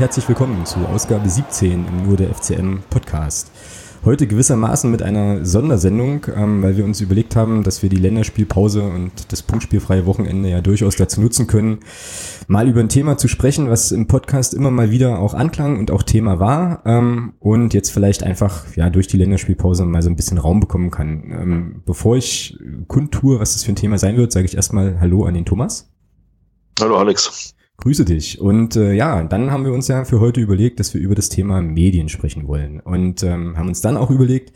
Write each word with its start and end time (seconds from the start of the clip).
Herzlich 0.00 0.26
willkommen 0.28 0.64
zu 0.64 0.78
Ausgabe 0.86 1.28
17 1.28 1.86
im 1.86 2.06
Nur 2.06 2.16
der 2.16 2.32
FCM 2.34 2.78
Podcast. 2.88 3.50
Heute 4.02 4.26
gewissermaßen 4.26 4.90
mit 4.90 5.02
einer 5.02 5.44
Sondersendung, 5.44 6.24
ähm, 6.34 6.62
weil 6.62 6.78
wir 6.78 6.86
uns 6.86 7.02
überlegt 7.02 7.36
haben, 7.36 7.64
dass 7.64 7.82
wir 7.82 7.90
die 7.90 7.98
Länderspielpause 7.98 8.82
und 8.82 9.30
das 9.30 9.42
punktspielfreie 9.42 10.06
Wochenende 10.06 10.48
ja 10.48 10.62
durchaus 10.62 10.96
dazu 10.96 11.20
nutzen 11.20 11.48
können, 11.48 11.80
mal 12.48 12.66
über 12.66 12.80
ein 12.80 12.88
Thema 12.88 13.18
zu 13.18 13.28
sprechen, 13.28 13.68
was 13.68 13.92
im 13.92 14.06
Podcast 14.06 14.54
immer 14.54 14.70
mal 14.70 14.90
wieder 14.90 15.18
auch 15.18 15.34
anklang 15.34 15.78
und 15.78 15.90
auch 15.90 16.02
Thema 16.02 16.40
war 16.40 16.80
ähm, 16.86 17.34
und 17.38 17.74
jetzt 17.74 17.90
vielleicht 17.90 18.22
einfach 18.22 18.74
ja 18.76 18.88
durch 18.88 19.06
die 19.06 19.18
Länderspielpause 19.18 19.84
mal 19.84 20.00
so 20.00 20.08
ein 20.08 20.16
bisschen 20.16 20.38
Raum 20.38 20.60
bekommen 20.60 20.90
kann. 20.90 21.30
Ähm, 21.30 21.82
bevor 21.84 22.16
ich 22.16 22.58
kundtue, 22.88 23.38
was 23.38 23.52
das 23.52 23.64
für 23.64 23.72
ein 23.72 23.76
Thema 23.76 23.98
sein 23.98 24.16
wird, 24.16 24.32
sage 24.32 24.46
ich 24.46 24.56
erstmal 24.56 24.98
Hallo 24.98 25.24
an 25.24 25.34
den 25.34 25.44
Thomas. 25.44 25.90
Hallo 26.80 26.96
Alex. 26.96 27.54
Grüße 27.80 28.04
dich. 28.04 28.40
Und 28.40 28.76
äh, 28.76 28.92
ja, 28.92 29.22
dann 29.22 29.50
haben 29.50 29.64
wir 29.64 29.72
uns 29.72 29.88
ja 29.88 30.04
für 30.04 30.20
heute 30.20 30.40
überlegt, 30.40 30.80
dass 30.80 30.92
wir 30.92 31.00
über 31.00 31.14
das 31.14 31.30
Thema 31.30 31.62
Medien 31.62 32.10
sprechen 32.10 32.46
wollen. 32.46 32.80
Und 32.80 33.22
ähm, 33.22 33.56
haben 33.56 33.68
uns 33.68 33.80
dann 33.80 33.96
auch 33.96 34.10
überlegt, 34.10 34.52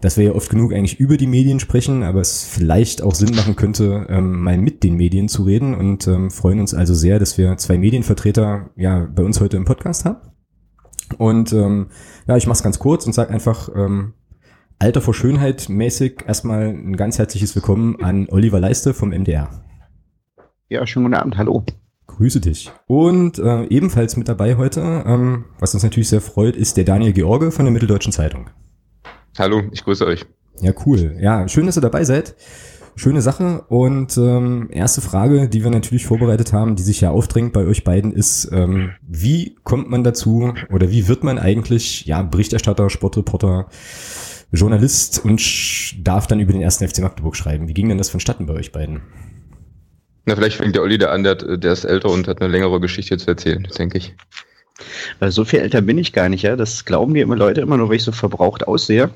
dass 0.00 0.16
wir 0.16 0.24
ja 0.24 0.32
oft 0.32 0.48
genug 0.48 0.72
eigentlich 0.72 0.98
über 0.98 1.18
die 1.18 1.26
Medien 1.26 1.60
sprechen, 1.60 2.02
aber 2.02 2.20
es 2.20 2.44
vielleicht 2.44 3.02
auch 3.02 3.14
Sinn 3.14 3.34
machen 3.34 3.56
könnte, 3.56 4.06
ähm, 4.08 4.40
mal 4.40 4.56
mit 4.56 4.82
den 4.82 4.96
Medien 4.96 5.28
zu 5.28 5.42
reden 5.42 5.74
und 5.74 6.06
ähm, 6.06 6.30
freuen 6.30 6.60
uns 6.60 6.74
also 6.74 6.94
sehr, 6.94 7.18
dass 7.18 7.38
wir 7.38 7.56
zwei 7.58 7.76
Medienvertreter 7.78 8.70
ja 8.76 9.06
bei 9.14 9.22
uns 9.22 9.40
heute 9.40 9.56
im 9.58 9.64
Podcast 9.64 10.06
haben. 10.06 10.20
Und 11.18 11.52
ähm, 11.52 11.88
ja, 12.26 12.36
ich 12.36 12.46
mache 12.46 12.56
es 12.56 12.62
ganz 12.62 12.78
kurz 12.78 13.06
und 13.06 13.12
sage 13.12 13.32
einfach, 13.32 13.68
ähm, 13.74 14.14
Alter 14.78 15.00
vor 15.00 15.14
Schönheit 15.14 15.68
mäßig 15.68 16.24
erstmal 16.26 16.68
ein 16.68 16.96
ganz 16.96 17.18
herzliches 17.18 17.54
Willkommen 17.54 18.02
an 18.02 18.28
Oliver 18.30 18.60
Leiste 18.60 18.92
vom 18.92 19.10
MDR. 19.10 19.48
Ja, 20.68 20.86
schönen 20.86 21.06
guten 21.06 21.14
Abend, 21.14 21.36
hallo. 21.38 21.64
Grüße 22.06 22.40
dich. 22.40 22.70
Und 22.86 23.38
äh, 23.38 23.64
ebenfalls 23.64 24.16
mit 24.16 24.28
dabei 24.28 24.56
heute, 24.56 25.04
ähm, 25.06 25.46
was 25.58 25.74
uns 25.74 25.82
natürlich 25.82 26.08
sehr 26.08 26.20
freut, 26.20 26.56
ist 26.56 26.76
der 26.76 26.84
Daniel 26.84 27.12
George 27.12 27.50
von 27.50 27.64
der 27.64 27.72
Mitteldeutschen 27.72 28.12
Zeitung. 28.12 28.48
Hallo, 29.38 29.62
ich 29.72 29.84
grüße 29.84 30.06
euch. 30.06 30.24
Ja, 30.60 30.72
cool. 30.86 31.16
Ja, 31.20 31.46
schön, 31.48 31.66
dass 31.66 31.76
ihr 31.76 31.82
dabei 31.82 32.04
seid. 32.04 32.34
Schöne 32.94 33.20
Sache. 33.20 33.64
Und 33.68 34.16
ähm, 34.16 34.70
erste 34.72 35.02
Frage, 35.02 35.48
die 35.48 35.62
wir 35.62 35.70
natürlich 35.70 36.06
vorbereitet 36.06 36.54
haben, 36.54 36.76
die 36.76 36.82
sich 36.82 37.02
ja 37.02 37.10
aufdrängt 37.10 37.52
bei 37.52 37.66
euch 37.66 37.84
beiden, 37.84 38.12
ist, 38.12 38.48
ähm, 38.52 38.92
wie 39.06 39.56
kommt 39.64 39.90
man 39.90 40.02
dazu 40.02 40.54
oder 40.72 40.90
wie 40.90 41.08
wird 41.08 41.22
man 41.22 41.38
eigentlich 41.38 42.06
ja 42.06 42.22
Berichterstatter, 42.22 42.88
Sportreporter, 42.88 43.66
Journalist 44.52 45.22
und 45.22 45.42
darf 46.06 46.26
dann 46.26 46.40
über 46.40 46.52
den 46.52 46.62
ersten 46.62 46.88
FC 46.88 47.00
Magdeburg 47.00 47.36
schreiben? 47.36 47.68
Wie 47.68 47.74
ging 47.74 47.90
denn 47.90 47.98
das 47.98 48.08
vonstatten 48.08 48.46
bei 48.46 48.54
euch 48.54 48.72
beiden? 48.72 49.02
Na, 50.26 50.34
vielleicht 50.34 50.56
fängt 50.56 50.74
der 50.74 50.82
Olli 50.82 50.98
da 50.98 51.10
an, 51.10 51.22
der, 51.22 51.36
der 51.36 51.72
ist 51.72 51.84
älter 51.84 52.10
und 52.10 52.26
hat 52.26 52.42
eine 52.42 52.50
längere 52.50 52.80
Geschichte 52.80 53.16
zu 53.16 53.28
erzählen, 53.28 53.66
denke 53.78 53.98
ich. 53.98 54.12
Weil 55.20 55.30
so 55.30 55.44
viel 55.44 55.60
älter 55.60 55.80
bin 55.80 55.98
ich 55.98 56.12
gar 56.12 56.28
nicht, 56.28 56.42
ja. 56.42 56.56
Das 56.56 56.84
glauben 56.84 57.12
mir 57.12 57.22
immer 57.22 57.36
Leute 57.36 57.60
immer 57.60 57.76
nur, 57.76 57.88
weil 57.88 57.96
ich 57.96 58.02
so 58.02 58.10
verbraucht 58.10 58.66
aussehe. 58.66 59.10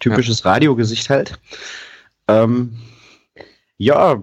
Typisches 0.00 0.42
ja. 0.44 0.50
Radiogesicht 0.50 1.08
halt. 1.08 1.38
Ähm, 2.28 2.76
ja, 3.78 4.22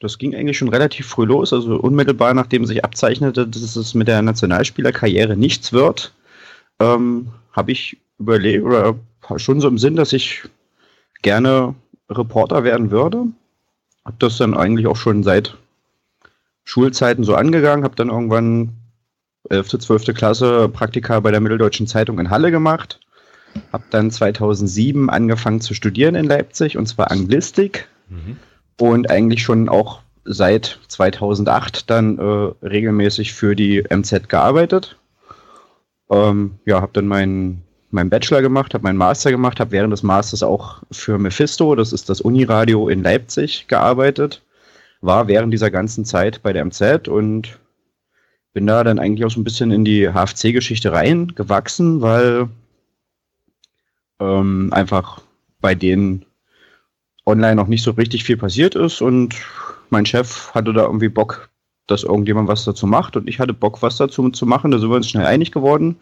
das 0.00 0.18
ging 0.18 0.34
eigentlich 0.34 0.58
schon 0.58 0.68
relativ 0.68 1.06
früh 1.06 1.24
los. 1.24 1.54
Also 1.54 1.76
unmittelbar 1.76 2.34
nachdem 2.34 2.66
sich 2.66 2.84
abzeichnete, 2.84 3.48
dass 3.48 3.74
es 3.74 3.94
mit 3.94 4.08
der 4.08 4.20
Nationalspielerkarriere 4.20 5.36
nichts 5.36 5.72
wird, 5.72 6.12
ähm, 6.78 7.28
habe 7.52 7.72
ich 7.72 7.96
überlegt 8.18 8.64
oder 8.64 8.96
schon 9.36 9.62
so 9.62 9.68
im 9.68 9.78
Sinn, 9.78 9.96
dass 9.96 10.12
ich 10.12 10.42
gerne 11.22 11.74
Reporter 12.10 12.64
werden 12.64 12.90
würde 12.90 13.28
habe 14.04 14.16
das 14.18 14.36
dann 14.36 14.54
eigentlich 14.54 14.86
auch 14.86 14.96
schon 14.96 15.22
seit 15.22 15.56
Schulzeiten 16.64 17.24
so 17.24 17.34
angegangen, 17.34 17.84
habe 17.84 17.96
dann 17.96 18.08
irgendwann 18.08 18.76
11., 19.50 19.78
12. 19.78 20.14
Klasse 20.14 20.68
Praktika 20.68 21.20
bei 21.20 21.30
der 21.30 21.40
Mitteldeutschen 21.40 21.86
Zeitung 21.86 22.18
in 22.18 22.30
Halle 22.30 22.50
gemacht, 22.50 23.00
habe 23.72 23.84
dann 23.90 24.10
2007 24.10 25.10
angefangen 25.10 25.60
zu 25.60 25.74
studieren 25.74 26.14
in 26.14 26.26
Leipzig 26.26 26.76
und 26.76 26.86
zwar 26.86 27.10
Anglistik 27.10 27.88
mhm. 28.08 28.36
und 28.80 29.10
eigentlich 29.10 29.42
schon 29.42 29.68
auch 29.68 30.00
seit 30.24 30.78
2008 30.88 31.90
dann 31.90 32.18
äh, 32.18 32.66
regelmäßig 32.66 33.32
für 33.32 33.56
die 33.56 33.84
MZ 33.90 34.28
gearbeitet. 34.28 34.96
Ähm, 36.10 36.58
ja, 36.64 36.80
habe 36.80 36.92
dann 36.92 37.08
meinen 37.08 37.62
meinen 37.92 38.10
Bachelor 38.10 38.42
gemacht, 38.42 38.74
habe 38.74 38.84
meinen 38.84 38.96
Master 38.96 39.30
gemacht, 39.30 39.60
habe 39.60 39.72
während 39.72 39.92
des 39.92 40.02
Masters 40.02 40.42
auch 40.42 40.82
für 40.90 41.18
Mephisto, 41.18 41.74
das 41.74 41.92
ist 41.92 42.08
das 42.08 42.20
Uniradio 42.20 42.88
in 42.88 43.02
Leipzig, 43.02 43.66
gearbeitet. 43.68 44.42
War 45.00 45.28
während 45.28 45.52
dieser 45.52 45.70
ganzen 45.70 46.04
Zeit 46.04 46.42
bei 46.42 46.52
der 46.52 46.64
MZ 46.64 47.08
und 47.08 47.58
bin 48.52 48.66
da 48.66 48.84
dann 48.84 48.98
eigentlich 48.98 49.24
auch 49.24 49.30
so 49.30 49.40
ein 49.40 49.44
bisschen 49.44 49.70
in 49.70 49.84
die 49.84 50.08
HFC-Geschichte 50.08 50.92
reingewachsen, 50.92 52.00
weil 52.02 52.48
ähm, 54.20 54.70
einfach 54.72 55.20
bei 55.60 55.74
denen 55.74 56.24
online 57.26 57.56
noch 57.56 57.68
nicht 57.68 57.82
so 57.82 57.92
richtig 57.92 58.24
viel 58.24 58.36
passiert 58.36 58.74
ist 58.74 59.00
und 59.00 59.34
mein 59.90 60.06
Chef 60.06 60.52
hatte 60.54 60.72
da 60.72 60.82
irgendwie 60.82 61.08
Bock, 61.08 61.50
dass 61.86 62.04
irgendjemand 62.04 62.48
was 62.48 62.64
dazu 62.64 62.86
macht 62.86 63.16
und 63.16 63.28
ich 63.28 63.38
hatte 63.38 63.52
Bock, 63.52 63.82
was 63.82 63.96
dazu 63.96 64.28
zu 64.30 64.46
machen. 64.46 64.70
Da 64.70 64.78
sind 64.78 64.90
wir 64.90 64.96
uns 64.96 65.08
schnell 65.08 65.26
einig 65.26 65.52
geworden. 65.52 65.96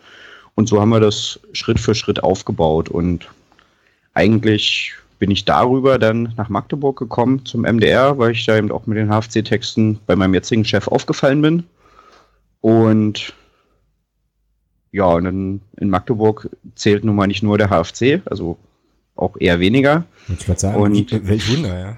Und 0.54 0.68
so 0.68 0.80
haben 0.80 0.90
wir 0.90 1.00
das 1.00 1.40
Schritt 1.52 1.80
für 1.80 1.94
Schritt 1.94 2.22
aufgebaut. 2.22 2.88
Und 2.88 3.28
eigentlich 4.14 4.94
bin 5.18 5.30
ich 5.30 5.44
darüber 5.44 5.98
dann 5.98 6.32
nach 6.36 6.48
Magdeburg 6.48 6.98
gekommen 6.98 7.44
zum 7.44 7.62
MDR, 7.62 8.18
weil 8.18 8.32
ich 8.32 8.44
da 8.46 8.56
eben 8.56 8.72
auch 8.72 8.86
mit 8.86 8.98
den 8.98 9.08
HFC-Texten 9.10 10.00
bei 10.06 10.16
meinem 10.16 10.34
jetzigen 10.34 10.64
Chef 10.64 10.88
aufgefallen 10.88 11.42
bin. 11.42 11.64
Und 12.60 13.34
ja, 14.92 15.04
und 15.04 15.24
dann 15.24 15.60
in 15.78 15.90
Magdeburg 15.90 16.48
zählt 16.74 17.04
nun 17.04 17.16
mal 17.16 17.26
nicht 17.26 17.42
nur 17.42 17.58
der 17.58 17.68
HFC, 17.68 18.22
also 18.24 18.58
auch 19.14 19.36
eher 19.38 19.60
weniger. 19.60 20.04
Ich 20.28 20.48
würde 20.48 20.60
sagen, 20.60 20.80
und, 20.80 21.12
welch 21.28 21.54
Wunder, 21.54 21.78
ja. 21.78 21.96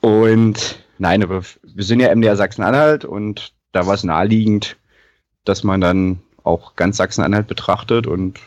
Und 0.00 0.78
nein, 0.98 1.22
aber 1.22 1.42
wir 1.62 1.84
sind 1.84 2.00
ja 2.00 2.14
MDR 2.14 2.36
Sachsen-Anhalt 2.36 3.04
und 3.04 3.52
da 3.72 3.86
war 3.86 3.94
es 3.94 4.04
naheliegend, 4.04 4.76
dass 5.44 5.64
man 5.64 5.80
dann 5.80 6.20
auch 6.44 6.76
ganz 6.76 6.98
Sachsen-Anhalt 6.98 7.48
betrachtet 7.48 8.06
und 8.06 8.38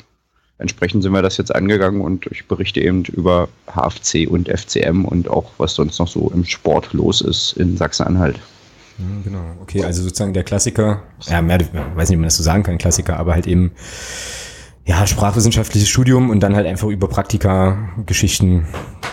entsprechend 0.60 1.04
sind 1.04 1.12
wir 1.12 1.22
das 1.22 1.38
jetzt 1.38 1.54
angegangen 1.54 2.02
und 2.02 2.26
ich 2.28 2.48
berichte 2.48 2.80
eben 2.80 3.04
über 3.06 3.50
HFC 3.68 4.28
und 4.30 4.48
FCM 4.48 5.06
und 5.06 5.30
auch 5.30 5.52
was 5.58 5.76
sonst 5.76 6.00
noch 6.00 6.08
so 6.08 6.32
im 6.34 6.46
Sport 6.46 6.94
los 6.94 7.22
ist 7.22 7.54
in 7.54 7.76
Sachsen-Anhalt. 7.78 8.40
Genau, 9.24 9.44
okay, 9.62 9.84
also 9.84 10.02
sozusagen 10.02 10.34
der 10.34 10.44
Klassiker, 10.44 11.04
ja, 11.28 11.42
mehr, 11.42 11.60
weiß 11.60 12.10
nicht, 12.10 12.18
ob 12.18 12.22
man 12.22 12.28
das 12.28 12.38
so 12.38 12.44
sagen 12.44 12.64
kann, 12.64 12.80
Klassiker, 12.80 13.18
aber 13.18 13.34
halt 13.34 13.46
eben, 13.46 13.72
ja, 14.86 15.06
sprachwissenschaftliches 15.06 15.88
Studium 15.88 16.32
und 16.32 16.40
dann 16.40 16.56
halt 16.56 16.66
einfach 16.66 16.88
über 16.88 17.08
Praktika, 17.08 17.78
Geschichten 18.08 18.66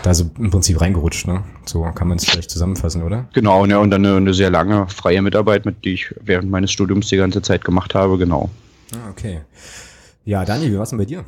da 0.03 0.15
so 0.15 0.31
im 0.39 0.51
Prinzip 0.51 0.81
reingerutscht, 0.81 1.27
ne? 1.27 1.43
So 1.67 1.83
kann 1.83 2.09
man 2.09 2.17
es 2.17 2.25
vielleicht 2.25 2.51
zusammenfassen, 2.51 3.03
oder? 3.03 3.29
Genau, 3.35 3.67
ne, 3.67 3.79
und 3.79 3.91
dann 3.91 4.07
eine, 4.07 4.17
eine 4.17 4.33
sehr 4.33 4.51
lange 4.51 4.87
freie 4.89 5.21
Mitarbeit, 5.21 5.67
mit 5.67 5.85
die 5.85 5.95
ich 5.95 6.15
während 6.23 6.51
meines 6.51 6.71
Studiums 6.71 7.09
die 7.09 7.17
ganze 7.17 7.43
Zeit 7.43 7.65
gemacht 7.65 7.95
habe, 7.95 8.17
genau. 8.17 8.51
Ah, 8.95 9.11
okay. 9.11 9.43
Ja, 10.25 10.45
Daniel, 10.45 10.73
wie 10.73 10.77
war 10.77 10.85
es 10.85 10.91
denn 10.91 10.99
bei 10.99 11.05
dir? 11.05 11.25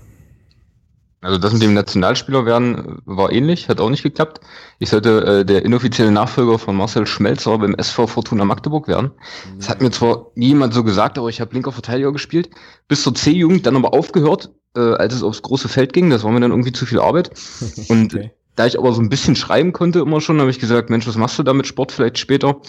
Also 1.23 1.39
das 1.39 1.53
mit 1.53 1.63
dem 1.63 1.75
Nationalspieler 1.75 2.47
werden 2.47 3.01
war 3.05 3.33
ähnlich, 3.33 3.69
hat 3.69 3.81
auch 3.81 3.91
nicht 3.91 4.03
geklappt. 4.03 4.41
Ich 4.79 4.91
sollte 4.91 5.41
äh, 5.41 5.45
der 5.45 5.65
inoffizielle 5.65 6.13
Nachfolger 6.13 6.59
von 6.59 6.77
Marcel 6.77 7.07
Schmelzer 7.07 7.59
beim 7.59 7.75
SV 7.75 8.07
Fortuna 8.07 8.45
Magdeburg 8.45 8.87
werden. 8.87 9.11
Das 9.57 9.69
hat 9.69 9.81
mir 9.81 9.91
zwar 9.91 10.31
niemand 10.35 10.73
so 10.73 10.85
gesagt, 10.85 11.19
aber 11.19 11.29
ich 11.29 11.41
habe 11.41 11.53
linker 11.55 11.73
Verteidiger 11.73 12.13
gespielt, 12.13 12.51
bis 12.87 13.03
zur 13.03 13.15
C-Jugend, 13.15 13.67
dann 13.67 13.77
aber 13.77 13.93
aufgehört, 13.95 14.53
äh, 14.77 14.81
als 14.81 15.15
es 15.15 15.23
aufs 15.23 15.43
große 15.43 15.69
Feld 15.69 15.93
ging. 15.93 16.11
Das 16.11 16.23
war 16.23 16.31
mir 16.31 16.41
dann 16.41 16.53
irgendwie 16.53 16.73
zu 16.73 16.87
viel 16.87 17.01
Arbeit. 17.01 17.31
Und 17.89 18.15
okay. 18.15 18.31
da 18.55 18.67
ich 18.67 18.79
aber 18.79 18.93
so 18.93 19.01
ein 19.01 19.09
bisschen 19.09 19.37
schreiben 19.37 19.73
konnte 19.73 20.01
immer 20.01 20.21
schon, 20.21 20.41
habe 20.41 20.51
ich 20.51 20.61
gesagt, 20.61 20.91
Mensch, 20.91 21.09
was 21.09 21.17
machst 21.17 21.39
du 21.39 21.43
da 21.43 21.55
mit 21.55 21.67
Sport 21.67 21.93
vielleicht 21.93 22.19
später? 22.19 22.61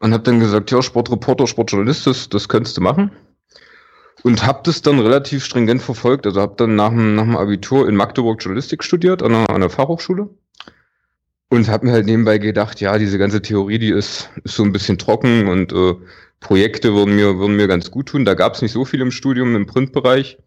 Und 0.00 0.14
habe 0.14 0.24
dann 0.24 0.40
gesagt, 0.40 0.70
ja, 0.70 0.82
Sportreporter, 0.82 1.46
Sportjournalist, 1.46 2.06
das, 2.06 2.28
das 2.28 2.48
könntest 2.48 2.76
du 2.78 2.80
machen 2.80 3.12
und 4.22 4.46
habe 4.46 4.60
das 4.64 4.82
dann 4.82 4.98
relativ 4.98 5.44
stringent 5.44 5.82
verfolgt. 5.82 6.26
Also 6.26 6.40
habe 6.40 6.54
dann 6.56 6.76
nach 6.76 6.90
dem, 6.90 7.14
nach 7.14 7.24
dem 7.24 7.36
Abitur 7.36 7.88
in 7.88 7.96
Magdeburg 7.96 8.42
Journalistik 8.42 8.84
studiert 8.84 9.22
an 9.22 9.34
einer, 9.34 9.48
an 9.48 9.56
einer 9.56 9.70
Fachhochschule 9.70 10.28
und 11.50 11.68
habe 11.68 11.86
mir 11.86 11.92
halt 11.92 12.06
nebenbei 12.06 12.38
gedacht, 12.38 12.80
ja, 12.80 12.96
diese 12.96 13.18
ganze 13.18 13.42
Theorie, 13.42 13.78
die 13.78 13.90
ist, 13.90 14.30
ist 14.44 14.54
so 14.54 14.62
ein 14.62 14.72
bisschen 14.72 14.98
trocken 14.98 15.48
und 15.48 15.72
äh, 15.72 15.94
Projekte 16.38 16.94
würden 16.94 17.16
mir, 17.16 17.38
würden 17.38 17.56
mir 17.56 17.68
ganz 17.68 17.90
gut 17.90 18.06
tun. 18.06 18.24
Da 18.24 18.34
gab 18.34 18.54
es 18.54 18.62
nicht 18.62 18.72
so 18.72 18.84
viel 18.84 19.00
im 19.00 19.10
Studium 19.10 19.54
im 19.56 19.66
Printbereich 19.66 20.38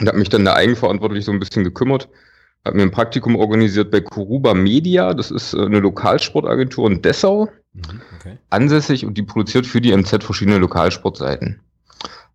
und 0.00 0.08
habe 0.08 0.18
mich 0.18 0.28
dann 0.28 0.44
da 0.44 0.54
eigenverantwortlich 0.54 1.24
so 1.24 1.32
ein 1.32 1.38
bisschen 1.38 1.64
gekümmert. 1.64 2.08
Habe 2.64 2.76
mir 2.76 2.82
ein 2.82 2.90
Praktikum 2.90 3.36
organisiert 3.36 3.90
bei 3.90 4.00
Kuruba 4.00 4.54
Media, 4.54 5.14
das 5.14 5.30
ist 5.30 5.54
äh, 5.54 5.64
eine 5.64 5.80
Lokalsportagentur 5.80 6.90
in 6.90 7.00
Dessau, 7.00 7.48
mhm, 7.72 8.00
okay. 8.18 8.38
ansässig 8.50 9.06
und 9.06 9.16
die 9.16 9.22
produziert 9.22 9.66
für 9.66 9.80
die 9.80 9.94
MZ 9.96 10.24
verschiedene 10.24 10.58
Lokalsportseiten. 10.58 11.60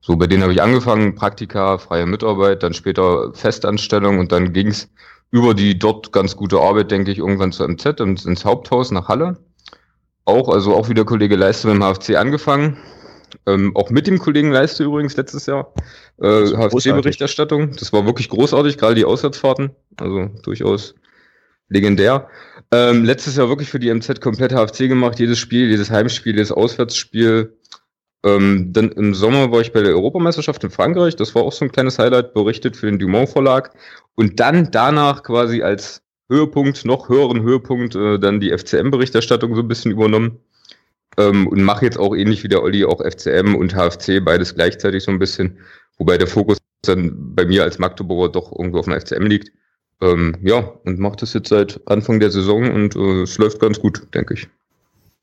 So, 0.09 0.15
bei 0.15 0.25
denen 0.25 0.41
habe 0.41 0.53
ich 0.53 0.63
angefangen, 0.63 1.13
Praktika, 1.13 1.77
freie 1.77 2.07
Mitarbeit, 2.07 2.63
dann 2.63 2.73
später 2.73 3.31
Festanstellung 3.35 4.17
und 4.17 4.31
dann 4.31 4.53
ging 4.53 4.69
es 4.69 4.89
über 5.29 5.53
die 5.53 5.77
dort 5.77 6.11
ganz 6.11 6.35
gute 6.35 6.59
Arbeit, 6.59 6.89
denke 6.89 7.11
ich, 7.11 7.19
irgendwann 7.19 7.51
zur 7.51 7.67
MZ 7.67 8.01
und 8.01 8.25
ins 8.25 8.43
Haupthaus 8.43 8.89
nach 8.89 9.07
Halle. 9.07 9.37
Auch, 10.25 10.49
also 10.49 10.73
auch 10.73 10.89
wieder 10.89 11.05
Kollege 11.05 11.35
Leiste 11.35 11.67
mit 11.67 11.75
dem 11.75 11.83
HFC 11.83 12.15
angefangen. 12.15 12.77
Ähm, 13.45 13.75
auch 13.75 13.91
mit 13.91 14.07
dem 14.07 14.17
Kollegen 14.17 14.49
Leiste 14.49 14.83
übrigens 14.83 15.15
letztes 15.15 15.45
Jahr. 15.45 15.71
Äh, 16.19 16.55
HFC-Berichterstattung. 16.55 17.75
Das 17.77 17.93
war 17.93 18.07
wirklich 18.07 18.29
großartig, 18.29 18.79
gerade 18.79 18.95
die 18.95 19.05
Auswärtsfahrten. 19.05 19.75
Also 19.97 20.25
durchaus 20.41 20.95
legendär. 21.67 22.29
Ähm, 22.71 23.05
letztes 23.05 23.35
Jahr 23.35 23.47
wirklich 23.49 23.69
für 23.69 23.79
die 23.79 23.93
MZ 23.93 24.21
komplett 24.21 24.53
HFC 24.53 24.87
gemacht. 24.87 25.19
Jedes 25.19 25.37
Spiel, 25.37 25.69
jedes 25.69 25.91
Heimspiel, 25.91 26.33
jedes 26.33 26.51
Auswärtsspiel. 26.51 27.58
Ähm, 28.23 28.73
dann 28.73 28.91
im 28.91 29.13
Sommer 29.13 29.51
war 29.51 29.61
ich 29.61 29.71
bei 29.71 29.81
der 29.81 29.93
Europameisterschaft 29.93 30.63
in 30.63 30.69
Frankreich. 30.69 31.15
Das 31.15 31.35
war 31.35 31.43
auch 31.43 31.53
so 31.53 31.65
ein 31.65 31.71
kleines 31.71 31.99
Highlight, 31.99 32.33
berichtet 32.33 32.75
für 32.75 32.87
den 32.87 32.99
Dumont 32.99 33.29
Verlag. 33.29 33.71
Und 34.15 34.39
dann 34.39 34.71
danach 34.71 35.23
quasi 35.23 35.61
als 35.61 36.01
Höhepunkt, 36.29 36.85
noch 36.85 37.09
höheren 37.09 37.41
Höhepunkt, 37.41 37.95
äh, 37.95 38.19
dann 38.19 38.39
die 38.39 38.51
FCM-Berichterstattung 38.51 39.55
so 39.55 39.61
ein 39.61 39.67
bisschen 39.67 39.91
übernommen. 39.91 40.39
Ähm, 41.17 41.47
und 41.47 41.63
mache 41.63 41.85
jetzt 41.85 41.97
auch 41.97 42.15
ähnlich 42.15 42.43
wie 42.43 42.49
der 42.49 42.61
Olli 42.61 42.85
auch 42.85 43.01
FCM 43.01 43.55
und 43.55 43.73
HFC, 43.73 44.23
beides 44.23 44.53
gleichzeitig 44.55 45.03
so 45.03 45.11
ein 45.11 45.19
bisschen. 45.19 45.57
Wobei 45.97 46.17
der 46.17 46.27
Fokus 46.27 46.57
dann 46.83 47.35
bei 47.35 47.45
mir 47.45 47.63
als 47.63 47.79
Magdeburger 47.79 48.31
doch 48.31 48.51
irgendwo 48.51 48.79
auf 48.79 48.85
dem 48.85 48.99
FCM 48.99 49.25
liegt. 49.25 49.51
Ähm, 50.01 50.37
ja, 50.41 50.59
und 50.59 50.99
mache 50.99 51.17
das 51.17 51.33
jetzt 51.33 51.49
seit 51.49 51.81
Anfang 51.85 52.19
der 52.19 52.31
Saison 52.31 52.71
und 52.71 52.95
äh, 52.95 53.23
es 53.23 53.37
läuft 53.37 53.59
ganz 53.59 53.79
gut, 53.79 54.07
denke 54.13 54.33
ich. 54.35 54.47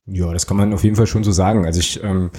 Ja, 0.06 0.32
das 0.32 0.46
kann 0.46 0.56
man 0.56 0.72
auf 0.72 0.84
jeden 0.84 0.96
Fall 0.96 1.06
schon 1.06 1.24
so 1.24 1.32
sagen. 1.32 1.66
Also 1.66 1.80
ich 1.80 2.02
ähm, 2.02 2.30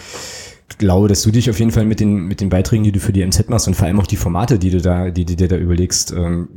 glaube, 0.77 1.07
dass 1.07 1.23
du 1.23 1.31
dich 1.31 1.49
auf 1.49 1.59
jeden 1.59 1.71
Fall 1.71 1.85
mit 1.85 1.99
den, 1.99 2.27
mit 2.27 2.41
den 2.41 2.49
Beiträgen, 2.49 2.83
die 2.83 2.91
du 2.91 2.99
für 2.99 3.13
die 3.13 3.25
MZ 3.25 3.49
machst 3.49 3.67
und 3.67 3.75
vor 3.75 3.87
allem 3.87 3.99
auch 3.99 4.07
die 4.07 4.15
Formate, 4.15 4.59
die 4.59 4.69
du 4.69 4.81
da, 4.81 5.09
die, 5.09 5.25
die 5.25 5.35
dir 5.35 5.47
da 5.47 5.57
überlegst, 5.57 6.11
ähm, 6.11 6.49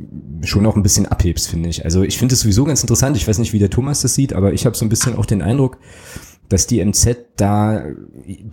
schon 0.43 0.65
auch 0.65 0.75
ein 0.75 0.83
bisschen 0.83 1.05
abhebst, 1.05 1.49
finde 1.49 1.69
ich. 1.69 1.83
Also 1.85 2.03
ich 2.03 2.17
finde 2.17 2.35
es 2.35 2.41
sowieso 2.41 2.63
ganz 2.63 2.81
interessant. 2.81 3.17
Ich 3.17 3.27
weiß 3.27 3.39
nicht, 3.39 3.53
wie 3.53 3.59
der 3.59 3.69
Thomas 3.69 4.01
das 4.01 4.15
sieht, 4.15 4.33
aber 4.33 4.53
ich 4.53 4.65
habe 4.65 4.75
so 4.75 4.85
ein 4.85 4.89
bisschen 4.89 5.15
auch 5.15 5.25
den 5.25 5.41
Eindruck, 5.41 5.77
dass 6.49 6.67
die 6.67 6.83
MZ 6.83 7.17
da, 7.37 7.83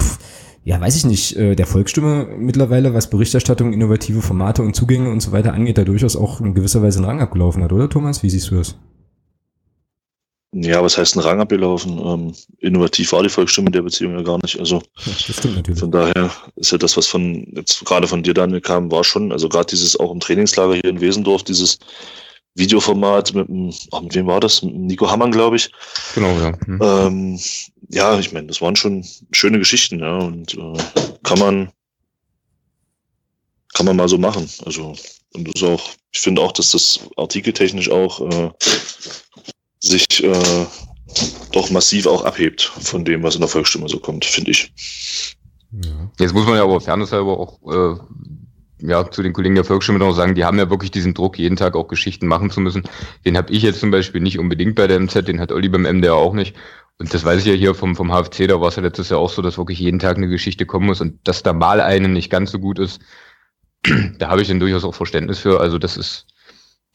pff, 0.00 0.19
ja, 0.64 0.81
weiß 0.81 0.96
ich 0.96 1.06
nicht, 1.06 1.37
äh, 1.37 1.55
der 1.55 1.66
Volksstimme 1.66 2.28
mittlerweile, 2.38 2.94
was 2.94 3.10
Berichterstattung, 3.10 3.72
innovative 3.72 4.20
Formate 4.20 4.62
und 4.62 4.75
Zugänge 4.75 5.10
und 5.10 5.20
so 5.20 5.32
weiter 5.32 5.55
angeht, 5.55 5.78
da 5.78 5.84
durchaus 5.84 6.16
auch 6.16 6.40
in 6.40 6.55
gewisser 6.55 6.82
Weise 6.82 6.99
einen 6.99 7.06
Rang 7.06 7.20
abgelaufen 7.20 7.62
hat, 7.62 7.72
oder 7.72 7.88
Thomas? 7.88 8.22
Wie 8.22 8.31
siehst 8.31 8.50
du 8.50 8.56
das? 8.56 8.76
Ja, 10.53 10.83
was 10.83 10.97
heißt 10.97 11.17
ein 11.17 11.21
Rang 11.21 11.41
abgelaufen? 11.41 11.99
Ähm, 11.99 12.35
innovativ 12.59 13.12
war 13.12 13.23
die 13.23 13.29
Volksstimme 13.29 13.67
in 13.67 13.73
der 13.73 13.83
Beziehung 13.83 14.15
ja 14.15 14.23
gar 14.23 14.39
nicht. 14.43 14.59
Also 14.59 14.77
ja, 14.77 15.12
das 15.12 15.23
stimmt 15.23 15.56
natürlich. 15.56 15.81
von 15.81 15.91
daher 15.91 16.31
ist 16.56 16.73
ja 16.73 16.79
das, 16.79 16.97
was 16.97 17.06
von 17.06 17.47
jetzt 17.55 17.85
gerade 17.85 18.09
von 18.09 18.23
dir 18.23 18.33
Daniel 18.33 18.62
kam, 18.62 18.91
war 18.91 19.05
schon, 19.05 19.31
also 19.31 19.49
gerade 19.49 19.67
dieses 19.67 19.99
auch 20.00 20.11
im 20.11 20.21
Trainingslager 20.21 20.75
hier 20.75 20.85
in 20.87 21.00
Wesendorf, 21.00 21.43
dieses 21.43 21.79
Videoformat 22.55 23.35
mit, 23.35 23.47
ach, 23.93 24.00
mit 24.00 24.15
wem 24.15 24.27
war 24.27 24.41
das? 24.41 24.62
Mit 24.62 24.75
Nico 24.75 25.11
Hammann, 25.11 25.33
glaube 25.33 25.56
ich. 25.56 25.71
Genau, 26.15 26.31
ja. 26.41 26.59
Hm. 26.65 26.81
Ähm, 26.83 27.41
ja, 27.91 28.19
ich 28.19 28.33
meine, 28.33 28.47
das 28.47 28.62
waren 28.62 28.75
schon 28.75 29.05
schöne 29.33 29.59
Geschichten, 29.59 30.01
ja, 30.01 30.17
und 30.17 30.55
äh, 30.55 30.79
kann 31.23 31.39
man 31.39 31.71
kann 33.75 33.87
man 33.87 33.97
mal 33.97 34.09
so 34.09 34.19
machen. 34.19 34.49
Also 34.65 34.97
und 35.35 35.47
das 35.47 35.62
ist 35.62 35.69
auch, 35.69 35.91
ich 36.11 36.21
finde 36.21 36.43
auch, 36.43 36.53
dass 36.53 36.71
das 36.71 37.01
artikeltechnisch 37.17 37.91
auch 37.91 38.21
äh, 38.21 38.51
sich 39.81 40.07
äh, 40.23 40.67
doch 41.53 41.71
massiv 41.71 42.07
auch 42.07 42.25
abhebt 42.25 42.63
von 42.63 43.05
dem, 43.05 43.23
was 43.23 43.35
in 43.35 43.41
der 43.41 43.49
Volksstimme 43.49 43.89
so 43.89 43.99
kommt, 43.99 44.25
finde 44.25 44.51
ich. 44.51 44.73
Ja. 45.73 46.11
Jetzt 46.19 46.35
muss 46.35 46.47
man 46.47 46.57
ja 46.57 46.63
aber 46.63 46.81
fairnesshalber 46.81 47.39
auch 47.39 47.59
äh, 47.73 47.99
ja, 48.81 49.11
zu 49.11 49.23
den 49.23 49.33
Kollegen 49.33 49.55
der 49.55 49.65
Volksstimme 49.65 49.99
noch 49.99 50.13
sagen, 50.13 50.35
die 50.35 50.45
haben 50.45 50.59
ja 50.59 50.71
wirklich 50.71 50.91
diesen 50.91 51.15
Druck, 51.15 51.39
jeden 51.39 51.57
Tag 51.57 51.75
auch 51.75 51.89
Geschichten 51.89 52.27
machen 52.27 52.51
zu 52.51 52.61
müssen. 52.61 52.85
Den 53.25 53.37
habe 53.37 53.53
ich 53.53 53.63
jetzt 53.63 53.81
zum 53.81 53.91
Beispiel 53.91 54.21
nicht 54.21 54.39
unbedingt 54.39 54.77
bei 54.77 54.87
der 54.87 55.01
MZ, 55.01 55.27
den 55.27 55.41
hat 55.41 55.53
Olli 55.53 55.69
beim 55.69 55.83
MDR 55.83 56.15
auch 56.15 56.35
nicht. 56.35 56.55
Und 56.99 57.13
das 57.15 57.25
weiß 57.25 57.41
ich 57.41 57.47
ja 57.47 57.55
hier 57.55 57.75
vom, 57.75 57.95
vom 57.95 58.11
HFC, 58.11 58.49
da 58.49 58.61
war 58.61 58.69
es 58.69 58.77
ja 58.77 58.83
letztes 58.83 59.09
Jahr 59.11 59.21
auch 59.21 59.31
so, 59.31 59.43
dass 59.43 59.59
wirklich 59.59 59.79
jeden 59.79 59.99
Tag 60.01 60.17
eine 60.17 60.29
Geschichte 60.29 60.67
kommen 60.67 60.87
muss 60.87 61.01
und 61.01 61.19
dass 61.27 61.43
da 61.43 61.53
mal 61.53 61.81
eine 61.81 62.09
nicht 62.09 62.31
ganz 62.31 62.51
so 62.51 62.59
gut 62.59 62.79
ist, 62.79 63.01
da 64.19 64.29
habe 64.29 64.43
ich 64.43 64.49
dann 64.49 64.61
durchaus 64.61 64.85
auch 64.85 64.95
Verständnis 64.95 65.39
für. 65.39 65.61
Also 65.61 65.79
das 65.79 65.97
ist, 65.97 66.27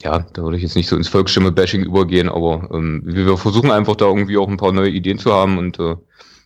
ja, 0.01 0.25
da 0.33 0.43
würde 0.43 0.57
ich 0.57 0.63
jetzt 0.63 0.75
nicht 0.75 0.89
so 0.89 0.97
ins 0.97 1.07
Volksstimme-Bashing 1.07 1.83
übergehen, 1.83 2.29
aber 2.29 2.69
ähm, 2.73 3.03
wir 3.05 3.37
versuchen 3.37 3.71
einfach 3.71 3.95
da 3.95 4.05
irgendwie 4.05 4.37
auch 4.37 4.49
ein 4.49 4.57
paar 4.57 4.71
neue 4.71 4.89
Ideen 4.89 5.19
zu 5.19 5.33
haben 5.33 5.57
und 5.57 5.79
äh, 5.79 5.95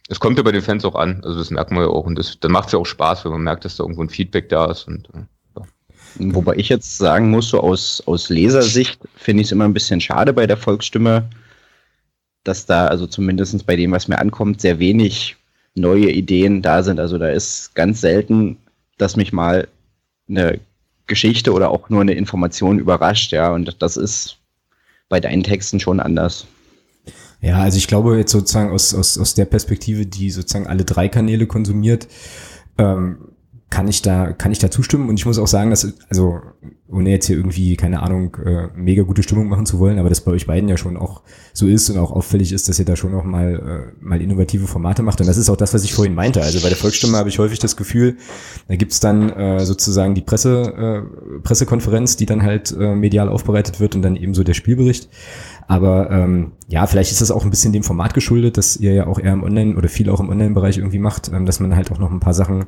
es 0.10 0.20
kommt 0.20 0.38
ja 0.38 0.44
bei 0.44 0.52
den 0.52 0.62
Fans 0.62 0.86
auch 0.86 0.96
an. 0.96 1.22
Also 1.24 1.40
das 1.40 1.52
merkt 1.52 1.72
man 1.72 1.84
ja 1.84 1.90
auch 1.90 2.06
und 2.06 2.18
das, 2.18 2.40
dann 2.40 2.52
macht 2.52 2.68
es 2.68 2.74
ja 2.74 2.80
auch 2.80 2.86
Spaß, 2.86 3.26
wenn 3.26 3.32
man 3.32 3.44
merkt, 3.44 3.66
dass 3.66 3.76
da 3.78 3.84
irgendwo 3.84 4.04
ein 4.04 4.10
Feedback 4.10 4.50
da 4.50 4.72
ist. 4.72 4.88
Und, 4.88 5.10
äh. 5.14 5.62
Wobei 6.20 6.56
ich 6.56 6.70
jetzt 6.70 6.98
sagen 6.98 7.30
muss, 7.30 7.50
so 7.50 7.60
aus, 7.60 8.02
aus 8.06 8.30
Lesersicht 8.30 9.00
finde 9.16 9.42
ich 9.42 9.48
es 9.48 9.52
immer 9.52 9.66
ein 9.66 9.74
bisschen 9.74 10.02
schade 10.02 10.34
bei 10.34 10.48
der 10.48 10.58
Volksstimme, 10.58 11.30
dass 12.44 12.66
da, 12.66 12.88
also 12.88 13.06
zumindest 13.08 13.66
bei 13.66 13.76
dem, 13.76 13.92
was 13.92 14.08
mir 14.08 14.18
ankommt, 14.18 14.62
sehr 14.62 14.80
wenig 14.80 15.36
neue 15.76 16.10
Ideen 16.10 16.62
da 16.62 16.82
sind. 16.82 17.00
Also 17.00 17.18
da 17.18 17.30
ist 17.30 17.76
ganz 17.76 18.02
selten, 18.02 18.58
dass 18.98 19.16
mich 19.16 19.32
mal 19.32 19.68
eine 20.30 20.60
Geschichte 21.08 21.54
oder 21.54 21.72
auch 21.72 21.90
nur 21.90 22.02
eine 22.02 22.14
Information 22.14 22.80
überrascht, 22.80 23.32
ja. 23.32 23.52
Und 23.52 23.82
das 23.82 23.98
ist 23.98 24.38
bei 25.10 25.20
deinen 25.20 25.44
Texten 25.44 25.80
schon 25.80 26.00
anders. 26.00 26.46
Ja, 27.42 27.60
also 27.60 27.78
ich 27.78 27.88
glaube 27.88 28.18
jetzt 28.18 28.32
sozusagen 28.32 28.72
aus, 28.72 28.94
aus, 28.94 29.18
aus 29.18 29.34
der 29.36 29.46
Perspektive, 29.46 30.06
die 30.06 30.32
sozusagen 30.32 30.68
alle 30.68 30.86
drei 30.86 31.08
Kanäle 31.08 31.46
konsumiert, 31.46 32.08
ähm, 32.78 33.30
kann 33.70 33.88
ich 33.90 34.02
da, 34.02 34.32
kann 34.32 34.52
ich 34.52 34.60
da 34.60 34.72
zustimmen. 34.72 35.10
Und 35.10 35.20
ich 35.20 35.26
muss 35.26 35.38
auch 35.38 35.48
sagen, 35.48 35.72
dass, 35.72 35.94
also, 36.10 36.40
ohne 36.90 37.10
jetzt 37.10 37.26
hier 37.26 37.36
irgendwie, 37.36 37.76
keine 37.76 38.02
Ahnung, 38.02 38.38
äh, 38.46 38.68
mega 38.76 39.04
gute 39.04 39.24
Stimmung 39.24 39.50
machen 39.50 39.66
zu 39.66 39.78
wollen, 39.78 40.00
aber 40.00 40.08
das 40.08 40.22
bei 40.22 40.32
euch 40.32 40.48
beiden 40.48 40.70
ja 40.70 40.78
schon 40.78 40.96
auch 40.96 41.22
so 41.52 41.68
ist 41.68 41.90
und 41.90 41.98
auch 41.98 42.12
auffällig 42.12 42.54
ist, 42.54 42.70
dass 42.70 42.80
ihr 42.80 42.86
da 42.86 42.96
schon 42.96 43.14
auch 43.14 43.26
mal, 43.26 43.92
äh, 43.92 44.04
mal 44.04 44.22
innovative 44.22 44.68
Formate 44.68 45.04
macht. 45.04 45.20
Und 45.20 45.28
das 45.28 45.36
ist 45.36 45.50
auch 45.50 45.58
das, 45.58 45.74
was 45.74 45.84
ich 45.84 45.94
vorhin 45.94 46.16
meinte. 46.16 46.42
Also 46.42 46.62
bei 46.62 46.70
der 46.70 46.78
Volksstimme 46.78 47.18
habe 47.18 47.28
ich 47.28 47.40
häufig 47.40 47.60
das 47.60 47.76
Gefühl, 47.76 48.16
da 48.70 48.78
gibt's 48.78 49.02
dann 49.02 49.30
äh, 49.32 49.66
sozusagen 49.66 50.16
die 50.16 50.22
Presse, 50.22 51.04
äh, 51.36 51.40
Pressekonferenz, 51.42 52.16
die 52.16 52.26
dann 52.26 52.44
halt 52.44 52.74
äh, 52.80 52.96
medial 52.96 53.28
aufbereitet 53.28 53.82
wird 53.82 53.96
und 53.96 54.02
dann 54.02 54.16
eben 54.16 54.34
so 54.34 54.46
der 54.46 54.54
Spielbericht. 54.54 55.10
Aber 55.68 56.10
ähm, 56.10 56.54
ja, 56.70 56.88
vielleicht 56.88 57.12
ist 57.12 57.20
das 57.20 57.32
auch 57.32 57.44
ein 57.44 57.50
bisschen 57.50 57.74
dem 57.74 57.84
Format 57.84 58.14
geschuldet, 58.14 58.58
dass 58.58 58.78
ihr 58.78 58.94
ja 58.94 59.08
auch 59.08 59.20
eher 59.20 59.34
im 59.34 59.44
Online 59.44 59.76
oder 59.76 59.90
viel 59.90 60.10
auch 60.10 60.22
im 60.22 60.30
Online-Bereich 60.30 60.78
irgendwie 60.78 61.00
macht, 61.00 61.30
ähm, 61.34 61.46
dass 61.46 61.60
man 61.60 61.76
halt 61.76 61.92
auch 61.92 62.00
noch 62.00 62.12
ein 62.12 62.22
paar 62.22 62.34
Sachen 62.34 62.68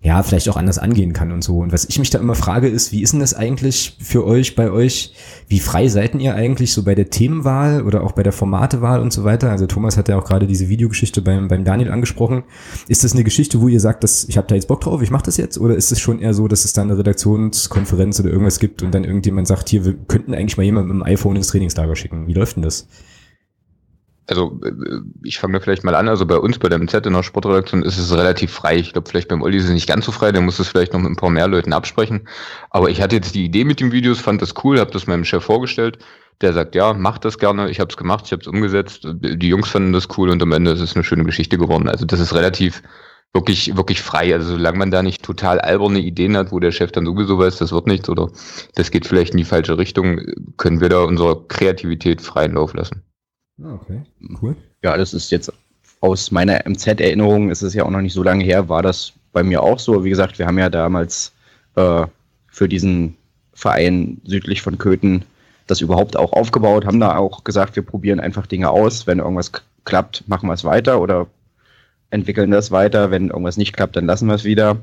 ja, 0.00 0.22
vielleicht 0.22 0.48
auch 0.48 0.56
anders 0.56 0.78
angehen 0.78 1.12
kann 1.12 1.32
und 1.32 1.42
so. 1.42 1.58
Und 1.58 1.72
was 1.72 1.84
ich 1.84 1.98
mich 1.98 2.10
da 2.10 2.20
immer 2.20 2.36
frage, 2.36 2.68
ist, 2.68 2.92
wie 2.92 3.02
ist 3.02 3.14
denn 3.14 3.20
das 3.20 3.34
eigentlich 3.34 3.96
für 4.00 4.24
euch, 4.24 4.54
bei 4.54 4.70
euch? 4.70 5.12
Wie 5.48 5.58
frei 5.58 5.88
seid 5.88 6.14
ihr 6.14 6.36
eigentlich 6.36 6.72
so 6.72 6.84
bei 6.84 6.94
der 6.94 7.10
Themenwahl 7.10 7.82
oder 7.82 8.04
auch 8.04 8.12
bei 8.12 8.22
der 8.22 8.32
Formatewahl 8.32 9.00
und 9.00 9.12
so 9.12 9.24
weiter? 9.24 9.50
Also 9.50 9.66
Thomas 9.66 9.96
hat 9.96 10.08
ja 10.08 10.16
auch 10.16 10.24
gerade 10.24 10.46
diese 10.46 10.68
Videogeschichte 10.68 11.20
beim, 11.20 11.48
beim 11.48 11.64
Daniel 11.64 11.90
angesprochen. 11.90 12.44
Ist 12.86 13.02
das 13.02 13.12
eine 13.12 13.24
Geschichte, 13.24 13.60
wo 13.60 13.66
ihr 13.66 13.80
sagt, 13.80 14.04
dass 14.04 14.24
ich 14.28 14.36
habe 14.36 14.46
da 14.46 14.54
jetzt 14.54 14.68
Bock 14.68 14.82
drauf, 14.82 15.02
ich 15.02 15.10
mache 15.10 15.24
das 15.24 15.36
jetzt? 15.36 15.58
Oder 15.58 15.74
ist 15.74 15.90
es 15.90 15.98
schon 15.98 16.20
eher 16.20 16.32
so, 16.32 16.46
dass 16.46 16.64
es 16.64 16.72
da 16.72 16.82
eine 16.82 16.96
Redaktionskonferenz 16.96 18.20
oder 18.20 18.30
irgendwas 18.30 18.60
gibt 18.60 18.84
und 18.84 18.94
dann 18.94 19.02
irgendjemand 19.02 19.48
sagt, 19.48 19.68
hier, 19.68 19.84
wir 19.84 19.94
könnten 19.94 20.32
eigentlich 20.32 20.56
mal 20.56 20.62
jemanden 20.62 20.96
mit 20.96 21.06
dem 21.06 21.12
iPhone 21.12 21.34
ins 21.34 21.48
Trainingslager 21.48 21.96
schicken? 21.96 22.28
Wie 22.28 22.34
läuft 22.34 22.54
denn 22.54 22.62
das? 22.62 22.86
Also 24.28 24.60
äh, 24.64 24.72
ich 25.24 25.38
fange 25.38 25.54
da 25.54 25.60
vielleicht 25.60 25.84
mal 25.84 25.94
an. 25.94 26.08
Also 26.08 26.26
bei 26.26 26.36
uns 26.36 26.58
bei 26.58 26.68
der 26.68 26.78
MZ 26.78 27.06
in 27.06 27.14
der 27.14 27.22
Sportredaktion 27.22 27.82
ist 27.82 27.98
es 27.98 28.14
relativ 28.16 28.52
frei. 28.52 28.76
Ich 28.76 28.92
glaube, 28.92 29.08
vielleicht 29.08 29.28
beim 29.28 29.42
Olli 29.42 29.56
ist 29.56 29.64
es 29.64 29.70
nicht 29.70 29.88
ganz 29.88 30.04
so 30.04 30.12
frei, 30.12 30.32
der 30.32 30.42
muss 30.42 30.58
es 30.58 30.68
vielleicht 30.68 30.92
noch 30.92 31.00
mit 31.00 31.10
ein 31.10 31.16
paar 31.16 31.30
mehr 31.30 31.48
Leuten 31.48 31.72
absprechen. 31.72 32.28
Aber 32.70 32.90
ich 32.90 33.00
hatte 33.00 33.16
jetzt 33.16 33.34
die 33.34 33.44
Idee 33.44 33.64
mit 33.64 33.80
den 33.80 33.90
Videos, 33.90 34.20
fand 34.20 34.42
das 34.42 34.54
cool, 34.62 34.78
habe 34.78 34.90
das 34.90 35.06
meinem 35.06 35.24
Chef 35.24 35.44
vorgestellt. 35.44 35.98
Der 36.40 36.52
sagt, 36.52 36.76
ja, 36.76 36.94
mach 36.94 37.18
das 37.18 37.38
gerne. 37.38 37.68
Ich 37.68 37.80
habe 37.80 37.90
es 37.90 37.96
gemacht, 37.96 38.24
ich 38.26 38.32
habe 38.32 38.42
es 38.42 38.46
umgesetzt. 38.46 39.08
Die 39.12 39.48
Jungs 39.48 39.68
fanden 39.68 39.92
das 39.92 40.06
cool 40.16 40.30
und 40.30 40.40
am 40.42 40.52
Ende 40.52 40.70
ist 40.70 40.80
es 40.80 40.94
eine 40.94 41.02
schöne 41.02 41.24
Geschichte 41.24 41.58
geworden. 41.58 41.88
Also 41.88 42.04
das 42.04 42.20
ist 42.20 42.34
relativ 42.34 42.82
wirklich, 43.32 43.76
wirklich 43.76 44.02
frei. 44.02 44.32
Also 44.34 44.52
solange 44.52 44.78
man 44.78 44.90
da 44.90 45.02
nicht 45.02 45.22
total 45.24 45.58
alberne 45.60 45.98
Ideen 45.98 46.36
hat, 46.36 46.52
wo 46.52 46.60
der 46.60 46.70
Chef 46.70 46.92
dann 46.92 47.06
sowieso 47.06 47.38
weiß, 47.38 47.58
das 47.58 47.72
wird 47.72 47.86
nichts 47.86 48.08
oder 48.08 48.30
das 48.74 48.90
geht 48.90 49.06
vielleicht 49.06 49.32
in 49.32 49.38
die 49.38 49.44
falsche 49.44 49.78
Richtung, 49.78 50.20
können 50.58 50.80
wir 50.80 50.88
da 50.90 51.02
unsere 51.02 51.44
Kreativität 51.48 52.20
freien 52.20 52.54
Lauf 52.54 52.74
lassen. 52.74 53.02
Ah, 53.62 53.74
okay, 53.74 54.02
cool. 54.40 54.56
Ja, 54.82 54.96
das 54.96 55.14
ist 55.14 55.30
jetzt 55.30 55.52
aus 56.00 56.30
meiner 56.30 56.60
MZ-Erinnerung, 56.64 57.50
ist 57.50 57.62
es 57.62 57.74
ja 57.74 57.84
auch 57.84 57.90
noch 57.90 58.00
nicht 58.00 58.12
so 58.12 58.22
lange 58.22 58.44
her, 58.44 58.68
war 58.68 58.82
das 58.82 59.12
bei 59.32 59.42
mir 59.42 59.62
auch 59.62 59.78
so. 59.78 60.04
Wie 60.04 60.10
gesagt, 60.10 60.38
wir 60.38 60.46
haben 60.46 60.58
ja 60.58 60.70
damals 60.70 61.32
äh, 61.74 62.06
für 62.46 62.68
diesen 62.68 63.16
Verein 63.52 64.20
südlich 64.24 64.62
von 64.62 64.78
Köthen 64.78 65.24
das 65.66 65.80
überhaupt 65.80 66.16
auch 66.16 66.32
aufgebaut, 66.32 66.86
haben 66.86 67.00
da 67.00 67.16
auch 67.16 67.44
gesagt, 67.44 67.76
wir 67.76 67.82
probieren 67.82 68.20
einfach 68.20 68.46
Dinge 68.46 68.70
aus. 68.70 69.06
Wenn 69.06 69.18
irgendwas 69.18 69.52
klappt, 69.84 70.26
machen 70.26 70.48
wir 70.48 70.54
es 70.54 70.64
weiter 70.64 71.00
oder 71.00 71.26
entwickeln 72.10 72.50
das 72.50 72.70
weiter. 72.70 73.10
Wenn 73.10 73.28
irgendwas 73.28 73.56
nicht 73.56 73.74
klappt, 73.74 73.96
dann 73.96 74.06
lassen 74.06 74.28
wir 74.28 74.34
es 74.34 74.44
wieder. 74.44 74.78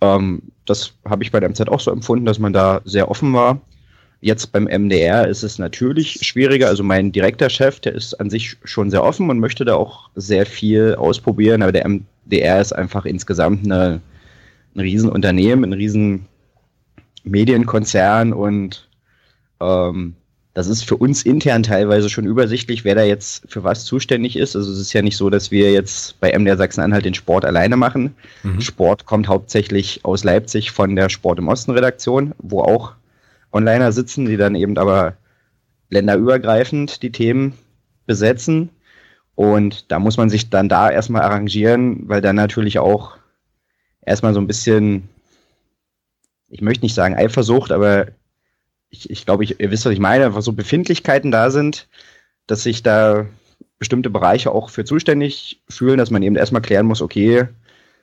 Ähm, 0.00 0.42
das 0.64 0.92
habe 1.04 1.22
ich 1.22 1.30
bei 1.30 1.40
der 1.40 1.48
MZ 1.48 1.68
auch 1.68 1.80
so 1.80 1.92
empfunden, 1.92 2.26
dass 2.26 2.38
man 2.38 2.52
da 2.52 2.80
sehr 2.84 3.10
offen 3.10 3.32
war. 3.32 3.60
Jetzt 4.20 4.52
beim 4.52 4.64
MDR 4.64 5.28
ist 5.28 5.42
es 5.42 5.58
natürlich 5.58 6.18
schwieriger. 6.22 6.68
Also 6.68 6.82
mein 6.82 7.12
direkter 7.12 7.50
Chef, 7.50 7.80
der 7.80 7.94
ist 7.94 8.14
an 8.14 8.30
sich 8.30 8.56
schon 8.64 8.90
sehr 8.90 9.04
offen 9.04 9.28
und 9.30 9.38
möchte 9.38 9.64
da 9.64 9.74
auch 9.74 10.10
sehr 10.14 10.46
viel 10.46 10.94
ausprobieren. 10.94 11.62
Aber 11.62 11.72
der 11.72 11.86
MDR 11.86 12.60
ist 12.60 12.72
einfach 12.72 13.04
insgesamt 13.04 13.64
eine, 13.64 14.00
ein 14.74 14.80
Riesenunternehmen, 14.80 15.70
ein 15.70 15.74
riesen 15.74 16.26
Medienkonzern 17.24 18.32
und 18.32 18.88
ähm, 19.60 20.14
das 20.54 20.68
ist 20.68 20.84
für 20.84 20.96
uns 20.96 21.22
intern 21.22 21.62
teilweise 21.62 22.08
schon 22.08 22.24
übersichtlich, 22.24 22.82
wer 22.82 22.94
da 22.94 23.02
jetzt 23.02 23.44
für 23.46 23.62
was 23.62 23.84
zuständig 23.84 24.36
ist. 24.36 24.56
Also 24.56 24.72
es 24.72 24.78
ist 24.78 24.94
ja 24.94 25.02
nicht 25.02 25.18
so, 25.18 25.28
dass 25.28 25.50
wir 25.50 25.70
jetzt 25.70 26.18
bei 26.18 26.32
MDR 26.32 26.56
Sachsen-Anhalt 26.56 27.04
den 27.04 27.12
Sport 27.12 27.44
alleine 27.44 27.76
machen. 27.76 28.14
Mhm. 28.42 28.62
Sport 28.62 29.04
kommt 29.04 29.28
hauptsächlich 29.28 30.00
aus 30.04 30.24
Leipzig 30.24 30.70
von 30.70 30.96
der 30.96 31.10
Sport 31.10 31.40
im 31.40 31.48
Osten 31.48 31.72
Redaktion, 31.72 32.32
wo 32.38 32.62
auch 32.62 32.92
Onliner 33.56 33.92
sitzen, 33.92 34.26
die 34.26 34.36
dann 34.36 34.54
eben 34.54 34.76
aber 34.76 35.16
länderübergreifend 35.88 37.02
die 37.02 37.12
Themen 37.12 37.54
besetzen. 38.06 38.70
Und 39.34 39.90
da 39.90 39.98
muss 39.98 40.16
man 40.16 40.30
sich 40.30 40.50
dann 40.50 40.68
da 40.68 40.90
erstmal 40.90 41.22
arrangieren, 41.22 42.08
weil 42.08 42.20
dann 42.20 42.36
natürlich 42.36 42.78
auch 42.78 43.16
erstmal 44.04 44.34
so 44.34 44.40
ein 44.40 44.46
bisschen, 44.46 45.08
ich 46.48 46.62
möchte 46.62 46.84
nicht 46.84 46.94
sagen 46.94 47.16
Eifersucht, 47.16 47.72
aber 47.72 48.06
ich, 48.90 49.10
ich 49.10 49.24
glaube, 49.24 49.44
ich, 49.44 49.60
ihr 49.60 49.70
wisst, 49.70 49.84
was 49.84 49.92
ich 49.92 49.98
meine, 49.98 50.26
einfach 50.26 50.42
so 50.42 50.52
Befindlichkeiten 50.52 51.30
da 51.30 51.50
sind, 51.50 51.88
dass 52.46 52.62
sich 52.62 52.82
da 52.82 53.26
bestimmte 53.78 54.10
Bereiche 54.10 54.52
auch 54.52 54.70
für 54.70 54.84
zuständig 54.84 55.60
fühlen, 55.68 55.98
dass 55.98 56.10
man 56.10 56.22
eben 56.22 56.36
erstmal 56.36 56.62
klären 56.62 56.86
muss, 56.86 57.02
okay, 57.02 57.48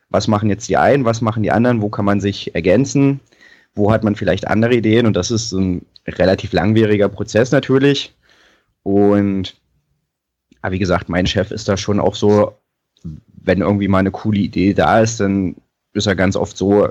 was 0.10 0.28
machen 0.28 0.50
jetzt 0.50 0.70
die 0.70 0.78
einen, 0.78 1.06
was 1.06 1.22
machen 1.22 1.42
die 1.42 1.52
anderen, 1.52 1.82
wo 1.82 1.90
kann 1.90 2.06
man 2.06 2.22
sich 2.22 2.54
ergänzen, 2.54 3.20
wo 3.76 3.92
hat 3.92 4.04
man 4.04 4.16
vielleicht 4.16 4.48
andere 4.48 4.76
Ideen 4.76 5.06
und 5.06 5.16
das 5.16 5.32
ist 5.32 5.52
ein 5.52 5.86
relativ 6.08 6.54
langwieriger 6.54 7.10
Prozess 7.10 7.52
natürlich. 7.52 8.14
Und 8.84 9.56
aber 10.62 10.74
wie 10.74 10.80
gesagt, 10.80 11.10
mein 11.10 11.28
Chef 11.28 11.52
ist 11.52 11.68
da 11.68 11.76
schon 11.76 12.00
auch 12.00 12.16
so, 12.16 12.56
wenn 13.44 13.62
irgendwie 13.62 13.90
mal 13.90 14.00
eine 14.00 14.12
coole 14.12 14.40
Idee 14.40 14.74
da 14.74 15.02
ist, 15.02 15.20
dann 15.20 15.56
ist 15.92 16.08
er 16.08 16.16
ganz 16.16 16.36
oft 16.36 16.56
so, 16.56 16.90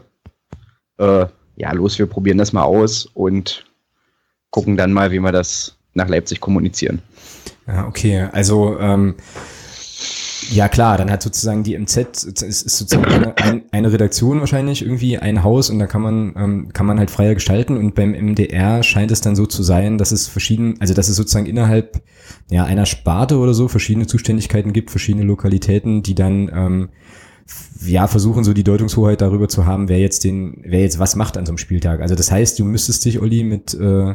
äh, 0.98 1.26
ja, 1.56 1.72
los, 1.72 1.98
wir 1.98 2.06
probieren 2.06 2.38
das 2.38 2.52
mal 2.52 2.64
aus 2.64 3.06
und 3.14 3.64
gucken 4.50 4.76
dann 4.76 4.92
mal, 4.92 5.10
wie 5.10 5.20
wir 5.20 5.32
das 5.32 5.76
nach 5.94 6.08
Leipzig 6.08 6.40
kommunizieren. 6.40 7.00
Ja, 7.66 7.86
okay. 7.86 8.28
Also 8.32 8.78
ähm, 8.78 9.14
ja 10.52 10.68
klar, 10.68 10.98
dann 10.98 11.10
hat 11.10 11.22
sozusagen 11.22 11.62
die 11.62 11.78
MZ 11.78 12.24
ist, 12.24 12.42
ist 12.42 12.78
sozusagen 12.78 13.04
eine, 13.04 13.36
ein, 13.38 13.62
eine, 13.70 13.92
Redaktion 13.92 14.40
wahrscheinlich 14.40 14.82
irgendwie 14.82 15.18
ein 15.18 15.42
Haus 15.42 15.70
und 15.70 15.78
da 15.78 15.86
kann 15.86 16.02
man 16.02 16.34
ähm, 16.36 16.68
kann 16.72 16.86
man 16.86 16.98
halt 16.98 17.10
freier 17.10 17.34
gestalten 17.34 17.76
und 17.76 17.94
beim 17.94 18.12
MDR 18.12 18.82
scheint 18.82 19.10
es 19.10 19.20
dann 19.20 19.36
so 19.36 19.46
zu 19.46 19.62
sein, 19.62 19.98
dass 19.98 20.12
es 20.12 20.28
verschieden, 20.28 20.76
also 20.80 20.94
dass 20.94 21.08
es 21.08 21.16
sozusagen 21.16 21.46
innerhalb 21.46 22.02
ja 22.50 22.64
einer 22.64 22.86
Sparte 22.86 23.38
oder 23.38 23.54
so 23.54 23.68
verschiedene 23.68 24.06
Zuständigkeiten 24.06 24.72
gibt, 24.72 24.90
verschiedene 24.90 25.24
Lokalitäten, 25.24 26.02
die 26.02 26.14
dann 26.14 26.50
ähm, 26.54 26.88
ja, 27.84 28.06
versuchen 28.06 28.44
so 28.44 28.52
die 28.52 28.64
Deutungshoheit 28.64 29.20
darüber 29.20 29.48
zu 29.48 29.66
haben, 29.66 29.88
wer 29.88 29.98
jetzt 29.98 30.24
den, 30.24 30.62
wer 30.64 30.80
jetzt 30.80 30.98
was 30.98 31.16
macht 31.16 31.36
an 31.36 31.46
so 31.46 31.50
einem 31.50 31.58
Spieltag. 31.58 32.00
Also 32.00 32.14
das 32.14 32.30
heißt, 32.30 32.58
du 32.58 32.64
müsstest 32.64 33.04
dich, 33.04 33.20
Olli, 33.20 33.44
mit 33.44 33.74
äh, 33.74 34.14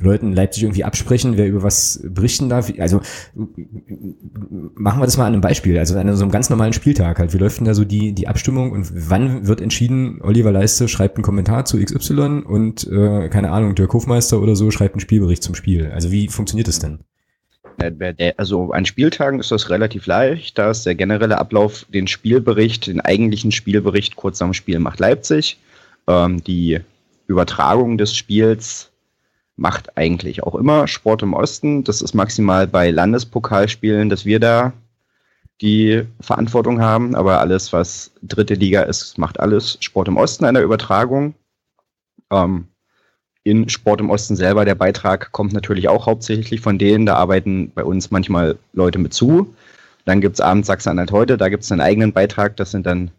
Leuten 0.00 0.28
in 0.28 0.32
Leipzig 0.34 0.64
irgendwie 0.64 0.84
absprechen, 0.84 1.36
wer 1.36 1.46
über 1.46 1.62
was 1.62 2.00
berichten 2.04 2.48
darf. 2.48 2.72
Also 2.78 3.00
machen 3.34 5.00
wir 5.00 5.06
das 5.06 5.16
mal 5.16 5.26
an 5.26 5.32
einem 5.32 5.40
Beispiel, 5.40 5.78
also 5.78 5.98
an 5.98 6.14
so 6.14 6.22
einem 6.22 6.32
ganz 6.32 6.50
normalen 6.50 6.72
Spieltag 6.72 7.18
halt. 7.18 7.32
Wie 7.32 7.38
läuft 7.38 7.58
denn 7.58 7.64
da 7.66 7.74
so 7.74 7.84
die, 7.84 8.12
die 8.12 8.28
Abstimmung 8.28 8.72
und 8.72 8.90
wann 9.10 9.46
wird 9.46 9.60
entschieden, 9.60 10.20
Oliver 10.22 10.52
Leiste 10.52 10.88
schreibt 10.88 11.16
einen 11.16 11.24
Kommentar 11.24 11.64
zu 11.64 11.82
XY 11.82 12.42
und 12.46 12.86
äh, 12.90 13.28
keine 13.28 13.50
Ahnung, 13.52 13.74
Dirk 13.74 13.92
Hofmeister 13.92 14.40
oder 14.40 14.54
so 14.54 14.70
schreibt 14.70 14.94
einen 14.94 15.00
Spielbericht 15.00 15.42
zum 15.42 15.54
Spiel. 15.54 15.90
Also 15.92 16.10
wie 16.10 16.28
funktioniert 16.28 16.68
das 16.68 16.78
denn? 16.78 17.00
Also 18.38 18.72
an 18.72 18.86
Spieltagen 18.86 19.38
ist 19.38 19.52
das 19.52 19.68
relativ 19.68 20.06
leicht. 20.06 20.56
Da 20.56 20.70
ist 20.70 20.86
der 20.86 20.94
generelle 20.94 21.38
Ablauf, 21.38 21.86
den 21.92 22.06
Spielbericht, 22.06 22.86
den 22.86 23.00
eigentlichen 23.00 23.52
Spielbericht 23.52 24.16
kurz 24.16 24.40
am 24.40 24.54
Spiel 24.54 24.78
macht 24.78 24.98
Leipzig. 24.98 25.58
Ähm, 26.06 26.42
die 26.42 26.80
Übertragung 27.26 27.98
des 27.98 28.16
Spiels 28.16 28.90
macht 29.56 29.96
eigentlich 29.96 30.42
auch 30.42 30.54
immer 30.54 30.86
Sport 30.86 31.22
im 31.22 31.34
Osten. 31.34 31.82
Das 31.84 32.02
ist 32.02 32.14
maximal 32.14 32.66
bei 32.66 32.90
Landespokalspielen, 32.90 34.10
dass 34.10 34.24
wir 34.24 34.38
da 34.38 34.72
die 35.62 36.04
Verantwortung 36.20 36.80
haben. 36.80 37.14
Aber 37.14 37.40
alles, 37.40 37.72
was 37.72 38.12
dritte 38.22 38.54
Liga 38.54 38.82
ist, 38.82 39.18
macht 39.18 39.40
alles 39.40 39.78
Sport 39.80 40.08
im 40.08 40.18
Osten 40.18 40.44
einer 40.44 40.60
Übertragung. 40.60 41.34
Ähm, 42.30 42.68
in 43.44 43.68
Sport 43.68 44.00
im 44.00 44.10
Osten 44.10 44.36
selber, 44.36 44.64
der 44.64 44.74
Beitrag 44.74 45.30
kommt 45.32 45.52
natürlich 45.52 45.88
auch 45.88 46.06
hauptsächlich 46.06 46.60
von 46.60 46.78
denen. 46.78 47.06
Da 47.06 47.14
arbeiten 47.14 47.70
bei 47.74 47.84
uns 47.84 48.10
manchmal 48.10 48.58
Leute 48.72 48.98
mit 48.98 49.14
zu. 49.14 49.54
Dann 50.04 50.20
gibt 50.20 50.34
es 50.34 50.40
abends 50.40 50.66
Sachsen-Anhalt 50.66 51.12
heute, 51.12 51.36
da 51.36 51.48
gibt 51.48 51.64
es 51.64 51.72
einen 51.72 51.80
eigenen 51.80 52.12
Beitrag. 52.12 52.56
Das 52.56 52.72
sind 52.72 52.86
dann 52.86 53.10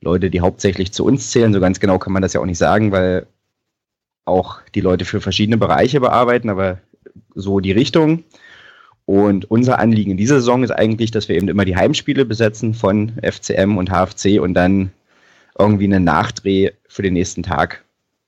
Leute, 0.00 0.30
die 0.30 0.40
hauptsächlich 0.40 0.92
zu 0.92 1.04
uns 1.04 1.30
zählen. 1.30 1.52
So 1.52 1.60
ganz 1.60 1.80
genau 1.80 1.98
kann 1.98 2.12
man 2.12 2.22
das 2.22 2.32
ja 2.32 2.40
auch 2.40 2.46
nicht 2.46 2.58
sagen, 2.58 2.92
weil 2.92 3.26
auch 4.26 4.58
die 4.74 4.80
Leute 4.80 5.04
für 5.04 5.20
verschiedene 5.20 5.56
Bereiche 5.56 6.00
bearbeiten, 6.00 6.50
aber 6.50 6.78
so 7.34 7.60
die 7.60 7.72
Richtung. 7.72 8.24
Und 9.06 9.50
unser 9.50 9.78
Anliegen 9.78 10.10
in 10.10 10.16
dieser 10.16 10.36
Saison 10.36 10.64
ist 10.64 10.72
eigentlich, 10.72 11.12
dass 11.12 11.28
wir 11.28 11.36
eben 11.36 11.48
immer 11.48 11.64
die 11.64 11.76
Heimspiele 11.76 12.24
besetzen 12.24 12.74
von 12.74 13.12
FCM 13.22 13.78
und 13.78 13.90
HFC 13.90 14.40
und 14.40 14.54
dann 14.54 14.90
irgendwie 15.58 15.84
einen 15.84 16.04
Nachdreh 16.04 16.72
für 16.88 17.02
den 17.02 17.14
nächsten 17.14 17.42
Tag 17.42 17.84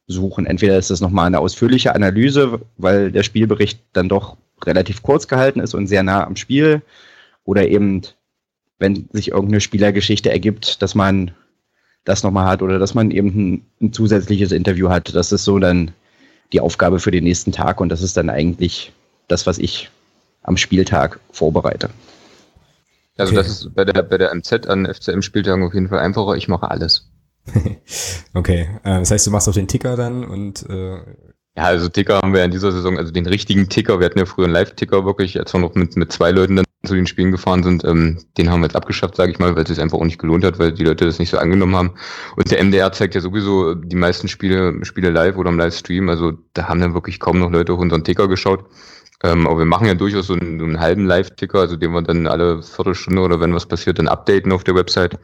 suchen. 0.06 0.46
Entweder 0.46 0.78
ist 0.78 0.90
das 0.90 1.00
nochmal 1.00 1.26
eine 1.26 1.40
ausführliche 1.40 1.94
Analyse, 1.94 2.60
weil 2.76 3.10
der 3.10 3.24
Spielbericht 3.24 3.80
dann 3.92 4.08
doch 4.08 4.36
relativ 4.64 5.02
kurz 5.02 5.28
gehalten 5.28 5.60
ist 5.60 5.74
und 5.74 5.88
sehr 5.88 6.02
nah 6.02 6.24
am 6.24 6.36
Spiel, 6.36 6.82
oder 7.44 7.66
eben, 7.66 8.02
wenn 8.78 9.08
sich 9.12 9.30
irgendeine 9.30 9.60
Spielergeschichte 9.60 10.30
ergibt, 10.30 10.82
dass 10.82 10.94
man 10.94 11.30
das 12.04 12.22
nochmal 12.22 12.46
hat 12.46 12.62
oder 12.62 12.78
dass 12.78 12.94
man 12.94 13.10
eben 13.10 13.28
ein, 13.28 13.66
ein, 13.80 13.92
zusätzliches 13.92 14.52
Interview 14.52 14.88
hat. 14.88 15.14
Das 15.14 15.32
ist 15.32 15.44
so 15.44 15.58
dann 15.58 15.92
die 16.52 16.60
Aufgabe 16.60 16.98
für 17.00 17.10
den 17.10 17.24
nächsten 17.24 17.52
Tag 17.52 17.80
und 17.80 17.90
das 17.90 18.02
ist 18.02 18.16
dann 18.16 18.30
eigentlich 18.30 18.92
das, 19.28 19.46
was 19.46 19.58
ich 19.58 19.90
am 20.42 20.56
Spieltag 20.56 21.20
vorbereite. 21.30 21.90
Also 23.18 23.32
okay. 23.32 23.42
das 23.42 23.48
ist 23.48 23.74
bei 23.74 23.84
der, 23.84 24.02
bei 24.02 24.16
der 24.16 24.34
MZ 24.34 24.66
an 24.68 24.86
FCM-Spieltagen 24.86 25.64
auf 25.64 25.74
jeden 25.74 25.88
Fall 25.88 25.98
einfacher. 25.98 26.36
Ich 26.36 26.48
mache 26.48 26.70
alles. 26.70 27.10
okay, 28.34 28.68
äh, 28.84 29.00
das 29.00 29.10
heißt, 29.10 29.26
du 29.26 29.30
machst 29.30 29.48
auch 29.48 29.54
den 29.54 29.68
Ticker 29.68 29.96
dann 29.96 30.24
und 30.24 30.64
äh, 30.68 30.98
ja, 31.58 31.64
also 31.64 31.88
Ticker 31.88 32.18
haben 32.18 32.32
wir 32.32 32.44
in 32.44 32.52
dieser 32.52 32.70
Saison, 32.70 32.96
also 32.98 33.10
den 33.10 33.26
richtigen 33.26 33.68
Ticker, 33.68 33.98
wir 33.98 34.06
hatten 34.06 34.20
ja 34.20 34.26
früher 34.26 34.44
einen 34.44 34.54
Live-Ticker 34.54 35.04
wirklich, 35.04 35.36
als 35.40 35.52
wir 35.52 35.58
noch 35.58 35.74
mit, 35.74 35.96
mit 35.96 36.12
zwei 36.12 36.30
Leuten 36.30 36.54
dann 36.54 36.64
zu 36.84 36.94
den 36.94 37.08
Spielen 37.08 37.32
gefahren 37.32 37.64
sind, 37.64 37.84
ähm, 37.84 38.22
den 38.36 38.48
haben 38.48 38.60
wir 38.60 38.66
jetzt 38.66 38.76
abgeschafft, 38.76 39.16
sage 39.16 39.32
ich 39.32 39.40
mal, 39.40 39.56
weil 39.56 39.64
es 39.64 39.68
sich 39.68 39.80
einfach 39.80 39.98
auch 39.98 40.04
nicht 40.04 40.20
gelohnt 40.20 40.44
hat, 40.44 40.60
weil 40.60 40.70
die 40.70 40.84
Leute 40.84 41.04
das 41.04 41.18
nicht 41.18 41.30
so 41.30 41.38
angenommen 41.38 41.74
haben. 41.74 41.94
Und 42.36 42.48
der 42.52 42.62
MDR 42.62 42.92
zeigt 42.92 43.16
ja 43.16 43.20
sowieso 43.20 43.74
die 43.74 43.96
meisten 43.96 44.28
Spiele, 44.28 44.84
Spiele 44.84 45.10
live 45.10 45.36
oder 45.36 45.50
im 45.50 45.58
Livestream, 45.58 46.08
also 46.08 46.34
da 46.54 46.68
haben 46.68 46.80
dann 46.80 46.94
wirklich 46.94 47.18
kaum 47.18 47.40
noch 47.40 47.50
Leute 47.50 47.72
auf 47.72 47.80
unseren 47.80 48.04
Ticker 48.04 48.28
geschaut. 48.28 48.64
Ähm, 49.24 49.48
aber 49.48 49.58
wir 49.58 49.64
machen 49.64 49.88
ja 49.88 49.94
durchaus 49.94 50.28
so 50.28 50.34
einen, 50.34 50.60
so 50.60 50.64
einen 50.64 50.78
halben 50.78 51.06
Live-Ticker, 51.06 51.58
also 51.58 51.74
den 51.74 51.90
wir 51.90 52.02
dann 52.02 52.28
alle 52.28 52.62
Viertelstunde 52.62 53.20
oder 53.20 53.40
wenn 53.40 53.52
was 53.52 53.66
passiert, 53.66 53.98
dann 53.98 54.06
updaten 54.06 54.52
auf 54.52 54.62
der 54.62 54.76
Website. 54.76 55.18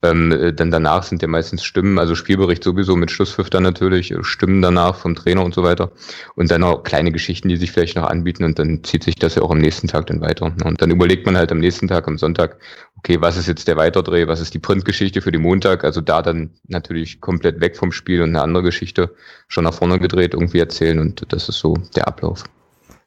Ähm, 0.00 0.30
äh, 0.30 0.52
dann 0.52 0.70
danach 0.70 1.02
sind 1.02 1.22
ja 1.22 1.28
meistens 1.28 1.64
Stimmen, 1.64 1.98
also 1.98 2.14
Spielbericht 2.14 2.62
sowieso 2.62 2.94
mit 2.94 3.10
Schlusspfiff 3.10 3.50
dann 3.50 3.64
natürlich, 3.64 4.12
äh, 4.12 4.22
Stimmen 4.22 4.62
danach 4.62 4.94
vom 4.94 5.16
Trainer 5.16 5.44
und 5.44 5.54
so 5.54 5.64
weiter. 5.64 5.90
Und 6.36 6.52
dann 6.52 6.62
auch 6.62 6.84
kleine 6.84 7.10
Geschichten, 7.10 7.48
die 7.48 7.56
sich 7.56 7.72
vielleicht 7.72 7.96
noch 7.96 8.08
anbieten 8.08 8.44
und 8.44 8.60
dann 8.60 8.84
zieht 8.84 9.02
sich 9.02 9.16
das 9.16 9.34
ja 9.34 9.42
auch 9.42 9.50
am 9.50 9.58
nächsten 9.58 9.88
Tag 9.88 10.06
dann 10.06 10.20
weiter. 10.20 10.52
Und 10.64 10.80
dann 10.80 10.90
überlegt 10.92 11.26
man 11.26 11.36
halt 11.36 11.50
am 11.50 11.58
nächsten 11.58 11.88
Tag, 11.88 12.06
am 12.06 12.16
Sonntag, 12.16 12.60
okay, 12.96 13.20
was 13.20 13.36
ist 13.36 13.48
jetzt 13.48 13.66
der 13.66 13.76
Weiterdreh, 13.76 14.28
was 14.28 14.40
ist 14.40 14.54
die 14.54 14.60
Printgeschichte 14.60 15.20
für 15.20 15.32
den 15.32 15.42
Montag? 15.42 15.82
Also 15.82 16.00
da 16.00 16.22
dann 16.22 16.50
natürlich 16.68 17.20
komplett 17.20 17.60
weg 17.60 17.76
vom 17.76 17.90
Spiel 17.90 18.22
und 18.22 18.28
eine 18.28 18.42
andere 18.42 18.62
Geschichte 18.62 19.14
schon 19.48 19.64
nach 19.64 19.74
vorne 19.74 19.98
gedreht 19.98 20.34
irgendwie 20.34 20.60
erzählen 20.60 21.00
und 21.00 21.32
das 21.32 21.48
ist 21.48 21.58
so 21.58 21.74
der 21.96 22.06
Ablauf. 22.06 22.44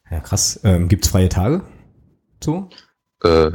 Ja, 0.10 0.20
krass. 0.20 0.60
Ähm, 0.66 0.90
Gibt 0.90 1.08
freie 1.08 1.30
Tage? 1.30 1.62
So? 2.44 2.70
Äh, 3.24 3.52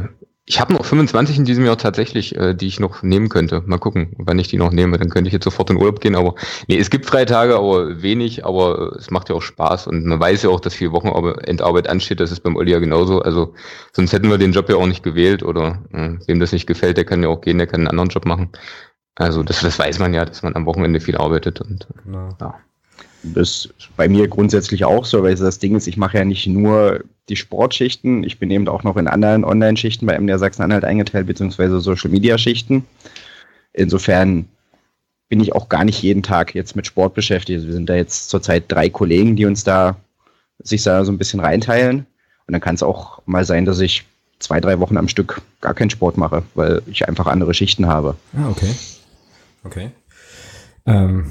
ich 0.48 0.60
habe 0.60 0.72
noch 0.72 0.84
25 0.84 1.38
in 1.38 1.44
diesem 1.44 1.64
Jahr 1.64 1.76
tatsächlich, 1.76 2.36
äh, 2.36 2.54
die 2.54 2.68
ich 2.68 2.78
noch 2.78 3.02
nehmen 3.02 3.28
könnte. 3.28 3.64
Mal 3.66 3.78
gucken, 3.78 4.14
wann 4.16 4.38
ich 4.38 4.46
die 4.46 4.58
noch 4.58 4.70
nehme. 4.70 4.96
Dann 4.96 5.10
könnte 5.10 5.26
ich 5.26 5.32
jetzt 5.32 5.42
sofort 5.42 5.70
in 5.70 5.76
Urlaub 5.76 6.00
gehen. 6.00 6.14
Aber 6.14 6.36
nee, 6.68 6.78
es 6.78 6.88
gibt 6.88 7.04
Freitage, 7.04 7.56
aber 7.56 8.00
wenig. 8.00 8.46
Aber 8.46 8.94
es 8.96 9.10
macht 9.10 9.28
ja 9.28 9.34
auch 9.34 9.42
Spaß. 9.42 9.88
Und 9.88 10.06
man 10.06 10.20
weiß 10.20 10.44
ja 10.44 10.50
auch, 10.50 10.60
dass 10.60 10.74
viel 10.74 10.92
Wochenendarbeit 10.92 11.88
ansteht. 11.88 12.20
Das 12.20 12.30
ist 12.30 12.44
beim 12.44 12.54
Olli 12.54 12.70
ja 12.70 12.78
genauso. 12.78 13.20
Also 13.20 13.54
sonst 13.92 14.12
hätten 14.12 14.30
wir 14.30 14.38
den 14.38 14.52
Job 14.52 14.68
ja 14.70 14.76
auch 14.76 14.86
nicht 14.86 15.02
gewählt. 15.02 15.42
Oder 15.42 15.82
äh, 15.92 16.10
wem 16.28 16.38
das 16.38 16.52
nicht 16.52 16.68
gefällt, 16.68 16.96
der 16.96 17.04
kann 17.04 17.24
ja 17.24 17.28
auch 17.28 17.40
gehen, 17.40 17.58
der 17.58 17.66
kann 17.66 17.80
einen 17.80 17.88
anderen 17.88 18.10
Job 18.10 18.24
machen. 18.24 18.50
Also 19.16 19.42
das, 19.42 19.60
das 19.60 19.80
weiß 19.80 19.98
man 19.98 20.14
ja, 20.14 20.24
dass 20.24 20.44
man 20.44 20.54
am 20.54 20.66
Wochenende 20.66 21.00
viel 21.00 21.16
arbeitet. 21.16 21.60
Und, 21.60 21.88
genau. 22.04 22.28
ja. 22.40 22.54
Das 23.22 23.66
ist 23.78 23.96
bei 23.96 24.08
mir 24.08 24.28
grundsätzlich 24.28 24.84
auch 24.84 25.04
so, 25.04 25.22
weil 25.22 25.34
das 25.34 25.58
Ding 25.58 25.74
ist, 25.74 25.86
ich 25.86 25.96
mache 25.96 26.18
ja 26.18 26.24
nicht 26.24 26.46
nur 26.46 27.04
die 27.28 27.36
Sportschichten, 27.36 28.22
ich 28.22 28.38
bin 28.38 28.50
eben 28.50 28.68
auch 28.68 28.84
noch 28.84 28.96
in 28.96 29.08
anderen 29.08 29.44
Online-Schichten 29.44 30.06
bei 30.06 30.18
MDR 30.18 30.38
Sachsen-Anhalt 30.38 30.84
eingeteilt, 30.84 31.26
beziehungsweise 31.26 31.80
Social-Media-Schichten. 31.80 32.84
Insofern 33.72 34.46
bin 35.28 35.40
ich 35.40 35.54
auch 35.54 35.68
gar 35.68 35.84
nicht 35.84 36.02
jeden 36.02 36.22
Tag 36.22 36.54
jetzt 36.54 36.76
mit 36.76 36.86
Sport 36.86 37.14
beschäftigt. 37.14 37.66
Wir 37.66 37.72
sind 37.72 37.88
da 37.88 37.96
jetzt 37.96 38.30
zurzeit 38.30 38.64
drei 38.68 38.88
Kollegen, 38.88 39.34
die 39.34 39.46
uns 39.46 39.64
da 39.64 39.96
sich 40.60 40.82
da 40.82 41.04
so 41.04 41.12
ein 41.12 41.18
bisschen 41.18 41.40
reinteilen. 41.40 42.06
Und 42.46 42.52
dann 42.52 42.60
kann 42.60 42.76
es 42.76 42.82
auch 42.82 43.20
mal 43.26 43.44
sein, 43.44 43.64
dass 43.64 43.80
ich 43.80 44.04
zwei, 44.38 44.60
drei 44.60 44.78
Wochen 44.78 44.96
am 44.96 45.08
Stück 45.08 45.42
gar 45.60 45.74
keinen 45.74 45.90
Sport 45.90 46.16
mache, 46.16 46.42
weil 46.54 46.82
ich 46.86 47.08
einfach 47.08 47.26
andere 47.26 47.54
Schichten 47.54 47.86
habe. 47.86 48.16
Ah, 48.36 48.48
okay. 48.48 48.74
Okay. 49.64 49.90
Ähm, 50.86 51.26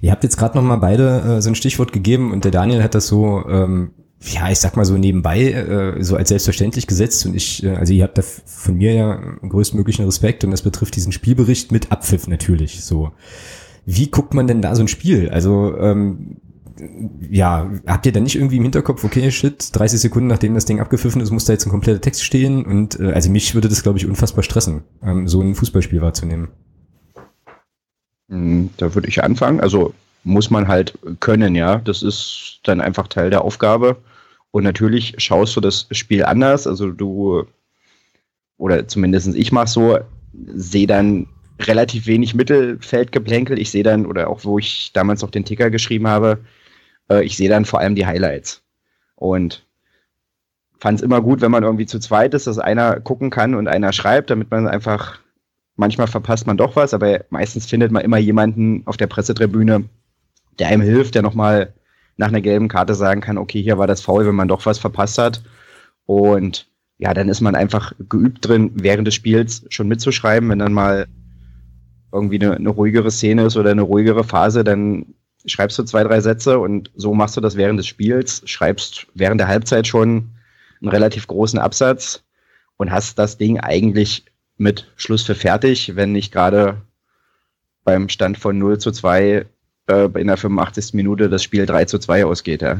Ihr 0.00 0.10
habt 0.10 0.24
jetzt 0.24 0.36
gerade 0.36 0.56
noch 0.56 0.64
mal 0.64 0.76
beide 0.76 1.20
äh, 1.20 1.42
so 1.42 1.50
ein 1.50 1.54
Stichwort 1.54 1.92
gegeben 1.92 2.32
und 2.32 2.44
der 2.44 2.52
Daniel 2.52 2.82
hat 2.82 2.94
das 2.94 3.06
so 3.06 3.44
ähm, 3.48 3.90
ja, 4.32 4.50
ich 4.50 4.58
sag 4.58 4.76
mal 4.76 4.84
so 4.84 4.96
nebenbei, 4.96 5.52
äh, 5.52 6.02
so 6.02 6.16
als 6.16 6.30
selbstverständlich 6.30 6.86
gesetzt 6.86 7.26
und 7.26 7.34
ich, 7.34 7.62
äh, 7.62 7.76
also 7.76 7.92
ihr 7.92 8.04
habt 8.04 8.16
da 8.16 8.22
von 8.22 8.76
mir 8.76 8.92
ja 8.94 9.20
größtmöglichen 9.46 10.04
Respekt 10.04 10.44
und 10.44 10.50
das 10.50 10.62
betrifft 10.62 10.96
diesen 10.96 11.12
Spielbericht 11.12 11.72
mit 11.72 11.92
Abpfiff 11.92 12.26
natürlich, 12.26 12.84
so. 12.84 13.10
Wie 13.86 14.10
guckt 14.10 14.32
man 14.32 14.46
denn 14.46 14.62
da 14.62 14.74
so 14.74 14.82
ein 14.82 14.88
Spiel? 14.88 15.28
Also, 15.28 15.76
ähm, 15.76 16.38
ja, 17.30 17.70
habt 17.86 18.06
ihr 18.06 18.12
da 18.12 18.20
nicht 18.20 18.34
irgendwie 18.34 18.56
im 18.56 18.62
Hinterkopf, 18.62 19.04
okay, 19.04 19.30
shit, 19.30 19.68
30 19.72 20.00
Sekunden 20.00 20.26
nachdem 20.26 20.54
das 20.54 20.64
Ding 20.64 20.80
abgepfiffen 20.80 21.20
ist, 21.20 21.30
muss 21.30 21.44
da 21.44 21.52
jetzt 21.52 21.66
ein 21.66 21.70
kompletter 21.70 22.00
Text 22.00 22.24
stehen 22.24 22.64
und 22.64 22.98
äh, 22.98 23.12
also 23.12 23.30
mich 23.30 23.54
würde 23.54 23.68
das, 23.68 23.82
glaube 23.82 23.98
ich, 23.98 24.06
unfassbar 24.06 24.42
stressen, 24.42 24.84
ähm, 25.02 25.28
so 25.28 25.40
ein 25.42 25.54
Fußballspiel 25.54 26.00
wahrzunehmen. 26.00 26.48
Hm, 28.28 28.70
Da 28.76 28.94
würde 28.94 29.08
ich 29.08 29.22
anfangen. 29.22 29.60
Also 29.60 29.94
muss 30.24 30.50
man 30.50 30.68
halt 30.68 30.98
können, 31.20 31.54
ja. 31.54 31.76
Das 31.78 32.02
ist 32.02 32.60
dann 32.64 32.80
einfach 32.80 33.08
Teil 33.08 33.30
der 33.30 33.42
Aufgabe. 33.42 33.96
Und 34.50 34.64
natürlich 34.64 35.14
schaust 35.18 35.56
du 35.56 35.60
das 35.60 35.86
Spiel 35.90 36.24
anders. 36.24 36.66
Also 36.66 36.90
du, 36.90 37.44
oder 38.56 38.86
zumindest 38.88 39.34
ich 39.34 39.52
mache 39.52 39.66
so, 39.68 39.98
sehe 40.46 40.86
dann 40.86 41.26
relativ 41.60 42.06
wenig 42.06 42.34
Mittelfeldgeplänkel. 42.34 43.58
Ich 43.58 43.70
sehe 43.70 43.82
dann, 43.82 44.06
oder 44.06 44.28
auch 44.28 44.44
wo 44.44 44.58
ich 44.58 44.92
damals 44.92 45.22
noch 45.22 45.30
den 45.30 45.44
Ticker 45.44 45.70
geschrieben 45.70 46.08
habe, 46.08 46.38
äh, 47.10 47.24
ich 47.24 47.36
sehe 47.36 47.48
dann 47.48 47.64
vor 47.64 47.80
allem 47.80 47.94
die 47.96 48.06
Highlights. 48.06 48.62
Und 49.16 49.64
fand 50.78 50.98
es 50.98 51.04
immer 51.04 51.20
gut, 51.20 51.40
wenn 51.40 51.50
man 51.50 51.62
irgendwie 51.64 51.86
zu 51.86 51.98
zweit 51.98 52.34
ist, 52.34 52.46
dass 52.46 52.58
einer 52.58 53.00
gucken 53.00 53.30
kann 53.30 53.54
und 53.54 53.68
einer 53.68 53.92
schreibt, 53.92 54.30
damit 54.30 54.50
man 54.50 54.68
einfach, 54.68 55.18
manchmal 55.76 56.06
verpasst 56.06 56.46
man 56.46 56.56
doch 56.56 56.76
was, 56.76 56.94
aber 56.94 57.24
meistens 57.30 57.66
findet 57.66 57.92
man 57.92 58.02
immer 58.02 58.18
jemanden 58.18 58.82
auf 58.86 58.96
der 58.96 59.06
Pressetribüne, 59.06 59.84
der 60.58 60.68
einem 60.68 60.82
hilft, 60.82 61.14
der 61.14 61.22
nochmal 61.22 61.74
nach 62.16 62.28
einer 62.28 62.40
gelben 62.40 62.68
Karte 62.68 62.94
sagen 62.94 63.20
kann, 63.20 63.38
okay, 63.38 63.60
hier 63.62 63.78
war 63.78 63.86
das 63.86 64.00
faul, 64.00 64.26
wenn 64.26 64.34
man 64.34 64.48
doch 64.48 64.64
was 64.66 64.78
verpasst 64.78 65.18
hat. 65.18 65.42
Und 66.06 66.68
ja, 66.98 67.12
dann 67.12 67.28
ist 67.28 67.40
man 67.40 67.56
einfach 67.56 67.92
geübt 68.08 68.46
drin, 68.46 68.70
während 68.74 69.06
des 69.06 69.14
Spiels 69.14 69.64
schon 69.68 69.88
mitzuschreiben. 69.88 70.48
Wenn 70.48 70.60
dann 70.60 70.72
mal 70.72 71.06
irgendwie 72.12 72.40
eine, 72.40 72.54
eine 72.54 72.68
ruhigere 72.68 73.10
Szene 73.10 73.46
ist 73.46 73.56
oder 73.56 73.72
eine 73.72 73.82
ruhigere 73.82 74.22
Phase, 74.22 74.62
dann 74.62 75.14
schreibst 75.46 75.78
du 75.78 75.82
zwei, 75.82 76.04
drei 76.04 76.20
Sätze 76.20 76.58
und 76.58 76.90
so 76.94 77.12
machst 77.14 77.36
du 77.36 77.40
das 77.40 77.56
während 77.56 77.78
des 77.78 77.86
Spiels, 77.86 78.42
schreibst 78.46 79.08
während 79.14 79.40
der 79.40 79.48
Halbzeit 79.48 79.86
schon 79.86 80.30
einen 80.80 80.88
relativ 80.90 81.26
großen 81.26 81.58
Absatz 81.58 82.22
und 82.76 82.92
hast 82.92 83.18
das 83.18 83.36
Ding 83.36 83.58
eigentlich 83.60 84.24
mit 84.56 84.90
Schluss 84.96 85.22
für 85.22 85.34
fertig, 85.34 85.96
wenn 85.96 86.12
nicht 86.12 86.32
gerade 86.32 86.82
beim 87.84 88.08
Stand 88.08 88.38
von 88.38 88.58
0 88.58 88.78
zu 88.78 88.90
2 88.92 89.46
äh, 89.86 90.20
in 90.20 90.26
der 90.26 90.36
85. 90.36 90.94
Minute 90.94 91.28
das 91.28 91.42
Spiel 91.42 91.66
3 91.66 91.84
zu 91.84 91.98
2 91.98 92.24
ausgeht. 92.24 92.62
Ja. 92.62 92.78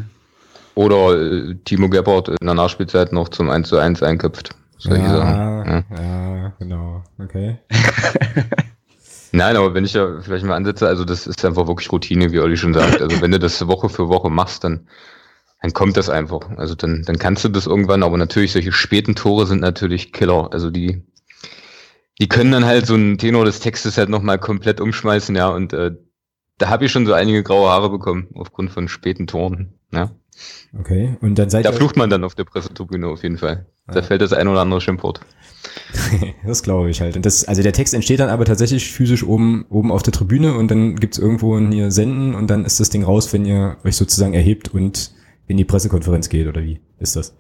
Oder 0.75 1.21
äh, 1.21 1.55
Timo 1.65 1.89
Gebhardt 1.89 2.29
in 2.29 2.37
der 2.43 2.55
Nachspielzeit 2.55 3.13
noch 3.13 3.29
zum 3.29 3.51
1 3.51 3.69
zu 3.69 3.79
1 3.79 4.03
einköpft. 4.03 4.51
Solche 4.79 5.03
ja, 5.03 5.17
Sachen. 5.17 5.85
Ja. 5.91 6.03
ja, 6.03 6.53
genau, 6.59 7.05
okay. 7.19 7.59
Nein, 9.33 9.57
aber 9.57 9.75
wenn 9.75 9.85
ich 9.85 9.95
ja 9.95 10.21
vielleicht 10.21 10.45
mal 10.45 10.55
ansetze, 10.55 10.87
also 10.87 11.05
das 11.05 11.27
ist 11.27 11.45
einfach 11.45 11.67
wirklich 11.67 11.91
Routine, 11.91 12.31
wie 12.31 12.39
Olli 12.39 12.57
schon 12.57 12.75
sagt. 12.75 13.01
Also 13.03 13.21
wenn 13.21 13.33
du 13.33 13.39
das 13.39 13.67
Woche 13.67 13.89
für 13.89 14.09
Woche 14.09 14.31
machst, 14.31 14.63
dann, 14.63 14.87
dann 15.61 15.73
kommt 15.73 15.97
das 15.97 16.09
einfach. 16.09 16.51
Also 16.57 16.77
dann, 16.77 17.03
dann 17.03 17.19
kannst 17.19 17.43
du 17.45 17.49
das 17.49 17.67
irgendwann, 17.67 18.05
aber 18.05 18.17
natürlich 18.17 18.53
solche 18.53 18.71
späten 18.71 19.17
Tore 19.17 19.47
sind 19.47 19.61
natürlich 19.61 20.13
Killer. 20.13 20.53
Also 20.53 20.71
die, 20.71 21.03
die 22.21 22.29
können 22.29 22.53
dann 22.53 22.65
halt 22.65 22.87
so 22.87 22.95
einen 22.95 23.19
Tenor 23.19 23.45
des 23.45 23.61
Textes 23.61 23.99
halt 23.99 24.09
nochmal 24.09 24.39
komplett 24.39 24.81
umschmeißen, 24.81 25.35
ja, 25.37 25.49
und 25.49 25.73
äh, 25.73 25.93
da 26.59 26.69
habe 26.69 26.85
ich 26.85 26.93
schon 26.93 27.07
so 27.07 27.13
einige 27.13 27.43
graue 27.43 27.69
Haare 27.69 27.91
bekommen 27.91 28.29
aufgrund 28.35 28.71
von 28.71 28.89
späten 28.89 29.27
Toren. 29.27 29.75
Ja. 29.93 30.13
Okay, 30.79 31.17
und 31.21 31.37
dann 31.39 31.51
seid 31.51 31.65
Da 31.65 31.73
flucht 31.73 31.97
man 31.97 32.11
dann 32.11 32.25
auf 32.25 32.35
der 32.35 32.45
Pressetribüne 32.45 33.07
auf 33.09 33.23
jeden 33.23 33.39
Fall. 33.39 33.67
Da 33.87 33.97
Ja. 33.97 34.03
fällt 34.03 34.23
das 34.23 34.33
ein 34.33 34.49
oder 34.49 34.61
andere 34.61 34.81
Schimpfwort. 34.81 35.21
das 36.47 36.63
glaube 36.63 36.91
ich 36.91 37.01
halt. 37.01 37.17
Und 37.17 37.25
das, 37.27 37.45
also 37.45 37.63
der 37.63 37.73
Text 37.73 37.95
entsteht 37.95 38.21
dann 38.21 38.29
aber 38.29 38.45
tatsächlich 38.45 38.91
physisch 38.93 39.25
oben, 39.25 39.65
oben 39.69 39.91
auf 39.93 40.03
der 40.03 40.13
Tribüne 40.13 40.55
und 40.55 40.71
dann 40.71 40.97
gibt's 40.97 41.19
irgendwo 41.19 41.57
ein 41.57 41.71
hier 41.73 41.91
Senden 41.91 42.35
und 42.35 42.49
dann 42.49 42.65
ist 42.65 42.81
das 42.81 42.91
Ding 42.91 43.05
raus, 43.05 43.33
wenn 43.33 43.45
ihr 43.47 43.77
euch 43.85 43.97
sozusagen 43.97 44.35
erhebt 44.35 44.69
und 44.69 45.13
in 45.47 45.57
die 45.57 45.65
Pressekonferenz 45.65 46.29
geht, 46.29 46.47
oder 46.47 46.63
wie 46.63 46.81
ist 46.99 47.17
das? 47.17 47.35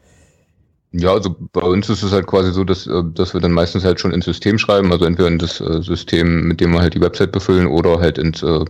Ja, 0.96 1.12
also 1.12 1.34
bei 1.52 1.60
uns 1.62 1.90
ist 1.90 2.04
es 2.04 2.12
halt 2.12 2.28
quasi 2.28 2.52
so, 2.52 2.62
dass, 2.62 2.86
äh, 2.86 3.02
dass 3.14 3.34
wir 3.34 3.40
dann 3.40 3.50
meistens 3.50 3.84
halt 3.84 3.98
schon 3.98 4.12
ins 4.12 4.26
System 4.26 4.58
schreiben, 4.58 4.92
also 4.92 5.04
entweder 5.04 5.28
in 5.28 5.38
das 5.38 5.60
äh, 5.60 5.82
System, 5.82 6.46
mit 6.46 6.60
dem 6.60 6.70
wir 6.70 6.80
halt 6.80 6.94
die 6.94 7.00
Website 7.00 7.32
befüllen, 7.32 7.66
oder 7.66 7.98
halt 7.98 8.16
ins 8.16 8.44
äh, 8.44 8.64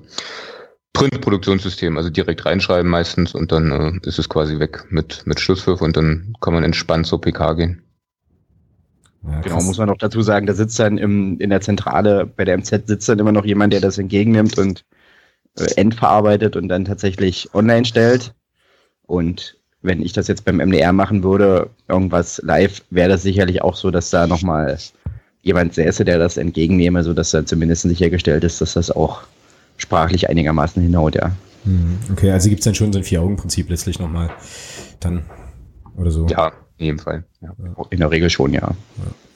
Printproduktionssystem, 0.94 1.98
also 1.98 2.08
direkt 2.08 2.46
reinschreiben 2.46 2.90
meistens 2.90 3.34
und 3.34 3.52
dann 3.52 3.70
äh, 3.70 4.08
ist 4.08 4.18
es 4.18 4.30
quasi 4.30 4.58
weg 4.58 4.87
mit, 4.88 5.26
mit 5.26 5.38
Schlusspfiff 5.38 5.82
und 5.82 5.98
dann 5.98 6.34
kann 6.40 6.54
man 6.54 6.64
entspannt 6.64 7.06
zur 7.06 7.20
PK 7.20 7.52
gehen. 7.52 7.82
Ja, 9.22 9.40
Genau, 9.42 9.62
muss 9.62 9.76
man 9.76 9.88
noch 9.88 9.98
dazu 9.98 10.22
sagen, 10.22 10.46
da 10.46 10.54
sitzt 10.54 10.78
dann 10.78 10.96
im, 10.96 11.38
in 11.40 11.50
der 11.50 11.60
Zentrale 11.60 12.24
bei 12.24 12.46
der 12.46 12.56
MZ 12.56 12.87
sitzt 12.87 13.06
dann 13.06 13.18
immer 13.18 13.32
noch 13.32 13.44
jemand, 13.44 13.74
der 13.74 13.80
das 13.80 13.98
entgegennimmt 13.98 14.58
und 14.58 14.87
äh, 15.58 15.66
endverarbeitet 15.76 16.56
und 16.56 16.68
dann 16.68 16.87
tatsächlich 16.87 17.52
online 17.54 17.84
stellt. 17.84 18.34
Und 19.02 19.58
wenn 19.85 20.03
ich 20.03 20.12
das 20.14 20.29
jetzt 20.29 20.44
beim 20.44 20.57
MDR 20.57 20.92
machen 20.92 21.23
würde, 21.23 21.68
irgendwas 21.88 22.40
live, 22.42 22.83
wäre 22.90 23.11
das 23.11 23.23
sicherlich 23.23 23.62
auch 23.62 23.77
so, 23.77 23.90
dass 23.90 24.11
da 24.11 24.27
nochmal 24.27 24.79
jemand 25.42 25.75
säße, 25.75 26.05
der 26.07 26.18
das 26.18 26.38
entgegennehme, 26.38 27.05
sodass 27.05 27.31
dann 27.31 27.47
zumindest 27.47 27.83
sichergestellt 27.83 28.44
ist, 28.44 28.61
dass 28.62 28.73
das 28.73 28.90
auch 28.90 29.23
sprachlich 29.77 30.31
einigermaßen 30.31 30.83
hinhaut, 30.83 31.14
ja. 31.16 31.33
Hm, 31.64 31.99
Okay, 32.12 32.31
also 32.31 32.49
gibt's 32.49 32.64
dann 32.64 32.75
schon 32.75 32.92
so 32.92 32.99
ein 32.99 33.05
Vier-Augen-Prinzip 33.05 33.68
letztlich 33.68 33.99
nochmal 33.99 34.31
dann 35.01 35.23
oder 35.97 36.11
so. 36.11 36.27
Ja, 36.29 36.53
in 36.79 36.87
jedem 36.87 36.99
Fall. 36.99 37.25
Ja. 37.42 37.55
In 37.90 37.99
der 37.99 38.11
Regel 38.11 38.31
schon, 38.31 38.55
ja. 38.55 38.73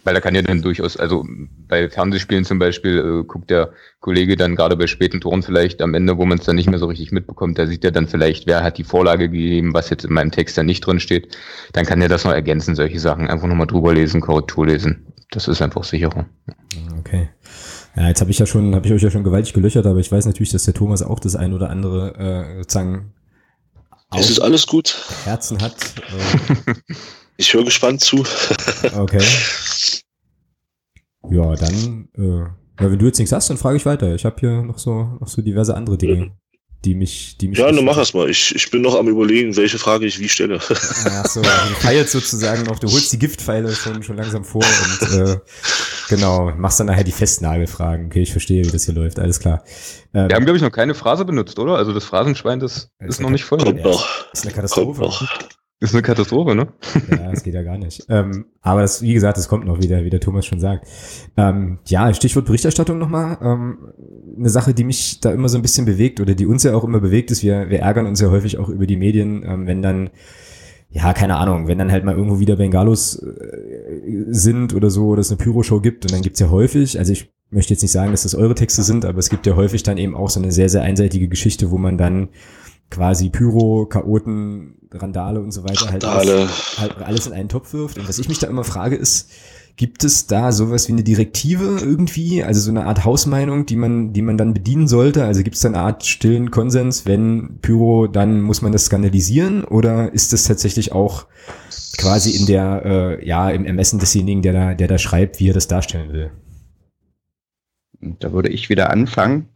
Weil 0.09 0.15
da 0.15 0.23
kann 0.23 0.35
ja 0.35 0.41
dann 0.41 0.63
durchaus, 0.63 0.97
also 0.97 1.23
bei 1.69 1.91
Fernsehspielen 1.91 2.47
zum 2.47 2.59
Beispiel, 2.59 2.97
äh, 2.97 3.25
guckt 3.25 3.51
der 3.51 3.75
Kollege 4.01 4.37
dann 4.37 4.57
gerade 4.57 4.75
bei 4.75 4.87
späten 4.87 5.21
Toren 5.21 5.43
vielleicht 5.43 5.83
am 5.83 5.93
Ende, 5.93 6.17
wo 6.17 6.25
man 6.25 6.39
es 6.39 6.47
dann 6.47 6.57
nicht 6.57 6.71
mehr 6.71 6.79
so 6.79 6.87
richtig 6.87 7.13
mitbekommt, 7.13 7.59
da 7.59 7.67
sieht 7.67 7.85
er 7.85 7.91
dann 7.91 8.09
vielleicht, 8.09 8.47
wer 8.47 8.63
hat 8.63 8.79
die 8.79 8.85
Vorlage 8.85 9.29
gegeben, 9.29 9.75
was 9.75 9.91
jetzt 9.91 10.07
in 10.07 10.15
meinem 10.15 10.31
Text 10.31 10.57
dann 10.57 10.65
nicht 10.65 10.81
drin 10.81 10.99
steht. 10.99 11.37
Dann 11.75 11.85
kann 11.85 12.01
er 12.01 12.09
das 12.09 12.25
noch 12.25 12.33
ergänzen, 12.33 12.75
solche 12.75 12.99
Sachen. 12.99 13.29
Einfach 13.29 13.49
nochmal 13.49 13.67
drüber 13.67 13.93
lesen, 13.93 14.23
Korrektur 14.23 14.69
lesen. 14.69 15.13
Das 15.31 15.47
ist 15.47 15.61
einfach 15.61 15.85
sicherer. 15.85 16.25
Okay. 17.01 17.29
Ja, 17.95 18.09
jetzt 18.09 18.23
habe 18.23 18.31
ich 18.31 18.39
ja 18.39 18.47
schon, 18.47 18.75
habe 18.75 18.87
ich 18.87 18.93
euch 18.95 19.03
ja 19.03 19.11
schon 19.11 19.25
gewaltig 19.25 19.53
gelöchert, 19.53 19.85
aber 19.85 19.99
ich 19.99 20.11
weiß 20.11 20.25
natürlich, 20.25 20.53
dass 20.53 20.65
der 20.65 20.73
Thomas 20.73 21.03
auch 21.03 21.21
das 21.21 21.37
ein 21.37 21.53
oder 21.53 21.69
andere 21.69 22.15
äh, 22.15 22.57
sozusagen 22.63 23.13
Es 24.17 24.31
ist 24.31 24.41
alles 24.41 24.67
gut. 24.67 24.97
Herzen 25.27 25.61
hat. 25.61 25.77
Ich 27.41 27.55
höre 27.55 27.65
gespannt 27.65 28.01
zu. 28.03 28.23
Okay. 28.95 29.23
Ja, 31.31 31.55
dann, 31.57 32.09
äh, 32.17 32.23
ja, 32.83 32.91
wenn 32.91 32.99
du 32.99 33.07
jetzt 33.07 33.19
nichts 33.19 33.33
hast, 33.33 33.51
dann 33.51 33.57
frage 33.59 33.77
ich 33.77 33.87
weiter. 33.87 34.15
Ich 34.15 34.25
habe 34.25 34.37
hier 34.39 34.63
noch 34.63 34.79
so, 34.79 35.17
noch 35.21 35.29
so 35.29 35.43
diverse 35.43 35.75
andere 35.75 35.99
Dinge, 35.99 36.31
die 36.85 36.95
mich, 36.95 37.37
die 37.39 37.49
mich. 37.49 37.59
Ja, 37.59 37.71
nun 37.73 37.85
mach 37.85 37.99
es 37.99 38.15
mal. 38.15 38.31
Ich, 38.31 38.55
ich 38.55 38.71
bin 38.71 38.83
noch 38.83 38.95
am 38.97 39.09
überlegen, 39.09 39.57
welche 39.57 39.79
Frage 39.79 40.07
ich 40.07 40.21
wie 40.21 40.29
stelle. 40.29 40.59
Ach 40.61 41.27
so, 41.27 41.41
also 41.41 41.69
du 41.69 41.75
feilst 41.81 42.13
sozusagen 42.13 42.63
noch, 42.65 42.79
du 42.79 42.89
holst 42.91 43.13
die 43.13 43.19
Giftpfeile 43.19 43.73
schon, 43.73 44.03
schon 44.03 44.17
langsam 44.17 44.45
vor 44.45 44.63
und 44.65 45.11
äh, 45.13 45.37
genau, 46.09 46.53
machst 46.57 46.79
dann 46.81 46.87
nachher 46.87 47.05
die 47.05 47.13
Festnagelfragen. 47.13 48.07
Okay, 48.07 48.23
ich 48.23 48.33
verstehe, 48.33 48.65
wie 48.65 48.71
das 48.71 48.85
hier 48.85 48.95
läuft, 48.95 49.19
alles 49.19 49.41
klar. 49.41 49.65
Äh, 50.13 50.29
Wir 50.29 50.37
haben, 50.37 50.45
glaube 50.45 50.57
ich, 50.57 50.63
noch 50.63 50.73
keine 50.73 50.95
Phrase 50.95 51.25
benutzt, 51.25 51.59
oder? 51.59 51.77
Also 51.77 51.93
das 51.93 52.05
Phrasenschwein, 52.05 52.61
das 52.61 52.91
Ja, 53.01 53.09
ist 53.09 53.21
noch 53.21 53.31
nicht 53.31 53.45
voll. 53.45 53.59
Kommt 53.59 53.83
noch. 53.83 54.07
ist 54.33 54.45
eine 54.45 54.53
Kommt 54.53 54.55
Katastrophe. 54.55 55.01
noch. 55.01 55.29
Ist 55.81 55.95
eine 55.95 56.03
Katastrophe, 56.03 56.57
ne? 56.57 56.69
Ja, 57.09 57.31
das 57.31 57.45
geht 57.45 57.55
ja 57.55 57.63
gar 57.63 57.79
nicht. 57.79 58.05
Ähm, 58.09 58.47
aber 58.63 58.81
das, 58.81 59.01
wie 59.01 59.15
gesagt, 59.15 59.39
das 59.39 59.49
kommt 59.49 59.65
noch 59.65 59.81
wieder, 59.81 60.05
wie 60.05 60.11
der 60.11 60.19
Thomas 60.19 60.45
schon 60.45 60.59
sagt. 60.59 60.89
Ähm, 61.37 61.79
ja, 61.87 62.13
Stichwort 62.13 62.47
Berichterstattung 62.47 62.99
nochmal. 62.99 63.39
Ähm, 63.41 63.79
eine 64.37 64.49
Sache, 64.49 64.75
die 64.75 64.83
mich 64.83 65.21
da 65.21 65.31
immer 65.31 65.49
so 65.49 65.57
ein 65.57 65.63
bisschen 65.63 65.87
bewegt 65.87 66.19
oder 66.19 66.35
die 66.35 66.47
uns 66.47 66.65
ja 66.65 66.75
auch 66.75 66.83
immer 66.83 66.99
bewegt, 66.99 67.31
ist, 67.31 67.45
wir, 67.45 67.71
wir 67.71 67.79
ärgern 67.79 68.07
uns 68.07 68.21
ja 68.21 68.29
häufig 68.29 68.59
auch 68.59 68.69
über 68.69 68.89
die 68.89 68.97
Medien, 68.97 69.45
ähm, 69.47 69.69
wenn 69.69 69.81
dann, 69.81 70.11
ja, 70.91 71.13
keine 71.13 71.37
Ahnung, 71.37 71.69
wenn 71.69 71.79
dann 71.79 71.93
halt 71.93 72.05
mal 72.05 72.17
irgendwo 72.17 72.41
wieder 72.41 72.57
Bengalos 72.57 73.23
äh, 73.23 74.25
sind 74.31 74.75
oder 74.75 74.91
so, 74.91 75.07
oder 75.07 75.21
es 75.21 75.31
eine 75.31 75.39
Pyroshow 75.39 75.81
gibt 75.81 76.05
und 76.05 76.13
dann 76.13 76.23
gibt's 76.23 76.41
ja 76.41 76.51
häufig, 76.51 76.99
also 76.99 77.13
ich 77.13 77.33
möchte 77.51 77.73
jetzt 77.73 77.83
nicht 77.83 77.93
sagen, 77.93 78.11
dass 78.11 78.25
das 78.25 78.35
eure 78.35 78.57
Texte 78.57 78.83
sind, 78.83 79.05
aber 79.05 79.19
es 79.21 79.31
gibt 79.31 79.47
ja 79.47 79.55
häufig 79.55 79.85
dann 79.85 79.97
eben 79.97 80.17
auch 80.17 80.29
so 80.29 80.41
eine 80.41 80.51
sehr, 80.51 80.69
sehr 80.69 80.83
einseitige 80.83 81.29
Geschichte, 81.29 81.71
wo 81.71 81.79
man 81.79 81.97
dann 81.99 82.31
quasi 82.91 83.29
Pyro, 83.29 83.87
Chaoten, 83.87 84.78
Randale 84.93 85.41
und 85.41 85.53
so 85.53 85.65
weiter 85.65 85.91
halt 85.91 86.05
alles, 86.05 86.79
halt 86.79 86.97
alles 86.99 87.27
in 87.27 87.33
einen 87.33 87.49
Topf 87.49 87.73
wirft. 87.73 87.99
Und 87.99 88.09
was 88.09 88.19
ich 88.19 88.29
mich 88.29 88.39
da 88.39 88.47
immer 88.47 88.65
frage 88.65 88.97
ist, 88.97 89.31
gibt 89.77 90.03
es 90.03 90.27
da 90.27 90.51
sowas 90.51 90.89
wie 90.89 90.93
eine 90.93 91.05
Direktive 91.05 91.79
irgendwie, 91.81 92.43
also 92.43 92.61
so 92.61 92.71
eine 92.71 92.87
Art 92.87 93.05
Hausmeinung, 93.05 93.65
die 93.65 93.77
man, 93.77 94.13
die 94.13 94.23
man 94.23 94.37
dann 94.37 94.53
bedienen 94.53 94.89
sollte? 94.89 95.25
Also 95.25 95.43
gibt 95.45 95.55
es 95.55 95.63
da 95.63 95.69
eine 95.69 95.79
Art 95.79 96.05
stillen 96.05 96.51
Konsens, 96.51 97.07
wenn 97.07 97.61
Pyro, 97.63 98.09
dann 98.09 98.41
muss 98.41 98.61
man 98.61 98.73
das 98.73 98.87
skandalisieren? 98.87 99.65
Oder 99.65 100.13
ist 100.13 100.33
das 100.33 100.45
tatsächlich 100.45 100.93
auch 100.93 101.27
quasi 101.97 102.33
in 102.33 102.47
der, 102.47 102.83
äh, 102.85 103.27
ja, 103.27 103.51
im 103.51 103.65
Ermessen 103.65 104.01
desjenigen, 104.01 104.43
der 104.43 104.53
da, 104.53 104.75
der 104.75 104.89
da 104.89 104.99
schreibt, 104.99 105.39
wie 105.39 105.49
er 105.49 105.55
das 105.55 105.69
darstellen 105.69 106.13
will? 106.13 106.33
Da 108.01 108.33
würde 108.33 108.49
ich 108.49 108.69
wieder 108.69 108.91
anfangen. 108.91 109.49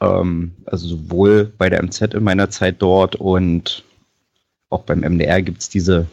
Ähm, 0.00 0.52
also 0.64 0.88
sowohl 0.88 1.52
bei 1.58 1.68
der 1.68 1.82
MZ 1.82 2.14
in 2.14 2.24
meiner 2.24 2.48
Zeit 2.48 2.76
dort 2.78 3.16
und 3.16 3.84
Auch 4.70 4.82
beim 4.82 5.00
MDR 5.00 5.42
gibt 5.42 5.60
es 5.60 5.68
diese 5.68 6.06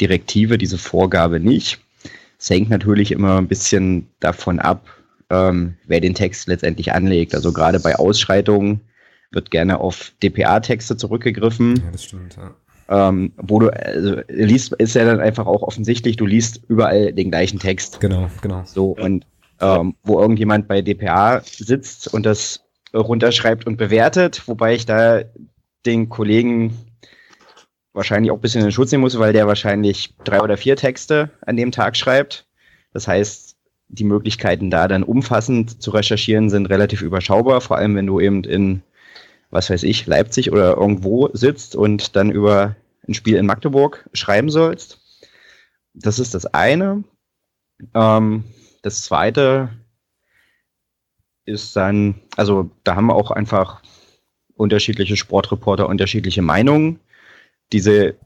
Direktive, 0.00 0.58
diese 0.58 0.78
Vorgabe 0.78 1.38
nicht. 1.38 1.78
Es 2.38 2.48
hängt 2.48 2.70
natürlich 2.70 3.12
immer 3.12 3.36
ein 3.36 3.48
bisschen 3.48 4.08
davon 4.18 4.58
ab, 4.58 4.86
ähm, 5.28 5.76
wer 5.86 6.00
den 6.00 6.14
Text 6.14 6.48
letztendlich 6.48 6.92
anlegt. 6.92 7.34
Also 7.34 7.52
gerade 7.52 7.78
bei 7.78 7.96
Ausschreitungen 7.96 8.80
wird 9.30 9.50
gerne 9.50 9.78
auf 9.78 10.12
DPA-Texte 10.22 10.96
zurückgegriffen. 10.96 11.76
Ja, 11.76 11.90
das 11.92 12.04
stimmt, 12.04 12.36
ja. 12.36 12.54
Ähm, 12.88 13.32
wo 13.36 13.60
du 13.60 13.68
also, 13.68 14.16
liest, 14.28 14.72
ist 14.72 14.96
ja 14.96 15.04
dann 15.04 15.20
einfach 15.20 15.46
auch 15.46 15.62
offensichtlich, 15.62 16.16
du 16.16 16.26
liest 16.26 16.62
überall 16.66 17.12
den 17.12 17.30
gleichen 17.30 17.60
Text. 17.60 18.00
Genau, 18.00 18.28
genau. 18.42 18.64
So, 18.64 18.90
und 18.90 19.26
ähm, 19.60 19.94
wo 20.02 20.20
irgendjemand 20.20 20.66
bei 20.66 20.82
DPA 20.82 21.42
sitzt 21.44 22.12
und 22.12 22.26
das 22.26 22.64
runterschreibt 22.92 23.66
und 23.66 23.76
bewertet, 23.76 24.42
wobei 24.46 24.74
ich 24.74 24.86
da 24.86 25.22
den 25.86 26.08
Kollegen 26.08 26.76
wahrscheinlich 27.92 28.30
auch 28.30 28.36
ein 28.36 28.40
bisschen 28.40 28.60
in 28.60 28.68
den 28.68 28.72
Schutz 28.72 28.92
nehmen 28.92 29.02
muss, 29.02 29.18
weil 29.18 29.32
der 29.32 29.46
wahrscheinlich 29.46 30.14
drei 30.24 30.40
oder 30.40 30.56
vier 30.56 30.76
Texte 30.76 31.30
an 31.42 31.56
dem 31.56 31.72
Tag 31.72 31.96
schreibt. 31.96 32.46
Das 32.92 33.08
heißt, 33.08 33.56
die 33.88 34.04
Möglichkeiten 34.04 34.70
da 34.70 34.86
dann 34.88 35.02
umfassend 35.02 35.82
zu 35.82 35.90
recherchieren 35.90 36.50
sind 36.50 36.66
relativ 36.66 37.02
überschaubar, 37.02 37.60
vor 37.60 37.76
allem 37.76 37.96
wenn 37.96 38.06
du 38.06 38.20
eben 38.20 38.44
in, 38.44 38.82
was 39.50 39.70
weiß 39.70 39.82
ich, 39.82 40.06
Leipzig 40.06 40.52
oder 40.52 40.76
irgendwo 40.76 41.28
sitzt 41.32 41.74
und 41.74 42.14
dann 42.14 42.30
über 42.30 42.76
ein 43.08 43.14
Spiel 43.14 43.36
in 43.36 43.46
Magdeburg 43.46 44.08
schreiben 44.12 44.50
sollst. 44.50 45.00
Das 45.92 46.20
ist 46.20 46.34
das 46.34 46.46
eine. 46.46 47.02
Ähm, 47.94 48.44
das 48.82 49.02
zweite 49.02 49.70
ist 51.44 51.74
dann, 51.74 52.20
also 52.36 52.70
da 52.84 52.94
haben 52.94 53.06
wir 53.06 53.16
auch 53.16 53.32
einfach 53.32 53.82
unterschiedliche 54.54 55.16
Sportreporter, 55.16 55.88
unterschiedliche 55.88 56.42
Meinungen, 56.42 57.00
diese 57.72 58.16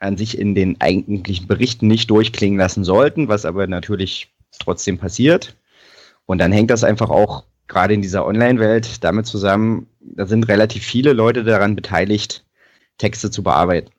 an 0.00 0.16
sich 0.16 0.38
in 0.38 0.54
den 0.54 0.80
eigentlichen 0.80 1.46
Berichten 1.48 1.88
nicht 1.88 2.10
durchklingen 2.10 2.58
lassen 2.58 2.84
sollten, 2.84 3.28
was 3.28 3.44
aber 3.44 3.66
natürlich 3.66 4.32
trotzdem 4.58 4.98
passiert. 4.98 5.56
Und 6.26 6.38
dann 6.38 6.52
hängt 6.52 6.70
das 6.70 6.84
einfach 6.84 7.10
auch 7.10 7.44
gerade 7.68 7.94
in 7.94 8.02
dieser 8.02 8.26
Online-Welt 8.26 9.04
damit 9.04 9.26
zusammen, 9.26 9.86
da 10.00 10.26
sind 10.26 10.48
relativ 10.48 10.84
viele 10.84 11.12
Leute 11.12 11.44
daran 11.44 11.76
beteiligt, 11.76 12.44
Texte 12.96 13.30
zu 13.30 13.42
bearbeiten. 13.42 13.90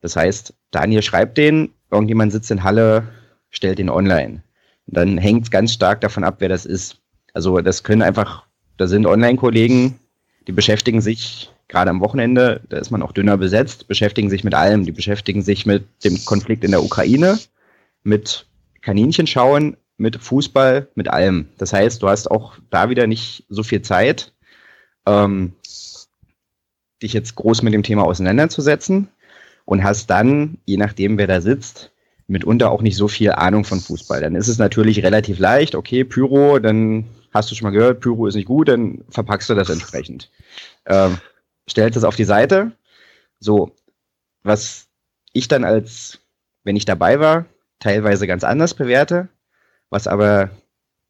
Das 0.00 0.16
heißt, 0.16 0.54
Daniel 0.70 1.02
schreibt 1.02 1.38
den, 1.38 1.70
irgendjemand 1.90 2.32
sitzt 2.32 2.50
in 2.50 2.64
Halle, 2.64 3.08
stellt 3.50 3.78
den 3.78 3.90
online. 3.90 4.42
Und 4.86 4.96
dann 4.96 5.18
hängt 5.18 5.44
es 5.44 5.50
ganz 5.50 5.72
stark 5.72 6.00
davon 6.00 6.24
ab, 6.24 6.36
wer 6.38 6.48
das 6.48 6.64
ist. 6.64 6.98
Also 7.34 7.60
das 7.60 7.82
können 7.82 8.02
einfach, 8.02 8.46
da 8.78 8.86
sind 8.86 9.06
Online-Kollegen, 9.06 9.98
die 10.46 10.52
beschäftigen 10.52 11.00
sich 11.00 11.50
gerade 11.68 11.90
am 11.90 12.00
Wochenende, 12.00 12.60
da 12.68 12.78
ist 12.78 12.90
man 12.90 13.02
auch 13.02 13.12
dünner 13.12 13.36
besetzt, 13.36 13.88
beschäftigen 13.88 14.30
sich 14.30 14.44
mit 14.44 14.54
allem. 14.54 14.84
Die 14.84 14.92
beschäftigen 14.92 15.42
sich 15.42 15.66
mit 15.66 15.84
dem 16.04 16.24
Konflikt 16.24 16.64
in 16.64 16.70
der 16.70 16.82
Ukraine, 16.82 17.38
mit 18.02 18.46
Kaninchen 18.82 19.26
schauen, 19.26 19.76
mit 19.96 20.16
Fußball, 20.16 20.88
mit 20.94 21.08
allem. 21.08 21.48
Das 21.58 21.72
heißt, 21.72 22.02
du 22.02 22.08
hast 22.08 22.30
auch 22.30 22.56
da 22.70 22.90
wieder 22.90 23.06
nicht 23.06 23.44
so 23.48 23.62
viel 23.62 23.82
Zeit, 23.82 24.32
ähm, 25.06 25.52
dich 27.02 27.12
jetzt 27.12 27.34
groß 27.34 27.62
mit 27.62 27.74
dem 27.74 27.82
Thema 27.82 28.04
auseinanderzusetzen 28.04 29.08
und 29.64 29.82
hast 29.82 30.08
dann, 30.08 30.58
je 30.64 30.76
nachdem, 30.76 31.18
wer 31.18 31.26
da 31.26 31.40
sitzt, 31.40 31.92
mitunter 32.28 32.70
auch 32.70 32.82
nicht 32.82 32.96
so 32.96 33.08
viel 33.08 33.32
Ahnung 33.32 33.64
von 33.64 33.80
Fußball. 33.80 34.20
Dann 34.20 34.34
ist 34.34 34.48
es 34.48 34.58
natürlich 34.58 35.02
relativ 35.02 35.38
leicht, 35.38 35.74
okay, 35.74 36.04
Pyro, 36.04 36.58
dann 36.58 37.04
hast 37.32 37.50
du 37.50 37.54
schon 37.54 37.66
mal 37.66 37.76
gehört, 37.76 38.00
Pyro 38.00 38.26
ist 38.26 38.34
nicht 38.34 38.46
gut, 38.46 38.68
dann 38.68 39.04
verpackst 39.10 39.50
du 39.50 39.54
das 39.54 39.70
entsprechend. 39.70 40.30
Ähm, 40.86 41.18
stellt 41.68 41.96
das 41.96 42.04
auf 42.04 42.16
die 42.16 42.24
Seite. 42.24 42.72
So, 43.40 43.72
was 44.42 44.86
ich 45.32 45.48
dann 45.48 45.64
als, 45.64 46.20
wenn 46.64 46.76
ich 46.76 46.84
dabei 46.84 47.20
war, 47.20 47.46
teilweise 47.78 48.26
ganz 48.26 48.44
anders 48.44 48.74
bewerte, 48.74 49.28
was 49.90 50.06
aber 50.06 50.50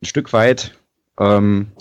ein 0.03 0.07
Stück 0.07 0.33
weit 0.33 0.73
ähm, 1.19 1.73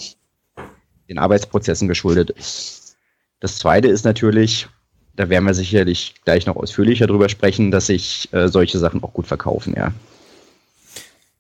den 1.09 1.17
Arbeitsprozessen 1.17 1.87
geschuldet 1.87 2.29
ist. 2.29 2.97
Das 3.39 3.57
zweite 3.57 3.87
ist 3.87 4.05
natürlich, 4.05 4.67
da 5.15 5.29
werden 5.29 5.45
wir 5.45 5.53
sicherlich 5.53 6.15
gleich 6.23 6.45
noch 6.45 6.55
ausführlicher 6.55 7.07
drüber 7.07 7.29
sprechen, 7.29 7.71
dass 7.71 7.87
sich 7.87 8.31
äh, 8.33 8.47
solche 8.47 8.79
Sachen 8.79 9.03
auch 9.03 9.13
gut 9.13 9.27
verkaufen, 9.27 9.73
ja. 9.75 9.93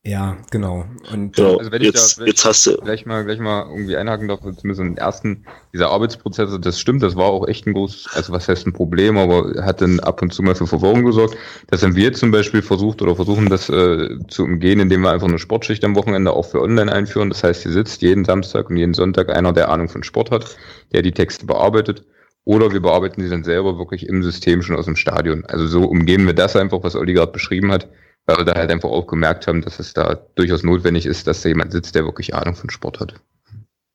Ja, 0.07 0.37
genau. 0.51 0.85
Und 1.11 1.35
genau. 1.35 1.57
Also 1.57 1.71
wenn 1.71 1.81
jetzt, 1.81 2.11
ich 2.11 2.17
da 2.19 2.25
jetzt 2.25 2.45
hast 2.45 2.67
du 2.67 2.77
gleich 2.77 3.07
mal 3.07 3.25
gleich 3.25 3.39
mal 3.39 3.67
irgendwie 3.67 3.97
einhaken 3.97 4.27
darf, 4.27 4.41
zumindest 4.41 4.79
im 4.79 4.97
ersten 4.97 5.45
dieser 5.73 5.89
Arbeitsprozesse, 5.89 6.59
das 6.59 6.79
stimmt, 6.79 7.01
das 7.01 7.15
war 7.15 7.25
auch 7.25 7.47
echt 7.47 7.65
ein 7.65 7.73
großes, 7.73 8.09
also 8.13 8.31
was 8.31 8.47
heißt 8.47 8.67
ein 8.67 8.73
Problem, 8.73 9.17
aber 9.17 9.65
hat 9.65 9.81
dann 9.81 9.99
ab 10.01 10.21
und 10.21 10.31
zu 10.31 10.43
mal 10.43 10.53
für 10.53 10.67
Verwirrung 10.67 11.05
gesorgt. 11.05 11.35
Das 11.71 11.81
haben 11.81 11.95
wir 11.95 12.13
zum 12.13 12.29
Beispiel 12.29 12.61
versucht 12.61 13.01
oder 13.01 13.15
versuchen 13.15 13.49
das 13.49 13.67
äh, 13.67 14.19
zu 14.27 14.43
umgehen, 14.43 14.79
indem 14.79 15.01
wir 15.01 15.09
einfach 15.09 15.27
eine 15.27 15.39
Sportschicht 15.39 15.83
am 15.83 15.95
Wochenende 15.95 16.33
auch 16.33 16.45
für 16.45 16.61
online 16.61 16.91
einführen. 16.91 17.29
Das 17.29 17.43
heißt, 17.43 17.63
hier 17.63 17.71
sitzt 17.71 18.03
jeden 18.03 18.25
Samstag 18.25 18.69
und 18.69 18.77
jeden 18.77 18.93
Sonntag 18.93 19.35
einer, 19.35 19.53
der 19.53 19.69
Ahnung 19.69 19.89
von 19.89 20.03
Sport 20.03 20.29
hat, 20.29 20.55
der 20.93 21.01
die 21.01 21.13
Texte 21.13 21.47
bearbeitet. 21.47 22.05
Oder 22.43 22.71
wir 22.71 22.79
bearbeiten 22.79 23.23
sie 23.23 23.29
dann 23.29 23.43
selber 23.43 23.79
wirklich 23.79 24.07
im 24.07 24.21
System 24.21 24.61
schon 24.61 24.75
aus 24.75 24.85
dem 24.85 24.97
Stadion. 24.97 25.45
Also 25.45 25.65
so 25.65 25.85
umgehen 25.85 26.27
wir 26.27 26.35
das 26.35 26.55
einfach, 26.55 26.83
was 26.83 26.95
Olli 26.95 27.13
gerade 27.13 27.31
beschrieben 27.31 27.71
hat 27.71 27.87
weil 28.25 28.37
wir 28.37 28.45
da 28.45 28.55
halt 28.55 28.71
einfach 28.71 28.89
auch 28.89 29.07
gemerkt 29.07 29.47
haben, 29.47 29.61
dass 29.61 29.79
es 29.79 29.93
da 29.93 30.15
durchaus 30.35 30.63
notwendig 30.63 31.05
ist, 31.05 31.27
dass 31.27 31.41
da 31.41 31.49
jemand 31.49 31.71
sitzt, 31.71 31.95
der 31.95 32.05
wirklich 32.05 32.33
Ahnung 32.33 32.55
von 32.55 32.69
Sport 32.69 32.99
hat. 32.99 33.13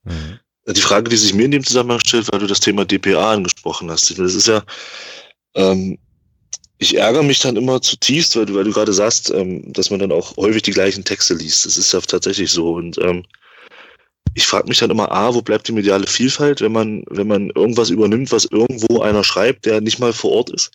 Mhm. 0.05 0.39
Die 0.69 0.81
Frage, 0.81 1.09
die 1.09 1.17
sich 1.17 1.35
mir 1.35 1.47
in 1.47 1.51
dem 1.51 1.65
Zusammenhang 1.65 2.01
stellt, 2.01 2.31
weil 2.31 2.39
du 2.39 2.47
das 2.47 2.61
Thema 2.61 2.85
DPA 2.85 3.33
angesprochen 3.33 3.91
hast, 3.91 4.17
das 4.19 4.35
ist 4.35 4.47
ja, 4.47 4.63
ähm, 5.55 5.99
ich 6.79 6.97
ärgere 6.97 7.23
mich 7.23 7.41
dann 7.41 7.57
immer 7.57 7.83
zutiefst, 7.83 8.37
weil 8.37 8.47
du, 8.47 8.55
weil 8.55 8.65
du 8.65 8.73
gerade 8.73 8.93
sagst, 8.93 9.31
ähm, 9.31 9.73
dass 9.73 9.91
man 9.91 10.01
dann 10.01 10.13
auch 10.13 10.37
häufig 10.37 10.63
die 10.63 10.71
gleichen 10.71 11.05
Texte 11.05 11.35
liest. 11.35 11.67
Das 11.67 11.77
ist 11.77 11.93
ja 11.93 12.01
tatsächlich 12.01 12.51
so. 12.51 12.75
Und 12.75 12.99
ähm, 12.99 13.25
ich 14.35 14.47
frage 14.47 14.69
mich 14.69 14.79
dann 14.79 14.91
immer, 14.91 15.11
A, 15.11 15.35
wo 15.35 15.43
bleibt 15.43 15.69
die 15.69 15.73
mediale 15.73 16.07
Vielfalt, 16.07 16.61
wenn 16.61 16.73
man, 16.73 17.05
wenn 17.11 17.27
man 17.27 17.51
irgendwas 17.51 17.91
übernimmt, 17.91 18.33
was 18.33 18.47
irgendwo 18.47 19.01
einer 19.03 19.25
schreibt, 19.25 19.67
der 19.67 19.81
nicht 19.81 19.99
mal 19.99 20.13
vor 20.13 20.33
Ort 20.33 20.51
ist? 20.51 20.71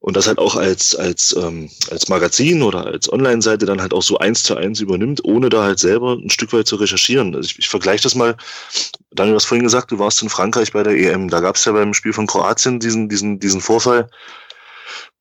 Und 0.00 0.16
das 0.16 0.26
halt 0.26 0.38
auch 0.38 0.56
als, 0.56 0.94
als, 0.94 1.34
ähm, 1.36 1.70
als 1.90 2.08
Magazin 2.08 2.62
oder 2.62 2.86
als 2.86 3.12
Online-Seite 3.12 3.66
dann 3.66 3.80
halt 3.80 3.92
auch 3.92 4.02
so 4.02 4.18
eins 4.18 4.42
zu 4.42 4.56
eins 4.56 4.80
übernimmt, 4.80 5.24
ohne 5.24 5.48
da 5.48 5.62
halt 5.64 5.78
selber 5.78 6.12
ein 6.12 6.30
Stück 6.30 6.52
weit 6.52 6.66
zu 6.66 6.76
recherchieren. 6.76 7.34
Also 7.34 7.48
ich, 7.50 7.58
ich 7.58 7.68
vergleiche 7.68 8.04
das 8.04 8.14
mal, 8.14 8.36
Daniel, 9.10 9.32
du 9.32 9.36
hast 9.36 9.46
vorhin 9.46 9.64
gesagt, 9.64 9.90
du 9.90 9.98
warst 9.98 10.22
in 10.22 10.28
Frankreich 10.28 10.72
bei 10.72 10.82
der 10.82 10.96
EM. 10.96 11.28
Da 11.28 11.40
gab 11.40 11.56
es 11.56 11.64
ja 11.64 11.72
beim 11.72 11.94
Spiel 11.94 12.12
von 12.12 12.26
Kroatien 12.26 12.78
diesen, 12.78 13.08
diesen, 13.08 13.40
diesen 13.40 13.60
Vorfall, 13.60 14.10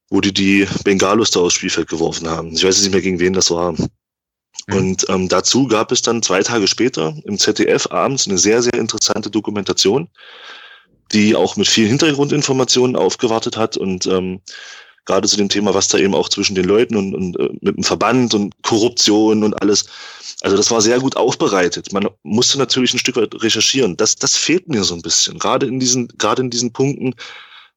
wo 0.10 0.22
die 0.22 0.34
die 0.34 0.68
Bengalos 0.84 1.32
da 1.32 1.40
aufs 1.40 1.56
Spielfeld 1.56 1.88
geworfen 1.88 2.30
haben. 2.30 2.52
Ich 2.52 2.64
weiß 2.64 2.82
nicht 2.82 2.92
mehr, 2.92 3.02
gegen 3.02 3.20
wen 3.20 3.34
das 3.34 3.50
war. 3.50 3.72
Mhm. 4.68 4.76
Und 4.76 5.06
ähm, 5.10 5.30
dazu 5.30 5.68
gab 5.68 5.92
es 5.92 6.02
dann 6.02 6.22
zwei 6.22 6.44
Tage 6.44 6.68
später 6.68 7.16
im 7.24 7.38
ZDF 7.38 7.88
abends 7.92 8.28
eine 8.28 8.38
sehr, 8.38 8.62
sehr 8.62 8.76
interessante 8.76 9.32
Dokumentation, 9.32 10.10
die 11.12 11.36
auch 11.36 11.56
mit 11.56 11.68
vielen 11.68 11.90
Hintergrundinformationen 11.90 12.96
aufgewartet 12.96 13.58
hat 13.58 13.78
und 13.78 14.06
ähm, 14.08 14.42
gerade 15.06 15.28
zu 15.28 15.38
dem 15.38 15.50
Thema, 15.50 15.74
was 15.74 15.88
da 15.88 15.98
eben 15.98 16.16
auch 16.16 16.30
zwischen 16.30 16.56
den 16.56 16.66
Leuten 16.66 16.96
und, 16.96 17.14
und 17.14 17.40
äh, 17.40 17.50
mit 17.62 17.78
dem 17.78 17.84
Verband 17.84 18.34
und 18.34 18.54
Korruption 18.64 19.44
und 19.44 19.62
alles. 19.62 19.86
Also 20.42 20.58
das 20.58 20.72
war 20.72 20.82
sehr 20.82 21.00
gut 21.00 21.16
aufbereitet. 21.16 21.94
Man 21.94 22.08
musste 22.24 22.58
natürlich 22.58 22.94
ein 22.94 23.00
Stück 23.00 23.16
weit 23.16 23.42
recherchieren. 23.42 23.96
Das, 23.98 24.16
das 24.16 24.36
fehlt 24.36 24.68
mir 24.68 24.84
so 24.84 24.96
ein 24.96 25.02
bisschen, 25.02 25.40
gerade 25.40 25.68
in 25.68 25.80
diesen, 25.80 26.08
gerade 26.18 26.42
in 26.42 26.50
diesen 26.50 26.74
Punkten, 26.74 27.14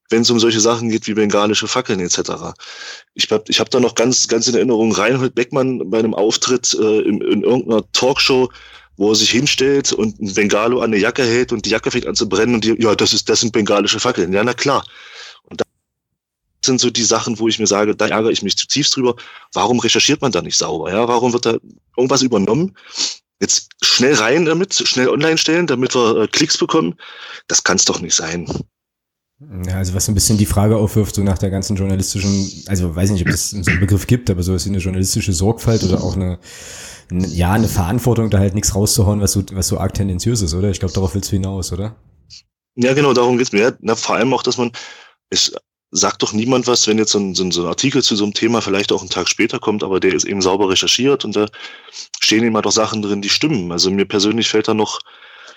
wenn 0.09 0.23
es 0.23 0.29
um 0.31 0.39
solche 0.39 0.59
Sachen 0.59 0.89
geht 0.89 1.05
wie 1.05 1.13
bengalische 1.13 1.67
Fackeln 1.67 1.99
etc. 1.99 2.31
Ich 3.13 3.31
habe 3.31 3.43
ich 3.47 3.59
hab 3.59 3.69
da 3.69 3.79
noch 3.79 3.93
ganz, 3.93 4.27
ganz 4.27 4.47
in 4.47 4.55
Erinnerung 4.55 4.91
Reinhold 4.91 5.35
Beckmann 5.35 5.87
bei 5.89 5.99
einem 5.99 6.15
Auftritt 6.15 6.75
äh, 6.79 7.01
in, 7.01 7.21
in 7.21 7.43
irgendeiner 7.43 7.83
Talkshow 7.91 8.49
wo 8.99 9.11
er 9.11 9.15
sich 9.15 9.31
hinstellt 9.31 9.93
und 9.93 10.19
ein 10.19 10.33
Bengalo 10.33 10.81
an 10.81 10.91
eine 10.91 10.97
Jacke 10.97 11.23
hält 11.23 11.53
und 11.53 11.65
die 11.65 11.69
Jacke 11.69 11.89
fängt 11.89 12.05
an 12.05 12.15
zu 12.15 12.27
brennen 12.27 12.55
und 12.55 12.65
die, 12.65 12.75
ja, 12.79 12.93
das 12.95 13.13
ist, 13.13 13.29
das 13.29 13.39
sind 13.39 13.53
bengalische 13.53 13.97
Fackeln. 13.97 14.33
Ja, 14.33 14.43
na 14.43 14.53
klar. 14.53 14.83
Und 15.43 15.61
das 15.61 15.67
sind 16.65 16.81
so 16.81 16.89
die 16.89 17.05
Sachen, 17.05 17.39
wo 17.39 17.47
ich 17.47 17.59
mir 17.59 17.65
sage, 17.65 17.95
da 17.95 18.07
ärgere 18.07 18.31
ich 18.31 18.41
mich 18.41 18.57
zutiefst 18.57 18.97
drüber. 18.97 19.15
Warum 19.53 19.79
recherchiert 19.79 20.21
man 20.21 20.33
da 20.33 20.41
nicht 20.41 20.57
sauber? 20.57 20.91
Ja, 20.91 21.07
warum 21.07 21.31
wird 21.31 21.45
da 21.45 21.55
irgendwas 21.95 22.23
übernommen? 22.23 22.75
Jetzt 23.39 23.69
schnell 23.81 24.15
rein 24.15 24.43
damit, 24.43 24.73
schnell 24.73 25.07
online 25.07 25.37
stellen, 25.37 25.65
damit 25.65 25.95
wir 25.95 26.23
äh, 26.23 26.27
Klicks 26.27 26.57
bekommen. 26.57 26.95
Das 27.47 27.63
kann 27.63 27.77
es 27.77 27.85
doch 27.85 28.01
nicht 28.01 28.15
sein. 28.15 28.51
Ja, 29.39 29.75
also 29.75 29.93
was 29.93 30.05
so 30.05 30.11
ein 30.11 30.15
bisschen 30.15 30.37
die 30.37 30.45
Frage 30.45 30.75
aufwirft, 30.75 31.15
so 31.15 31.23
nach 31.23 31.37
der 31.37 31.49
ganzen 31.49 31.77
journalistischen, 31.77 32.65
also 32.67 32.93
weiß 32.93 33.11
nicht, 33.11 33.25
ob 33.25 33.29
es 33.29 33.51
so 33.51 33.71
einen 33.71 33.79
Begriff 33.79 34.05
gibt, 34.05 34.29
aber 34.29 34.43
so 34.43 34.53
ist 34.53 34.67
eine 34.67 34.79
journalistische 34.79 35.31
Sorgfalt 35.31 35.83
oder 35.83 36.03
auch 36.03 36.17
eine, 36.17 36.39
ja, 37.09 37.53
eine 37.53 37.69
Verantwortung, 37.69 38.29
da 38.29 38.39
halt 38.39 38.53
nichts 38.53 38.75
rauszuhauen, 38.75 39.21
was 39.21 39.31
so, 39.31 39.43
was 39.53 39.69
so 39.69 39.77
arg 39.77 39.93
tendenziös 39.93 40.41
ist, 40.41 40.53
oder? 40.53 40.69
Ich 40.69 40.79
glaube, 40.79 40.93
darauf 40.93 41.15
willst 41.15 41.31
du 41.31 41.37
hinaus, 41.37 41.71
oder? 41.71 41.95
Ja, 42.75 42.93
genau, 42.93 43.13
darum 43.13 43.37
geht's 43.37 43.53
mir. 43.53 43.77
Na, 43.79 43.95
vor 43.95 44.15
allem 44.15 44.33
auch, 44.33 44.43
dass 44.43 44.57
man, 44.57 44.71
es 45.29 45.53
sagt 45.91 46.21
doch 46.21 46.33
niemand 46.33 46.67
was, 46.67 46.85
wenn 46.87 46.97
jetzt 46.97 47.13
so 47.13 47.19
ein, 47.19 47.33
so 47.33 47.43
ein 47.43 47.67
Artikel 47.67 48.03
zu 48.03 48.17
so 48.17 48.25
einem 48.25 48.33
Thema 48.33 48.61
vielleicht 48.61 48.91
auch 48.91 49.01
einen 49.01 49.09
Tag 49.09 49.29
später 49.29 49.59
kommt, 49.59 49.83
aber 49.83 50.01
der 50.01 50.13
ist 50.13 50.25
eben 50.25 50.41
sauber 50.41 50.69
recherchiert 50.69 51.23
und 51.23 51.37
da 51.37 51.47
stehen 52.19 52.43
immer 52.43 52.61
doch 52.61 52.71
Sachen 52.71 53.01
drin, 53.01 53.21
die 53.21 53.29
stimmen. 53.29 53.71
Also 53.71 53.89
mir 53.89 54.05
persönlich 54.05 54.49
fällt 54.49 54.67
da 54.67 54.73
noch 54.73 54.99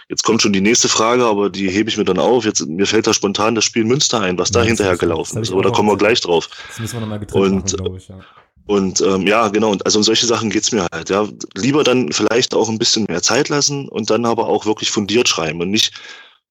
Jetzt 0.08 0.24
kommt 0.24 0.42
schon 0.42 0.52
die 0.52 0.60
nächste 0.60 0.88
Frage, 0.88 1.24
aber 1.24 1.50
die 1.50 1.70
hebe 1.70 1.88
ich 1.88 1.96
mir 1.96 2.04
dann 2.04 2.18
auf. 2.18 2.44
Jetzt, 2.44 2.66
mir 2.66 2.86
fällt 2.86 3.06
da 3.06 3.14
spontan 3.14 3.54
das 3.54 3.64
Spiel 3.64 3.84
Münster 3.84 4.20
ein, 4.20 4.38
was 4.38 4.50
da 4.50 4.60
Ja, 4.60 4.66
hinterher 4.66 4.96
gelaufen 4.96 5.40
ist. 5.40 5.52
Aber 5.52 5.62
da 5.62 5.70
kommen 5.70 5.88
wir 5.88 5.96
gleich 5.96 6.20
drauf. 6.20 6.48
Das 6.68 6.80
müssen 6.80 6.94
wir 6.94 7.00
nochmal 7.00 7.20
getrennt 7.20 7.44
Und, 7.44 7.54
machen, 7.54 7.76
glaube 7.76 7.96
ich. 7.98 8.08
Ja. 8.08 8.20
Und 8.66 9.00
ähm, 9.00 9.26
ja, 9.26 9.48
genau, 9.48 9.70
und 9.72 9.84
also 9.84 9.98
um 9.98 10.02
solche 10.04 10.26
Sachen 10.26 10.50
geht's 10.50 10.72
mir 10.72 10.86
halt. 10.92 11.10
Ja. 11.10 11.28
Lieber 11.54 11.82
dann 11.84 12.12
vielleicht 12.12 12.54
auch 12.54 12.68
ein 12.68 12.78
bisschen 12.78 13.04
mehr 13.08 13.22
Zeit 13.22 13.48
lassen 13.48 13.88
und 13.88 14.10
dann 14.10 14.24
aber 14.24 14.46
auch 14.46 14.66
wirklich 14.66 14.90
fundiert 14.90 15.28
schreiben 15.28 15.60
und 15.60 15.70
nicht, 15.70 15.92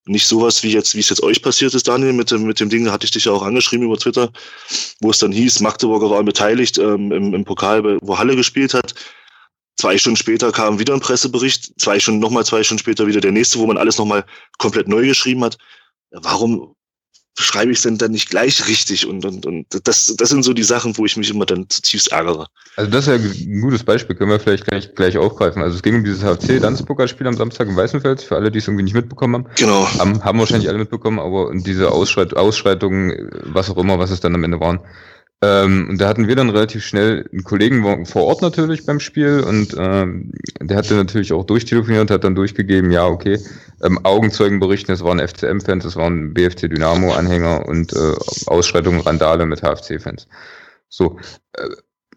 nicht 0.06 0.28
sowas 0.28 0.64
wie 0.64 0.72
jetzt, 0.72 0.96
wie 0.96 1.00
es 1.00 1.10
jetzt 1.10 1.24
euch 1.24 1.42
passiert 1.42 1.74
ist, 1.74 1.88
Daniel, 1.88 2.14
mit 2.14 2.32
dem, 2.32 2.44
mit 2.44 2.60
dem 2.60 2.70
Ding, 2.70 2.86
da 2.86 2.92
hatte 2.92 3.06
ich 3.06 3.12
dich 3.12 3.26
ja 3.26 3.32
auch 3.32 3.44
angeschrieben 3.44 3.86
über 3.86 3.98
Twitter, 3.98 4.30
wo 5.00 5.10
es 5.10 5.20
dann 5.20 5.32
hieß, 5.32 5.62
Magdeburger 5.62 6.10
waren 6.10 6.26
beteiligt 6.26 6.78
ähm, 6.80 7.12
im, 7.12 7.34
im 7.34 7.46
Pokal, 7.46 8.00
wo 8.02 8.18
Halle 8.18 8.36
gespielt 8.36 8.74
hat. 8.74 8.94
Zwei 9.78 9.98
Stunden 9.98 10.18
später 10.18 10.52
kam 10.52 10.80
wieder 10.80 10.94
ein 10.94 11.00
Pressebericht, 11.00 11.80
zwei 11.80 12.00
Stunden, 12.00 12.20
nochmal 12.20 12.46
zwei 12.46 12.64
Stunden 12.64 12.80
später 12.80 13.08
wieder 13.08 13.22
der 13.22 13.32
nächste, 13.32 13.60
wo 13.60 13.66
man 13.66 13.78
alles 13.78 13.98
nochmal 13.98 14.26
komplett 14.58 14.88
neu 14.88 15.08
geschrieben 15.08 15.44
hat. 15.44 15.58
Warum 16.12 16.76
schreibe 17.40 17.72
ich 17.72 17.78
es 17.78 17.84
denn 17.84 17.98
dann 17.98 18.12
nicht 18.12 18.30
gleich 18.30 18.68
richtig? 18.68 19.08
Und, 19.08 19.26
und, 19.26 19.46
und 19.46 19.66
das, 19.88 20.14
das 20.16 20.30
sind 20.30 20.44
so 20.44 20.54
die 20.54 20.64
Sachen, 20.64 20.98
wo 20.98 21.06
ich 21.06 21.18
mich 21.18 21.30
immer 21.30 21.46
dann 21.46 21.70
zutiefst 21.70 22.12
ärgere. 22.12 22.48
Also 22.76 22.92
das 22.92 23.08
ist 23.08 23.08
ja 23.08 23.16
ein 23.16 23.62
gutes 23.62 23.84
Beispiel, 23.84 24.16
können 24.16 24.30
wir 24.30 24.40
vielleicht 24.40 24.66
gleich, 24.66 24.94
gleich 24.94 25.18
aufgreifen. 25.18 25.62
Also 25.62 25.78
es 25.78 25.82
ging 25.82 25.96
um 25.96 26.04
dieses 26.04 26.24
HFC-Landespokalspiel 26.24 27.28
am 27.28 27.36
Samstag 27.36 27.68
in 27.68 27.76
Weißenfels, 27.76 28.24
für 28.24 28.36
alle, 28.36 28.52
die 28.52 28.60
es 28.60 28.68
irgendwie 28.68 28.84
nicht 28.84 28.94
mitbekommen 28.94 29.36
haben. 29.46 29.56
Genau. 29.56 29.88
Haben, 29.98 30.24
haben 30.24 30.40
wahrscheinlich 30.40 30.70
alle 30.70 30.80
mitbekommen, 30.80 31.20
aber 31.20 31.52
diese 31.54 31.92
Ausschreit 31.92 32.36
Ausschreitungen, 32.36 33.30
was 33.46 33.70
auch 33.70 33.78
immer, 33.78 34.00
was 34.00 34.12
es 34.12 34.20
dann 34.20 34.36
am 34.36 34.44
Ende 34.44 34.60
waren. 34.60 34.80
Ähm, 35.44 35.88
und 35.90 36.00
da 36.00 36.08
hatten 36.08 36.28
wir 36.28 36.36
dann 36.36 36.52
relativ 36.52 36.86
schnell 36.86 37.28
einen 37.32 37.44
Kollegen 37.44 38.06
vor 38.06 38.24
Ort 38.26 38.44
natürlich 38.44 38.86
beim 38.86 39.00
Spiel 39.00 39.40
und 39.40 39.76
ähm, 39.76 40.32
der 40.60 40.78
hatte 40.78 40.94
natürlich 40.94 41.34
auch 41.34 41.46
durchtelefoniert, 41.46 42.12
hat 42.12 42.24
dann 42.24 42.36
durchgegeben, 42.36 42.92
ja, 42.92 43.08
okay, 43.08 43.40
ähm, 43.82 44.00
Augenzeugen 44.04 44.60
berichten, 44.60 44.92
es 44.92 45.04
waren 45.04 45.20
FCM-Fans, 45.20 45.84
es 45.84 45.96
waren 45.96 46.36
BFC 46.36 46.70
Dynamo-Anhänger 46.70 47.66
und 47.68 47.92
äh, 47.94 48.14
Ausschreitungen, 48.46 49.02
Randale 49.02 49.48
mit 49.48 49.64
HFC-Fans. 49.64 50.28
So, 50.90 51.18
äh, 51.54 51.70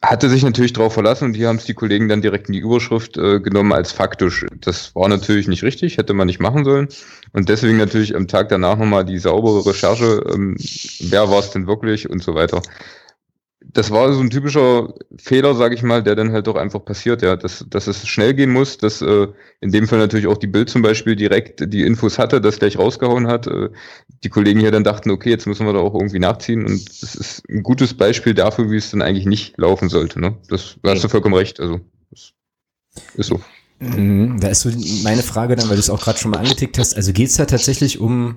hatte 0.03 0.29
sich 0.29 0.43
natürlich 0.43 0.75
darauf 0.75 0.93
verlassen 0.93 1.27
und 1.27 1.33
die 1.33 1.47
haben 1.47 1.57
es 1.57 1.65
die 1.65 1.73
Kollegen 1.73 2.11
dann 2.11 2.21
direkt 2.21 2.49
in 2.49 2.53
die 2.53 2.59
Überschrift 2.59 3.17
äh, 3.17 3.41
genommen 3.41 3.73
als 3.73 3.91
faktisch. 3.91 4.45
Das 4.61 4.95
war 4.95 5.09
natürlich 5.09 5.49
nicht 5.49 5.63
richtig, 5.63 5.97
hätte 5.97 6.13
man 6.13 6.27
nicht 6.27 6.41
machen 6.41 6.65
sollen. 6.65 6.89
Und 7.33 7.49
deswegen 7.49 7.79
natürlich 7.79 8.15
am 8.15 8.29
Tag 8.29 8.51
danach 8.51 8.77
nochmal 8.77 9.07
die 9.07 9.19
saubere 9.19 9.65
Recherche, 9.65 10.23
ähm, 10.31 10.57
wer 11.01 11.31
war 11.31 11.39
es 11.39 11.51
denn 11.51 11.67
wirklich 11.67 12.11
und 12.11 12.23
so 12.23 12.35
weiter. 12.35 12.61
Das 13.73 13.91
war 13.91 14.13
so 14.13 14.21
ein 14.21 14.31
typischer 14.31 14.95
Fehler, 15.17 15.55
sage 15.55 15.75
ich 15.75 15.83
mal, 15.83 16.03
der 16.03 16.15
dann 16.15 16.33
halt 16.33 16.47
doch 16.47 16.55
einfach 16.55 16.85
passiert, 16.85 17.23
ja, 17.23 17.35
dass, 17.35 17.65
dass 17.69 17.87
es 17.87 18.07
schnell 18.07 18.35
gehen 18.35 18.51
muss, 18.51 18.79
dass 18.79 19.03
äh, 19.03 19.29
in 19.61 19.73
dem 19.73 19.89
Fall 19.89 19.99
natürlich 19.99 20.27
auch 20.27 20.37
die 20.37 20.47
Bild 20.47 20.71
zum 20.71 20.83
Beispiel 20.83 21.17
direkt 21.17 21.73
die 21.73 21.83
Infos 21.83 22.19
hatte, 22.19 22.41
das 22.41 22.59
gleich 22.59 22.79
rausgehauen 22.79 23.27
hat. 23.27 23.47
Äh, 23.47 23.71
die 24.23 24.29
Kollegen 24.29 24.61
hier 24.61 24.71
dann 24.71 24.85
dachten, 24.85 25.11
okay, 25.11 25.31
jetzt 25.31 25.47
müssen 25.47 25.67
wir 25.67 25.73
da 25.73 25.81
auch 25.81 25.95
irgendwie 25.95 26.21
nachziehen 26.21 26.65
und 26.65 27.03
das 27.03 27.15
ist 27.15 27.43
ein 27.49 27.63
gutes 27.63 27.95
Beispiel 27.95 28.35
dafür, 28.35 28.71
wie 28.71 28.77
es 28.77 28.91
dann 28.91 29.03
eigentlich 29.03 29.27
nicht 29.27 29.59
laufen 29.59 29.89
sollte. 29.89 30.21
Ne? 30.21 30.37
Das 30.49 30.77
da 30.83 30.91
hast 30.93 31.03
du 31.03 31.09
vollkommen 31.09 31.35
recht. 31.35 31.59
Also 31.59 31.81
das 32.11 32.33
ist 33.17 33.27
so. 33.27 33.41
Mhm, 33.81 34.39
Da 34.41 34.49
ist 34.49 34.61
so 34.61 34.71
meine 35.03 35.23
Frage 35.23 35.57
dann, 35.57 35.69
weil 35.69 35.77
du 35.77 35.81
es 35.81 35.91
auch 35.91 36.01
gerade 36.01 36.19
schon 36.19 36.31
mal 36.31 36.39
angetickt 36.39 36.79
hast. 36.79 36.97
Also 36.97 37.13
geht's 37.13 37.37
da 37.37 37.45
tatsächlich 37.47 37.99
um, 37.99 38.37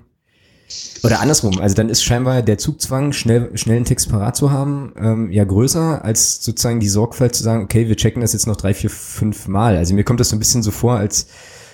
oder 1.04 1.22
andersrum, 1.22 1.60
also 1.60 1.76
dann 1.76 1.90
ist 1.90 2.04
scheinbar 2.04 2.42
der 2.42 2.58
Zugzwang, 2.58 3.14
schnell, 3.14 3.56
schnell 3.58 3.78
einen 3.78 3.86
Text 3.86 4.10
parat 4.10 4.36
zu 4.36 4.52
haben, 4.52 4.94
ähm, 5.00 5.32
ja 5.32 5.44
größer 5.44 6.04
als 6.04 6.44
sozusagen 6.44 6.80
die 6.80 6.90
Sorgfalt 6.90 7.36
zu 7.36 7.44
sagen, 7.44 7.64
okay, 7.64 7.88
wir 7.88 7.96
checken 7.96 8.22
das 8.22 8.34
jetzt 8.34 8.48
noch 8.48 8.58
drei, 8.58 8.74
vier, 8.74 8.90
fünf 8.90 9.48
Mal. 9.48 9.78
Also 9.78 9.94
mir 9.94 10.04
kommt 10.04 10.20
das 10.20 10.30
so 10.30 10.36
ein 10.36 10.40
bisschen 10.40 10.64
so 10.64 10.72
vor, 10.72 10.98
als 10.98 11.28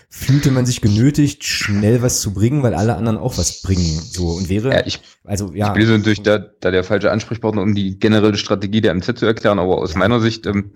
fühlte 0.09 0.51
man 0.51 0.67
sich 0.67 0.81
genötigt, 0.81 1.43
schnell 1.43 2.03
was 2.03 2.21
zu 2.21 2.33
bringen, 2.33 2.61
weil 2.61 2.75
alle 2.75 2.95
anderen 2.95 3.17
auch 3.17 3.39
was 3.39 3.63
bringen. 3.63 3.99
So 3.99 4.27
und 4.27 4.47
wäre, 4.47 4.71
Ja, 4.71 4.85
ich, 4.85 4.99
also 5.23 5.51
ich 5.53 5.57
ja, 5.57 5.73
bin 5.73 5.87
so 5.87 5.97
natürlich 5.97 6.21
da, 6.21 6.37
da 6.37 6.69
der 6.69 6.83
falsche 6.83 7.11
Ansprechpartner, 7.11 7.63
um 7.63 7.73
die 7.73 7.97
generelle 7.97 8.37
Strategie 8.37 8.81
der 8.81 8.93
MZ 8.93 9.17
zu 9.17 9.25
erklären, 9.25 9.57
aber 9.57 9.79
aus 9.79 9.95
meiner 9.95 10.19
Sicht, 10.19 10.45
ähm, 10.45 10.71
äh, 10.71 10.73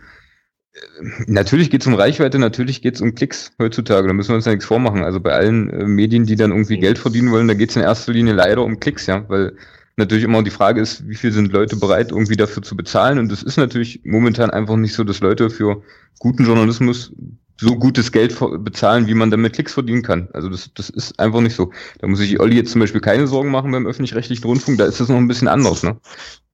natürlich 1.28 1.70
geht 1.70 1.82
es 1.82 1.88
um 1.88 1.96
Reichweite, 1.96 2.40
natürlich 2.40 2.82
geht 2.82 2.96
es 2.96 3.02
um 3.02 3.16
Klicks 3.16 3.52
heutzutage, 3.60 4.08
da 4.08 4.14
müssen 4.14 4.30
wir 4.30 4.36
uns 4.36 4.46
ja 4.46 4.52
nichts 4.52 4.66
vormachen. 4.66 5.04
Also 5.04 5.20
bei 5.20 5.34
allen 5.34 5.70
äh, 5.70 5.86
Medien, 5.86 6.26
die 6.26 6.36
dann 6.36 6.52
irgendwie 6.52 6.80
Geld 6.80 6.98
verdienen 6.98 7.32
wollen, 7.32 7.48
da 7.48 7.54
geht 7.54 7.70
es 7.72 7.76
in 7.76 7.82
erster 7.82 8.14
Linie 8.14 8.34
leider 8.34 8.64
um 8.64 8.80
Klicks, 8.80 9.06
ja, 9.08 9.28
weil 9.30 9.56
natürlich 9.98 10.24
immer 10.24 10.44
die 10.44 10.52
Frage 10.52 10.82
ist, 10.82 11.08
wie 11.08 11.16
viel 11.16 11.32
sind 11.32 11.52
Leute 11.52 11.76
bereit, 11.76 12.12
irgendwie 12.12 12.36
dafür 12.36 12.64
zu 12.64 12.76
bezahlen 12.76 13.20
und 13.20 13.32
es 13.32 13.44
ist 13.44 13.58
natürlich 13.58 14.02
momentan 14.04 14.50
einfach 14.50 14.76
nicht 14.76 14.94
so, 14.94 15.04
dass 15.04 15.20
Leute 15.20 15.50
für 15.50 15.82
guten 16.20 16.46
Journalismus 16.46 17.12
so 17.60 17.76
gutes 17.76 18.12
Geld 18.12 18.38
bezahlen, 18.64 19.08
wie 19.08 19.16
man 19.16 19.32
damit 19.32 19.54
Klicks 19.54 19.74
verdienen 19.74 20.04
kann. 20.04 20.30
Also 20.34 20.48
das, 20.48 20.72
das 20.76 20.92
ist 20.92 21.20
einfach 21.20 21.42
nicht 21.42 21.56
so. 21.56 21.72
Da 22.00 22.08
muss 22.08 22.20
sich 22.20 22.40
Olli 22.40 22.56
jetzt 22.56 22.72
zum 22.72 22.82
Beispiel 22.82 23.02
keine 23.02 23.26
Sorgen 23.26 23.50
machen 23.50 23.72
beim 23.72 23.88
öffentlich-rechtlichen 23.88 24.44
Rundfunk, 24.44 24.78
da 24.78 24.86
ist 24.86 25.00
das 25.00 25.10
noch 25.10 25.18
ein 25.18 25.28
bisschen 25.28 25.48
anders. 25.48 25.82
Ne? 25.82 25.98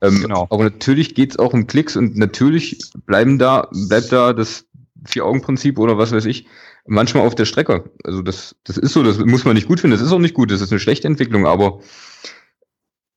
Ähm, 0.01 0.21
Genau. 0.21 0.47
Aber 0.49 0.63
natürlich 0.63 1.13
geht's 1.13 1.37
auch 1.37 1.53
um 1.53 1.67
Klicks 1.67 1.97
und 1.97 2.17
natürlich 2.17 2.79
bleiben 3.05 3.37
da, 3.37 3.67
bleibt 3.89 4.13
da 4.13 4.31
das 4.31 4.65
Vier-Augen-Prinzip 5.05 5.77
oder 5.77 5.97
was 5.97 6.13
weiß 6.13 6.25
ich, 6.25 6.47
manchmal 6.85 7.27
auf 7.27 7.35
der 7.35 7.45
Strecke. 7.45 7.91
Also 8.05 8.21
das, 8.21 8.55
das 8.63 8.77
ist 8.77 8.93
so, 8.93 9.03
das 9.03 9.17
muss 9.17 9.43
man 9.43 9.55
nicht 9.55 9.67
gut 9.67 9.81
finden, 9.81 9.97
das 9.97 10.05
ist 10.05 10.13
auch 10.13 10.19
nicht 10.19 10.33
gut, 10.33 10.51
das 10.51 10.61
ist 10.61 10.71
eine 10.71 10.79
schlechte 10.79 11.07
Entwicklung, 11.07 11.45
aber 11.45 11.81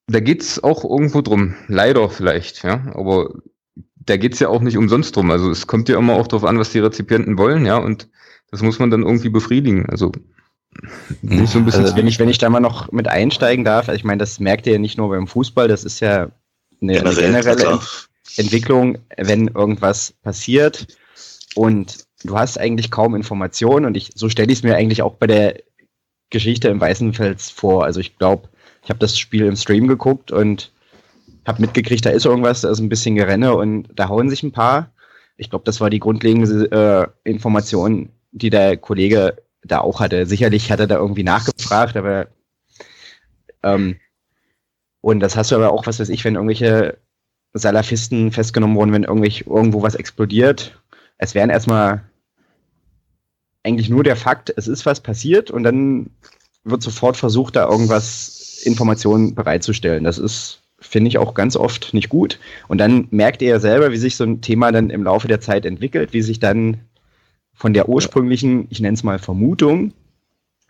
da 0.07 0.21
geht's 0.21 0.63
auch 0.63 0.85
irgendwo 0.85 1.21
drum. 1.21 1.55
Leider 1.69 2.09
vielleicht, 2.09 2.63
ja. 2.63 2.93
Aber 2.95 3.35
da 3.97 4.17
geht's 4.17 4.39
ja 4.39 4.49
auch 4.49 4.61
nicht 4.61 4.77
umsonst 4.77 5.17
drum. 5.17 5.31
Also 5.31 5.51
es 5.51 5.67
kommt 5.67 5.89
ja 5.89 5.99
immer 5.99 6.15
auch 6.15 6.29
darauf 6.29 6.45
an, 6.45 6.59
was 6.59 6.71
die 6.71 6.79
Rezipienten 6.79 7.39
wollen, 7.39 7.67
ja, 7.67 7.77
und 7.77 8.09
das 8.51 8.63
muss 8.63 8.79
man 8.79 8.91
dann 8.91 9.03
irgendwie 9.03 9.29
befriedigen. 9.29 9.87
Also 9.87 10.13
ich 11.23 11.51
so 11.51 11.59
ein 11.59 11.65
bisschen 11.65 11.85
Also 11.85 11.97
wenn 11.97 12.07
ich, 12.07 12.19
wenn 12.19 12.29
ich 12.29 12.39
da 12.39 12.51
mal 12.51 12.61
noch 12.61 12.93
mit 12.93 13.09
einsteigen 13.09 13.65
darf, 13.65 13.89
ich 13.89 14.05
meine, 14.05 14.19
das 14.19 14.39
merkt 14.39 14.67
ihr 14.67 14.75
ja 14.75 14.79
nicht 14.79 14.99
nur 14.99 15.09
beim 15.09 15.27
Fußball, 15.27 15.69
das 15.69 15.85
ist 15.85 16.01
ja 16.01 16.31
eine, 16.81 16.93
eine 16.93 16.93
Generell, 16.93 17.15
generelle 17.15 17.57
klar. 17.57 17.73
Ent 17.73 18.09
Entwicklung, 18.39 18.99
wenn 19.17 19.49
irgendwas 19.49 20.13
passiert 20.23 20.87
und 21.55 22.05
du 22.25 22.37
hast 22.37 22.59
eigentlich 22.59 22.91
kaum 22.91 23.15
Informationen 23.15 23.87
und 23.87 23.97
ich, 23.97 24.11
so 24.15 24.29
stelle 24.29 24.53
ich 24.53 24.59
es 24.59 24.63
mir 24.63 24.77
eigentlich 24.77 25.01
auch 25.03 25.15
bei 25.15 25.27
der 25.27 25.63
Geschichte 26.31 26.69
im 26.69 26.81
Weißenfels 26.81 27.51
vor. 27.51 27.85
Also 27.85 28.01
ich 28.01 28.19
glaube, 28.19 28.49
ich 28.87 28.91
habe 28.91 29.01
das 29.01 29.19
Spiel 29.19 29.45
im 29.47 29.57
Stream 29.57 29.89
geguckt 29.89 30.31
und 30.31 30.71
habe 31.45 31.61
mitgekriegt, 31.61 32.07
da 32.07 32.11
ist 32.11 32.25
irgendwas, 32.25 32.61
da 32.61 32.71
ist 32.71 32.79
ein 32.79 32.89
bisschen 32.89 33.17
Gerenne 33.17 33.57
und 33.57 33.89
da 33.93 34.09
hauen 34.09 34.31
sich 34.31 34.45
ein 34.45 34.53
paar. 34.53 34.93
Ich 35.37 35.51
glaube, 35.51 35.65
das 35.65 35.81
war 35.81 35.91
die 35.91 35.99
grundlegende 35.99 37.11
äh, 37.25 37.29
Information, 37.29 38.11
die 38.31 38.49
der 38.49 38.77
Kollege 38.77 39.43
da 39.65 39.81
auch 39.81 39.99
hatte. 39.99 40.25
Sicherlich 40.27 40.71
hat 40.71 40.79
er 40.79 40.87
da 40.87 40.99
irgendwie 40.99 41.25
nachgefragt, 41.25 41.97
aber 41.97 42.29
ähm, 43.65 43.97
und 45.01 45.19
das 45.19 45.35
hast 45.35 45.51
du 45.51 45.57
aber 45.57 45.73
auch, 45.73 45.89
was 45.89 45.99
weiß 45.99 46.09
ich, 46.09 46.25
wenn 46.25 46.37
irgendwelche 46.37 46.97
Salafisten 47.55 48.31
festgenommen 48.31 48.77
wurden, 48.77 48.93
wenn 48.93 49.03
irgendwelch, 49.03 49.47
irgendwo 49.49 49.83
was 49.83 49.97
explodiert. 49.97 50.81
Es 51.19 51.35
wären 51.35 51.51
erstmal 51.51 52.05
eigentlich 53.65 53.89
nur 53.89 54.05
der 54.05 54.15
Fakt, 54.15 54.55
es 54.57 54.69
ist 54.69 54.87
was 54.87 55.01
passiert 55.01 55.51
und 55.51 55.65
dann 55.65 56.11
wird 56.63 56.85
sofort 56.85 57.17
versucht, 57.17 57.57
da 57.57 57.69
irgendwas 57.69 58.46
Informationen 58.63 59.35
bereitzustellen. 59.35 60.05
Das 60.05 60.19
ist, 60.19 60.63
finde 60.79 61.09
ich, 61.09 61.19
auch 61.19 61.35
ganz 61.35 61.57
oft 61.57 61.95
nicht 61.95 62.09
gut. 62.09 62.39
Und 62.69 62.79
dann 62.79 63.09
merkt 63.11 63.43
ihr 63.43 63.49
ja 63.49 63.61
selber, 63.61 63.93
wie 63.93 63.97
sich 63.97 64.17
so 64.17 64.25
ein 64.25 64.41
Thema 64.41 64.73
dann 64.73 64.91
im 64.91 65.03
Laufe 65.03 65.29
der 65.29 65.41
Zeit 65.41 65.67
entwickelt, 65.67 66.13
wie 66.13 66.23
sich 66.23 66.39
dann 66.39 66.81
von 67.55 67.73
der 67.73 67.89
ursprünglichen, 67.89 68.67
ich 68.71 68.81
nenne 68.81 68.95
es 68.95 69.03
mal 69.03 69.19
Vermutung, 69.19 69.93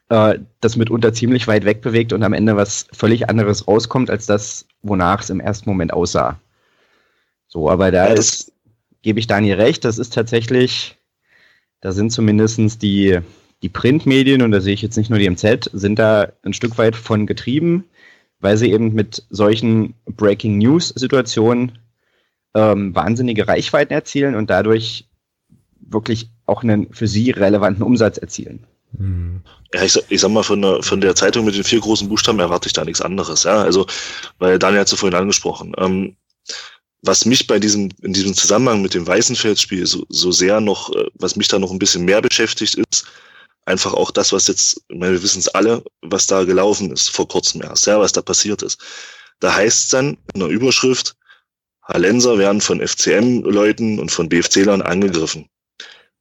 äh, 0.08 0.38
das 0.60 0.76
mitunter 0.76 1.12
ziemlich 1.12 1.48
weit 1.48 1.64
weg 1.64 1.80
bewegt 1.80 2.12
und 2.12 2.22
am 2.22 2.32
Ende 2.32 2.56
was 2.56 2.86
völlig 2.92 3.28
anderes 3.28 3.66
rauskommt, 3.66 4.08
als 4.08 4.26
das, 4.26 4.66
wonach 4.82 5.22
es 5.22 5.30
im 5.30 5.40
ersten 5.40 5.68
Moment 5.68 5.92
aussah. 5.92 6.40
So, 7.48 7.68
aber 7.70 7.90
da 7.90 8.06
ist, 8.06 8.52
gebe 9.02 9.18
ich 9.18 9.26
Daniel 9.26 9.56
recht, 9.56 9.84
das 9.84 9.98
ist 9.98 10.14
tatsächlich, 10.14 10.96
da 11.80 11.92
sind 11.92 12.10
zumindestens 12.10 12.78
die, 12.78 13.18
die 13.62 13.68
Printmedien, 13.68 14.42
und 14.42 14.50
da 14.50 14.60
sehe 14.60 14.74
ich 14.74 14.82
jetzt 14.82 14.96
nicht 14.96 15.10
nur 15.10 15.18
die 15.18 15.28
MZ, 15.28 15.70
sind 15.72 15.98
da 15.98 16.32
ein 16.42 16.52
Stück 16.52 16.78
weit 16.78 16.96
von 16.96 17.26
getrieben, 17.26 17.84
weil 18.40 18.56
sie 18.56 18.70
eben 18.70 18.92
mit 18.92 19.24
solchen 19.30 19.94
Breaking 20.04 20.58
News-Situationen 20.58 21.78
ähm, 22.54 22.94
wahnsinnige 22.94 23.48
Reichweiten 23.48 23.92
erzielen 23.92 24.34
und 24.34 24.50
dadurch 24.50 25.08
wirklich 25.80 26.30
auch 26.46 26.62
einen 26.62 26.92
für 26.92 27.06
sie 27.06 27.30
relevanten 27.30 27.82
Umsatz 27.82 28.18
erzielen. 28.18 28.66
Mhm. 28.98 29.42
Ja, 29.74 29.82
ich, 29.82 29.98
ich 30.08 30.20
sag 30.20 30.30
mal, 30.30 30.42
von 30.42 30.62
der, 30.62 30.82
von 30.82 31.00
der 31.00 31.14
Zeitung 31.14 31.44
mit 31.44 31.54
den 31.54 31.64
vier 31.64 31.80
großen 31.80 32.08
Buchstaben 32.08 32.38
erwarte 32.38 32.68
ich 32.68 32.72
da 32.72 32.84
nichts 32.84 33.00
anderes. 33.00 33.44
Ja, 33.44 33.62
also, 33.62 33.86
weil 34.38 34.58
Daniel 34.58 34.80
hat 34.80 34.92
es 34.92 34.98
vorhin 34.98 35.18
angesprochen. 35.18 35.74
Ähm, 35.78 36.16
was 37.02 37.24
mich 37.24 37.46
bei 37.46 37.58
diesem, 37.58 37.90
in 38.02 38.12
diesem 38.12 38.34
Zusammenhang 38.34 38.82
mit 38.82 38.94
dem 38.94 39.06
Weißenfeldspiel 39.06 39.86
so, 39.86 40.04
so 40.08 40.32
sehr 40.32 40.60
noch, 40.60 40.94
äh, 40.94 41.06
was 41.14 41.36
mich 41.36 41.48
da 41.48 41.58
noch 41.58 41.70
ein 41.70 41.78
bisschen 41.78 42.04
mehr 42.04 42.22
beschäftigt, 42.22 42.74
ist 42.74 43.06
einfach 43.66 43.92
auch 43.92 44.10
das, 44.10 44.32
was 44.32 44.46
jetzt, 44.46 44.80
meine, 44.88 45.12
wir 45.12 45.22
wissen 45.22 45.40
es 45.40 45.48
alle, 45.48 45.84
was 46.00 46.26
da 46.26 46.44
gelaufen 46.44 46.92
ist 46.92 47.10
vor 47.10 47.28
kurzem 47.28 47.62
erst, 47.62 47.86
ja, 47.86 48.00
was 48.00 48.12
da 48.12 48.22
passiert 48.22 48.62
ist. 48.62 48.80
Da 49.40 49.54
heißt 49.54 49.84
es 49.84 49.88
dann 49.88 50.16
in 50.32 50.40
der 50.40 50.48
Überschrift, 50.48 51.16
Hallenser 51.82 52.38
werden 52.38 52.60
von 52.60 52.80
FCM-Leuten 52.80 53.98
und 53.98 54.10
von 54.10 54.28
BFC-Lern 54.28 54.82
angegriffen. 54.82 55.48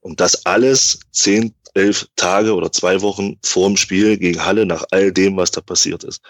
Und 0.00 0.20
das 0.20 0.46
alles 0.46 1.00
zehn, 1.12 1.54
elf 1.74 2.06
Tage 2.16 2.54
oder 2.54 2.70
zwei 2.70 3.00
Wochen 3.00 3.36
vorm 3.42 3.76
Spiel 3.76 4.16
gegen 4.16 4.44
Halle 4.44 4.66
nach 4.66 4.84
all 4.90 5.12
dem, 5.12 5.36
was 5.36 5.50
da 5.50 5.60
passiert 5.60 6.04
ist. 6.04 6.22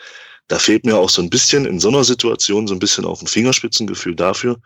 Da 0.48 0.58
fehlt 0.58 0.84
mir 0.84 0.96
auch 0.96 1.10
so 1.10 1.20
ein 1.22 1.30
bisschen 1.30 1.66
in 1.66 1.80
so 1.80 1.88
einer 1.88 2.04
Situation 2.04 2.66
so 2.66 2.74
ein 2.74 2.78
bisschen 2.78 3.04
auch 3.04 3.20
ein 3.20 3.26
Fingerspitzengefühl 3.26 4.14
dafür, 4.14 4.58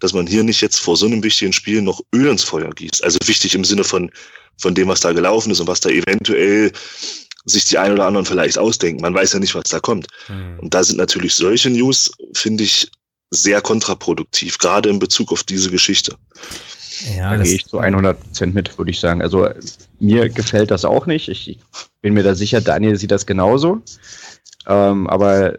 dass 0.00 0.12
man 0.12 0.26
hier 0.26 0.42
nicht 0.42 0.60
jetzt 0.60 0.80
vor 0.80 0.96
so 0.96 1.06
einem 1.06 1.22
wichtigen 1.22 1.52
Spiel 1.52 1.80
noch 1.80 2.00
Öl 2.14 2.28
ins 2.28 2.42
Feuer 2.42 2.70
gießt. 2.70 3.02
Also 3.02 3.18
wichtig 3.24 3.54
im 3.54 3.64
Sinne 3.64 3.84
von, 3.84 4.10
von 4.58 4.74
dem, 4.74 4.88
was 4.88 5.00
da 5.00 5.12
gelaufen 5.12 5.50
ist 5.50 5.60
und 5.60 5.66
was 5.66 5.80
da 5.80 5.90
eventuell 5.90 6.72
sich 7.44 7.66
die 7.66 7.78
ein 7.78 7.92
oder 7.92 8.06
anderen 8.06 8.24
vielleicht 8.24 8.58
ausdenken. 8.58 9.02
Man 9.02 9.14
weiß 9.14 9.34
ja 9.34 9.38
nicht, 9.38 9.54
was 9.54 9.64
da 9.64 9.80
kommt. 9.80 10.06
Mhm. 10.28 10.60
Und 10.60 10.74
da 10.74 10.82
sind 10.82 10.96
natürlich 10.96 11.34
solche 11.34 11.70
News, 11.70 12.10
finde 12.34 12.64
ich, 12.64 12.90
sehr 13.30 13.60
kontraproduktiv, 13.60 14.58
gerade 14.58 14.88
in 14.88 14.98
Bezug 14.98 15.32
auf 15.32 15.42
diese 15.42 15.70
Geschichte. 15.70 16.16
Ja, 17.16 17.36
da 17.36 17.42
gehe 17.42 17.54
ich 17.54 17.66
zu 17.66 17.78
100 17.78 18.18
Prozent 18.20 18.54
mit, 18.54 18.78
würde 18.78 18.90
ich 18.90 19.00
sagen. 19.00 19.20
Also 19.20 19.48
mir 19.98 20.28
gefällt 20.28 20.70
das 20.70 20.84
auch 20.84 21.06
nicht. 21.06 21.28
Ich 21.28 21.58
bin 22.00 22.14
mir 22.14 22.22
da 22.22 22.34
sicher, 22.34 22.60
Daniel 22.60 22.96
sieht 22.96 23.10
das 23.10 23.26
genauso. 23.26 23.82
Ähm, 24.66 25.08
aber 25.08 25.58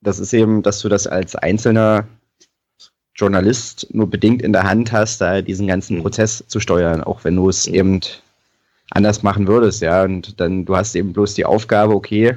das 0.00 0.18
ist 0.18 0.32
eben, 0.32 0.62
dass 0.62 0.80
du 0.80 0.88
das 0.88 1.06
als 1.06 1.34
einzelner 1.34 2.06
Journalist 3.20 3.86
nur 3.90 4.08
bedingt 4.08 4.42
in 4.42 4.52
der 4.52 4.64
Hand 4.64 4.92
hast, 4.92 5.20
da 5.20 5.42
diesen 5.42 5.66
ganzen 5.66 5.98
mhm. 5.98 6.02
Prozess 6.02 6.42
zu 6.46 6.58
steuern, 6.58 7.04
auch 7.04 7.24
wenn 7.24 7.36
du 7.36 7.48
es 7.48 7.66
eben 7.66 8.00
anders 8.90 9.22
machen 9.22 9.46
würdest, 9.46 9.82
ja. 9.82 10.02
Und 10.04 10.40
dann, 10.40 10.64
du 10.64 10.76
hast 10.76 10.96
eben 10.96 11.12
bloß 11.12 11.34
die 11.34 11.44
Aufgabe, 11.44 11.94
okay, 11.94 12.36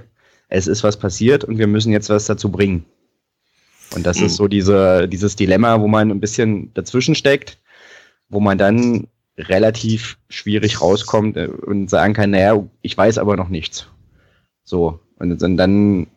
es 0.49 0.67
ist 0.67 0.83
was 0.83 0.97
passiert 0.97 1.43
und 1.43 1.57
wir 1.57 1.67
müssen 1.67 1.91
jetzt 1.91 2.09
was 2.09 2.25
dazu 2.25 2.51
bringen. 2.51 2.85
Und 3.95 4.05
das 4.05 4.19
mhm. 4.19 4.25
ist 4.25 4.35
so 4.35 4.47
diese, 4.47 5.07
dieses 5.07 5.35
Dilemma, 5.35 5.79
wo 5.79 5.87
man 5.87 6.11
ein 6.11 6.19
bisschen 6.19 6.73
dazwischen 6.73 7.15
steckt, 7.15 7.57
wo 8.29 8.39
man 8.39 8.57
dann 8.57 9.07
relativ 9.37 10.17
schwierig 10.29 10.81
rauskommt 10.81 11.37
äh, 11.37 11.47
und 11.47 11.89
sagen 11.89 12.13
kann, 12.13 12.31
naja, 12.31 12.63
ich 12.81 12.97
weiß 12.97 13.17
aber 13.17 13.35
noch 13.35 13.49
nichts. 13.49 13.87
So. 14.63 14.99
Und 15.17 15.41
dann, 15.41 15.57
dann 15.57 16.07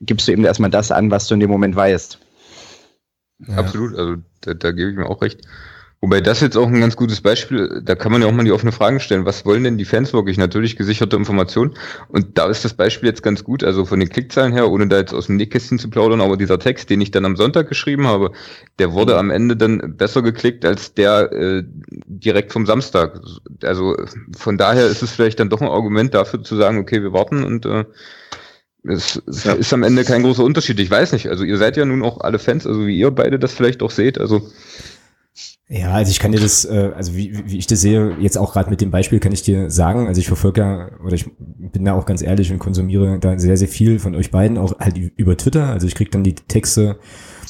gibst 0.00 0.28
du 0.28 0.32
eben 0.32 0.44
erstmal 0.44 0.70
das 0.70 0.90
an, 0.90 1.10
was 1.10 1.26
du 1.26 1.34
in 1.34 1.40
dem 1.40 1.50
Moment 1.50 1.76
weißt. 1.76 2.18
Ja. 3.38 3.56
Absolut, 3.56 3.96
also 3.96 4.16
da, 4.40 4.54
da 4.54 4.72
gebe 4.72 4.90
ich 4.90 4.96
mir 4.96 5.06
auch 5.06 5.22
recht. 5.22 5.40
Wobei 6.04 6.20
das 6.20 6.42
jetzt 6.42 6.58
auch 6.58 6.66
ein 6.66 6.80
ganz 6.80 6.96
gutes 6.96 7.22
Beispiel, 7.22 7.80
da 7.82 7.94
kann 7.94 8.12
man 8.12 8.20
ja 8.20 8.28
auch 8.28 8.32
mal 8.32 8.44
die 8.44 8.52
offene 8.52 8.72
Frage 8.72 9.00
stellen, 9.00 9.24
was 9.24 9.46
wollen 9.46 9.64
denn 9.64 9.78
die 9.78 9.86
Fans 9.86 10.12
wirklich? 10.12 10.36
Natürlich 10.36 10.76
gesicherte 10.76 11.16
Informationen. 11.16 11.72
Und 12.08 12.36
da 12.36 12.50
ist 12.50 12.62
das 12.62 12.74
Beispiel 12.74 13.08
jetzt 13.08 13.22
ganz 13.22 13.42
gut, 13.42 13.64
also 13.64 13.86
von 13.86 14.00
den 14.00 14.10
Klickzahlen 14.10 14.52
her, 14.52 14.70
ohne 14.70 14.86
da 14.86 14.98
jetzt 14.98 15.14
aus 15.14 15.28
dem 15.28 15.36
Nähkästchen 15.36 15.78
zu 15.78 15.88
plaudern, 15.88 16.20
aber 16.20 16.36
dieser 16.36 16.58
Text, 16.58 16.90
den 16.90 17.00
ich 17.00 17.10
dann 17.10 17.24
am 17.24 17.36
Sonntag 17.36 17.70
geschrieben 17.70 18.06
habe, 18.06 18.32
der 18.78 18.92
wurde 18.92 19.16
am 19.16 19.30
Ende 19.30 19.56
dann 19.56 19.96
besser 19.96 20.20
geklickt 20.20 20.66
als 20.66 20.92
der 20.92 21.32
äh, 21.32 21.62
direkt 22.06 22.52
vom 22.52 22.66
Samstag. 22.66 23.22
Also 23.62 23.96
von 24.36 24.58
daher 24.58 24.84
ist 24.84 25.02
es 25.02 25.10
vielleicht 25.10 25.40
dann 25.40 25.48
doch 25.48 25.62
ein 25.62 25.68
Argument 25.68 26.12
dafür 26.12 26.42
zu 26.42 26.54
sagen, 26.56 26.76
okay, 26.76 27.02
wir 27.02 27.14
warten 27.14 27.44
und 27.44 27.64
äh, 27.64 27.86
es, 28.84 29.22
es 29.26 29.44
ja. 29.44 29.52
ist 29.52 29.72
am 29.72 29.82
Ende 29.82 30.04
kein 30.04 30.22
großer 30.22 30.44
Unterschied. 30.44 30.78
Ich 30.80 30.90
weiß 30.90 31.12
nicht. 31.12 31.28
Also 31.28 31.44
ihr 31.44 31.58
seid 31.58 31.76
ja 31.76 31.84
nun 31.84 32.02
auch 32.02 32.20
alle 32.20 32.38
Fans, 32.38 32.66
also 32.66 32.86
wie 32.86 32.98
ihr 32.98 33.10
beide 33.10 33.38
das 33.38 33.52
vielleicht 33.52 33.82
auch 33.82 33.90
seht. 33.90 34.18
Also 34.18 34.42
ja, 35.68 35.92
also 35.92 36.10
ich 36.10 36.20
kann 36.20 36.32
dir 36.32 36.40
das, 36.40 36.66
äh, 36.66 36.92
also 36.94 37.16
wie, 37.16 37.32
wie 37.46 37.58
ich 37.58 37.66
das 37.66 37.80
sehe, 37.80 38.16
jetzt 38.20 38.36
auch 38.36 38.52
gerade 38.52 38.68
mit 38.68 38.82
dem 38.82 38.90
Beispiel 38.90 39.18
kann 39.18 39.32
ich 39.32 39.42
dir 39.42 39.70
sagen, 39.70 40.06
also 40.06 40.20
ich 40.20 40.26
verfolge 40.26 40.60
ja, 40.60 40.90
oder 41.02 41.14
ich 41.14 41.26
bin 41.38 41.84
da 41.84 41.94
auch 41.94 42.04
ganz 42.04 42.20
ehrlich 42.20 42.52
und 42.52 42.58
konsumiere 42.58 43.18
da 43.18 43.38
sehr, 43.38 43.56
sehr 43.56 43.68
viel 43.68 43.98
von 43.98 44.14
euch 44.14 44.30
beiden, 44.30 44.58
auch 44.58 44.78
halt 44.78 44.98
über 44.98 45.36
Twitter. 45.38 45.68
Also 45.68 45.86
ich 45.86 45.94
kriege 45.94 46.10
dann 46.10 46.22
die 46.22 46.34
Texte 46.34 46.98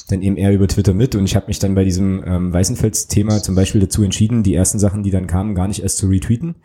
dann 0.07 0.21
eben 0.21 0.37
eher 0.37 0.53
über 0.53 0.67
Twitter 0.67 0.93
mit 0.93 1.15
und 1.15 1.25
ich 1.25 1.35
habe 1.35 1.47
mich 1.47 1.59
dann 1.59 1.75
bei 1.75 1.83
diesem 1.83 2.23
ähm, 2.25 2.53
Weißenfels-Thema 2.53 3.41
zum 3.43 3.55
Beispiel 3.55 3.81
dazu 3.81 4.03
entschieden, 4.03 4.43
die 4.43 4.55
ersten 4.55 4.79
Sachen, 4.79 5.03
die 5.03 5.11
dann 5.11 5.27
kamen, 5.27 5.55
gar 5.55 5.67
nicht 5.67 5.83
erst 5.83 5.97
zu 5.97 6.07
retweeten, 6.07 6.55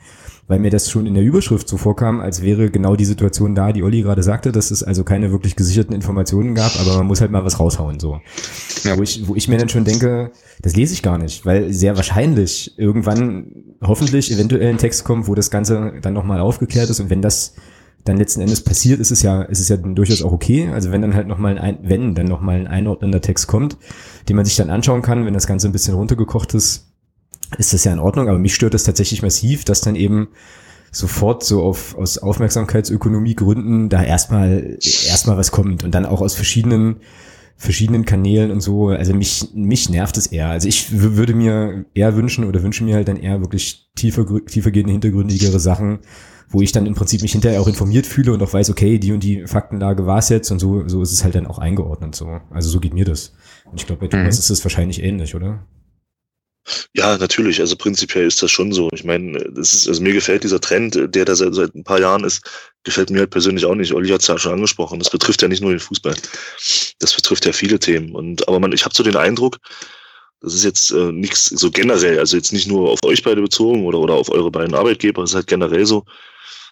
weil 0.50 0.58
mir 0.58 0.70
das 0.70 0.90
schon 0.90 1.06
in 1.06 1.14
der 1.14 1.22
Überschrift 1.22 1.68
so 1.68 1.76
vorkam, 1.76 2.20
als 2.20 2.42
wäre 2.42 2.70
genau 2.70 2.96
die 2.96 3.04
Situation 3.04 3.54
da, 3.54 3.72
die 3.72 3.84
Olli 3.84 4.02
gerade 4.02 4.24
sagte, 4.24 4.50
dass 4.50 4.72
es 4.72 4.82
also 4.82 5.04
keine 5.04 5.30
wirklich 5.30 5.54
gesicherten 5.54 5.94
Informationen 5.94 6.56
gab, 6.56 6.72
aber 6.80 6.96
man 6.96 7.06
muss 7.06 7.20
halt 7.20 7.30
mal 7.30 7.44
was 7.44 7.60
raushauen 7.60 8.00
so. 8.00 8.20
Ja. 8.82 8.98
Wo, 8.98 9.02
ich, 9.02 9.28
wo 9.28 9.36
ich 9.36 9.46
mir 9.46 9.58
dann 9.58 9.68
schon 9.68 9.84
denke, 9.84 10.32
das 10.60 10.74
lese 10.74 10.92
ich 10.92 11.02
gar 11.02 11.18
nicht, 11.18 11.46
weil 11.46 11.72
sehr 11.72 11.94
wahrscheinlich 11.94 12.76
irgendwann 12.76 13.46
hoffentlich 13.80 14.32
eventuell 14.32 14.70
ein 14.70 14.78
Text 14.78 15.04
kommt, 15.04 15.28
wo 15.28 15.36
das 15.36 15.52
Ganze 15.52 15.92
dann 16.02 16.14
nochmal 16.14 16.40
aufgeklärt 16.40 16.90
ist 16.90 16.98
und 16.98 17.10
wenn 17.10 17.22
das 17.22 17.54
dann 18.04 18.16
letzten 18.16 18.40
Endes 18.40 18.64
passiert, 18.64 18.98
ist 18.98 19.12
es 19.12 19.22
ja, 19.22 19.42
ist 19.42 19.60
es 19.60 19.68
ja 19.68 19.76
durchaus 19.76 20.22
auch 20.22 20.32
okay. 20.32 20.68
Also 20.72 20.90
wenn 20.90 21.02
dann 21.02 21.14
halt 21.14 21.28
nochmal 21.28 21.58
ein, 21.58 21.78
wenn 21.82 22.16
dann 22.16 22.26
nochmal 22.26 22.56
ein 22.56 22.66
einordnender 22.66 23.20
Text 23.20 23.46
kommt, 23.46 23.76
den 24.28 24.34
man 24.34 24.44
sich 24.44 24.56
dann 24.56 24.68
anschauen 24.68 25.02
kann, 25.02 25.26
wenn 25.26 25.34
das 25.34 25.46
Ganze 25.46 25.68
ein 25.68 25.72
bisschen 25.72 25.94
runtergekocht 25.94 26.54
ist, 26.54 26.89
ist 27.58 27.72
das 27.72 27.84
ja 27.84 27.92
in 27.92 27.98
Ordnung, 27.98 28.28
aber 28.28 28.38
mich 28.38 28.54
stört 28.54 28.74
das 28.74 28.84
tatsächlich 28.84 29.22
massiv, 29.22 29.64
dass 29.64 29.80
dann 29.80 29.96
eben 29.96 30.28
sofort 30.92 31.44
so 31.44 31.62
auf, 31.62 31.96
aus 31.96 32.18
Aufmerksamkeitsökonomie-Gründen 32.18 33.88
da 33.88 34.02
erstmal, 34.02 34.78
erstmal 35.08 35.36
was 35.36 35.52
kommt 35.52 35.84
und 35.84 35.94
dann 35.94 36.06
auch 36.06 36.20
aus 36.20 36.34
verschiedenen, 36.34 36.96
verschiedenen 37.56 38.04
Kanälen 38.04 38.50
und 38.50 38.60
so. 38.60 38.88
Also 38.88 39.14
mich, 39.14 39.50
mich 39.54 39.88
nervt 39.88 40.16
es 40.16 40.26
eher. 40.26 40.48
Also 40.48 40.66
ich 40.66 41.00
würde 41.00 41.34
mir 41.34 41.84
eher 41.94 42.16
wünschen 42.16 42.44
oder 42.44 42.62
wünsche 42.62 42.84
mir 42.84 42.96
halt 42.96 43.08
dann 43.08 43.18
eher 43.18 43.40
wirklich 43.40 43.90
tiefer, 43.94 44.26
tiefergehende, 44.46 44.92
hintergründigere 44.92 45.60
Sachen, 45.60 46.00
wo 46.48 46.60
ich 46.60 46.72
dann 46.72 46.86
im 46.86 46.94
Prinzip 46.94 47.22
mich 47.22 47.32
hinterher 47.32 47.60
auch 47.60 47.68
informiert 47.68 48.06
fühle 48.06 48.32
und 48.32 48.42
auch 48.42 48.52
weiß, 48.52 48.70
okay, 48.70 48.98
die 48.98 49.12
und 49.12 49.22
die 49.22 49.46
Faktenlage 49.46 50.06
war 50.06 50.18
es 50.18 50.28
jetzt 50.28 50.50
und 50.50 50.58
so, 50.58 50.88
so 50.88 51.02
ist 51.02 51.12
es 51.12 51.22
halt 51.22 51.36
dann 51.36 51.46
auch 51.46 51.58
eingeordnet, 51.58 52.16
so. 52.16 52.40
Also 52.50 52.68
so 52.68 52.80
geht 52.80 52.94
mir 52.94 53.04
das. 53.04 53.32
Und 53.70 53.80
ich 53.80 53.86
glaube, 53.86 54.00
bei 54.00 54.08
Thomas 54.08 54.36
mhm. 54.36 54.40
ist 54.40 54.50
es 54.50 54.64
wahrscheinlich 54.64 55.02
ähnlich, 55.02 55.36
oder? 55.36 55.64
Ja, 56.94 57.16
natürlich. 57.18 57.60
Also 57.60 57.76
prinzipiell 57.76 58.26
ist 58.26 58.42
das 58.42 58.50
schon 58.50 58.72
so. 58.72 58.88
Ich 58.92 59.04
meine, 59.04 59.38
das 59.50 59.72
ist, 59.72 59.88
also 59.88 60.02
mir 60.02 60.12
gefällt 60.12 60.44
dieser 60.44 60.60
Trend, 60.60 60.98
der 61.14 61.24
da 61.24 61.34
seit, 61.34 61.54
seit 61.54 61.74
ein 61.74 61.84
paar 61.84 62.00
Jahren 62.00 62.24
ist, 62.24 62.42
gefällt 62.84 63.10
mir 63.10 63.20
halt 63.20 63.30
persönlich 63.30 63.64
auch 63.64 63.74
nicht. 63.74 63.92
Olli 63.92 64.08
hat 64.10 64.22
es 64.22 64.26
ja 64.26 64.38
schon 64.38 64.52
angesprochen. 64.52 64.98
Das 64.98 65.10
betrifft 65.10 65.42
ja 65.42 65.48
nicht 65.48 65.62
nur 65.62 65.70
den 65.70 65.80
Fußball. 65.80 66.14
Das 66.98 67.14
betrifft 67.14 67.46
ja 67.46 67.52
viele 67.52 67.78
Themen. 67.78 68.14
Und 68.14 68.46
aber 68.48 68.60
man, 68.60 68.72
ich 68.72 68.84
habe 68.84 68.94
so 68.94 69.02
den 69.02 69.16
Eindruck, 69.16 69.58
das 70.40 70.54
ist 70.54 70.64
jetzt 70.64 70.90
äh, 70.90 71.12
nichts 71.12 71.46
so 71.46 71.70
generell, 71.70 72.18
also 72.18 72.36
jetzt 72.36 72.52
nicht 72.52 72.66
nur 72.66 72.90
auf 72.90 73.00
euch 73.04 73.22
beide 73.22 73.42
bezogen 73.42 73.84
oder, 73.84 73.98
oder 73.98 74.14
auf 74.14 74.30
eure 74.30 74.50
beiden 74.50 74.74
Arbeitgeber, 74.74 75.22
es 75.22 75.30
ist 75.30 75.36
halt 75.36 75.46
generell 75.48 75.84
so, 75.84 76.06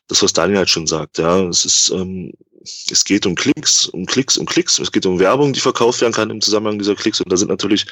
das, 0.09 0.23
was 0.23 0.33
Daniel 0.33 0.59
halt 0.59 0.71
schon 0.71 0.87
sagt, 0.87 1.19
ja. 1.19 1.43
Es 1.49 1.65
ist, 1.65 1.91
ähm, 1.91 2.33
es 2.63 3.05
geht 3.05 3.27
um 3.27 3.35
Klicks, 3.35 3.87
um 3.87 4.07
Klicks, 4.07 4.37
um 4.37 4.47
Klicks. 4.47 4.79
Es 4.79 4.91
geht 4.91 5.07
um 5.07 5.19
Werbung, 5.19 5.53
die 5.53 5.61
verkauft 5.61 6.01
werden 6.01 6.13
kann 6.13 6.31
im 6.31 6.41
Zusammenhang 6.41 6.79
dieser 6.79 6.95
Klicks. 6.95 7.21
Und 7.21 7.31
da 7.31 7.37
sind 7.37 7.49
natürlich 7.49 7.87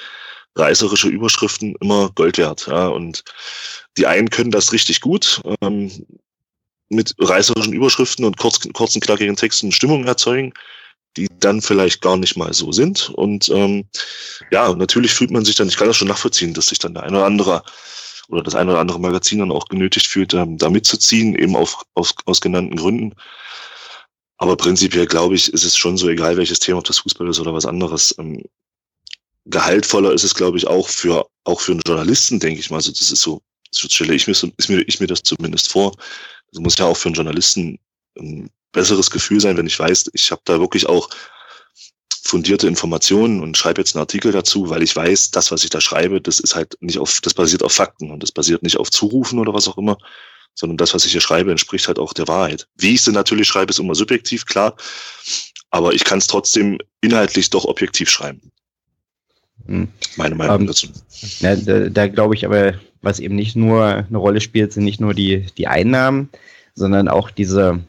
reißerische 0.56 1.08
Überschriften 1.08 1.76
immer 1.80 2.10
Gold 2.14 2.38
wert. 2.38 2.66
Ja, 2.66 2.88
und 2.88 3.24
die 3.96 4.06
einen 4.06 4.30
können 4.30 4.50
das 4.50 4.72
richtig 4.72 5.00
gut, 5.00 5.40
ähm, 5.60 5.90
mit 6.88 7.14
reißerischen 7.18 7.72
Überschriften 7.72 8.24
und 8.24 8.36
kurz, 8.38 8.60
kurzen, 8.72 9.00
knackigen 9.00 9.36
Texten 9.36 9.72
Stimmung 9.72 10.04
erzeugen, 10.04 10.52
die 11.16 11.28
dann 11.40 11.62
vielleicht 11.62 12.00
gar 12.00 12.16
nicht 12.16 12.36
mal 12.36 12.52
so 12.52 12.72
sind. 12.72 13.10
Und 13.10 13.48
ähm, 13.48 13.86
ja, 14.50 14.72
natürlich 14.74 15.14
fühlt 15.14 15.30
man 15.30 15.44
sich 15.44 15.56
dann, 15.56 15.68
ich 15.68 15.76
kann 15.76 15.88
das 15.88 15.96
schon 15.96 16.08
nachvollziehen, 16.08 16.54
dass 16.54 16.68
sich 16.68 16.78
dann 16.78 16.94
der 16.94 17.04
eine 17.04 17.16
oder 17.18 17.26
andere 17.26 17.62
oder 18.28 18.42
das 18.42 18.54
eine 18.54 18.72
oder 18.72 18.80
andere 18.80 19.00
Magazin 19.00 19.38
dann 19.38 19.52
auch 19.52 19.66
genötigt 19.68 20.06
fühlt, 20.06 20.34
ähm, 20.34 20.58
da 20.58 20.68
mitzuziehen, 20.68 21.36
eben 21.36 21.54
auf, 21.54 21.84
auf, 21.94 22.12
aus 22.24 22.40
genannten 22.40 22.76
Gründen. 22.76 23.14
Aber 24.38 24.56
prinzipiell 24.56 25.06
glaube 25.06 25.34
ich, 25.34 25.52
ist 25.52 25.64
es 25.64 25.76
schon 25.76 25.96
so, 25.96 26.08
egal 26.08 26.36
welches 26.36 26.58
Thema, 26.58 26.78
ob 26.78 26.84
das 26.84 26.98
Fußball 26.98 27.28
ist 27.28 27.40
oder 27.40 27.54
was 27.54 27.66
anderes. 27.66 28.14
Ähm, 28.18 28.42
gehaltvoller 29.46 30.12
ist 30.12 30.24
es, 30.24 30.34
glaube 30.34 30.58
ich, 30.58 30.66
auch 30.66 30.88
für, 30.88 31.26
auch 31.44 31.60
für 31.60 31.72
einen 31.72 31.82
Journalisten, 31.86 32.40
denke 32.40 32.60
ich 32.60 32.70
mal. 32.70 32.76
Also 32.76 32.90
das 32.90 33.10
ist 33.10 33.22
so, 33.22 33.40
so 33.70 33.88
stelle 33.88 34.14
ich 34.14 34.26
mir, 34.26 34.32
ist 34.32 34.68
mir, 34.68 34.82
ich 34.82 35.00
mir 35.00 35.06
das 35.06 35.22
zumindest 35.22 35.70
vor. 35.70 35.96
Das 36.52 36.60
muss 36.60 36.78
ja 36.78 36.86
auch 36.86 36.96
für 36.96 37.08
einen 37.08 37.14
Journalisten 37.14 37.78
ein 38.18 38.50
besseres 38.72 39.10
Gefühl 39.10 39.40
sein, 39.40 39.56
wenn 39.56 39.66
ich 39.66 39.78
weiß, 39.78 40.10
ich 40.12 40.30
habe 40.30 40.42
da 40.44 40.60
wirklich 40.60 40.86
auch 40.86 41.08
fundierte 42.22 42.66
Informationen 42.66 43.40
und 43.40 43.56
schreibe 43.56 43.80
jetzt 43.80 43.94
einen 43.94 44.00
Artikel 44.00 44.32
dazu, 44.32 44.68
weil 44.68 44.82
ich 44.82 44.94
weiß, 44.94 45.30
das, 45.30 45.52
was 45.52 45.62
ich 45.62 45.70
da 45.70 45.80
schreibe, 45.80 46.20
das 46.20 46.40
ist 46.40 46.56
halt 46.56 46.76
nicht 46.80 46.98
auf, 46.98 47.20
das 47.20 47.34
basiert 47.34 47.62
auf 47.62 47.72
Fakten 47.72 48.10
und 48.10 48.22
das 48.22 48.32
basiert 48.32 48.62
nicht 48.62 48.78
auf 48.78 48.90
Zurufen 48.90 49.38
oder 49.38 49.54
was 49.54 49.68
auch 49.68 49.78
immer, 49.78 49.96
sondern 50.54 50.76
das, 50.76 50.92
was 50.92 51.04
ich 51.04 51.12
hier 51.12 51.20
schreibe, 51.20 51.52
entspricht 51.52 51.86
halt 51.86 52.00
auch 52.00 52.12
der 52.12 52.26
Wahrheit. 52.26 52.66
Wie 52.74 52.94
ich 52.94 53.02
sie 53.02 53.12
natürlich 53.12 53.46
schreibe, 53.46 53.70
ist 53.70 53.78
immer 53.78 53.94
subjektiv, 53.94 54.44
klar, 54.44 54.76
aber 55.70 55.94
ich 55.94 56.04
kann 56.04 56.18
es 56.18 56.26
trotzdem 56.26 56.78
inhaltlich 57.00 57.50
doch 57.50 57.64
objektiv 57.64 58.10
schreiben. 58.10 58.50
Hm. 59.66 59.88
Meine 60.16 60.34
Meinung 60.34 60.60
ähm, 60.60 60.66
dazu. 60.66 60.88
Ja, 61.40 61.56
da, 61.56 61.88
da 61.88 62.06
glaube 62.06 62.34
ich 62.34 62.46
aber, 62.46 62.74
was 63.02 63.20
eben 63.20 63.34
nicht 63.34 63.56
nur 63.56 63.84
eine 63.84 64.18
Rolle 64.18 64.40
spielt, 64.40 64.72
sind 64.72 64.84
nicht 64.84 65.00
nur 65.00 65.14
die, 65.14 65.46
die 65.58 65.66
Einnahmen, 65.66 66.28
sondern 66.74 67.08
auch 67.08 67.30
diese 67.30 67.80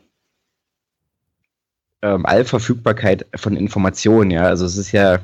ähm, 2.01 2.25
Allverfügbarkeit 2.25 3.25
von 3.35 3.55
Informationen. 3.55 4.31
Ja, 4.31 4.43
also 4.43 4.65
es 4.65 4.77
ist 4.77 4.91
ja, 4.91 5.19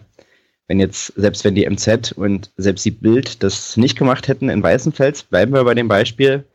wenn 0.68 0.80
jetzt, 0.80 1.14
selbst 1.16 1.44
wenn 1.44 1.56
die 1.56 1.70
MZ 1.70 2.14
und 2.14 2.52
selbst 2.58 2.86
die 2.86 2.92
Bild 2.92 3.44
das 3.44 3.78
nicht 3.78 3.98
gemacht 3.98 4.28
hätten 4.28 4.50
in 4.50 4.64
Weißenfels, 4.64 5.24
bleiben 5.24 5.54
wir 5.54 5.64
bei 5.64 5.74
dem 5.74 5.88
Beispiel, 5.88 6.46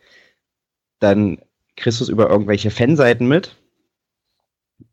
dann 1.01 1.39
kriegst 1.77 2.01
du 2.01 2.05
es 2.05 2.11
über 2.11 2.29
irgendwelche 2.29 2.71
Fanseiten 2.71 3.29
mit 3.29 3.57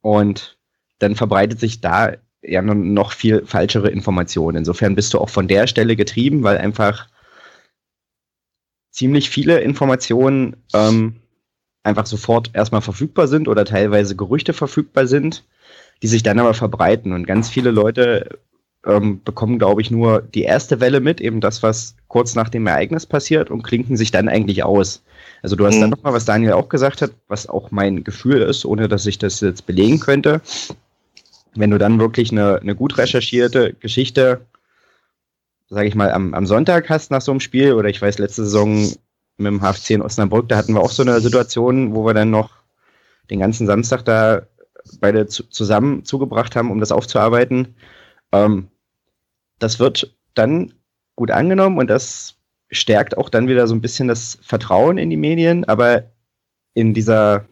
und 0.01 0.57
dann 0.99 1.15
verbreitet 1.15 1.59
sich 1.59 1.81
da 1.81 2.13
ja 2.47 2.61
noch 2.61 3.11
viel 3.11 3.45
falschere 3.45 3.89
Informationen. 3.89 4.57
Insofern 4.57 4.95
bist 4.95 5.13
du 5.13 5.19
auch 5.19 5.29
von 5.29 5.47
der 5.47 5.67
Stelle 5.67 5.95
getrieben, 5.95 6.43
weil 6.43 6.57
einfach 6.57 7.07
ziemlich 8.91 9.29
viele 9.29 9.59
Informationen 9.59 10.55
ähm, 10.73 11.17
einfach 11.83 12.05
sofort 12.05 12.51
erstmal 12.53 12.81
verfügbar 12.81 13.27
sind 13.27 13.47
oder 13.47 13.65
teilweise 13.65 14.15
Gerüchte 14.15 14.53
verfügbar 14.53 15.07
sind, 15.07 15.43
die 16.01 16.07
sich 16.07 16.23
dann 16.23 16.39
aber 16.39 16.53
verbreiten. 16.53 17.13
Und 17.13 17.27
ganz 17.27 17.49
viele 17.49 17.71
Leute 17.71 18.39
ähm, 18.85 19.21
bekommen, 19.23 19.59
glaube 19.59 19.81
ich, 19.81 19.91
nur 19.91 20.21
die 20.21 20.43
erste 20.43 20.79
Welle 20.79 20.99
mit, 20.99 21.19
eben 21.21 21.41
das, 21.41 21.63
was 21.63 21.95
kurz 22.07 22.35
nach 22.35 22.49
dem 22.49 22.67
Ereignis 22.67 23.05
passiert 23.05 23.51
und 23.51 23.63
klinken 23.63 23.97
sich 23.97 24.11
dann 24.11 24.29
eigentlich 24.29 24.63
aus. 24.63 25.03
Also 25.41 25.55
du 25.55 25.65
hast 25.65 25.75
mhm. 25.75 25.81
dann 25.81 25.89
nochmal, 25.91 26.13
was 26.13 26.25
Daniel 26.25 26.53
auch 26.53 26.69
gesagt 26.69 27.01
hat, 27.01 27.11
was 27.27 27.47
auch 27.47 27.71
mein 27.71 28.03
Gefühl 28.03 28.41
ist, 28.41 28.65
ohne 28.65 28.87
dass 28.87 29.05
ich 29.05 29.17
das 29.17 29.41
jetzt 29.41 29.65
belegen 29.65 29.99
könnte. 29.99 30.41
Wenn 31.55 31.71
du 31.71 31.77
dann 31.77 31.99
wirklich 31.99 32.31
eine, 32.31 32.59
eine 32.61 32.75
gut 32.75 32.97
recherchierte 32.97 33.73
Geschichte, 33.73 34.45
sage 35.69 35.87
ich 35.87 35.95
mal, 35.95 36.11
am, 36.11 36.33
am 36.33 36.45
Sonntag 36.45 36.89
hast 36.89 37.11
nach 37.11 37.21
so 37.21 37.31
einem 37.31 37.39
Spiel, 37.39 37.73
oder 37.73 37.89
ich 37.89 38.01
weiß, 38.01 38.19
letzte 38.19 38.43
Saison 38.43 38.93
mit 39.37 39.47
dem 39.47 39.61
HFC 39.61 39.91
in 39.91 40.01
Osnabrück, 40.01 40.49
da 40.49 40.57
hatten 40.57 40.73
wir 40.73 40.81
auch 40.81 40.91
so 40.91 41.03
eine 41.03 41.19
Situation, 41.21 41.95
wo 41.95 42.05
wir 42.05 42.13
dann 42.13 42.29
noch 42.29 42.51
den 43.29 43.39
ganzen 43.39 43.67
Samstag 43.67 44.03
da 44.03 44.43
beide 44.99 45.27
zu, 45.27 45.43
zusammen 45.49 46.05
zugebracht 46.05 46.55
haben, 46.55 46.71
um 46.71 46.79
das 46.79 46.91
aufzuarbeiten. 46.91 47.75
Ähm, 48.31 48.69
das 49.59 49.79
wird 49.79 50.15
dann 50.33 50.73
gut 51.15 51.31
angenommen 51.31 51.77
und 51.77 51.87
das 51.87 52.35
stärkt 52.71 53.17
auch 53.17 53.29
dann 53.29 53.47
wieder 53.47 53.67
so 53.67 53.75
ein 53.75 53.81
bisschen 53.81 54.07
das 54.07 54.37
Vertrauen 54.41 54.97
in 54.97 55.09
die 55.09 55.17
Medien, 55.17 55.65
aber 55.65 56.03
in 56.73 56.93
dieser, 56.93 57.45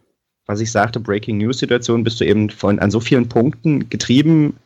was 0.46 0.60
ich 0.60 0.70
sagte, 0.70 1.00
Breaking 1.00 1.38
News 1.38 1.58
Situation 1.58 2.04
bist 2.04 2.20
du 2.20 2.24
eben 2.24 2.50
von 2.50 2.78
an 2.78 2.90
so 2.90 3.00
vielen 3.00 3.28
Punkten 3.28 3.88
getrieben, 3.88 4.56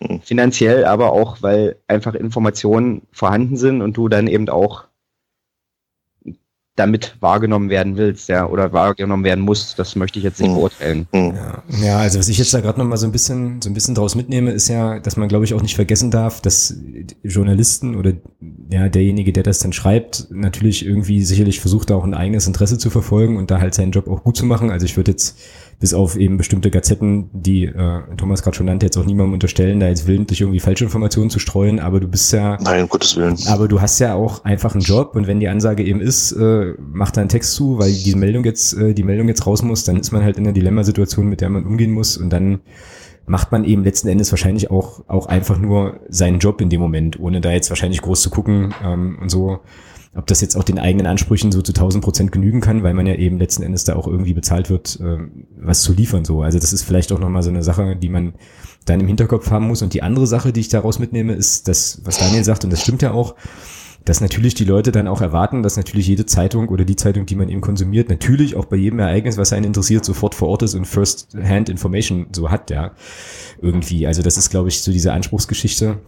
hm. 0.00 0.20
finanziell, 0.20 0.84
aber 0.84 1.12
auch, 1.12 1.42
weil 1.42 1.76
einfach 1.86 2.14
Informationen 2.14 3.02
vorhanden 3.12 3.56
sind 3.56 3.82
und 3.82 3.96
du 3.96 4.08
dann 4.08 4.26
eben 4.26 4.48
auch 4.48 4.84
damit 6.78 7.16
wahrgenommen 7.20 7.70
werden 7.70 7.96
willst, 7.96 8.28
ja, 8.28 8.46
oder 8.46 8.72
wahrgenommen 8.72 9.24
werden 9.24 9.44
musst, 9.44 9.78
das 9.78 9.96
möchte 9.96 10.18
ich 10.18 10.24
jetzt 10.24 10.40
nicht 10.40 10.50
hm. 10.50 10.56
beurteilen. 10.56 11.08
Mhm. 11.12 11.34
Ja. 11.34 11.62
ja, 11.82 11.98
also 11.98 12.18
was 12.18 12.28
ich 12.28 12.38
jetzt 12.38 12.54
da 12.54 12.60
gerade 12.60 12.78
noch 12.78 12.86
mal 12.86 12.96
so 12.96 13.06
ein 13.06 13.12
bisschen, 13.12 13.60
so 13.60 13.68
ein 13.68 13.74
bisschen 13.74 13.94
draus 13.94 14.14
mitnehme, 14.14 14.50
ist 14.52 14.68
ja, 14.68 15.00
dass 15.00 15.16
man, 15.16 15.28
glaube 15.28 15.44
ich, 15.44 15.54
auch 15.54 15.62
nicht 15.62 15.74
vergessen 15.74 16.10
darf, 16.10 16.40
dass 16.40 16.74
Journalisten 17.22 17.96
oder 17.96 18.12
ja 18.70 18.88
derjenige, 18.88 19.32
der 19.32 19.42
das 19.42 19.58
dann 19.58 19.72
schreibt, 19.72 20.28
natürlich 20.30 20.84
irgendwie 20.86 21.22
sicherlich 21.22 21.60
versucht, 21.60 21.90
auch 21.90 22.04
ein 22.04 22.14
eigenes 22.14 22.46
Interesse 22.46 22.78
zu 22.78 22.90
verfolgen 22.90 23.36
und 23.36 23.50
da 23.50 23.60
halt 23.60 23.74
seinen 23.74 23.92
Job 23.92 24.08
auch 24.08 24.22
gut 24.22 24.36
zu 24.36 24.46
machen. 24.46 24.70
Also 24.70 24.86
ich 24.86 24.96
würde 24.96 25.12
jetzt 25.12 25.38
bis 25.80 25.94
auf 25.94 26.16
eben 26.16 26.36
bestimmte 26.36 26.70
Gazetten, 26.70 27.30
die 27.32 27.66
äh, 27.66 28.00
Thomas 28.16 28.42
gerade 28.42 28.56
schon 28.56 28.66
nannte, 28.66 28.86
jetzt 28.86 28.96
auch 28.96 29.04
niemandem 29.04 29.34
unterstellen, 29.34 29.78
da 29.78 29.88
jetzt 29.88 30.08
willentlich 30.08 30.40
irgendwie 30.40 30.58
falsche 30.58 30.84
Informationen 30.84 31.30
zu 31.30 31.38
streuen, 31.38 31.78
aber 31.78 32.00
du 32.00 32.08
bist 32.08 32.32
ja. 32.32 32.58
Nein, 32.60 32.82
um 32.82 32.88
Gottes 32.88 33.16
Willen. 33.16 33.36
Aber 33.46 33.68
du 33.68 33.80
hast 33.80 34.00
ja 34.00 34.14
auch 34.14 34.44
einfach 34.44 34.74
einen 34.74 34.82
Job 34.82 35.14
und 35.14 35.28
wenn 35.28 35.38
die 35.38 35.48
Ansage 35.48 35.84
eben 35.84 36.00
ist, 36.00 36.32
äh, 36.32 36.74
mach 36.78 37.12
da 37.12 37.20
einen 37.20 37.30
Text 37.30 37.54
zu, 37.54 37.78
weil 37.78 37.92
die 37.92 38.14
Meldung 38.16 38.44
jetzt, 38.44 38.72
äh, 38.74 38.92
die 38.92 39.04
Meldung 39.04 39.28
jetzt 39.28 39.46
raus 39.46 39.62
muss, 39.62 39.84
dann 39.84 39.96
ist 39.96 40.10
man 40.10 40.24
halt 40.24 40.36
in 40.36 40.44
einer 40.44 40.52
Dilemmasituation, 40.52 41.28
mit 41.28 41.40
der 41.40 41.48
man 41.48 41.64
umgehen 41.64 41.92
muss 41.92 42.16
und 42.16 42.30
dann 42.30 42.60
macht 43.26 43.52
man 43.52 43.64
eben 43.64 43.84
letzten 43.84 44.08
Endes 44.08 44.32
wahrscheinlich 44.32 44.70
auch, 44.70 45.02
auch 45.06 45.26
einfach 45.26 45.58
nur 45.58 46.00
seinen 46.08 46.40
Job 46.40 46.60
in 46.60 46.70
dem 46.70 46.80
Moment, 46.80 47.20
ohne 47.20 47.40
da 47.40 47.52
jetzt 47.52 47.70
wahrscheinlich 47.70 48.02
groß 48.02 48.22
zu 48.22 48.30
gucken 48.30 48.74
ähm, 48.82 49.18
und 49.20 49.28
so 49.28 49.60
ob 50.14 50.26
das 50.26 50.40
jetzt 50.40 50.56
auch 50.56 50.64
den 50.64 50.78
eigenen 50.78 51.06
Ansprüchen 51.06 51.52
so 51.52 51.62
zu 51.62 51.72
1000 51.72 52.02
Prozent 52.02 52.32
genügen 52.32 52.60
kann, 52.60 52.82
weil 52.82 52.94
man 52.94 53.06
ja 53.06 53.14
eben 53.14 53.38
letzten 53.38 53.62
Endes 53.62 53.84
da 53.84 53.94
auch 53.96 54.06
irgendwie 54.06 54.34
bezahlt 54.34 54.70
wird, 54.70 54.98
ähm, 55.00 55.46
was 55.56 55.82
zu 55.82 55.92
liefern 55.92 56.24
so. 56.24 56.42
Also 56.42 56.58
das 56.58 56.72
ist 56.72 56.82
vielleicht 56.82 57.12
auch 57.12 57.20
nochmal 57.20 57.42
so 57.42 57.50
eine 57.50 57.62
Sache, 57.62 57.96
die 57.96 58.08
man 58.08 58.34
dann 58.86 59.00
im 59.00 59.06
Hinterkopf 59.06 59.50
haben 59.50 59.66
muss. 59.66 59.82
Und 59.82 59.94
die 59.94 60.02
andere 60.02 60.26
Sache, 60.26 60.52
die 60.52 60.60
ich 60.60 60.68
daraus 60.68 60.98
mitnehme, 60.98 61.34
ist 61.34 61.68
das, 61.68 62.00
was 62.04 62.18
Daniel 62.18 62.44
sagt, 62.44 62.64
und 62.64 62.72
das 62.72 62.82
stimmt 62.82 63.02
ja 63.02 63.12
auch, 63.12 63.34
dass 64.04 64.20
natürlich 64.22 64.54
die 64.54 64.64
Leute 64.64 64.90
dann 64.90 65.06
auch 65.06 65.20
erwarten, 65.20 65.62
dass 65.62 65.76
natürlich 65.76 66.06
jede 66.06 66.24
Zeitung 66.24 66.68
oder 66.68 66.86
die 66.86 66.96
Zeitung, 66.96 67.26
die 67.26 67.36
man 67.36 67.50
eben 67.50 67.60
konsumiert, 67.60 68.08
natürlich 68.08 68.56
auch 68.56 68.64
bei 68.64 68.76
jedem 68.76 69.00
Ereignis, 69.00 69.36
was 69.36 69.52
einen 69.52 69.66
interessiert, 69.66 70.04
sofort 70.04 70.34
vor 70.34 70.48
Ort 70.48 70.62
ist 70.62 70.74
und 70.74 70.86
First-Hand 70.86 71.68
Information 71.68 72.26
so 72.32 72.50
hat, 72.50 72.70
ja. 72.70 72.92
Irgendwie. 73.60 74.06
Also 74.06 74.22
das 74.22 74.38
ist, 74.38 74.48
glaube 74.48 74.68
ich, 74.68 74.80
so 74.80 74.92
diese 74.92 75.12
Anspruchsgeschichte 75.12 75.98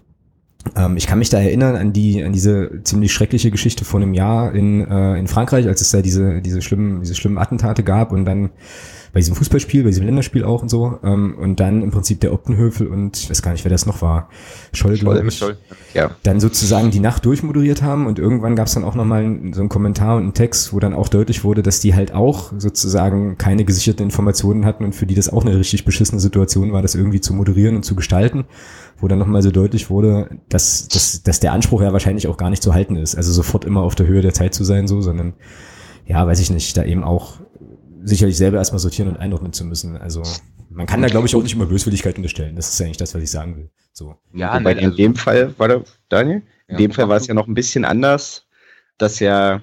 ich 0.96 1.06
kann 1.06 1.18
mich 1.18 1.30
da 1.30 1.40
erinnern 1.40 1.74
an 1.74 1.92
die 1.92 2.22
an 2.22 2.32
diese 2.32 2.82
ziemlich 2.84 3.12
schreckliche 3.12 3.50
Geschichte 3.50 3.84
vor 3.84 4.00
einem 4.00 4.14
Jahr 4.14 4.54
in, 4.54 4.86
äh, 4.86 5.18
in 5.18 5.26
Frankreich, 5.26 5.66
als 5.66 5.80
es 5.80 5.90
da 5.90 6.02
diese 6.02 6.42
diese 6.42 6.60
schlimmen 6.60 7.00
diese 7.00 7.14
schlimmen 7.14 7.38
Attentate 7.38 7.82
gab 7.82 8.12
und 8.12 8.24
dann 8.24 8.50
bei 9.12 9.20
diesem 9.20 9.34
Fußballspiel, 9.34 9.82
bei 9.82 9.88
diesem 9.88 10.04
Länderspiel 10.04 10.44
auch 10.44 10.62
und 10.62 10.68
so. 10.68 10.98
Ähm, 11.02 11.34
und 11.38 11.60
dann 11.60 11.82
im 11.82 11.90
Prinzip 11.90 12.20
der 12.20 12.32
Optenhöfel 12.32 12.86
und 12.86 13.16
ich 13.16 13.30
weiß 13.30 13.42
gar 13.42 13.52
nicht, 13.52 13.64
wer 13.64 13.70
das 13.70 13.86
noch 13.86 14.02
war. 14.02 14.28
Scholl, 14.72 14.96
glaube 14.98 15.26
ich. 15.26 15.38
Scholl. 15.38 15.56
Ja. 15.94 16.12
Dann 16.22 16.40
sozusagen 16.40 16.90
die 16.90 17.00
Nacht 17.00 17.24
durchmoderiert 17.24 17.82
haben 17.82 18.06
und 18.06 18.18
irgendwann 18.18 18.56
gab 18.56 18.68
es 18.68 18.74
dann 18.74 18.84
auch 18.84 18.94
nochmal 18.94 19.22
so 19.52 19.60
einen 19.60 19.68
Kommentar 19.68 20.16
und 20.16 20.22
einen 20.22 20.34
Text, 20.34 20.72
wo 20.72 20.78
dann 20.78 20.94
auch 20.94 21.08
deutlich 21.08 21.44
wurde, 21.44 21.62
dass 21.62 21.80
die 21.80 21.94
halt 21.94 22.14
auch 22.14 22.52
sozusagen 22.56 23.36
keine 23.38 23.64
gesicherten 23.64 24.04
Informationen 24.04 24.64
hatten 24.64 24.84
und 24.84 24.94
für 24.94 25.06
die 25.06 25.14
das 25.14 25.28
auch 25.28 25.44
eine 25.44 25.58
richtig 25.58 25.84
beschissene 25.84 26.20
Situation 26.20 26.72
war, 26.72 26.82
das 26.82 26.94
irgendwie 26.94 27.20
zu 27.20 27.34
moderieren 27.34 27.76
und 27.76 27.84
zu 27.84 27.96
gestalten 27.96 28.44
wo 29.00 29.08
dann 29.08 29.18
nochmal 29.18 29.42
so 29.42 29.50
deutlich 29.50 29.90
wurde, 29.90 30.30
dass, 30.48 30.88
dass, 30.88 31.22
dass 31.22 31.40
der 31.40 31.52
Anspruch 31.52 31.82
ja 31.82 31.92
wahrscheinlich 31.92 32.28
auch 32.28 32.36
gar 32.36 32.50
nicht 32.50 32.62
zu 32.62 32.74
halten 32.74 32.96
ist. 32.96 33.14
Also 33.14 33.32
sofort 33.32 33.64
immer 33.64 33.82
auf 33.82 33.94
der 33.94 34.06
Höhe 34.06 34.22
der 34.22 34.34
Zeit 34.34 34.54
zu 34.54 34.64
sein, 34.64 34.88
so, 34.88 35.00
sondern 35.00 35.34
ja, 36.06 36.26
weiß 36.26 36.40
ich 36.40 36.50
nicht, 36.50 36.76
da 36.76 36.84
eben 36.84 37.04
auch 37.04 37.38
sicherlich 38.02 38.36
selber 38.36 38.58
erstmal 38.58 38.78
sortieren 38.78 39.08
und 39.08 39.16
einordnen 39.16 39.52
zu 39.52 39.64
müssen. 39.64 39.96
Also 39.96 40.22
man 40.70 40.86
kann 40.86 41.02
da, 41.02 41.08
glaube 41.08 41.26
ich, 41.26 41.34
auch 41.34 41.42
nicht 41.42 41.54
immer 41.54 41.66
Böswilligkeit 41.66 42.16
unterstellen. 42.16 42.56
Das 42.56 42.68
ist 42.68 42.78
ja 42.78 42.86
eigentlich 42.86 42.96
das, 42.96 43.14
was 43.14 43.22
ich 43.22 43.30
sagen 43.30 43.56
will. 43.56 43.70
So. 43.92 44.16
Ja, 44.32 44.58
Wobei 44.58 44.72
in 44.72 44.86
also, 44.86 44.96
dem 44.96 45.14
Fall, 45.14 45.54
war 45.58 45.68
der, 45.68 45.82
Daniel? 46.08 46.42
In 46.68 46.74
ja, 46.74 46.76
dem 46.78 46.92
Fall 46.92 47.08
war 47.08 47.16
es 47.16 47.26
ja 47.26 47.34
noch 47.34 47.48
ein 47.48 47.54
bisschen 47.54 47.84
anders, 47.84 48.46
dass 48.96 49.18
ja 49.18 49.60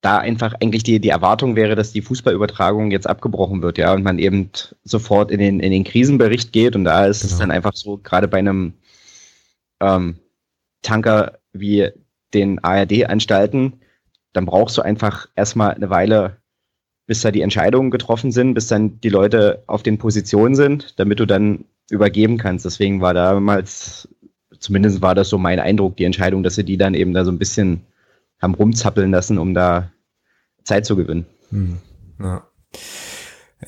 da 0.00 0.18
einfach 0.18 0.54
eigentlich 0.60 0.82
die, 0.82 0.98
die 0.98 1.10
Erwartung 1.10 1.56
wäre, 1.56 1.74
dass 1.74 1.92
die 1.92 2.02
Fußballübertragung 2.02 2.90
jetzt 2.90 3.06
abgebrochen 3.06 3.62
wird, 3.62 3.78
ja, 3.78 3.92
und 3.92 4.02
man 4.02 4.18
eben 4.18 4.50
sofort 4.82 5.30
in 5.30 5.38
den, 5.38 5.60
in 5.60 5.72
den 5.72 5.84
Krisenbericht 5.84 6.52
geht. 6.52 6.74
Und 6.74 6.84
da 6.84 7.06
ist 7.06 7.20
genau. 7.20 7.32
es 7.32 7.38
dann 7.38 7.50
einfach 7.50 7.74
so, 7.74 7.98
gerade 7.98 8.26
bei 8.26 8.38
einem 8.38 8.74
ähm, 9.80 10.16
Tanker 10.82 11.38
wie 11.52 11.90
den 12.32 12.62
ARD-Anstalten, 12.64 13.80
dann 14.32 14.46
brauchst 14.46 14.78
du 14.78 14.82
einfach 14.82 15.28
erstmal 15.36 15.74
eine 15.74 15.90
Weile, 15.90 16.38
bis 17.06 17.20
da 17.20 17.30
die 17.30 17.42
Entscheidungen 17.42 17.90
getroffen 17.90 18.30
sind, 18.30 18.54
bis 18.54 18.68
dann 18.68 19.00
die 19.00 19.08
Leute 19.08 19.64
auf 19.66 19.82
den 19.82 19.98
Positionen 19.98 20.54
sind, 20.54 20.98
damit 20.98 21.20
du 21.20 21.26
dann 21.26 21.64
übergeben 21.90 22.38
kannst. 22.38 22.64
Deswegen 22.64 23.00
war 23.00 23.12
damals, 23.12 24.08
zumindest 24.58 25.02
war 25.02 25.14
das 25.14 25.28
so 25.28 25.36
mein 25.36 25.58
Eindruck, 25.58 25.96
die 25.96 26.04
Entscheidung, 26.04 26.42
dass 26.42 26.54
sie 26.54 26.64
die 26.64 26.76
dann 26.76 26.94
eben 26.94 27.12
da 27.12 27.24
so 27.24 27.32
ein 27.32 27.38
bisschen 27.38 27.84
haben 28.40 28.54
rumzappeln 28.54 29.10
lassen, 29.10 29.38
um 29.38 29.54
da 29.54 29.92
Zeit 30.64 30.86
zu 30.86 30.96
gewinnen. 30.96 31.26
Hm. 31.50 31.78
Ja. 32.18 32.46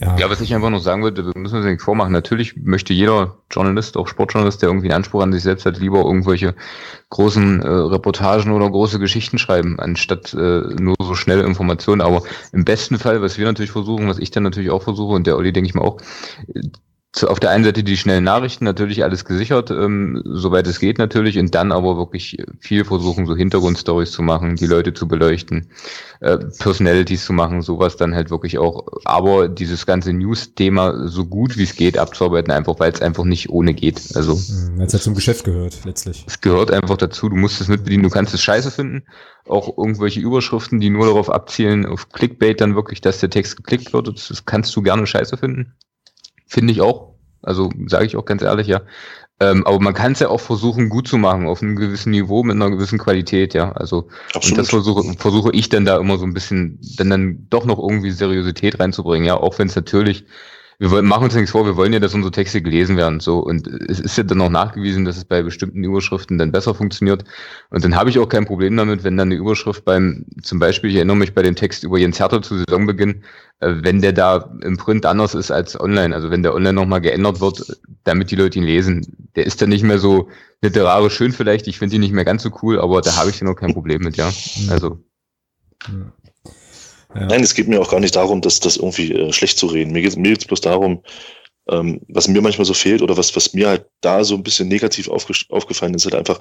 Ja. 0.00 0.16
ja, 0.16 0.30
was 0.30 0.40
ich 0.40 0.54
einfach 0.54 0.70
nur 0.70 0.80
sagen 0.80 1.02
würde, 1.02 1.26
wir 1.26 1.38
müssen 1.38 1.56
uns 1.56 1.66
nicht 1.66 1.82
vormachen. 1.82 2.12
Natürlich 2.12 2.56
möchte 2.56 2.94
jeder 2.94 3.36
Journalist, 3.50 3.98
auch 3.98 4.08
Sportjournalist, 4.08 4.62
der 4.62 4.70
irgendwie 4.70 4.86
einen 4.86 4.96
Anspruch 4.96 5.22
an 5.22 5.34
sich 5.34 5.42
selbst 5.42 5.66
hat, 5.66 5.78
lieber 5.78 5.98
irgendwelche 6.02 6.54
großen 7.10 7.60
äh, 7.60 7.68
Reportagen 7.68 8.52
oder 8.52 8.70
große 8.70 8.98
Geschichten 8.98 9.38
schreiben, 9.38 9.78
anstatt 9.78 10.32
äh, 10.32 10.62
nur 10.80 10.96
so 10.98 11.14
schnelle 11.14 11.42
Informationen. 11.42 12.00
Aber 12.00 12.22
im 12.52 12.64
besten 12.64 12.98
Fall, 12.98 13.20
was 13.20 13.36
wir 13.36 13.44
natürlich 13.44 13.70
versuchen, 13.70 14.08
was 14.08 14.18
ich 14.18 14.30
dann 14.30 14.44
natürlich 14.44 14.70
auch 14.70 14.82
versuche 14.82 15.14
und 15.14 15.26
der 15.26 15.36
Olli 15.36 15.52
denke 15.52 15.68
ich 15.68 15.74
mal 15.74 15.82
auch, 15.82 15.98
auf 17.24 17.40
der 17.40 17.50
einen 17.50 17.64
Seite 17.64 17.84
die 17.84 17.98
schnellen 17.98 18.24
Nachrichten, 18.24 18.64
natürlich 18.64 19.04
alles 19.04 19.26
gesichert, 19.26 19.70
ähm, 19.70 20.22
soweit 20.24 20.66
es 20.66 20.80
geht 20.80 20.96
natürlich, 20.96 21.38
und 21.38 21.54
dann 21.54 21.70
aber 21.70 21.98
wirklich 21.98 22.38
viel 22.58 22.84
versuchen, 22.86 23.26
so 23.26 23.36
Hintergrundstories 23.36 24.10
zu 24.10 24.22
machen, 24.22 24.56
die 24.56 24.66
Leute 24.66 24.94
zu 24.94 25.06
beleuchten, 25.06 25.68
äh, 26.20 26.38
Personalities 26.38 27.26
zu 27.26 27.34
machen, 27.34 27.60
sowas 27.60 27.96
dann 27.96 28.14
halt 28.14 28.30
wirklich 28.30 28.56
auch, 28.58 28.86
aber 29.04 29.48
dieses 29.48 29.84
ganze 29.84 30.14
News-Thema 30.14 31.06
so 31.06 31.26
gut 31.26 31.58
wie 31.58 31.64
es 31.64 31.76
geht 31.76 31.98
abzuarbeiten, 31.98 32.50
einfach 32.50 32.80
weil 32.80 32.92
es 32.92 33.02
einfach 33.02 33.24
nicht 33.24 33.50
ohne 33.50 33.74
geht. 33.74 34.00
Also 34.16 34.34
mhm, 34.34 34.78
weil 34.78 34.86
es 34.86 34.94
halt 34.94 35.02
zum 35.02 35.14
Geschäft 35.14 35.44
gehört, 35.44 35.84
letztlich. 35.84 36.24
Es 36.26 36.40
gehört 36.40 36.70
einfach 36.70 36.96
dazu, 36.96 37.28
du 37.28 37.36
musst 37.36 37.60
es 37.60 37.68
mitbedienen, 37.68 38.04
du 38.04 38.10
kannst 38.10 38.32
es 38.32 38.42
scheiße 38.42 38.70
finden, 38.70 39.04
auch 39.46 39.76
irgendwelche 39.76 40.20
Überschriften, 40.20 40.80
die 40.80 40.88
nur 40.88 41.04
darauf 41.04 41.28
abzielen, 41.28 41.84
auf 41.84 42.08
Clickbait 42.08 42.58
dann 42.62 42.74
wirklich, 42.74 43.02
dass 43.02 43.20
der 43.20 43.28
Text 43.28 43.58
geklickt 43.58 43.92
wird, 43.92 44.08
das 44.08 44.46
kannst 44.46 44.74
du 44.74 44.80
gerne 44.80 45.06
scheiße 45.06 45.36
finden. 45.36 45.74
Finde 46.53 46.74
ich 46.74 46.82
auch. 46.82 47.14
Also 47.40 47.70
sage 47.86 48.05
ich 48.05 48.16
auch 48.16 48.26
ganz 48.26 48.42
ehrlich, 48.42 48.66
ja. 48.66 48.82
Ähm, 49.40 49.66
aber 49.66 49.80
man 49.80 49.94
kann 49.94 50.12
es 50.12 50.20
ja 50.20 50.28
auch 50.28 50.40
versuchen, 50.40 50.90
gut 50.90 51.09
zu 51.09 51.16
machen, 51.16 51.46
auf 51.46 51.62
einem 51.62 51.76
gewissen 51.76 52.11
Niveau, 52.11 52.42
mit 52.42 52.57
einer 52.57 52.68
gewissen 52.68 52.98
Qualität, 52.98 53.55
ja. 53.55 53.72
Also 53.72 54.09
Absolut. 54.34 54.50
und 54.50 54.59
das 54.59 54.68
versuche, 54.68 55.14
versuche 55.18 55.50
ich 55.53 55.70
dann 55.70 55.86
da 55.86 55.96
immer 55.96 56.18
so 56.18 56.26
ein 56.26 56.34
bisschen, 56.34 56.78
dann 56.98 57.09
dann 57.09 57.46
doch 57.48 57.64
noch 57.64 57.78
irgendwie 57.78 58.11
Seriosität 58.11 58.78
reinzubringen, 58.78 59.26
ja, 59.26 59.34
auch 59.34 59.59
wenn 59.59 59.68
es 59.68 59.74
natürlich 59.74 60.26
wir 60.78 60.90
wollen, 60.90 61.06
machen 61.06 61.24
uns 61.24 61.34
nichts 61.34 61.50
vor, 61.50 61.64
wir 61.64 61.76
wollen 61.76 61.92
ja, 61.92 62.00
dass 62.00 62.14
unsere 62.14 62.32
Texte 62.32 62.62
gelesen 62.62 62.96
werden. 62.96 63.20
So, 63.20 63.38
und 63.38 63.66
es 63.66 64.00
ist 64.00 64.16
ja 64.16 64.24
dann 64.24 64.40
auch 64.40 64.50
nachgewiesen, 64.50 65.04
dass 65.04 65.16
es 65.16 65.24
bei 65.24 65.42
bestimmten 65.42 65.84
Überschriften 65.84 66.38
dann 66.38 66.52
besser 66.52 66.74
funktioniert. 66.74 67.24
Und 67.70 67.84
dann 67.84 67.94
habe 67.94 68.10
ich 68.10 68.18
auch 68.18 68.28
kein 68.28 68.46
Problem 68.46 68.76
damit, 68.76 69.04
wenn 69.04 69.16
dann 69.16 69.28
eine 69.28 69.36
Überschrift 69.36 69.84
beim, 69.84 70.24
zum 70.42 70.58
Beispiel, 70.58 70.90
ich 70.90 70.96
erinnere 70.96 71.16
mich 71.16 71.34
bei 71.34 71.42
dem 71.42 71.54
Text 71.54 71.84
über 71.84 71.98
Jens 71.98 72.18
Hertha 72.18 72.42
zu 72.42 72.58
Saisonbeginn, 72.58 73.22
äh, 73.60 73.74
wenn 73.80 74.00
der 74.00 74.12
da 74.12 74.50
im 74.62 74.76
Print 74.76 75.06
anders 75.06 75.34
ist 75.34 75.50
als 75.50 75.78
online, 75.78 76.14
also 76.14 76.30
wenn 76.30 76.42
der 76.42 76.54
online 76.54 76.74
nochmal 76.74 77.00
geändert 77.00 77.40
wird, 77.40 77.78
damit 78.04 78.30
die 78.30 78.36
Leute 78.36 78.58
ihn 78.58 78.64
lesen, 78.64 79.28
der 79.36 79.46
ist 79.46 79.62
dann 79.62 79.68
nicht 79.68 79.84
mehr 79.84 79.98
so 79.98 80.28
literarisch 80.62 81.14
schön 81.14 81.32
vielleicht, 81.32 81.66
ich 81.66 81.78
finde 81.78 81.96
ihn 81.96 82.00
nicht 82.00 82.12
mehr 82.12 82.24
ganz 82.24 82.42
so 82.42 82.50
cool, 82.62 82.80
aber 82.80 83.00
da 83.02 83.16
habe 83.16 83.30
ich 83.30 83.38
dann 83.38 83.48
auch 83.48 83.56
kein 83.56 83.72
Problem 83.72 84.02
mit, 84.02 84.16
ja. 84.16 84.32
Also. 84.68 84.98
Ja. 85.88 86.12
Ja. 87.14 87.26
Nein, 87.26 87.42
es 87.42 87.54
geht 87.54 87.68
mir 87.68 87.80
auch 87.80 87.90
gar 87.90 88.00
nicht 88.00 88.16
darum, 88.16 88.40
das, 88.40 88.60
das 88.60 88.76
irgendwie 88.76 89.12
äh, 89.12 89.32
schlecht 89.32 89.58
zu 89.58 89.66
reden. 89.66 89.92
Mir 89.92 90.02
geht 90.02 90.12
es 90.12 90.16
mir 90.16 90.30
geht's 90.30 90.46
bloß 90.46 90.60
darum, 90.62 91.02
ähm, 91.68 92.00
was 92.08 92.28
mir 92.28 92.40
manchmal 92.40 92.64
so 92.64 92.74
fehlt 92.74 93.02
oder 93.02 93.16
was, 93.16 93.34
was 93.36 93.54
mir 93.54 93.68
halt 93.68 93.86
da 94.00 94.24
so 94.24 94.34
ein 94.34 94.42
bisschen 94.42 94.68
negativ 94.68 95.08
aufgefallen 95.08 95.94
ist, 95.94 96.04
halt 96.04 96.14
einfach, 96.14 96.38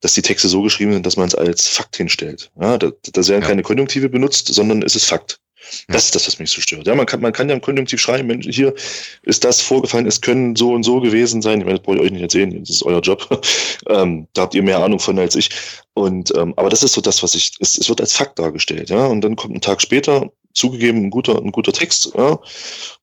dass 0.00 0.14
die 0.14 0.22
Texte 0.22 0.48
so 0.48 0.62
geschrieben 0.62 0.92
sind, 0.92 1.06
dass 1.06 1.16
man 1.16 1.28
es 1.28 1.34
als 1.34 1.66
Fakt 1.66 1.96
hinstellt. 1.96 2.50
Ja, 2.60 2.78
da, 2.78 2.90
da 3.02 3.28
werden 3.28 3.42
ja. 3.42 3.48
keine 3.48 3.62
Konjunktive 3.62 4.08
benutzt, 4.08 4.52
sondern 4.52 4.82
es 4.82 4.96
ist 4.96 5.06
Fakt. 5.06 5.40
Das 5.88 6.06
ist 6.06 6.14
das, 6.14 6.26
was 6.26 6.38
mich 6.38 6.50
so 6.50 6.60
stört. 6.60 6.86
Ja, 6.86 6.94
man 6.94 7.06
kann, 7.06 7.20
man 7.20 7.32
kann 7.32 7.48
ja 7.48 7.54
im 7.54 7.60
Konjunktiv 7.60 8.00
schreiben, 8.00 8.28
Mensch, 8.28 8.46
hier 8.48 8.74
ist 9.22 9.44
das 9.44 9.60
vorgefallen, 9.60 10.06
es 10.06 10.20
können 10.20 10.56
so 10.56 10.72
und 10.72 10.82
so 10.82 11.00
gewesen 11.00 11.42
sein. 11.42 11.60
Ich 11.60 11.64
meine, 11.64 11.78
das 11.78 11.84
brauche 11.84 11.96
ich 11.96 12.02
euch 12.02 12.10
nicht 12.10 12.22
erzählen, 12.22 12.58
das 12.58 12.70
ist 12.70 12.82
euer 12.82 13.00
Job. 13.00 13.26
ähm, 13.88 14.26
da 14.34 14.42
habt 14.42 14.54
ihr 14.54 14.62
mehr 14.62 14.78
Ahnung 14.78 14.98
von 14.98 15.18
als 15.18 15.36
ich. 15.36 15.50
Und, 15.94 16.32
ähm, 16.36 16.54
aber 16.56 16.70
das 16.70 16.82
ist 16.82 16.92
so 16.92 17.00
das, 17.00 17.22
was 17.22 17.34
ich, 17.34 17.52
es, 17.60 17.76
es 17.76 17.88
wird 17.88 18.00
als 18.00 18.12
Fakt 18.12 18.38
dargestellt, 18.38 18.90
ja. 18.90 19.06
Und 19.06 19.22
dann 19.22 19.36
kommt 19.36 19.54
ein 19.54 19.60
Tag 19.60 19.82
später, 19.82 20.30
zugegeben, 20.54 21.06
ein 21.06 21.10
guter, 21.10 21.38
ein 21.38 21.52
guter 21.52 21.72
Text, 21.72 22.12
ja. 22.16 22.38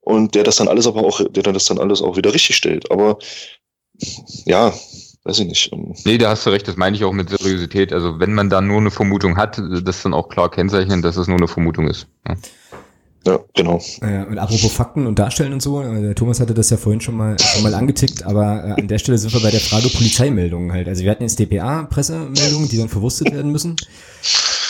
Und 0.01 0.35
der 0.35 0.43
das 0.43 0.57
dann 0.57 0.67
alles 0.67 0.87
aber 0.87 1.03
auch, 1.03 1.21
der 1.29 1.43
dann 1.43 1.53
das 1.53 1.65
dann 1.65 1.79
alles 1.79 2.01
auch 2.01 2.17
wieder 2.17 2.33
richtig 2.33 2.55
stellt. 2.55 2.89
Aber, 2.91 3.17
ja, 4.45 4.73
weiß 5.25 5.39
ich 5.39 5.47
nicht. 5.47 5.73
Ähm, 5.73 5.93
nee, 6.05 6.17
da 6.17 6.29
hast 6.29 6.45
du 6.45 6.51
recht, 6.51 6.67
das 6.67 6.77
meine 6.77 6.95
ich 6.95 7.03
auch 7.03 7.11
mit 7.11 7.29
Seriosität. 7.29 7.91
Also 7.91 8.19
wenn 8.19 8.33
man 8.33 8.49
da 8.49 8.61
nur 8.61 8.77
eine 8.77 8.91
Vermutung 8.91 9.35
hat, 9.35 9.61
das 9.83 10.03
dann 10.03 10.13
auch 10.13 10.29
klar 10.29 10.49
kennzeichnen, 10.49 11.01
dass 11.01 11.17
es 11.17 11.27
nur 11.27 11.37
eine 11.37 11.47
Vermutung 11.47 11.87
ist. 11.87 12.07
Ja. 12.27 12.35
Ja, 13.27 13.39
genau. 13.55 13.81
Äh, 14.01 14.23
und 14.25 14.37
apropos 14.37 14.71
Fakten 14.71 15.07
und 15.07 15.17
Darstellen 15.17 15.51
und 15.51 15.61
so, 15.61 15.81
äh, 15.81 15.99
der 15.99 16.13
Thomas 16.13 16.39
hatte 16.39 16.53
das 16.53 16.69
ja 16.69 16.77
vorhin 16.77 17.01
schon 17.01 17.17
mal, 17.17 17.35
schon 17.39 17.63
mal 17.63 17.73
angetickt, 17.73 18.23
aber 18.23 18.63
äh, 18.77 18.81
an 18.81 18.87
der 18.87 18.99
Stelle 18.99 19.17
sind 19.17 19.33
wir 19.33 19.41
bei 19.41 19.49
der 19.49 19.59
Frage 19.59 19.89
Polizeimeldungen 19.89 20.71
halt. 20.71 20.87
Also 20.87 21.03
wir 21.03 21.09
hatten 21.09 21.23
jetzt 21.23 21.39
DPA-Pressemeldungen, 21.39 22.69
die 22.69 22.77
dann 22.77 22.87
verwurstet 22.87 23.33
werden 23.33 23.51
müssen. 23.51 23.77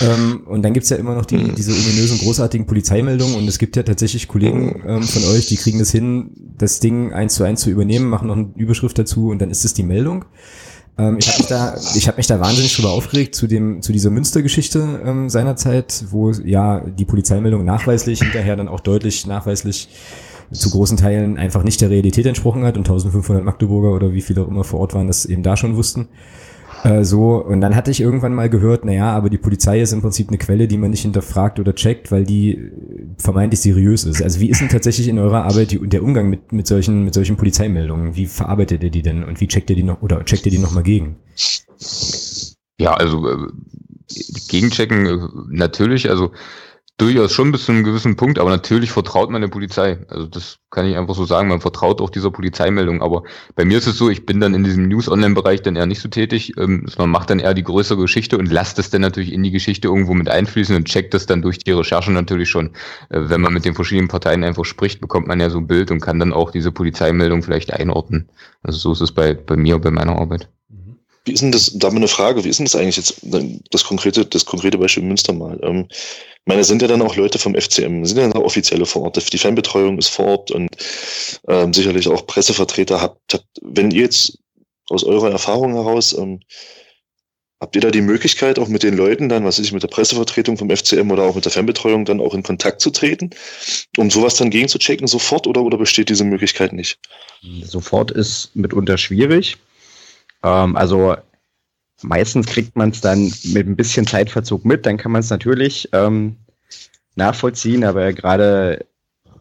Ähm, 0.02 0.44
und 0.46 0.64
dann 0.64 0.74
gibt's 0.74 0.90
ja 0.90 0.98
immer 0.98 1.16
noch 1.16 1.26
die, 1.26 1.38
mhm. 1.38 1.56
diese 1.56 1.72
ominösen, 1.72 2.18
großartigen 2.18 2.66
Polizeimeldungen 2.66 3.36
und 3.36 3.48
es 3.48 3.60
gibt 3.60 3.76
ja 3.76 3.84
tatsächlich 3.84 4.28
Kollegen 4.28 4.84
ähm, 4.86 5.04
von 5.04 5.24
euch, 5.26 5.48
die 5.48 5.56
kriegen 5.56 5.80
das 5.80 5.92
hin, 5.92 6.32
das 6.58 6.80
Ding 6.80 7.14
eins 7.14 7.36
zu 7.36 7.44
eins 7.44 7.62
zu 7.62 7.70
übernehmen, 7.70 8.10
machen 8.10 8.28
noch 8.28 8.36
eine 8.36 8.50
Überschrift 8.56 8.98
dazu 8.98 9.30
und 9.30 9.40
dann 9.40 9.50
ist 9.50 9.64
es 9.64 9.74
die 9.74 9.84
Meldung. 9.84 10.26
Ähm, 10.98 11.18
ich 11.20 11.28
habe 11.30 11.40
mich 11.40 11.48
da, 11.48 11.78
ich 11.96 12.08
habe 12.08 12.18
mich 12.18 12.28
da 12.28 12.40
wahnsinnig 12.40 12.76
drüber 12.76 12.92
aufgeregt 12.92 13.36
zu 13.36 13.48
dem, 13.48 13.82
zu 13.82 13.94
dieser 13.94 14.10
Münstergeschichte 14.10 15.02
ähm, 15.06 15.30
seinerzeit, 15.30 16.06
wo 16.10 16.32
ja 16.32 16.82
die 16.82 17.06
Polizeimeldung 17.06 17.64
nachweislich 17.64 18.20
hinterher 18.20 18.56
dann 18.56 18.68
auch 18.68 18.80
deutlich 18.82 19.26
nachweislich 19.26 19.90
zu 20.52 20.70
großen 20.70 20.98
Teilen 20.98 21.38
einfach 21.38 21.64
nicht 21.64 21.82
der 21.82 21.90
Realität 21.90 22.26
entsprochen 22.26 22.64
hat 22.64 22.78
und 22.78 22.88
1500 22.88 23.44
Magdeburger 23.44 23.92
oder 23.96 24.14
wie 24.14 24.22
viele 24.22 24.44
auch 24.44 24.48
immer 24.48 24.64
vor 24.64 24.80
Ort 24.80 24.94
waren, 24.94 25.08
das 25.08 25.26
eben 25.26 25.44
da 25.44 25.58
schon 25.58 25.76
wussten. 25.76 26.08
Äh, 26.86 27.04
so, 27.04 27.44
und 27.44 27.62
dann 27.62 27.76
hatte 27.76 27.90
ich 27.90 28.00
irgendwann 28.00 28.36
mal 28.36 28.48
gehört, 28.48 28.86
naja, 28.86 29.12
aber 29.12 29.32
die 29.32 29.40
Polizei 29.40 29.82
ist 29.82 29.92
im 29.92 30.02
Prinzip 30.02 30.28
eine 30.28 30.38
Quelle, 30.38 30.68
die 30.68 30.78
man 30.78 30.92
nicht 30.92 31.02
hinterfragt 31.02 31.60
oder 31.60 31.74
checkt, 31.74 32.12
weil 32.12 32.26
die 32.26 32.56
äh, 32.56 32.72
vermeintlich 33.18 33.60
seriös 33.60 34.04
ist. 34.04 34.22
Also 34.22 34.40
wie 34.40 34.52
ist 34.52 34.62
denn 34.62 34.70
tatsächlich 34.70 35.08
in 35.08 35.18
eurer 35.18 35.46
Arbeit 35.46 35.72
die, 35.72 35.80
der 35.80 36.04
Umgang 36.04 36.30
mit, 36.30 36.52
mit 36.52 36.68
solchen, 36.68 37.04
mit 37.04 37.16
solchen 37.16 37.38
Polizeimeldungen? 37.38 38.16
Wie 38.16 38.28
verarbeitet 38.28 38.84
ihr 38.84 38.92
die 38.92 39.02
denn 39.02 39.24
und 39.24 39.42
wie 39.42 39.48
checkt 39.48 39.72
ihr 39.72 39.76
die 39.76 39.82
noch 39.82 40.04
oder 40.04 40.24
checkt 40.26 40.46
ihr 40.46 40.52
die 40.52 40.60
nochmal 40.60 40.84
gegen? 40.84 41.16
Ja, 42.80 42.94
also 42.94 43.28
äh, 43.30 43.48
gegenchecken 44.48 45.08
äh, 45.08 45.18
natürlich, 45.50 46.12
also 46.12 46.34
durchaus 46.98 47.34
schon 47.34 47.52
bis 47.52 47.66
zu 47.66 47.74
einem 47.74 47.84
gewissen 47.84 48.16
Punkt, 48.16 48.40
aber 48.40 48.50
natürlich 48.50 48.92
vertraut 48.92 49.30
man 49.30 49.42
der 49.42 49.50
Polizei. 49.50 50.00
Also 50.08 50.28
das 50.28 50.60
kann 50.70 50.86
ich 50.86 50.96
einfach 50.96 51.14
so 51.14 51.26
sagen, 51.26 51.50
man 51.50 51.60
vertraut 51.60 52.00
auch 52.00 52.10
dieser 52.10 52.32
Polizeimeldung. 52.32 53.02
Aber 53.02 53.24
bei 53.56 53.66
mir 53.66 53.78
ist 53.78 53.88
es 53.88 53.98
so, 53.98 54.10
ich 54.10 54.26
bin 54.26 54.40
dann 54.40 54.54
in 54.54 54.64
diesem 54.64 54.88
News-Online-Bereich 54.88 55.62
dann 55.62 55.76
eher 55.76 55.88
nicht 55.88 56.00
so 56.00 56.08
tätig, 56.08 56.54
ähm, 56.58 56.86
man 56.98 57.10
macht 57.10 57.30
dann 57.30 57.40
eher 57.40 57.54
die 57.54 57.64
größere 57.64 58.02
Geschichte 58.02 58.38
und 58.38 58.50
lasst 58.50 58.80
es 58.80 58.90
dann 58.92 59.02
natürlich 59.02 59.34
in 59.34 59.44
die 59.44 59.52
Geschichte 59.52 59.90
irgendwo 59.90 60.14
mit 60.14 60.30
einfließen 60.30 60.76
und 60.76 60.86
checkt 60.86 61.14
das 61.14 61.26
dann 61.26 61.42
durch 61.42 61.58
die 61.60 61.72
Recherche 61.72 62.12
natürlich 62.12 62.50
schon. 62.50 62.68
Äh, 63.10 63.30
wenn 63.30 63.42
man 63.42 63.54
mit 63.54 63.66
den 63.66 63.76
verschiedenen 63.76 64.08
Parteien 64.08 64.46
einfach 64.46 64.66
spricht, 64.66 65.02
bekommt 65.02 65.28
man 65.28 65.42
ja 65.42 65.50
so 65.50 65.58
ein 65.58 65.68
Bild 65.68 65.92
und 65.92 66.00
kann 66.00 66.20
dann 66.20 66.32
auch 66.32 66.52
diese 66.52 66.72
Polizeimeldung 66.72 67.44
vielleicht 67.44 67.74
einordnen. 67.74 68.30
Also 68.64 68.80
so 68.80 68.94
ist 68.94 69.02
es 69.02 69.12
bei, 69.12 69.34
bei 69.34 69.58
mir 69.58 69.80
bei 69.80 69.92
meiner 69.92 70.18
Arbeit. 70.18 70.48
Wie 71.26 71.34
ist 71.34 71.42
denn 71.42 71.52
das, 71.52 71.72
da 71.74 71.90
mal 71.90 71.98
eine 71.98 72.08
Frage, 72.08 72.44
wie 72.44 72.50
ist 72.50 72.60
denn 72.60 72.68
das 72.68 72.76
eigentlich 72.76 72.98
jetzt, 72.98 73.20
das 73.72 73.84
konkrete, 73.84 74.26
das 74.26 74.46
konkrete 74.46 74.78
Beispiel 74.78 75.04
Münster 75.04 75.34
mal? 75.34 75.60
Ähm, 75.64 75.88
meine, 76.46 76.64
sind 76.64 76.82
ja 76.82 76.88
dann 76.88 77.02
auch 77.02 77.16
Leute 77.16 77.40
vom 77.40 77.56
FCM, 77.56 78.06
sind 78.06 78.18
ja 78.18 78.28
dann 78.28 78.34
auch 78.34 78.46
offizielle 78.46 78.86
vor 78.86 79.04
Ort, 79.04 79.34
die 79.34 79.38
Fanbetreuung 79.38 79.98
ist 79.98 80.10
vor 80.10 80.26
Ort 80.26 80.52
und 80.52 80.70
ähm, 81.48 81.74
sicherlich 81.74 82.08
auch 82.08 82.28
Pressevertreter 82.28 83.02
habt, 83.02 83.34
habt. 83.34 83.46
Wenn 83.62 83.92
ihr 83.92 84.02
jetzt 84.02 84.38
aus 84.90 85.04
eurer 85.04 85.32
Erfahrung 85.32 85.74
heraus, 85.74 86.16
ähm, 86.18 86.42
habt 87.60 87.76
ihr 87.76 87.82
da 87.82 87.90
die 87.90 88.02
Möglichkeit, 88.02 88.60
auch 88.60 88.68
mit 88.68 88.84
den 88.84 88.96
Leuten 88.96 89.30
dann, 89.30 89.46
was 89.46 89.58
weiß 89.58 89.66
ich, 89.66 89.72
mit 89.72 89.82
der 89.82 89.88
Pressevertretung 89.88 90.58
vom 90.58 90.70
FCM 90.70 91.10
oder 91.10 91.24
auch 91.24 91.36
mit 91.36 91.46
der 91.46 91.52
Fanbetreuung 91.52 92.06
dann 92.06 92.20
auch 92.20 92.34
in 92.34 92.44
Kontakt 92.44 92.82
zu 92.82 92.92
treten, 92.92 93.32
um 93.98 94.12
sowas 94.12 94.36
dann 94.36 94.50
gegen 94.50 94.68
zu 94.68 94.78
checken 94.78 95.08
sofort 95.08 95.48
oder, 95.48 95.62
oder 95.62 95.78
besteht 95.78 96.10
diese 96.10 96.26
Möglichkeit 96.26 96.74
nicht? 96.74 97.00
Sofort 97.64 98.12
ist 98.12 98.56
mitunter 98.56 98.98
schwierig. 98.98 99.58
Ähm, 100.44 100.76
also 100.76 101.16
meistens 102.08 102.46
kriegt 102.46 102.76
man 102.76 102.90
es 102.90 103.02
dann 103.02 103.32
mit 103.44 103.68
ein 103.68 103.76
bisschen 103.76 104.08
Zeitverzug 104.08 104.66
mit, 104.66 104.86
dann 104.86 104.98
kann 104.98 105.12
man 105.12 105.22
es 105.22 105.30
natürlich 105.30 105.90
ähm, 105.92 106.38
nachvollziehen, 107.16 107.84
aber 107.84 108.14
gerade 108.14 108.86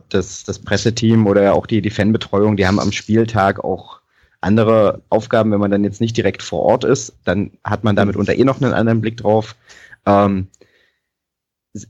das, 0.08 0.44
das 0.44 0.58
Presseteam 0.58 1.26
oder 1.26 1.54
auch 1.54 1.66
die, 1.66 1.82
die 1.82 1.90
Fanbetreuung, 1.90 2.56
die 2.56 2.66
haben 2.66 2.80
am 2.80 2.92
Spieltag 2.92 3.62
auch 3.62 4.00
andere 4.40 5.02
Aufgaben, 5.08 5.50
wenn 5.52 5.60
man 5.60 5.70
dann 5.70 5.84
jetzt 5.84 6.00
nicht 6.00 6.16
direkt 6.16 6.42
vor 6.42 6.60
Ort 6.60 6.84
ist, 6.84 7.14
dann 7.24 7.52
hat 7.64 7.82
man 7.82 7.96
damit 7.96 8.16
unter 8.16 8.34
eh 8.34 8.44
noch 8.44 8.60
einen 8.60 8.74
anderen 8.74 9.00
Blick 9.00 9.16
drauf. 9.16 9.56
Ähm, 10.06 10.48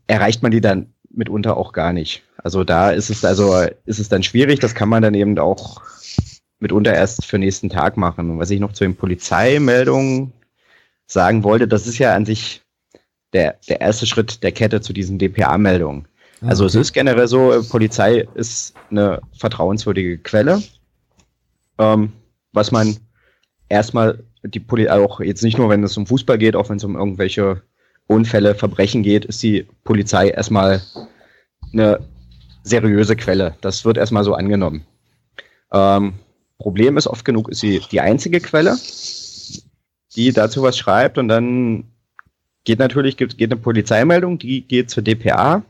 erreicht 0.06 0.42
man 0.42 0.52
die 0.52 0.60
dann 0.60 0.94
mitunter 1.10 1.56
auch 1.56 1.72
gar 1.72 1.92
nicht. 1.92 2.22
Also 2.38 2.64
da 2.64 2.90
ist 2.90 3.10
es 3.10 3.24
also 3.24 3.66
ist 3.86 3.98
es 3.98 4.08
dann 4.08 4.22
schwierig. 4.22 4.60
Das 4.60 4.74
kann 4.74 4.88
man 4.88 5.02
dann 5.02 5.14
eben 5.14 5.38
auch 5.38 5.82
mitunter 6.60 6.94
erst 6.94 7.26
für 7.26 7.38
nächsten 7.38 7.70
Tag 7.70 7.96
machen. 7.96 8.30
Und 8.30 8.38
was 8.38 8.50
ich 8.50 8.60
noch 8.60 8.72
zu 8.72 8.84
den 8.84 8.96
Polizeimeldungen 8.96 10.32
sagen 11.06 11.44
wollte, 11.44 11.68
das 11.68 11.86
ist 11.86 11.98
ja 11.98 12.14
an 12.14 12.26
sich 12.26 12.62
der, 13.32 13.56
der 13.68 13.80
erste 13.80 14.06
Schritt 14.06 14.42
der 14.42 14.52
Kette 14.52 14.80
zu 14.80 14.92
diesen 14.92 15.18
DPA-Meldungen. 15.18 16.06
Ah, 16.40 16.48
also 16.48 16.64
okay. 16.64 16.68
es 16.70 16.74
ist 16.74 16.92
generell 16.92 17.28
so, 17.28 17.52
äh, 17.52 17.62
Polizei 17.62 18.26
ist 18.34 18.74
eine 18.90 19.20
vertrauenswürdige 19.38 20.18
Quelle, 20.18 20.62
ähm, 21.78 22.12
was 22.52 22.70
man 22.70 22.96
erstmal 23.68 24.22
die 24.42 24.60
Poli 24.60 24.88
auch 24.88 25.20
jetzt 25.20 25.42
nicht 25.42 25.58
nur, 25.58 25.68
wenn 25.70 25.82
es 25.82 25.96
um 25.96 26.06
Fußball 26.06 26.38
geht, 26.38 26.54
auch 26.54 26.68
wenn 26.68 26.76
es 26.76 26.84
um 26.84 26.96
irgendwelche 26.96 27.62
Unfälle, 28.06 28.54
Verbrechen 28.54 29.02
geht, 29.02 29.24
ist 29.24 29.42
die 29.42 29.66
Polizei 29.82 30.28
erstmal 30.28 30.82
eine 31.72 32.00
seriöse 32.62 33.16
Quelle. 33.16 33.56
Das 33.62 33.84
wird 33.84 33.96
erstmal 33.96 34.24
so 34.24 34.34
angenommen. 34.34 34.84
Ähm, 35.72 36.14
Problem 36.58 36.96
ist, 36.96 37.06
oft 37.06 37.24
genug 37.24 37.48
ist 37.48 37.60
sie 37.60 37.80
die 37.90 38.00
einzige 38.00 38.40
Quelle, 38.40 38.76
die 40.16 40.32
dazu 40.32 40.62
was 40.62 40.78
schreibt 40.78 41.18
und 41.18 41.28
dann 41.28 41.84
geht 42.64 42.78
natürlich 42.78 43.16
geht 43.16 43.40
eine 43.40 43.56
Polizeimeldung, 43.56 44.38
die 44.38 44.62
geht 44.62 44.90
zur 44.90 45.02
DPA. 45.02 45.62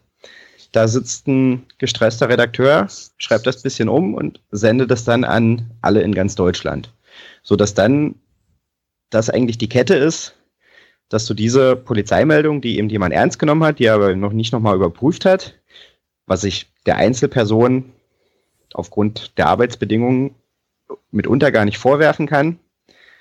Da 0.72 0.88
sitzt 0.88 1.28
ein 1.28 1.66
gestresster 1.78 2.28
Redakteur, 2.28 2.88
schreibt 3.18 3.47
das 3.47 3.62
bisschen 3.62 3.88
um 3.88 4.14
und 4.14 4.40
sendet 4.51 4.90
das 4.90 5.05
dann 5.05 5.24
an 5.24 5.70
alle 5.82 6.03
in 6.03 6.14
ganz 6.14 6.34
Deutschland. 6.34 6.92
So 7.42 7.57
dass 7.57 7.74
dann 7.74 8.16
das 9.11 9.30
eigentlich 9.30 9.59
die 9.59 9.68
Kette 9.68 9.95
ist, 9.95 10.34
dass 11.09 11.26
du 11.26 11.34
diese 11.34 11.76
Polizeimeldung, 11.76 12.61
die 12.61 12.78
eben 12.78 12.88
jemand 12.88 13.14
ernst 13.14 13.38
genommen 13.38 13.62
hat, 13.64 13.78
die 13.78 13.88
aber 13.88 14.14
noch 14.16 14.32
nicht 14.32 14.53
nochmal 14.53 14.74
überprüft 14.74 15.24
hat, 15.24 15.55
was 16.26 16.40
sich 16.40 16.72
der 16.86 16.97
Einzelperson 16.97 17.92
aufgrund 18.72 19.38
der 19.38 19.47
Arbeitsbedingungen 19.47 20.34
mitunter 21.11 21.53
gar 21.53 21.64
nicht 21.64 21.78
vorwerfen 21.78 22.26
kann. 22.26 22.59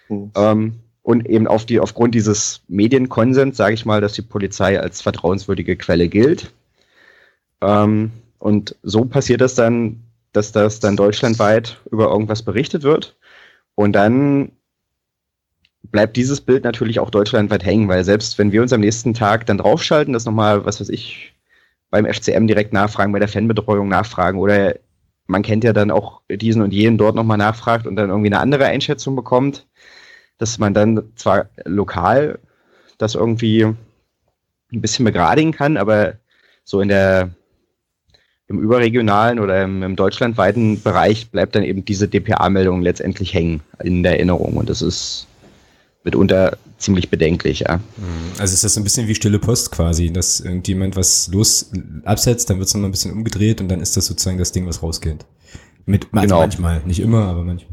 Mhm. 0.09 0.31
Ähm, 0.35 0.79
und 1.03 1.27
eben 1.29 1.47
auf 1.47 1.65
die, 1.65 1.79
aufgrund 1.79 2.15
dieses 2.15 2.61
Medienkonsens, 2.69 3.57
sage 3.57 3.73
ich 3.75 3.85
mal, 3.85 4.01
dass 4.01 4.13
die 4.13 4.21
Polizei 4.21 4.79
als 4.79 5.01
vertrauenswürdige 5.01 5.75
Quelle 5.75 6.07
gilt. 6.07 6.51
Ähm, 7.61 8.11
und 8.39 8.75
so 8.83 9.05
passiert 9.05 9.41
es 9.41 9.55
dann, 9.55 10.01
dass 10.31 10.51
das 10.51 10.79
dann 10.79 10.97
deutschlandweit 10.97 11.77
über 11.91 12.09
irgendwas 12.09 12.41
berichtet 12.41 12.83
wird. 12.83 13.15
Und 13.75 13.93
dann 13.93 14.53
bleibt 15.83 16.15
dieses 16.15 16.41
Bild 16.41 16.63
natürlich 16.63 16.99
auch 16.99 17.09
deutschlandweit 17.09 17.65
hängen, 17.65 17.89
weil 17.89 18.03
selbst 18.05 18.37
wenn 18.39 18.51
wir 18.51 18.61
uns 18.61 18.73
am 18.73 18.81
nächsten 18.81 19.13
Tag 19.13 19.45
dann 19.45 19.57
draufschalten, 19.57 20.13
das 20.13 20.25
nochmal, 20.25 20.65
was 20.65 20.79
weiß 20.79 20.89
ich, 20.89 21.33
beim 21.89 22.05
FCM 22.05 22.47
direkt 22.47 22.73
nachfragen, 22.73 23.11
bei 23.11 23.19
der 23.19 23.27
Fanbetreuung 23.27 23.89
nachfragen 23.89 24.39
oder 24.39 24.75
man 25.27 25.41
kennt 25.41 25.63
ja 25.63 25.73
dann 25.73 25.91
auch 25.91 26.21
diesen 26.29 26.61
und 26.61 26.73
jenen 26.73 26.97
dort 26.97 27.15
nochmal 27.15 27.37
nachfragt 27.37 27.87
und 27.87 27.95
dann 27.95 28.09
irgendwie 28.09 28.29
eine 28.29 28.39
andere 28.39 28.65
Einschätzung 28.65 29.15
bekommt, 29.15 29.67
dass 30.43 30.59
man 30.59 30.73
dann 30.73 31.01
zwar 31.15 31.47
lokal 31.63 32.37
das 32.97 33.15
irgendwie 33.15 33.63
ein 33.63 34.81
bisschen 34.81 35.05
begradigen 35.05 35.53
kann, 35.53 35.77
aber 35.77 36.15
so 36.65 36.81
in 36.81 36.89
der 36.89 37.29
im 38.47 38.59
überregionalen 38.59 39.39
oder 39.39 39.63
im, 39.63 39.83
im 39.83 39.95
deutschlandweiten 39.95 40.81
Bereich 40.81 41.31
bleibt 41.31 41.55
dann 41.55 41.63
eben 41.63 41.85
diese 41.85 42.09
DPA-Meldung 42.09 42.81
letztendlich 42.81 43.33
hängen 43.33 43.61
in 43.81 44.03
der 44.03 44.17
Erinnerung 44.17 44.57
und 44.57 44.69
das 44.69 44.81
ist 44.81 45.27
mitunter 46.03 46.57
ziemlich 46.77 47.09
bedenklich, 47.09 47.61
ja. 47.61 47.77
Mhm. 47.77 48.33
Also 48.37 48.53
ist 48.53 48.65
das 48.65 48.73
so 48.73 48.81
ein 48.81 48.83
bisschen 48.83 49.07
wie 49.07 49.15
stille 49.15 49.39
Post 49.39 49.71
quasi, 49.71 50.11
dass 50.11 50.41
irgendjemand 50.41 50.97
was 50.97 51.29
los 51.31 51.71
absetzt, 52.03 52.49
dann 52.49 52.57
wird 52.57 52.67
es 52.67 52.73
nochmal 52.73 52.89
ein 52.89 52.91
bisschen 52.91 53.13
umgedreht 53.13 53.61
und 53.61 53.69
dann 53.69 53.79
ist 53.79 53.95
das 53.95 54.07
sozusagen 54.07 54.37
das 54.37 54.51
Ding, 54.51 54.67
was 54.67 54.83
rausgeht. 54.83 55.25
Mit 55.85 56.11
genau. 56.11 56.39
manchmal, 56.39 56.81
nicht 56.85 56.99
immer, 56.99 57.27
aber 57.27 57.45
manchmal. 57.45 57.72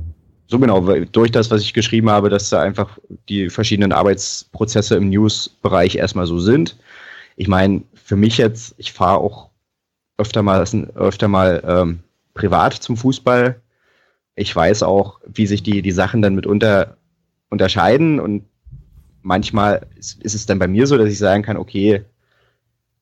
So 0.51 0.59
genau, 0.59 0.80
durch 0.80 1.30
das, 1.30 1.48
was 1.53 1.62
ich 1.62 1.74
geschrieben 1.74 2.11
habe, 2.11 2.28
dass 2.28 2.51
da 2.51 2.61
einfach 2.61 2.98
die 3.28 3.51
verschiedenen 3.51 3.92
Arbeitsprozesse 3.92 4.96
im 4.96 5.09
News-Bereich 5.09 5.94
erstmal 5.94 6.26
so 6.26 6.40
sind. 6.40 6.76
Ich 7.36 7.46
meine, 7.46 7.82
für 7.94 8.16
mich 8.16 8.36
jetzt, 8.36 8.74
ich 8.76 8.92
fahre 8.92 9.18
auch 9.18 9.51
öfter 10.18 10.42
mal, 10.42 10.61
öfter 10.96 11.28
mal 11.28 11.62
ähm, 11.64 12.01
privat 12.34 12.74
zum 12.74 12.96
Fußball. 12.96 13.61
Ich 14.34 14.55
weiß 14.55 14.82
auch, 14.82 15.20
wie 15.24 15.46
sich 15.46 15.62
die, 15.62 15.82
die 15.82 15.92
Sachen 15.92 16.20
dann 16.20 16.34
mitunter 16.34 16.96
unterscheiden 17.48 18.18
und 18.18 18.42
manchmal 19.22 19.86
ist, 19.94 20.20
ist 20.20 20.34
es 20.34 20.46
dann 20.46 20.59
bei 20.59 20.66
mir 20.66 20.88
so, 20.88 20.98
dass 20.98 21.11
ich 21.11 21.18
sagen 21.18 21.44
kann, 21.44 21.59
okay, 21.59 22.05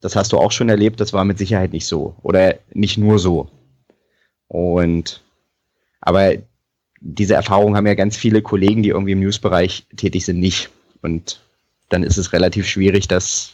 das 0.00 0.16
hast 0.16 0.32
du 0.32 0.38
auch 0.38 0.52
schon 0.52 0.68
erlebt, 0.68 1.00
das 1.00 1.14
war 1.14 1.24
mit 1.24 1.38
Sicherheit 1.38 1.72
nicht 1.72 1.86
so 1.86 2.14
oder 2.20 2.56
nicht 2.74 2.98
nur 2.98 3.18
so. 3.18 3.48
Und 4.48 5.22
aber 6.02 6.34
diese 7.00 7.34
Erfahrung 7.34 7.76
haben 7.76 7.86
ja 7.86 7.94
ganz 7.94 8.16
viele 8.16 8.42
Kollegen, 8.42 8.82
die 8.82 8.90
irgendwie 8.90 9.12
im 9.12 9.20
Newsbereich 9.20 9.86
tätig 9.96 10.24
sind, 10.24 10.40
nicht. 10.40 10.70
Und 11.02 11.40
dann 11.88 12.02
ist 12.02 12.18
es 12.18 12.32
relativ 12.32 12.66
schwierig, 12.66 13.08
das 13.08 13.52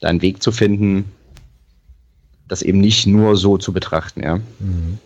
da 0.00 0.08
einen 0.08 0.22
Weg 0.22 0.42
zu 0.42 0.52
finden, 0.52 1.04
das 2.48 2.62
eben 2.62 2.80
nicht 2.80 3.06
nur 3.06 3.36
so 3.36 3.58
zu 3.58 3.72
betrachten, 3.72 4.22
ja. 4.22 4.36
Mhm. 4.36 4.98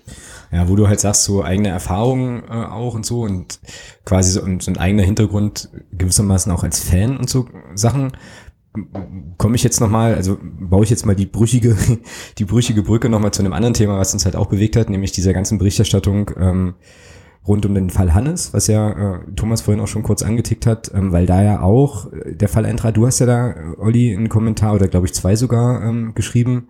Ja, 0.50 0.68
wo 0.68 0.76
du 0.76 0.88
halt 0.88 0.98
sagst, 0.98 1.24
so 1.24 1.44
eigene 1.44 1.68
Erfahrungen 1.68 2.42
äh, 2.48 2.52
auch 2.52 2.94
und 2.94 3.04
so 3.04 3.20
und 3.20 3.60
quasi 4.06 4.32
so, 4.32 4.40
so 4.60 4.70
ein 4.70 4.78
eigener 4.78 5.02
Hintergrund 5.02 5.68
gewissermaßen 5.92 6.50
auch 6.52 6.64
als 6.64 6.82
Fan 6.82 7.18
und 7.18 7.28
so 7.28 7.48
Sachen. 7.74 8.12
Komme 9.36 9.56
ich 9.56 9.62
jetzt 9.62 9.80
nochmal, 9.80 10.14
also 10.14 10.38
baue 10.40 10.84
ich 10.84 10.90
jetzt 10.90 11.04
mal 11.04 11.16
die 11.16 11.26
brüchige, 11.26 11.76
die 12.38 12.44
brüchige 12.46 12.82
Brücke 12.82 13.10
nochmal 13.10 13.32
zu 13.32 13.42
einem 13.42 13.52
anderen 13.52 13.74
Thema, 13.74 13.98
was 13.98 14.14
uns 14.14 14.24
halt 14.24 14.36
auch 14.36 14.46
bewegt 14.46 14.76
hat, 14.76 14.88
nämlich 14.88 15.12
dieser 15.12 15.34
ganzen 15.34 15.58
Berichterstattung 15.58 16.30
ähm, 16.38 16.74
rund 17.48 17.64
um 17.66 17.74
den 17.74 17.90
Fall 17.90 18.14
Hannes, 18.14 18.52
was 18.52 18.66
ja 18.66 19.16
äh, 19.16 19.18
Thomas 19.34 19.62
vorhin 19.62 19.82
auch 19.82 19.88
schon 19.88 20.02
kurz 20.02 20.22
angetickt 20.22 20.66
hat, 20.66 20.92
ähm, 20.94 21.12
weil 21.12 21.26
da 21.26 21.42
ja 21.42 21.62
auch 21.62 22.12
äh, 22.12 22.34
der 22.34 22.48
Fall 22.48 22.66
eintrat. 22.66 22.96
Du 22.96 23.06
hast 23.06 23.18
ja 23.18 23.26
da, 23.26 23.50
äh, 23.50 23.54
Olli, 23.78 24.14
einen 24.14 24.28
Kommentar 24.28 24.74
oder 24.74 24.86
glaube 24.86 25.06
ich 25.06 25.14
zwei 25.14 25.34
sogar 25.34 25.82
ähm, 25.82 26.12
geschrieben 26.14 26.68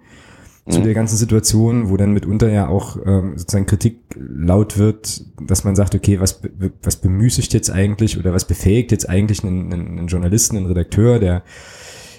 zu 0.69 0.81
mhm. 0.81 0.85
der 0.85 0.95
ganzen 0.95 1.17
Situation, 1.17 1.91
wo 1.91 1.97
dann 1.97 2.13
mitunter 2.13 2.51
ja 2.51 2.69
auch 2.69 2.97
ähm, 3.05 3.33
sozusagen 3.37 3.67
Kritik 3.67 3.99
laut 4.17 4.79
wird, 4.79 5.25
dass 5.47 5.65
man 5.65 5.75
sagt, 5.75 5.95
okay, 5.95 6.21
was, 6.21 6.41
was 6.83 6.97
bemüßigt 6.97 7.53
jetzt 7.55 7.71
eigentlich 7.71 8.19
oder 8.19 8.33
was 8.33 8.45
befähigt 8.45 8.93
jetzt 8.93 9.09
eigentlich 9.09 9.43
einen, 9.45 9.73
einen 9.73 10.07
Journalisten, 10.07 10.57
einen 10.57 10.67
Redakteur, 10.67 11.19
der 11.19 11.43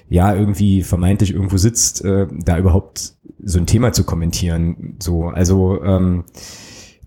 ja 0.09 0.35
irgendwie 0.35 0.81
vermeintlich 0.81 1.33
irgendwo 1.33 1.57
sitzt, 1.57 2.03
äh, 2.03 2.27
da 2.31 2.57
überhaupt 2.57 3.13
so 3.43 3.59
ein 3.59 3.67
Thema 3.67 3.93
zu 3.93 4.03
kommentieren. 4.03 4.95
So, 4.99 5.27
also 5.27 5.81
ähm, 5.83 6.23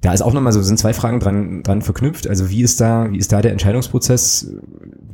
da 0.02 0.12
ist 0.12 0.20
auch 0.20 0.34
nochmal 0.34 0.52
so, 0.52 0.60
sind 0.62 0.78
zwei 0.78 0.92
Fragen 0.92 1.20
dran, 1.20 1.62
dran 1.62 1.80
verknüpft. 1.80 2.26
Also 2.28 2.50
wie 2.50 2.62
ist 2.62 2.80
da, 2.80 3.10
wie 3.10 3.18
ist 3.18 3.32
da 3.32 3.40
der 3.40 3.52
Entscheidungsprozess, 3.52 4.52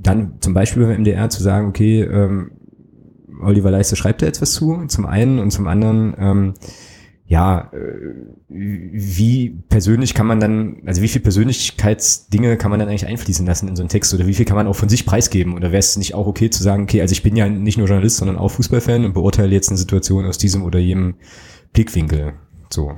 dann 0.03 0.32
zum 0.41 0.55
Beispiel 0.55 0.84
beim 0.86 1.03
MDR 1.03 1.28
zu 1.28 1.43
sagen, 1.43 1.68
okay, 1.68 2.03
ähm, 2.03 2.51
Oliver 3.41 3.70
Leiste 3.70 3.97
schreibt 3.97 4.22
da 4.22 4.26
jetzt 4.26 4.41
was 4.41 4.53
zu, 4.53 4.86
zum 4.86 5.05
einen. 5.05 5.39
Und 5.39 5.51
zum 5.51 5.68
anderen, 5.68 6.14
ähm, 6.18 6.55
ja, 7.26 7.70
äh, 7.74 8.14
wie 8.49 9.51
persönlich 9.68 10.14
kann 10.14 10.26
man 10.26 10.41
dann, 10.41 10.78
also 10.86 11.03
wie 11.03 11.09
viel 11.09 11.20
Persönlichkeitsdinge 11.20 12.57
kann 12.57 12.70
man 12.70 12.80
dann 12.80 12.89
eigentlich 12.89 13.07
einfließen 13.07 13.45
lassen 13.45 13.68
in 13.68 13.76
so 13.76 13.82
einen 13.82 13.91
Text? 13.91 14.14
Oder 14.14 14.26
wie 14.26 14.32
viel 14.32 14.47
kann 14.47 14.57
man 14.57 14.66
auch 14.66 14.76
von 14.76 14.89
sich 14.89 15.05
preisgeben? 15.05 15.55
Oder 15.55 15.68
wäre 15.68 15.80
es 15.80 15.99
nicht 15.99 16.14
auch 16.14 16.26
okay 16.26 16.49
zu 16.49 16.62
sagen, 16.62 16.84
okay, 16.84 17.03
also 17.03 17.12
ich 17.12 17.22
bin 17.22 17.36
ja 17.36 17.47
nicht 17.47 17.76
nur 17.76 17.89
Journalist, 17.89 18.16
sondern 18.16 18.39
auch 18.39 18.53
Fußballfan 18.53 19.05
und 19.05 19.12
beurteile 19.12 19.53
jetzt 19.53 19.68
eine 19.68 19.76
Situation 19.76 20.24
aus 20.24 20.39
diesem 20.39 20.62
oder 20.62 20.78
jenem 20.78 21.16
Blickwinkel, 21.74 22.32
so. 22.70 22.95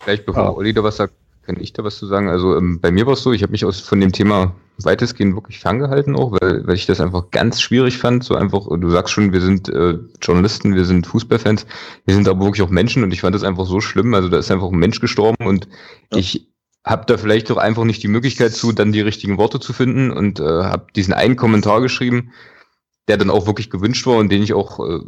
Vielleicht 0.00 0.26
bevor 0.26 0.54
oh. 0.54 0.58
Olli 0.58 0.72
da 0.72 0.82
was 0.82 0.96
sagt, 0.96 1.14
kann 1.42 1.58
ich 1.60 1.72
da 1.72 1.82
was 1.82 1.98
zu 1.98 2.06
sagen? 2.06 2.28
Also 2.28 2.56
ähm, 2.56 2.78
bei 2.80 2.90
mir 2.90 3.06
war 3.06 3.14
es 3.14 3.22
so, 3.22 3.32
ich 3.32 3.42
habe 3.42 3.52
mich 3.52 3.64
aus 3.64 3.80
von 3.80 4.00
dem 4.00 4.12
Thema 4.12 4.54
weitestgehend 4.82 5.34
wirklich 5.34 5.58
ferngehalten 5.58 6.14
auch, 6.14 6.32
weil, 6.32 6.66
weil 6.66 6.74
ich 6.74 6.86
das 6.86 7.00
einfach 7.00 7.30
ganz 7.30 7.60
schwierig 7.60 7.98
fand. 7.98 8.22
So 8.22 8.34
einfach, 8.34 8.66
du 8.68 8.90
sagst 8.90 9.12
schon, 9.12 9.32
wir 9.32 9.40
sind 9.40 9.68
äh, 9.68 9.98
Journalisten, 10.20 10.74
wir 10.74 10.84
sind 10.84 11.06
Fußballfans, 11.06 11.66
wir 12.04 12.14
sind 12.14 12.28
aber 12.28 12.44
wirklich 12.44 12.62
auch 12.62 12.70
Menschen 12.70 13.02
und 13.02 13.12
ich 13.12 13.22
fand 13.22 13.34
das 13.34 13.44
einfach 13.44 13.66
so 13.66 13.80
schlimm. 13.80 14.14
Also 14.14 14.28
da 14.28 14.38
ist 14.38 14.50
einfach 14.50 14.70
ein 14.70 14.78
Mensch 14.78 15.00
gestorben 15.00 15.46
und 15.46 15.68
ja. 16.12 16.18
ich 16.18 16.48
habe 16.84 17.06
da 17.06 17.16
vielleicht 17.16 17.50
doch 17.50 17.56
einfach 17.56 17.84
nicht 17.84 18.02
die 18.02 18.08
Möglichkeit 18.08 18.52
zu, 18.52 18.72
dann 18.72 18.92
die 18.92 19.00
richtigen 19.00 19.38
Worte 19.38 19.58
zu 19.58 19.72
finden 19.72 20.10
und 20.10 20.40
äh, 20.40 20.44
habe 20.44 20.86
diesen 20.94 21.14
einen 21.14 21.36
Kommentar 21.36 21.80
geschrieben, 21.80 22.32
der 23.08 23.16
dann 23.16 23.30
auch 23.30 23.46
wirklich 23.46 23.70
gewünscht 23.70 24.06
war 24.06 24.16
und 24.16 24.30
den 24.30 24.42
ich 24.42 24.52
auch 24.52 24.80
äh, 24.86 25.00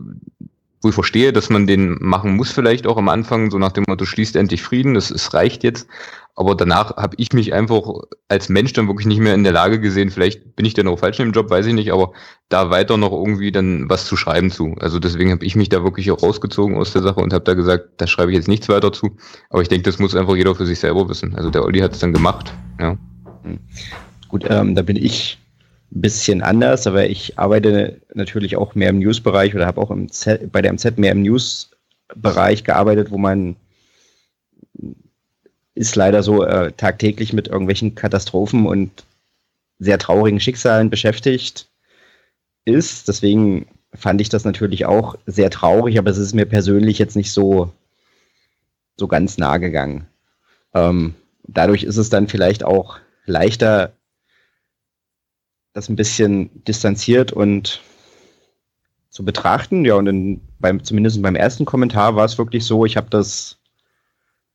wo 0.82 0.88
ich 0.88 0.94
verstehe, 0.94 1.32
dass 1.32 1.50
man 1.50 1.66
den 1.66 1.98
machen 2.00 2.36
muss 2.36 2.50
vielleicht 2.50 2.86
auch 2.86 2.96
am 2.96 3.08
Anfang, 3.08 3.50
so 3.50 3.58
nach 3.58 3.72
dem 3.72 3.84
Motto, 3.86 4.04
schließt 4.04 4.36
endlich 4.36 4.62
Frieden, 4.62 4.94
das, 4.94 5.10
es 5.10 5.34
reicht 5.34 5.62
jetzt. 5.62 5.86
Aber 6.36 6.54
danach 6.54 6.96
habe 6.96 7.16
ich 7.18 7.32
mich 7.34 7.52
einfach 7.52 7.82
als 8.28 8.48
Mensch 8.48 8.72
dann 8.72 8.86
wirklich 8.86 9.06
nicht 9.06 9.20
mehr 9.20 9.34
in 9.34 9.44
der 9.44 9.52
Lage 9.52 9.78
gesehen, 9.78 10.10
vielleicht 10.10 10.56
bin 10.56 10.64
ich 10.64 10.72
dann 10.72 10.88
auch 10.88 10.98
falsch 10.98 11.18
dem 11.18 11.32
Job, 11.32 11.50
weiß 11.50 11.66
ich 11.66 11.74
nicht, 11.74 11.92
aber 11.92 12.12
da 12.48 12.70
weiter 12.70 12.96
noch 12.96 13.12
irgendwie 13.12 13.52
dann 13.52 13.90
was 13.90 14.06
zu 14.06 14.16
schreiben 14.16 14.50
zu. 14.50 14.74
Also 14.80 14.98
deswegen 14.98 15.32
habe 15.32 15.44
ich 15.44 15.54
mich 15.54 15.68
da 15.68 15.84
wirklich 15.84 16.10
auch 16.10 16.22
rausgezogen 16.22 16.76
aus 16.76 16.92
der 16.92 17.02
Sache 17.02 17.20
und 17.20 17.34
habe 17.34 17.44
da 17.44 17.52
gesagt, 17.52 17.90
da 17.98 18.06
schreibe 18.06 18.30
ich 18.30 18.38
jetzt 18.38 18.48
nichts 18.48 18.68
weiter 18.70 18.92
zu. 18.92 19.16
Aber 19.50 19.60
ich 19.60 19.68
denke, 19.68 19.82
das 19.82 19.98
muss 19.98 20.14
einfach 20.14 20.34
jeder 20.34 20.54
für 20.54 20.64
sich 20.64 20.78
selber 20.78 21.08
wissen. 21.10 21.34
Also 21.34 21.50
der 21.50 21.64
Olli 21.64 21.80
hat 21.80 21.92
es 21.92 21.98
dann 21.98 22.14
gemacht, 22.14 22.54
ja. 22.78 22.96
Gut, 24.28 24.46
ähm, 24.48 24.74
da 24.74 24.82
bin 24.82 24.96
ich 24.96 25.38
bisschen 25.90 26.42
anders, 26.42 26.86
aber 26.86 27.08
ich 27.08 27.38
arbeite 27.38 28.00
natürlich 28.14 28.56
auch 28.56 28.74
mehr 28.74 28.90
im 28.90 29.00
News-Bereich 29.00 29.54
oder 29.54 29.66
habe 29.66 29.80
auch 29.80 29.90
im 29.90 30.10
Z, 30.10 30.52
bei 30.52 30.62
der 30.62 30.72
MZ 30.72 30.98
mehr 30.98 31.12
im 31.12 31.22
News-Bereich 31.22 32.64
gearbeitet, 32.64 33.10
wo 33.10 33.18
man 33.18 33.56
ist 35.74 35.96
leider 35.96 36.22
so 36.22 36.44
äh, 36.44 36.72
tagtäglich 36.72 37.32
mit 37.32 37.48
irgendwelchen 37.48 37.94
Katastrophen 37.94 38.66
und 38.66 39.04
sehr 39.78 39.98
traurigen 39.98 40.40
Schicksalen 40.40 40.90
beschäftigt 40.90 41.68
ist. 42.64 43.08
Deswegen 43.08 43.66
fand 43.94 44.20
ich 44.20 44.28
das 44.28 44.44
natürlich 44.44 44.86
auch 44.86 45.16
sehr 45.26 45.50
traurig, 45.50 45.98
aber 45.98 46.10
es 46.10 46.18
ist 46.18 46.34
mir 46.34 46.46
persönlich 46.46 46.98
jetzt 46.98 47.16
nicht 47.16 47.32
so, 47.32 47.72
so 48.96 49.08
ganz 49.08 49.38
nah 49.38 49.56
gegangen. 49.56 50.06
Ähm, 50.74 51.14
dadurch 51.44 51.82
ist 51.82 51.96
es 51.96 52.10
dann 52.10 52.28
vielleicht 52.28 52.62
auch 52.62 52.98
leichter, 53.24 53.92
das 55.72 55.88
ein 55.88 55.96
bisschen 55.96 56.64
distanziert 56.64 57.32
und 57.32 57.80
zu 59.08 59.24
betrachten. 59.24 59.84
Ja, 59.84 59.94
und 59.94 60.06
in, 60.06 60.40
beim, 60.58 60.82
zumindest 60.82 61.20
beim 61.22 61.36
ersten 61.36 61.64
Kommentar 61.64 62.16
war 62.16 62.24
es 62.24 62.38
wirklich 62.38 62.64
so, 62.64 62.84
ich 62.84 62.96
habe 62.96 63.10
das 63.10 63.58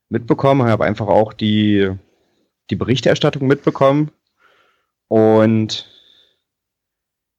mitbekommen, 0.10 0.68
habe 0.68 0.86
einfach 0.86 1.08
auch 1.08 1.34
die, 1.34 1.92
die 2.70 2.76
Berichterstattung 2.76 3.48
mitbekommen 3.48 4.12
und 5.08 5.90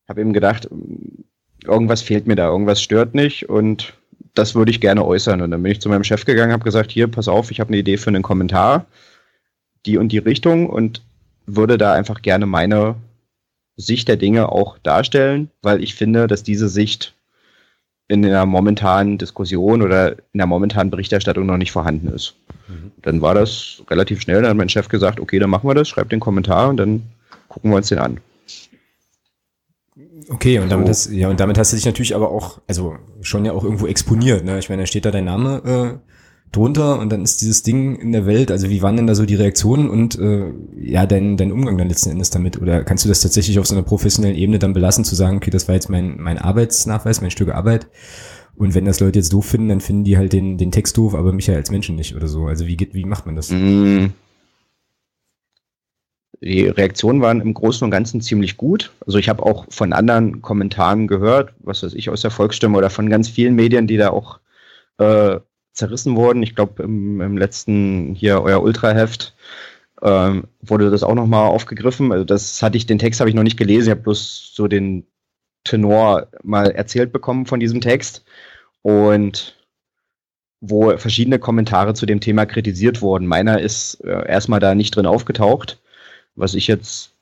habe 0.08 0.20
eben 0.20 0.32
gedacht, 0.32 0.68
irgendwas 1.64 2.02
fehlt 2.02 2.26
mir 2.26 2.36
da, 2.36 2.48
irgendwas 2.48 2.82
stört 2.82 3.14
nicht 3.14 3.48
und 3.48 3.94
das 4.34 4.54
würde 4.54 4.70
ich 4.70 4.80
gerne 4.80 5.04
äußern. 5.04 5.40
Und 5.40 5.50
dann 5.50 5.62
bin 5.62 5.72
ich 5.72 5.80
zu 5.80 5.88
meinem 5.88 6.04
Chef 6.04 6.24
gegangen, 6.24 6.52
habe 6.52 6.64
gesagt, 6.64 6.92
hier, 6.92 7.08
pass 7.08 7.28
auf, 7.28 7.50
ich 7.50 7.60
habe 7.60 7.68
eine 7.68 7.78
Idee 7.78 7.96
für 7.96 8.08
einen 8.08 8.22
Kommentar, 8.22 8.86
die 9.86 9.96
und 9.96 10.10
die 10.10 10.18
Richtung 10.18 10.68
und 10.68 11.02
würde 11.46 11.78
da 11.78 11.92
einfach 11.94 12.22
gerne 12.22 12.46
meine 12.46 12.96
Sicht 13.76 14.08
der 14.08 14.16
Dinge 14.16 14.50
auch 14.50 14.78
darstellen, 14.78 15.50
weil 15.62 15.82
ich 15.82 15.94
finde, 15.94 16.26
dass 16.26 16.42
diese 16.42 16.68
Sicht 16.68 17.14
in 18.08 18.22
der 18.22 18.46
momentanen 18.46 19.18
Diskussion 19.18 19.82
oder 19.82 20.12
in 20.12 20.38
der 20.38 20.46
momentanen 20.46 20.90
Berichterstattung 20.90 21.44
noch 21.44 21.56
nicht 21.56 21.72
vorhanden 21.72 22.08
ist. 22.08 22.34
Mhm. 22.68 22.92
Dann 23.02 23.20
war 23.20 23.34
das 23.34 23.82
relativ 23.90 24.20
schnell, 24.20 24.42
dann 24.42 24.50
hat 24.50 24.56
mein 24.56 24.68
Chef 24.68 24.88
gesagt, 24.88 25.20
okay, 25.20 25.38
dann 25.38 25.50
machen 25.50 25.68
wir 25.68 25.74
das, 25.74 25.88
schreibt 25.88 26.12
den 26.12 26.20
Kommentar 26.20 26.68
und 26.68 26.76
dann 26.76 27.02
gucken 27.48 27.70
wir 27.70 27.76
uns 27.76 27.88
den 27.88 27.98
an. 27.98 28.18
Okay, 30.28 30.58
und 30.58 30.70
damit, 30.70 30.88
hast, 30.88 31.10
ja, 31.10 31.28
und 31.28 31.38
damit 31.40 31.58
hast 31.58 31.72
du 31.72 31.76
dich 31.76 31.86
natürlich 31.86 32.14
aber 32.14 32.30
auch, 32.30 32.60
also 32.66 32.96
schon 33.22 33.44
ja 33.44 33.52
auch 33.52 33.64
irgendwo 33.64 33.86
exponiert. 33.86 34.44
Ne? 34.44 34.58
Ich 34.58 34.68
meine, 34.68 34.82
da 34.82 34.86
steht 34.86 35.04
da 35.04 35.10
dein 35.10 35.24
Name 35.24 36.00
äh, 36.02 36.15
drunter 36.52 36.98
und 36.98 37.10
dann 37.10 37.22
ist 37.22 37.40
dieses 37.40 37.62
Ding 37.62 37.96
in 37.96 38.12
der 38.12 38.26
Welt. 38.26 38.50
Also 38.50 38.70
wie 38.70 38.82
waren 38.82 38.96
denn 38.96 39.06
da 39.06 39.14
so 39.14 39.26
die 39.26 39.34
Reaktionen 39.34 39.90
und 39.90 40.18
äh, 40.18 40.52
ja, 40.80 41.06
dein, 41.06 41.36
dein 41.36 41.52
Umgang 41.52 41.76
dann 41.76 41.88
letzten 41.88 42.10
Endes 42.10 42.30
damit? 42.30 42.60
Oder 42.60 42.84
kannst 42.84 43.04
du 43.04 43.08
das 43.08 43.20
tatsächlich 43.20 43.58
auf 43.58 43.66
so 43.66 43.74
einer 43.74 43.84
professionellen 43.84 44.36
Ebene 44.36 44.58
dann 44.58 44.72
belassen, 44.72 45.04
zu 45.04 45.14
sagen, 45.14 45.36
okay, 45.36 45.50
das 45.50 45.68
war 45.68 45.74
jetzt 45.74 45.90
mein, 45.90 46.16
mein 46.18 46.38
Arbeitsnachweis, 46.38 47.20
mein 47.20 47.30
Stück 47.30 47.50
Arbeit. 47.50 47.88
Und 48.56 48.74
wenn 48.74 48.86
das 48.86 49.00
Leute 49.00 49.18
jetzt 49.18 49.32
doof 49.32 49.44
finden, 49.46 49.68
dann 49.68 49.80
finden 49.80 50.04
die 50.04 50.16
halt 50.16 50.32
den, 50.32 50.56
den 50.56 50.72
Text 50.72 50.96
doof, 50.96 51.14
aber 51.14 51.32
mich 51.32 51.46
ja 51.46 51.54
als 51.54 51.70
Menschen 51.70 51.94
nicht 51.94 52.16
oder 52.16 52.26
so. 52.26 52.46
Also 52.46 52.66
wie 52.66 52.76
geht, 52.76 52.94
wie 52.94 53.04
macht 53.04 53.26
man 53.26 53.36
das? 53.36 53.50
Mm. 53.50 54.06
Die 56.40 56.68
Reaktionen 56.68 57.20
waren 57.22 57.40
im 57.40 57.54
Großen 57.54 57.84
und 57.84 57.90
Ganzen 57.90 58.20
ziemlich 58.20 58.56
gut. 58.56 58.92
Also 59.06 59.18
ich 59.18 59.28
habe 59.28 59.42
auch 59.42 59.66
von 59.70 59.92
anderen 59.92 60.42
Kommentaren 60.42 61.06
gehört, 61.06 61.52
was 61.60 61.82
weiß 61.82 61.94
ich, 61.94 62.08
aus 62.10 62.22
der 62.22 62.30
Volksstimme 62.30 62.76
oder 62.76 62.90
von 62.90 63.10
ganz 63.10 63.28
vielen 63.28 63.54
Medien, 63.54 63.86
die 63.86 63.96
da 63.96 64.10
auch 64.10 64.40
äh, 64.98 65.38
zerrissen 65.76 66.16
wurden. 66.16 66.42
Ich 66.42 66.56
glaube, 66.56 66.82
im, 66.82 67.20
im, 67.20 67.36
letzten 67.36 68.14
hier 68.14 68.42
euer 68.42 68.62
Ultraheft 68.62 69.34
ähm, 70.02 70.44
wurde 70.60 70.90
das 70.90 71.02
auch 71.02 71.14
nochmal 71.14 71.48
aufgegriffen. 71.48 72.12
Also 72.12 72.24
das 72.24 72.62
hatte 72.62 72.76
ich, 72.76 72.86
den 72.86 72.98
Text 72.98 73.20
habe 73.20 73.30
ich 73.30 73.36
noch 73.36 73.42
nicht 73.42 73.58
gelesen, 73.58 73.88
ich 73.88 73.90
habe 73.92 74.02
bloß 74.02 74.52
so 74.54 74.66
den 74.66 75.06
Tenor 75.64 76.28
mal 76.42 76.70
erzählt 76.70 77.12
bekommen 77.12 77.46
von 77.46 77.60
diesem 77.60 77.80
Text. 77.80 78.24
Und 78.82 79.56
wo 80.60 80.96
verschiedene 80.96 81.38
Kommentare 81.38 81.94
zu 81.94 82.06
dem 82.06 82.20
Thema 82.20 82.46
kritisiert 82.46 83.02
wurden. 83.02 83.26
Meiner 83.26 83.60
ist 83.60 84.02
äh, 84.04 84.26
erstmal 84.26 84.60
da 84.60 84.74
nicht 84.74 84.96
drin 84.96 85.06
aufgetaucht, 85.06 85.80
was 86.34 86.54
ich 86.54 86.66
jetzt 86.66 87.12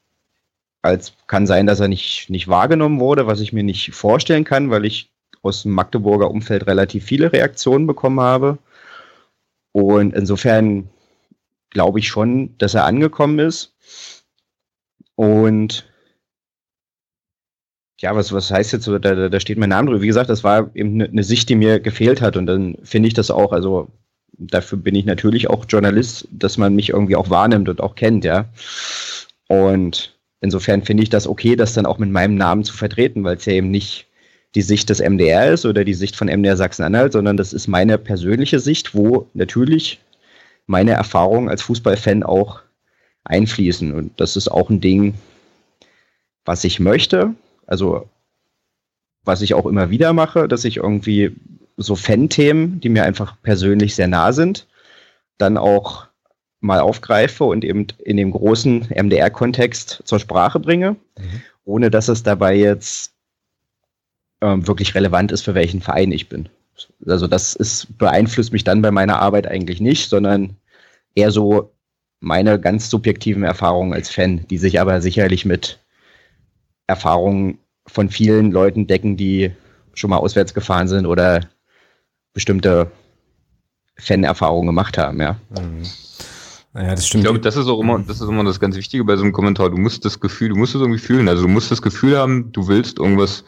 als 0.83 1.15
kann 1.27 1.47
sein, 1.47 1.67
dass 1.67 1.81
er 1.81 1.89
nicht, 1.89 2.29
nicht 2.29 2.47
wahrgenommen 2.49 3.01
wurde, 3.01 3.27
was 3.27 3.41
ich 3.41 3.53
mir 3.53 3.65
nicht 3.65 3.93
vorstellen 3.95 4.45
kann, 4.45 4.71
weil 4.71 4.85
ich 4.85 5.14
aus 5.45 5.63
dem 5.63 5.73
Magdeburger 5.73 6.31
Umfeld 6.31 6.67
relativ 6.67 7.05
viele 7.05 7.33
Reaktionen 7.33 7.87
bekommen 7.87 8.21
habe. 8.21 8.59
Und 9.73 10.15
insofern 10.15 10.89
glaube 11.71 11.99
ich 11.99 12.09
schon, 12.09 12.57
dass 12.59 12.75
er 12.75 12.85
angekommen 12.85 13.39
ist. 13.39 13.75
Und 15.17 15.85
ja, 18.01 18.15
was, 18.15 18.33
was 18.33 18.51
heißt 18.51 18.73
jetzt 18.73 18.85
so, 18.85 18.99
da, 18.99 19.29
da 19.29 19.41
steht 19.41 19.59
mein 19.59 19.69
Name 19.69 19.89
drüber. 19.89 20.03
Wie 20.03 20.07
gesagt, 20.07 20.31
das 20.31 20.45
war 20.45 20.71
eben 20.75 21.01
eine, 21.01 21.25
Sicht, 21.25 21.49
die 21.49 21.55
mir 21.55 21.81
gefehlt 21.81 22.21
hat. 22.21 22.37
Und 22.37 22.47
dann 22.47 22.77
finde 22.83 23.09
ich 23.09 23.15
das 23.15 23.31
auch, 23.31 23.53
also 23.53 23.89
dafür 24.33 24.79
bin 24.79 24.95
ich 24.95 25.05
natürlich 25.05 25.49
auch 25.49 25.65
Journalist, 25.69 26.29
dass 26.31 26.59
man 26.59 26.75
mich 26.75 26.91
irgendwie 26.91 27.17
auch 27.17 27.31
wahrnimmt 27.31 27.69
und 27.69 27.81
auch 27.81 27.95
kennt, 27.95 28.25
ja. 28.25 28.47
Und 29.49 30.19
insofern 30.41 30.83
finde 30.83 31.03
ich 31.03 31.11
das 31.11 31.27
okay, 31.27 31.57
das 31.57 31.75
dann 31.75 31.87
auch 31.87 31.99
mit 31.99 32.11
meinem 32.11 32.35
Namen 32.37 32.65
zu 32.65 32.75
vertreten, 32.75 33.25
weil 33.25 33.37
es 33.37 33.45
ja 33.45 33.53
eben 33.55 33.71
nicht 33.71 34.07
die 34.55 34.63
Sicht 34.63 34.89
des 34.91 35.01
MDR 35.01 35.53
ist 35.53 35.67
oder 35.67 35.85
die 35.85 35.95
Sicht 35.95 36.17
von 36.17 36.29
MDR 36.29 36.57
Sachsen-Anhalt, 36.57 37.13
sondern 37.13 37.37
das 37.37 37.53
ist 37.53 37.67
meine 37.67 37.99
persönliche 37.99 38.61
Sicht, 38.61 38.95
wo 38.95 39.29
natürlich 39.35 40.01
meine 40.67 40.93
Erfahrungen 40.93 41.49
als 41.49 41.63
Fußballfan 41.63 42.23
auch 42.23 42.61
einfließen. 43.25 43.93
Und 43.93 44.21
das 44.21 44.37
ist 44.37 44.49
auch 44.49 44.71
ein 44.71 44.81
Ding, 44.81 45.15
was 46.45 46.65
ich 46.65 46.79
möchte. 46.79 47.35
Also, 47.67 48.09
was 49.25 49.43
ich 49.43 49.55
auch 49.55 49.67
immer 49.67 49.91
wieder 49.91 50.13
mache, 50.13 50.49
dass 50.49 50.65
ich 50.65 50.77
irgendwie 50.77 51.35
so 51.77 51.97
Fan-Themen, 51.97 52.81
die 52.81 52.89
mir 52.89 53.05
einfach 53.05 53.37
persönlich 53.43 53.95
sehr 53.95 54.09
nah 54.09 54.33
sind, 54.33 54.67
dann 55.39 55.57
auch 55.57 56.07
mal 56.61 56.81
aufgreife 56.81 57.45
und 57.45 57.65
eben 57.65 57.89
in 58.05 58.17
dem 58.17 58.31
großen 58.31 58.89
MDR-Kontext 58.91 60.03
zur 60.05 60.21
Sprache 60.21 60.61
bringe, 60.61 60.93
mhm. 60.93 61.43
ohne 61.65 61.91
dass 61.91 62.09
es 62.09 62.23
dabei 62.23 62.55
jetzt 62.57 63.14
ähm, 64.45 64.67
wirklich 64.67 64.95
relevant 64.95 65.33
ist, 65.33 65.43
für 65.43 65.55
welchen 65.55 65.81
Verein 65.81 66.13
ich 66.13 66.29
bin. 66.29 66.49
Also 67.07 67.27
das 67.27 67.55
ist, 67.55 67.97
beeinflusst 67.97 68.53
mich 68.53 68.63
dann 68.63 68.83
bei 68.83 68.91
meiner 68.91 69.21
Arbeit 69.21 69.47
eigentlich 69.47 69.81
nicht, 69.81 70.11
sondern 70.11 70.57
eher 71.15 71.31
so 71.31 71.73
meine 72.21 72.61
ganz 72.61 72.91
subjektiven 72.91 73.43
Erfahrungen 73.43 73.95
als 73.95 74.11
Fan, 74.11 74.47
die 74.49 74.59
sich 74.59 74.81
aber 74.81 75.01
sicherlich 75.01 75.45
mit 75.45 75.79
Erfahrungen 76.87 77.59
von 77.87 78.11
vielen 78.11 78.51
Leuten 78.51 78.87
decken, 78.87 79.17
die 79.17 79.51
schon 79.95 80.11
mal 80.11 80.19
auswärts 80.19 80.53
gefahren 80.53 80.89
sind 80.89 81.07
oder 81.07 81.41
bestimmte 82.35 82.91
Fan-Erfahrungen 83.97 84.67
gemacht 84.67 84.99
haben, 84.99 85.21
ja. 85.21 85.37
Mhm. 85.51 85.85
Naja, 86.73 86.91
das 86.91 87.07
stimmt. 87.07 87.23
Ich 87.23 87.25
glaube, 87.25 87.41
das 87.41 87.57
ist 87.57 87.69
auch 87.69 87.81
immer, 87.81 88.01
das 88.01 88.21
ist 88.21 88.29
immer 88.29 88.45
das 88.45 88.59
ganz 88.61 88.77
Wichtige 88.77 89.05
bei 89.05 89.17
so 89.17 89.23
einem 89.23 89.33
Kommentar. 89.33 89.71
Du 89.71 89.77
musst 89.77 90.05
das 90.05 90.19
Gefühl, 90.19 90.49
du 90.49 90.57
musst 90.57 90.75
es 90.75 90.81
irgendwie 90.81 90.99
fühlen. 90.99 91.29
Also 91.29 91.43
du 91.43 91.49
musst 91.49 91.71
das 91.71 91.81
Gefühl 91.81 92.19
haben, 92.19 92.51
du 92.51 92.67
willst 92.67 92.99
irgendwas 92.99 93.45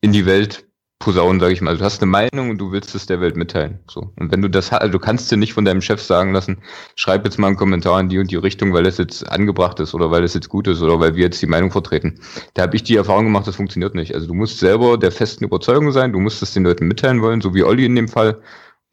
in 0.00 0.12
die 0.12 0.26
Welt 0.26 0.66
posaunen, 0.98 1.40
sage 1.40 1.52
ich 1.52 1.60
mal. 1.60 1.76
Du 1.76 1.84
hast 1.84 2.02
eine 2.02 2.10
Meinung 2.10 2.50
und 2.50 2.58
du 2.58 2.72
willst 2.72 2.94
es 2.94 3.06
der 3.06 3.20
Welt 3.20 3.36
mitteilen. 3.36 3.80
So. 3.88 4.12
Und 4.18 4.32
wenn 4.32 4.40
du 4.40 4.48
das 4.48 4.72
also 4.72 4.90
du 4.90 4.98
kannst 4.98 5.30
dir 5.30 5.36
nicht 5.36 5.52
von 5.52 5.64
deinem 5.64 5.82
Chef 5.82 6.00
sagen 6.00 6.32
lassen, 6.32 6.62
schreib 6.94 7.24
jetzt 7.24 7.38
mal 7.38 7.48
einen 7.48 7.56
Kommentar 7.56 8.00
in 8.00 8.08
die 8.08 8.18
und 8.18 8.30
die 8.30 8.36
Richtung, 8.36 8.72
weil 8.72 8.86
es 8.86 8.96
jetzt 8.96 9.30
angebracht 9.30 9.78
ist 9.80 9.94
oder 9.94 10.10
weil 10.10 10.24
es 10.24 10.34
jetzt 10.34 10.48
gut 10.48 10.66
ist 10.68 10.80
oder 10.80 10.98
weil 10.98 11.14
wir 11.14 11.24
jetzt 11.24 11.42
die 11.42 11.46
Meinung 11.46 11.70
vertreten. 11.70 12.20
Da 12.54 12.62
habe 12.62 12.76
ich 12.76 12.82
die 12.82 12.96
Erfahrung 12.96 13.24
gemacht, 13.24 13.46
das 13.46 13.56
funktioniert 13.56 13.94
nicht. 13.94 14.14
Also 14.14 14.26
du 14.26 14.34
musst 14.34 14.58
selber 14.58 14.96
der 14.96 15.12
festen 15.12 15.44
Überzeugung 15.44 15.92
sein, 15.92 16.12
du 16.12 16.18
musst 16.18 16.42
es 16.42 16.54
den 16.54 16.64
Leuten 16.64 16.88
mitteilen 16.88 17.20
wollen, 17.20 17.40
so 17.40 17.54
wie 17.54 17.62
Olli 17.62 17.84
in 17.84 17.94
dem 17.94 18.08
Fall. 18.08 18.40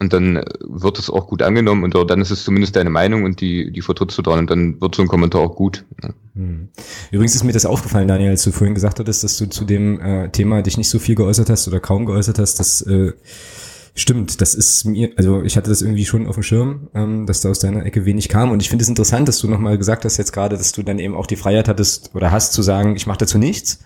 Und 0.03 0.11
dann 0.13 0.35
äh, 0.35 0.45
wird 0.59 0.99
es 0.99 1.09
auch 1.09 1.27
gut 1.27 1.41
angenommen 1.41 1.83
und 1.83 1.93
dann 2.09 2.21
ist 2.21 2.29
es 2.29 2.43
zumindest 2.43 2.75
deine 2.75 2.89
Meinung 2.89 3.23
und 3.23 3.39
die, 3.39 3.71
die 3.71 3.81
vertrittst 3.81 4.17
du 4.17 4.21
dann 4.21 4.39
und 4.39 4.49
dann 4.49 4.81
wird 4.81 4.95
so 4.95 5.01
ein 5.01 5.07
Kommentar 5.07 5.41
auch 5.41 5.55
gut. 5.55 5.85
Hm. 6.35 6.67
Übrigens 7.11 7.35
ist 7.35 7.43
mir 7.43 7.53
das 7.53 7.65
aufgefallen, 7.65 8.07
Daniel, 8.07 8.31
als 8.31 8.43
du 8.43 8.51
vorhin 8.51 8.75
gesagt 8.75 8.99
hattest, 8.99 9.23
dass 9.23 9.37
du 9.37 9.47
zu 9.47 9.63
dem 9.63 10.01
äh, 10.01 10.29
Thema 10.29 10.61
dich 10.61 10.77
nicht 10.77 10.89
so 10.89 10.99
viel 10.99 11.15
geäußert 11.15 11.49
hast 11.49 11.67
oder 11.67 11.79
kaum 11.79 12.05
geäußert 12.05 12.37
hast, 12.37 12.59
das 12.59 12.81
äh, 12.81 13.13
stimmt, 13.95 14.41
das 14.41 14.55
ist 14.55 14.83
mir, 14.83 15.11
also 15.15 15.43
ich 15.43 15.55
hatte 15.55 15.69
das 15.69 15.81
irgendwie 15.81 16.05
schon 16.05 16.27
auf 16.27 16.35
dem 16.35 16.43
Schirm, 16.43 16.89
ähm, 16.93 17.25
dass 17.25 17.41
da 17.41 17.49
aus 17.49 17.59
deiner 17.59 17.85
Ecke 17.85 18.05
wenig 18.05 18.27
kam 18.27 18.51
und 18.51 18.61
ich 18.61 18.69
finde 18.69 18.83
es 18.83 18.89
interessant, 18.89 19.27
dass 19.29 19.39
du 19.39 19.47
nochmal 19.47 19.77
gesagt 19.77 20.03
hast 20.03 20.17
jetzt 20.17 20.33
gerade, 20.33 20.57
dass 20.57 20.73
du 20.73 20.83
dann 20.83 20.99
eben 20.99 21.15
auch 21.15 21.27
die 21.27 21.37
Freiheit 21.37 21.69
hattest 21.69 22.11
oder 22.13 22.31
hast 22.31 22.51
zu 22.51 22.61
sagen, 22.61 22.95
ich 22.97 23.07
mache 23.07 23.19
dazu 23.19 23.37
nichts 23.37 23.79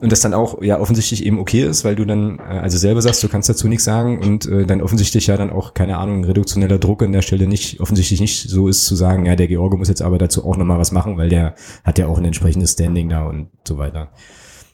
und 0.00 0.12
das 0.12 0.20
dann 0.20 0.34
auch 0.34 0.62
ja 0.62 0.78
offensichtlich 0.78 1.24
eben 1.24 1.38
okay 1.38 1.64
ist, 1.64 1.84
weil 1.84 1.96
du 1.96 2.04
dann 2.04 2.38
äh, 2.38 2.42
also 2.42 2.78
selber 2.78 3.02
sagst, 3.02 3.22
du 3.22 3.28
kannst 3.28 3.48
dazu 3.48 3.68
nichts 3.68 3.84
sagen 3.84 4.18
und 4.20 4.46
äh, 4.46 4.64
dann 4.64 4.80
offensichtlich 4.80 5.26
ja 5.26 5.36
dann 5.36 5.50
auch 5.50 5.74
keine 5.74 5.98
Ahnung 5.98 6.24
reduktioneller 6.24 6.78
Druck 6.78 7.02
an 7.02 7.12
der 7.12 7.22
Stelle 7.22 7.46
nicht 7.46 7.80
offensichtlich 7.80 8.20
nicht 8.20 8.48
so 8.48 8.68
ist 8.68 8.84
zu 8.86 8.94
sagen, 8.94 9.26
ja 9.26 9.36
der 9.36 9.48
George 9.48 9.76
muss 9.76 9.88
jetzt 9.88 10.02
aber 10.02 10.18
dazu 10.18 10.44
auch 10.44 10.56
nochmal 10.56 10.78
was 10.78 10.92
machen, 10.92 11.16
weil 11.16 11.28
der 11.28 11.54
hat 11.84 11.98
ja 11.98 12.06
auch 12.06 12.18
ein 12.18 12.24
entsprechendes 12.24 12.72
Standing 12.72 13.08
da 13.08 13.26
und 13.26 13.48
so 13.66 13.78
weiter. 13.78 14.12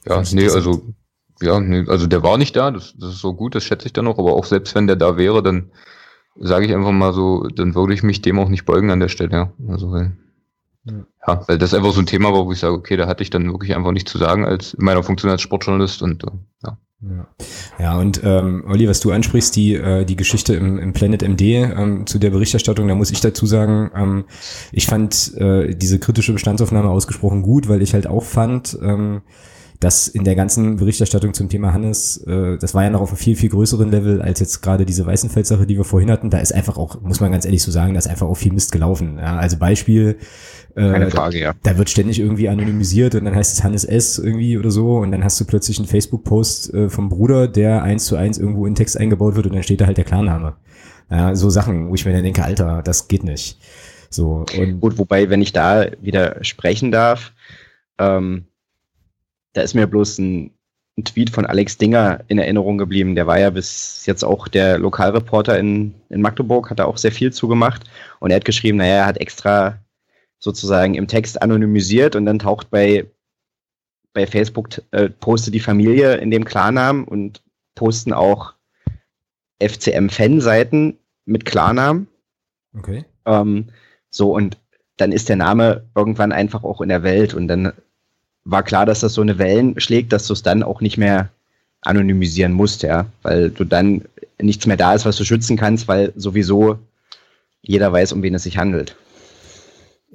Ja, 0.07 0.21
nee, 0.31 0.49
also 0.49 0.81
ja, 1.41 1.59
nee, 1.59 1.85
also 1.87 2.07
der 2.07 2.23
war 2.23 2.37
nicht 2.37 2.55
da, 2.55 2.71
das, 2.71 2.95
das 2.97 3.15
ist 3.15 3.21
so 3.21 3.33
gut, 3.33 3.55
das 3.55 3.63
schätze 3.63 3.87
ich 3.87 3.93
dann 3.93 4.05
noch, 4.05 4.19
aber 4.19 4.33
auch 4.33 4.45
selbst 4.45 4.75
wenn 4.75 4.87
der 4.87 4.95
da 4.95 5.17
wäre, 5.17 5.41
dann 5.41 5.71
sage 6.39 6.65
ich 6.65 6.73
einfach 6.73 6.91
mal 6.91 7.13
so, 7.13 7.47
dann 7.47 7.75
würde 7.75 7.93
ich 7.93 8.03
mich 8.03 8.21
dem 8.21 8.39
auch 8.39 8.49
nicht 8.49 8.65
beugen 8.65 8.91
an 8.91 8.99
der 8.99 9.07
Stelle, 9.07 9.31
ja. 9.31 9.53
Also 9.67 9.91
weil 9.91 10.17
ja, 10.85 11.43
weil 11.47 11.57
das 11.57 11.73
einfach 11.73 11.93
so 11.93 11.99
ein 11.99 12.05
Thema 12.05 12.31
war, 12.33 12.45
wo 12.45 12.51
ich 12.51 12.59
sage, 12.59 12.73
okay, 12.73 12.95
da 12.95 13.07
hatte 13.07 13.23
ich 13.23 13.29
dann 13.29 13.51
wirklich 13.51 13.75
einfach 13.75 13.91
nichts 13.91 14.11
zu 14.11 14.17
sagen 14.17 14.45
als 14.45 14.73
in 14.73 14.85
meiner 14.85 15.03
Funktion 15.03 15.31
als 15.31 15.41
Sportjournalist 15.41 16.01
und 16.01 16.23
äh, 16.23 16.31
ja. 16.63 16.77
Ja, 17.01 17.27
ja 17.77 17.97
und 17.97 18.21
ähm, 18.23 18.63
Olli, 18.67 18.87
was 18.87 18.99
du 18.99 19.11
ansprichst, 19.11 19.55
die, 19.55 19.75
äh, 19.75 20.05
die 20.05 20.15
Geschichte 20.15 20.55
im, 20.55 20.79
im 20.79 20.93
Planet 20.93 21.21
MD 21.21 21.41
ähm, 21.41 22.07
zu 22.07 22.19
der 22.19 22.29
Berichterstattung, 22.29 22.87
da 22.87 22.95
muss 22.95 23.11
ich 23.11 23.19
dazu 23.19 23.45
sagen, 23.45 23.91
ähm, 23.95 24.25
ich 24.71 24.87
fand 24.87 25.33
äh, 25.35 25.75
diese 25.75 25.99
kritische 25.99 26.33
Bestandsaufnahme 26.33 26.89
ausgesprochen 26.89 27.41
gut, 27.41 27.67
weil 27.67 27.81
ich 27.81 27.93
halt 27.93 28.07
auch 28.07 28.23
fand, 28.23 28.77
ähm, 28.81 29.21
dass 29.79 30.07
in 30.07 30.23
der 30.23 30.35
ganzen 30.35 30.77
Berichterstattung 30.77 31.33
zum 31.33 31.49
Thema 31.49 31.73
Hannes, 31.73 32.17
äh, 32.25 32.57
das 32.57 32.73
war 32.73 32.83
ja 32.83 32.89
noch 32.89 33.01
auf 33.01 33.09
einem 33.09 33.17
viel, 33.17 33.35
viel 33.35 33.49
größeren 33.49 33.89
Level 33.91 34.21
als 34.21 34.39
jetzt 34.39 34.61
gerade 34.61 34.85
diese 34.85 35.05
Weißenfeld-Sache, 35.05 35.65
die 35.65 35.77
wir 35.77 35.83
vorhin 35.83 36.11
hatten. 36.11 36.29
Da 36.29 36.39
ist 36.39 36.53
einfach 36.53 36.77
auch, 36.77 37.01
muss 37.01 37.19
man 37.19 37.31
ganz 37.31 37.45
ehrlich 37.45 37.63
so 37.63 37.71
sagen, 37.71 37.93
da 37.93 37.99
ist 37.99 38.07
einfach 38.07 38.27
auch 38.27 38.35
viel 38.35 38.53
Mist 38.53 38.71
gelaufen. 38.71 39.17
Ja, 39.17 39.37
also 39.37 39.57
Beispiel, 39.57 40.17
äh, 40.75 40.91
Keine 40.91 41.09
Frage, 41.09 41.39
ja. 41.39 41.53
Da, 41.63 41.71
da, 41.71 41.77
wird 41.77 41.89
ständig 41.89 42.19
irgendwie 42.19 42.49
anonymisiert 42.49 43.15
und 43.15 43.25
dann 43.25 43.35
heißt 43.35 43.53
es 43.53 43.63
Hannes 43.63 43.85
S. 43.85 44.19
irgendwie 44.19 44.57
oder 44.57 44.71
so 44.71 44.97
und 44.97 45.11
dann 45.11 45.23
hast 45.23 45.39
du 45.39 45.45
plötzlich 45.45 45.77
einen 45.77 45.87
Facebook-Post 45.87 46.73
äh, 46.73 46.89
vom 46.89 47.07
Bruder, 47.07 47.47
der 47.47 47.83
eins 47.83 48.05
zu 48.05 48.17
eins 48.17 48.37
irgendwo 48.37 48.65
in 48.65 48.75
Text 48.75 48.97
eingebaut 48.97 49.35
wird 49.35 49.45
und 49.45 49.55
dann 49.55 49.63
steht 49.63 49.79
da 49.79 49.85
halt 49.85 49.97
der 49.97 50.03
Klarname. 50.03 50.55
Ja, 51.09 51.35
so 51.35 51.49
Sachen, 51.49 51.89
wo 51.89 51.95
ich 51.95 52.05
mir 52.05 52.13
dann 52.13 52.23
denke, 52.23 52.43
Alter, 52.43 52.81
das 52.83 53.07
geht 53.07 53.23
nicht. 53.23 53.59
So, 54.09 54.45
und 54.57 54.81
Gut, 54.81 54.97
wobei, 54.97 55.29
wenn 55.29 55.41
ich 55.41 55.53
da 55.53 55.87
wieder 56.01 56.43
sprechen 56.43 56.91
darf, 56.91 57.33
ähm, 57.99 58.45
da 59.55 59.61
ist 59.61 59.73
mir 59.73 59.87
bloß 59.87 60.19
ein, 60.19 60.51
ein, 60.97 61.05
Tweet 61.05 61.29
von 61.29 61.45
Alex 61.45 61.77
Dinger 61.77 62.23
in 62.27 62.37
Erinnerung 62.37 62.77
geblieben. 62.77 63.15
Der 63.15 63.25
war 63.25 63.39
ja 63.39 63.49
bis 63.49 64.05
jetzt 64.05 64.23
auch 64.23 64.47
der 64.47 64.77
Lokalreporter 64.77 65.57
in, 65.57 65.95
in 66.09 66.21
Magdeburg, 66.21 66.69
hat 66.69 66.79
da 66.79 66.85
auch 66.85 66.97
sehr 66.97 67.11
viel 67.11 67.31
zugemacht. 67.31 67.89
Und 68.19 68.31
er 68.31 68.35
hat 68.35 68.45
geschrieben, 68.45 68.77
naja, 68.77 68.95
er 68.95 69.05
hat 69.05 69.17
extra 69.17 69.79
sozusagen 70.39 70.95
im 70.95 71.07
Text 71.07 71.41
anonymisiert 71.41 72.15
und 72.15 72.25
dann 72.25 72.39
taucht 72.39 72.69
bei, 72.69 73.05
bei 74.13 74.27
Facebook, 74.27 74.81
äh, 74.91 75.09
postet 75.09 75.53
die 75.53 75.59
Familie 75.61 76.15
in 76.15 76.31
dem 76.31 76.43
Klarnamen 76.43 77.05
und 77.05 77.41
posten 77.75 78.11
auch 78.11 78.53
FCM-Fanseiten 79.63 80.97
mit 81.25 81.45
Klarnamen. 81.45 82.07
Okay. 82.77 83.05
Ähm, 83.25 83.69
so, 84.09 84.35
und 84.35 84.57
dann 84.97 85.13
ist 85.13 85.29
der 85.29 85.37
Name 85.37 85.85
irgendwann 85.95 86.33
einfach 86.33 86.63
auch 86.63 86.81
in 86.81 86.89
der 86.89 87.03
Welt 87.03 87.33
und 87.33 87.47
dann 87.47 87.71
war 88.45 88.63
klar, 88.63 88.85
dass 88.85 89.01
das 89.01 89.13
so 89.13 89.21
eine 89.21 89.37
Wellen 89.37 89.79
schlägt, 89.79 90.13
dass 90.13 90.27
du 90.27 90.33
es 90.33 90.43
dann 90.43 90.63
auch 90.63 90.79
nicht 90.79 90.97
mehr 90.97 91.29
anonymisieren 91.81 92.53
musst, 92.53 92.83
ja, 92.83 93.07
weil 93.21 93.49
du 93.49 93.63
dann 93.63 94.03
nichts 94.41 94.65
mehr 94.65 94.77
da 94.77 94.93
ist, 94.93 95.05
was 95.05 95.17
du 95.17 95.23
schützen 95.23 95.57
kannst, 95.57 95.87
weil 95.87 96.13
sowieso 96.15 96.79
jeder 97.61 97.91
weiß, 97.91 98.13
um 98.13 98.21
wen 98.21 98.35
es 98.35 98.43
sich 98.43 98.57
handelt. 98.57 98.95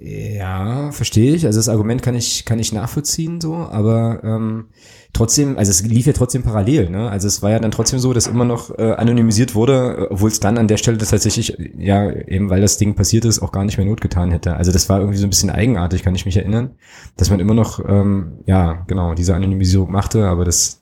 Ja, 0.02 0.92
verstehe 0.92 1.34
ich. 1.34 1.44
Also 1.44 1.58
das 1.58 1.68
Argument 1.68 2.02
kann 2.02 2.14
ich 2.14 2.46
kann 2.46 2.58
ich 2.58 2.72
nachvollziehen 2.72 3.38
so, 3.38 3.54
aber 3.54 4.24
ähm, 4.24 4.68
trotzdem, 5.12 5.58
also 5.58 5.68
es 5.68 5.82
lief 5.82 6.06
ja 6.06 6.14
trotzdem 6.14 6.42
parallel. 6.42 6.88
Ne? 6.88 7.10
Also 7.10 7.28
es 7.28 7.42
war 7.42 7.50
ja 7.50 7.58
dann 7.58 7.70
trotzdem 7.70 7.98
so, 7.98 8.14
dass 8.14 8.26
immer 8.26 8.46
noch 8.46 8.78
äh, 8.78 8.92
anonymisiert 8.92 9.54
wurde, 9.54 10.08
obwohl 10.10 10.30
es 10.30 10.40
dann 10.40 10.56
an 10.56 10.68
der 10.68 10.78
Stelle 10.78 10.96
tatsächlich 10.96 11.54
ja 11.76 12.10
eben 12.10 12.48
weil 12.48 12.62
das 12.62 12.78
Ding 12.78 12.94
passiert 12.94 13.26
ist 13.26 13.42
auch 13.42 13.52
gar 13.52 13.64
nicht 13.66 13.76
mehr 13.76 13.86
Not 13.86 14.00
getan 14.00 14.30
hätte. 14.30 14.56
Also 14.56 14.72
das 14.72 14.88
war 14.88 15.00
irgendwie 15.00 15.18
so 15.18 15.26
ein 15.26 15.30
bisschen 15.30 15.50
eigenartig, 15.50 16.02
kann 16.02 16.14
ich 16.14 16.24
mich 16.24 16.38
erinnern, 16.38 16.70
dass 17.18 17.28
man 17.28 17.38
immer 17.38 17.54
noch 17.54 17.86
ähm, 17.86 18.38
ja 18.46 18.84
genau 18.86 19.12
diese 19.12 19.34
Anonymisierung 19.34 19.92
machte, 19.92 20.26
aber 20.26 20.46
das 20.46 20.80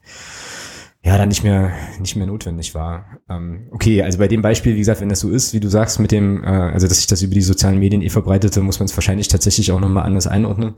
ja, 1.05 1.17
dann 1.17 1.29
nicht 1.29 1.45
mehr, 1.45 1.73
nicht 2.01 2.17
mehr 2.17 2.27
notwendig 2.27 2.75
war. 2.75 3.19
Ähm, 3.31 3.69
okay, 3.71 4.03
also 4.03 4.19
bei 4.19 4.29
dem 4.29 4.43
Beispiel, 4.43 4.75
wie 4.75 4.79
gesagt, 4.79 5.01
wenn 5.01 5.09
das 5.09 5.21
so 5.21 5.31
ist, 5.31 5.55
wie 5.55 5.61
du 5.61 5.69
sagst, 5.69 6.01
mit 6.01 6.11
dem, 6.11 6.43
äh, 6.43 6.49
also 6.49 6.89
dass 6.89 6.99
sich 6.99 7.07
das 7.07 7.23
über 7.23 7.35
die 7.35 7.41
sozialen 7.41 7.79
Medien 7.79 8.03
eh 8.03 8.09
verbreitete, 8.09 8.61
muss 8.61 8.81
man 8.81 8.87
es 8.87 8.97
wahrscheinlich 8.97 9.29
tatsächlich 9.29 9.71
auch 9.71 9.81
nochmal 9.81 10.05
anders 10.05 10.27
einordnen. 10.27 10.75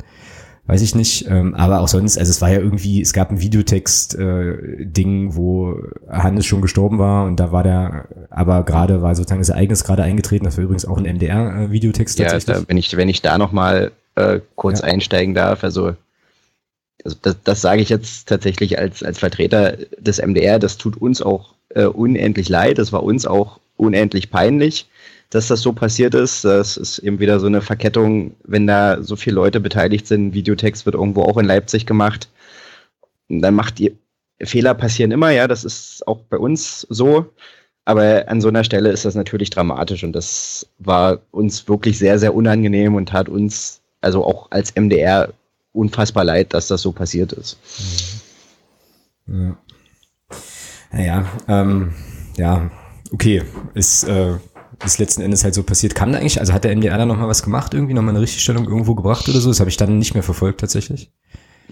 Weiß 0.66 0.82
ich 0.82 0.94
nicht. 0.94 1.26
Ähm, 1.26 1.54
aber 1.54 1.80
auch 1.80 1.88
sonst, 1.88 2.18
also 2.18 2.30
es 2.30 2.42
war 2.42 2.50
ja 2.50 2.58
irgendwie, 2.58 3.00
es 3.00 3.14
gab 3.14 3.30
ein 3.30 3.40
Videotext-Ding, 3.40 5.30
äh, 5.30 5.34
wo 5.34 5.74
Hannes 6.08 6.44
schon 6.44 6.60
gestorben 6.60 6.98
war 6.98 7.24
und 7.24 7.40
da 7.40 7.50
war 7.50 7.62
der, 7.62 8.06
aber 8.28 8.62
gerade 8.64 9.00
war 9.00 9.14
sozusagen 9.14 9.40
das 9.40 9.48
Ereignis 9.48 9.84
gerade 9.84 10.02
eingetreten, 10.02 10.44
das 10.44 10.58
war 10.58 10.64
übrigens 10.64 10.84
auch 10.84 10.98
ein 10.98 11.06
MDR-Videotext. 11.06 12.20
Äh, 12.20 12.24
ja, 12.24 12.38
da, 12.38 12.62
wenn 12.68 12.76
ich, 12.76 12.94
wenn 12.96 13.08
ich 13.08 13.22
da 13.22 13.38
nochmal 13.38 13.92
äh, 14.16 14.40
kurz 14.54 14.80
ja. 14.80 14.86
einsteigen 14.86 15.34
darf, 15.34 15.64
also 15.64 15.94
also 17.04 17.16
das, 17.22 17.36
das 17.44 17.60
sage 17.60 17.82
ich 17.82 17.88
jetzt 17.88 18.28
tatsächlich 18.28 18.78
als, 18.78 19.02
als 19.02 19.18
Vertreter 19.18 19.76
des 19.98 20.18
MDR, 20.18 20.58
das 20.58 20.78
tut 20.78 20.96
uns 20.96 21.22
auch 21.22 21.54
äh, 21.70 21.84
unendlich 21.84 22.48
leid, 22.48 22.78
das 22.78 22.92
war 22.92 23.02
uns 23.02 23.26
auch 23.26 23.60
unendlich 23.76 24.30
peinlich, 24.30 24.88
dass 25.30 25.48
das 25.48 25.62
so 25.62 25.72
passiert 25.72 26.14
ist. 26.14 26.44
Das 26.44 26.76
ist 26.76 26.98
eben 26.98 27.18
wieder 27.18 27.40
so 27.40 27.46
eine 27.46 27.62
Verkettung, 27.62 28.34
wenn 28.44 28.66
da 28.66 29.02
so 29.02 29.16
viele 29.16 29.36
Leute 29.36 29.60
beteiligt 29.60 30.06
sind. 30.06 30.34
Videotext 30.34 30.84
wird 30.84 30.96
irgendwo 30.96 31.22
auch 31.22 31.38
in 31.38 31.46
Leipzig 31.46 31.86
gemacht. 31.86 32.28
dann 33.28 33.54
macht 33.54 33.80
ihr 33.80 33.92
Fehler 34.42 34.74
passieren 34.74 35.10
immer, 35.10 35.30
ja, 35.30 35.46
das 35.48 35.64
ist 35.64 36.06
auch 36.08 36.20
bei 36.28 36.38
uns 36.38 36.86
so. 36.88 37.26
Aber 37.84 38.28
an 38.28 38.40
so 38.40 38.48
einer 38.48 38.64
Stelle 38.64 38.90
ist 38.90 39.04
das 39.04 39.14
natürlich 39.14 39.50
dramatisch 39.50 40.04
und 40.04 40.12
das 40.12 40.66
war 40.78 41.20
uns 41.30 41.68
wirklich 41.68 41.98
sehr, 41.98 42.18
sehr 42.18 42.34
unangenehm 42.34 42.94
und 42.94 43.08
tat 43.08 43.28
uns, 43.28 43.80
also 44.00 44.24
auch 44.24 44.50
als 44.50 44.74
MDR, 44.76 45.32
unfassbar 45.72 46.24
leid, 46.24 46.54
dass 46.54 46.68
das 46.68 46.82
so 46.82 46.92
passiert 46.92 47.32
ist. 47.32 47.58
Ja. 49.26 49.56
Naja, 50.92 51.26
ähm, 51.46 51.92
ja, 52.36 52.70
okay, 53.12 53.42
ist, 53.74 54.04
äh, 54.04 54.34
ist 54.84 54.98
letzten 54.98 55.22
Endes 55.22 55.44
halt 55.44 55.54
so 55.54 55.62
passiert. 55.62 55.94
Kann 55.94 56.12
da 56.12 56.18
eigentlich, 56.18 56.40
also 56.40 56.52
hat 56.52 56.64
der 56.64 56.74
MDR 56.74 56.98
da 56.98 57.06
nochmal 57.06 57.28
was 57.28 57.42
gemacht, 57.42 57.74
irgendwie 57.74 57.94
nochmal 57.94 58.14
eine 58.14 58.22
Richtigstellung 58.22 58.64
irgendwo 58.64 58.94
gebracht 58.94 59.28
oder 59.28 59.40
so? 59.40 59.50
Das 59.50 59.60
habe 59.60 59.70
ich 59.70 59.76
dann 59.76 59.98
nicht 59.98 60.14
mehr 60.14 60.22
verfolgt 60.22 60.60
tatsächlich. 60.60 61.10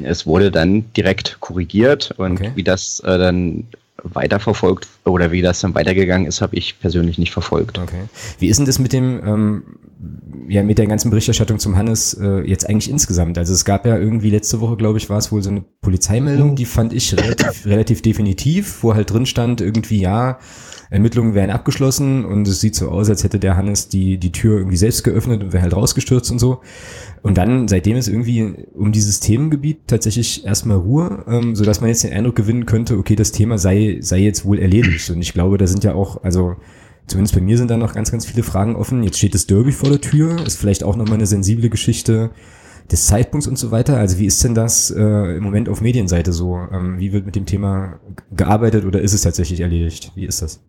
Es 0.01 0.27
wurde 0.27 0.51
dann 0.53 0.93
direkt 0.93 1.41
korrigiert 1.41 2.15
und 2.19 2.39
okay. 2.39 2.53
wie 2.55 2.63
das 2.63 3.01
äh, 3.01 3.19
dann 3.19 3.67
weiterverfolgt 4.03 4.89
oder 5.05 5.33
wie 5.33 5.43
das 5.43 5.61
dann 5.61 5.75
weitergegangen 5.75 6.27
ist, 6.27 6.41
habe 6.41 6.57
ich 6.57 6.79
persönlich 6.79 7.19
nicht 7.19 7.33
verfolgt. 7.33 7.79
Okay. 7.79 8.05
Wie 8.39 8.49
ist 8.49 8.59
denn 8.59 8.67
das 8.67 8.79
mit 8.79 8.93
dem, 8.93 9.21
ähm, 9.25 9.63
ja, 10.49 10.63
mit 10.63 10.79
der 10.79 10.87
ganzen 10.87 11.11
Berichterstattung 11.11 11.59
zum 11.59 11.77
Hannes 11.77 12.15
äh, 12.15 12.41
jetzt 12.49 12.69
eigentlich 12.69 12.91
insgesamt? 12.91 13.39
Also 13.39 13.53
es 13.53 13.65
gab 13.65 13.87
ja 13.87 13.99
irgendwie 13.99 14.31
letzte 14.31 14.61
Woche, 14.61 14.77
glaube 14.77 14.99
ich, 14.99 15.11
war 15.11 15.19
es 15.19 15.33
wohl 15.33 15.43
so 15.43 15.51
eine 15.51 15.65
Polizeimeldung, 15.81 16.55
die 16.55 16.65
fand 16.65 16.93
ich 16.93 17.17
relativ, 17.17 17.65
relativ 17.67 18.03
definitiv, 18.03 18.83
wo 18.83 18.95
halt 18.95 19.11
drin 19.11 19.27
stand, 19.27 19.61
irgendwie, 19.61 20.01
ja, 20.01 20.39
Ermittlungen 20.91 21.35
wären 21.35 21.51
abgeschlossen 21.51 22.25
und 22.25 22.49
es 22.49 22.61
sieht 22.61 22.75
so 22.75 22.89
aus, 22.89 23.11
als 23.11 23.23
hätte 23.23 23.39
der 23.39 23.57
Hannes 23.57 23.89
die, 23.89 24.17
die 24.19 24.33
Tür 24.33 24.59
irgendwie 24.59 24.79
selbst 24.79 25.05
geöffnet 25.05 25.43
und 25.43 25.53
wäre 25.53 25.63
halt 25.63 25.77
rausgestürzt 25.77 26.31
und 26.31 26.39
so. 26.39 26.63
Und 27.23 27.39
dann, 27.39 27.69
seitdem 27.69 27.97
ist 27.97 28.09
irgendwie 28.09 28.55
um 28.75 28.93
dieses 28.93 29.21
Themengebiet 29.21 29.81
tatsächlich 29.87 30.45
erstmal 30.45 30.77
Ruhe, 30.77 31.25
ähm, 31.29 31.57
so 31.57 31.65
dass 31.65 31.81
man 31.81 31.89
jetzt 31.89 32.05
den 32.05 32.13
Eindruck 32.13 32.37
gewinnen 32.37 32.67
könnte, 32.67 32.97
okay, 32.97 33.17
das 33.17 33.33
Thema 33.33 33.59
sei, 33.59 33.99
sei 34.01 34.19
jetzt 34.19 34.45
wohl 34.45 34.59
erledigt. 34.59 35.11
Und 35.11 35.21
ich 35.21 35.33
glaube, 35.33 35.59
da 35.59 35.67
sind 35.67 35.85
ja 35.85 35.95
auch, 35.95 36.23
also 36.23 36.57
zumindest 37.07 37.35
bei 37.35 37.41
mir 37.41 37.59
sind 37.59 37.71
da 37.71 37.77
noch 37.77 37.95
ganz, 37.95 38.11
ganz 38.11 38.27
viele 38.27 38.43
Fragen 38.43 38.77
offen. 38.77 39.03
Jetzt 39.03 39.19
steht 39.19 39.35
das 39.35 39.47
Derby 39.47 39.73
vor 39.73 39.89
der 39.89 40.01
Tür, 40.01 40.45
ist 40.47 40.59
vielleicht 40.59 40.85
auch 40.85 40.97
nochmal 40.97 41.15
eine 41.15 41.27
sensible 41.27 41.71
Geschichte 41.71 42.31
des 42.91 43.07
Zeitpunkts 43.07 43.47
und 43.47 43.59
so 43.59 43.71
weiter. 43.71 43.99
Also 43.99 44.19
wie 44.19 44.27
ist 44.27 44.43
denn 44.45 44.55
das 44.55 44.91
äh, 44.91 45.37
im 45.37 45.43
Moment 45.43 45.69
auf 45.69 45.81
Medienseite 45.81 46.33
so? 46.33 46.57
Ähm, 46.73 46.99
wie 46.99 47.13
wird 47.13 47.27
mit 47.27 47.37
dem 47.37 47.47
Thema 47.47 48.01
gearbeitet 48.35 48.85
oder 48.85 49.01
ist 49.01 49.13
es 49.13 49.23
tatsächlich 49.23 49.61
erledigt? 49.61 50.13
Wie 50.15 50.25
ist 50.25 50.43
das? 50.43 50.61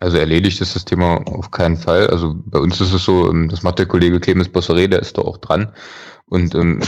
Also 0.00 0.16
erledigt 0.16 0.60
ist 0.60 0.76
das 0.76 0.84
Thema 0.84 1.16
auf 1.26 1.50
keinen 1.50 1.76
Fall. 1.76 2.06
Also 2.08 2.36
bei 2.46 2.58
uns 2.58 2.80
ist 2.80 2.92
es 2.92 3.04
so, 3.04 3.30
ähm, 3.30 3.48
das 3.48 3.62
macht 3.62 3.78
der 3.78 3.86
Kollege 3.86 4.20
Clemens 4.20 4.48
Bosseret, 4.48 4.92
der 4.92 5.00
ist 5.00 5.18
da 5.18 5.22
auch 5.22 5.38
dran. 5.38 5.72
Und 6.26 6.54
ähm, 6.54 6.80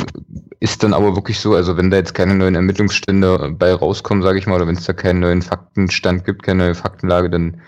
ist 0.60 0.82
dann 0.82 0.92
aber 0.92 1.16
wirklich 1.16 1.40
so, 1.40 1.54
also 1.54 1.76
wenn 1.76 1.90
da 1.90 1.96
jetzt 1.96 2.14
keine 2.14 2.34
neuen 2.34 2.54
Ermittlungsstände 2.54 3.54
bei 3.58 3.72
rauskommen, 3.72 4.22
sage 4.22 4.38
ich 4.38 4.46
mal, 4.46 4.56
oder 4.56 4.66
wenn 4.66 4.76
es 4.76 4.84
da 4.84 4.92
keinen 4.92 5.20
neuen 5.20 5.42
Faktenstand 5.42 6.24
gibt, 6.24 6.42
keine 6.42 6.64
neue 6.64 6.74
Faktenlage, 6.74 7.30
dann 7.30 7.62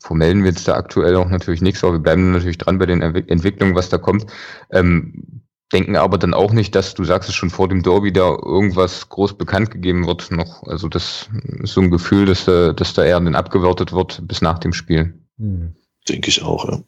vermelden 0.00 0.42
wir 0.42 0.50
jetzt 0.50 0.68
da 0.68 0.74
aktuell 0.74 1.16
auch 1.16 1.28
natürlich 1.28 1.62
nichts, 1.62 1.82
aber 1.82 1.94
wir 1.94 2.00
bleiben 2.00 2.32
natürlich 2.32 2.58
dran 2.58 2.78
bei 2.78 2.86
den 2.86 3.00
Entwicklungen, 3.00 3.74
was 3.74 3.88
da 3.88 3.96
kommt. 3.96 4.26
Ähm, 4.70 5.43
denken 5.72 5.96
aber 5.96 6.18
dann 6.18 6.34
auch 6.34 6.52
nicht, 6.52 6.74
dass 6.74 6.94
du 6.94 7.04
sagst 7.04 7.28
es 7.28 7.34
schon 7.34 7.50
vor 7.50 7.68
dem 7.68 7.82
Derby 7.82 8.12
da 8.12 8.36
irgendwas 8.42 9.08
groß 9.08 9.34
bekannt 9.34 9.70
gegeben 9.70 10.06
wird 10.06 10.30
noch. 10.30 10.62
Also 10.64 10.88
das 10.88 11.28
ist 11.62 11.72
so 11.72 11.80
ein 11.80 11.90
Gefühl, 11.90 12.26
dass 12.26 12.44
da, 12.44 12.72
dass 12.72 12.94
da 12.94 13.04
eher 13.04 13.20
dann 13.20 13.34
abgewertet 13.34 13.92
wird 13.92 14.20
bis 14.26 14.40
nach 14.40 14.58
dem 14.58 14.72
Spiel. 14.72 15.14
Hm. 15.38 15.74
Denke 16.08 16.28
ich 16.28 16.42
auch, 16.42 16.68
ja. 16.68 16.80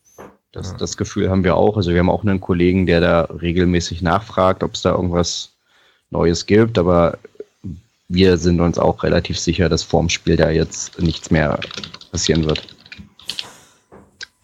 Das, 0.53 0.74
das 0.77 0.97
Gefühl 0.97 1.29
haben 1.29 1.45
wir 1.45 1.57
auch. 1.57 1.77
Also 1.77 1.91
wir 1.91 1.99
haben 1.99 2.09
auch 2.09 2.22
einen 2.22 2.41
Kollegen, 2.41 2.87
der 2.87 3.01
da 3.01 3.22
regelmäßig 3.22 4.01
nachfragt, 4.01 4.62
ob 4.62 4.74
es 4.74 4.83
da 4.83 4.93
irgendwas 4.93 5.53
Neues 6.11 6.47
gibt, 6.47 6.79
aber 6.79 7.18
wir 8.09 8.39
sind 8.39 8.61
uns 8.61 8.79
auch 8.79 9.03
relativ 9.03 9.39
sicher, 9.39 9.68
dass 9.68 9.83
vorm 9.83 10.09
Spiel 10.09 10.37
da 10.37 10.51
jetzt 10.51 11.01
nichts 11.01 11.31
mehr 11.31 11.59
passieren 12.11 12.45
wird. 12.45 12.76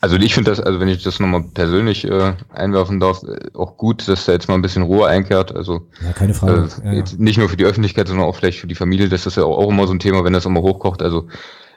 Also 0.02 0.16
ich 0.16 0.34
finde 0.34 0.50
das, 0.50 0.58
also 0.58 0.80
wenn 0.80 0.88
ich 0.88 1.04
das 1.04 1.20
nochmal 1.20 1.44
persönlich 1.54 2.04
äh, 2.04 2.34
einwerfen 2.52 2.98
darf, 2.98 3.22
äh, 3.22 3.56
auch 3.56 3.76
gut, 3.76 4.08
dass 4.08 4.24
da 4.24 4.32
jetzt 4.32 4.48
mal 4.48 4.54
ein 4.54 4.62
bisschen 4.62 4.82
Ruhe 4.82 5.06
einkehrt. 5.06 5.54
Also 5.54 5.86
ja, 6.04 6.12
keine 6.12 6.34
Frage. 6.34 6.68
Äh, 6.84 6.96
ja. 6.96 7.04
Nicht 7.18 7.38
nur 7.38 7.48
für 7.48 7.56
die 7.56 7.64
Öffentlichkeit, 7.64 8.08
sondern 8.08 8.26
auch 8.26 8.34
vielleicht 8.34 8.58
für 8.58 8.66
die 8.66 8.74
Familie. 8.74 9.08
Das 9.08 9.26
ist 9.26 9.36
ja 9.36 9.44
auch, 9.44 9.56
auch 9.56 9.70
immer 9.70 9.86
so 9.86 9.94
ein 9.94 10.00
Thema, 10.00 10.24
wenn 10.24 10.32
das 10.32 10.44
immer 10.44 10.60
hochkocht. 10.60 11.02
Also 11.02 11.28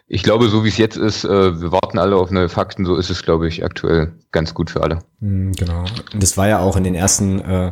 ich 0.08 0.22
glaube, 0.22 0.49
so 0.49 0.64
wie 0.64 0.70
es 0.70 0.78
jetzt 0.78 0.97
ist, 0.97 1.24
äh, 1.24 1.62
wir 1.62 1.72
warten 1.72 1.97
alle 1.97 2.16
auf 2.16 2.30
neue 2.30 2.47
Fakten, 2.47 2.86
so 2.86 2.95
ist 2.95 3.10
es, 3.10 3.24
glaube 3.24 3.47
ich, 3.47 3.64
aktuell 3.64 4.14
ganz 4.32 4.53
gut 4.53 4.70
für 4.70 4.84
alle. 4.84 4.99
Mhm, 5.20 5.53
genau. 5.53 5.84
Und 6.14 6.22
das 6.22 6.38
war 6.38 6.47
ja 6.47 6.60
auch 6.60 6.76
in 6.76 6.84
den 6.84 6.93
ersten, 6.93 7.39
äh, 7.39 7.72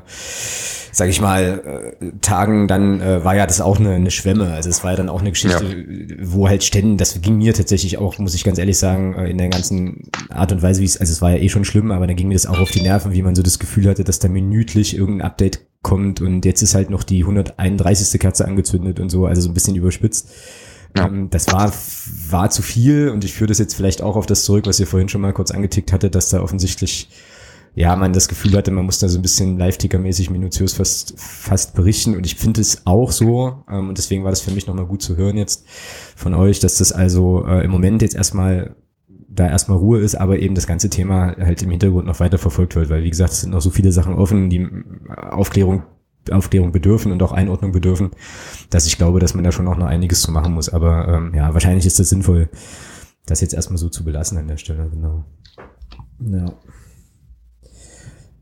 sag 0.92 1.10
ich 1.10 1.22
mal, 1.22 1.94
äh, 2.02 2.12
Tagen, 2.22 2.68
dann 2.68 3.02
äh, 3.02 3.24
war 3.24 3.36
ja 3.36 3.46
das 3.46 3.62
auch 3.62 3.80
eine, 3.80 3.92
eine 3.92 4.10
Schwemme. 4.10 4.52
Also 4.52 4.70
es 4.70 4.84
war 4.84 4.92
ja 4.92 4.98
dann 4.98 5.10
auch 5.10 5.22
eine 5.22 5.30
Geschichte, 5.30 5.64
ja. 5.64 6.16
wo 6.22 6.50
halt 6.50 6.64
Ständen, 6.64 6.98
das 6.98 7.22
ging 7.22 7.38
mir 7.38 7.54
tatsächlich 7.54 8.00
auch, 8.00 8.18
muss 8.18 8.34
ich 8.34 8.44
ganz 8.44 8.58
ehrlich 8.58 8.80
sagen, 8.80 9.14
äh, 9.14 9.30
in 9.30 9.38
der 9.38 9.50
ganzen 9.50 10.10
Art 10.30 10.52
und 10.52 10.64
Weise, 10.64 10.82
wie 10.82 10.86
es, 10.86 11.00
also 11.00 11.12
es 11.12 11.22
war 11.22 11.32
ja 11.32 11.38
eh 11.38 11.50
schon 11.50 11.66
schlimm, 11.66 11.92
aber 11.92 12.08
dann 12.08 12.16
ging 12.16 12.30
mir 12.30 12.34
das 12.34 12.48
auch 12.48 12.60
auf 12.60 12.72
die 12.72 12.82
Nerven, 12.82 13.14
wie 13.14 13.22
man 13.22 13.36
so 13.36 13.44
das 13.44 13.60
Gefühl 13.60 13.88
hatte, 13.88 14.04
dass 14.04 14.18
da 14.18 14.28
minütlich 14.28 14.98
irgendein 14.98 15.28
Update 15.28 15.60
kommt 15.84 16.20
und 16.20 16.46
jetzt 16.46 16.64
ist 16.64 16.74
halt 16.74 16.90
noch 16.90 17.04
die 17.04 17.22
131. 17.22 18.20
Kerze 18.20 18.46
angezündet 18.46 19.00
und 19.00 19.12
so, 19.12 19.28
also 19.28 19.42
so 19.42 19.50
ein 19.50 19.54
bisschen 19.54 19.76
überspitzt. 19.76 20.30
Ja. 20.96 21.08
Ähm, 21.08 21.30
das 21.30 21.52
war, 21.52 21.72
war 22.30 22.50
zu 22.50 22.62
viel 22.62 23.10
und 23.10 23.24
ich 23.24 23.34
führe 23.34 23.50
das 23.50 23.60
jetzt 23.60 23.76
vielleicht 23.76 24.02
auch 24.02 24.16
auf 24.16 24.26
das 24.26 24.46
zurück, 24.46 24.66
was 24.68 24.80
ihr 24.80 24.88
vorhin 24.88 25.10
schon 25.10 25.22
mal 25.22 25.34
kurz 25.34 25.52
angetickt 25.52 25.92
hatte, 25.92 26.10
dass 26.10 26.30
da 26.30 26.42
offensichtlich 26.42 27.10
ja, 27.76 27.96
man 27.96 28.14
das 28.14 28.28
Gefühl 28.28 28.56
hatte, 28.56 28.70
man 28.70 28.86
muss 28.86 29.00
da 29.00 29.10
so 29.10 29.18
ein 29.18 29.24
bisschen 29.24 29.58
Live-Ticker-mäßig 29.58 30.30
minutiös 30.30 30.74
fast, 30.74 31.16
fast 31.18 31.74
berichten. 31.74 32.16
Und 32.16 32.26
ich 32.26 32.36
finde 32.36 32.62
es 32.62 32.86
auch 32.86 33.12
so, 33.12 33.64
ähm, 33.70 33.90
und 33.90 33.98
deswegen 33.98 34.24
war 34.24 34.30
das 34.30 34.42
für 34.42 34.52
mich 34.52 34.68
nochmal 34.68 34.86
gut 34.86 35.02
zu 35.02 35.18
hören 35.18 35.38
jetzt 35.38 35.66
von 36.16 36.36
euch, 36.36 36.60
dass 36.60 36.78
das 36.78 36.92
also 36.92 37.46
äh, 37.48 37.66
im 37.66 37.72
Moment 37.72 38.04
jetzt 38.04 38.16
erstmal 38.16 38.76
da 39.28 39.50
erstmal 39.50 39.80
Ruhe 39.80 40.00
ist, 40.00 40.14
aber 40.14 40.38
eben 40.38 40.54
das 40.54 40.68
ganze 40.68 40.92
Thema 40.92 41.36
halt 41.38 41.64
im 41.64 41.72
Hintergrund 41.72 42.06
noch 42.06 42.20
weiter 42.20 42.38
verfolgt 42.38 42.76
wird, 42.76 42.92
weil 42.92 43.04
wie 43.04 43.10
gesagt, 43.10 43.32
es 43.32 43.42
sind 43.42 43.50
noch 43.50 43.62
so 43.62 43.72
viele 43.72 43.92
Sachen 43.92 44.14
offen, 44.14 44.52
die 44.52 44.68
Aufklärung 45.32 45.82
Aufklärung 46.32 46.72
bedürfen 46.72 47.12
und 47.12 47.22
auch 47.24 47.32
Einordnung 47.32 47.72
bedürfen, 47.72 48.12
dass 48.70 48.86
ich 48.86 48.98
glaube, 48.98 49.20
dass 49.20 49.34
man 49.34 49.44
da 49.44 49.52
schon 49.52 49.68
auch 49.68 49.78
noch 49.78 49.88
einiges 49.88 50.22
zu 50.22 50.32
machen 50.32 50.54
muss. 50.54 50.70
Aber 50.70 51.08
ähm, 51.08 51.34
ja, 51.36 51.54
wahrscheinlich 51.54 51.86
ist 51.86 52.00
das 52.00 52.10
sinnvoll, 52.10 52.50
das 53.26 53.42
jetzt 53.42 53.54
erstmal 53.54 53.78
so 53.78 53.90
zu 53.90 54.04
belassen 54.04 54.38
an 54.38 54.48
der 54.48 54.58
Stelle, 54.58 54.90
genau. 54.90 55.26
Ja. 56.20 56.54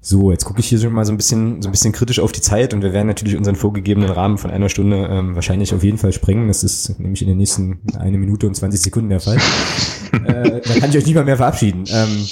So, 0.03 0.32
jetzt 0.32 0.45
gucke 0.45 0.61
ich 0.61 0.67
hier 0.67 0.79
schon 0.79 0.93
mal 0.93 1.05
so 1.05 1.13
ein 1.13 1.17
bisschen, 1.17 1.61
so 1.61 1.69
ein 1.69 1.71
bisschen 1.71 1.91
kritisch 1.91 2.19
auf 2.19 2.32
die 2.32 2.41
Zeit 2.41 2.73
und 2.73 2.82
wir 2.82 2.91
werden 2.91 3.05
natürlich 3.05 3.38
unseren 3.38 3.55
vorgegebenen 3.55 4.09
Rahmen 4.09 4.39
von 4.39 4.49
einer 4.49 4.67
Stunde 4.67 5.07
ähm, 5.07 5.36
wahrscheinlich 5.36 5.75
auf 5.75 5.84
jeden 5.84 5.99
Fall 5.99 6.11
sprengen. 6.11 6.47
Das 6.47 6.63
ist 6.63 6.99
nämlich 6.99 7.21
in 7.21 7.27
den 7.27 7.38
nächsten 7.38 7.82
eine 7.95 8.17
Minute 8.17 8.47
und 8.47 8.55
20 8.55 8.82
Sekunden 8.82 9.09
der 9.09 9.19
Fall. 9.19 9.38
äh, 10.25 10.61
da 10.61 10.79
kann 10.79 10.89
ich 10.89 10.97
euch 10.97 11.05
nicht 11.05 11.13
mal 11.13 11.23
mehr 11.23 11.38
verabschieden. 11.38 11.84
Ähm, 11.88 12.25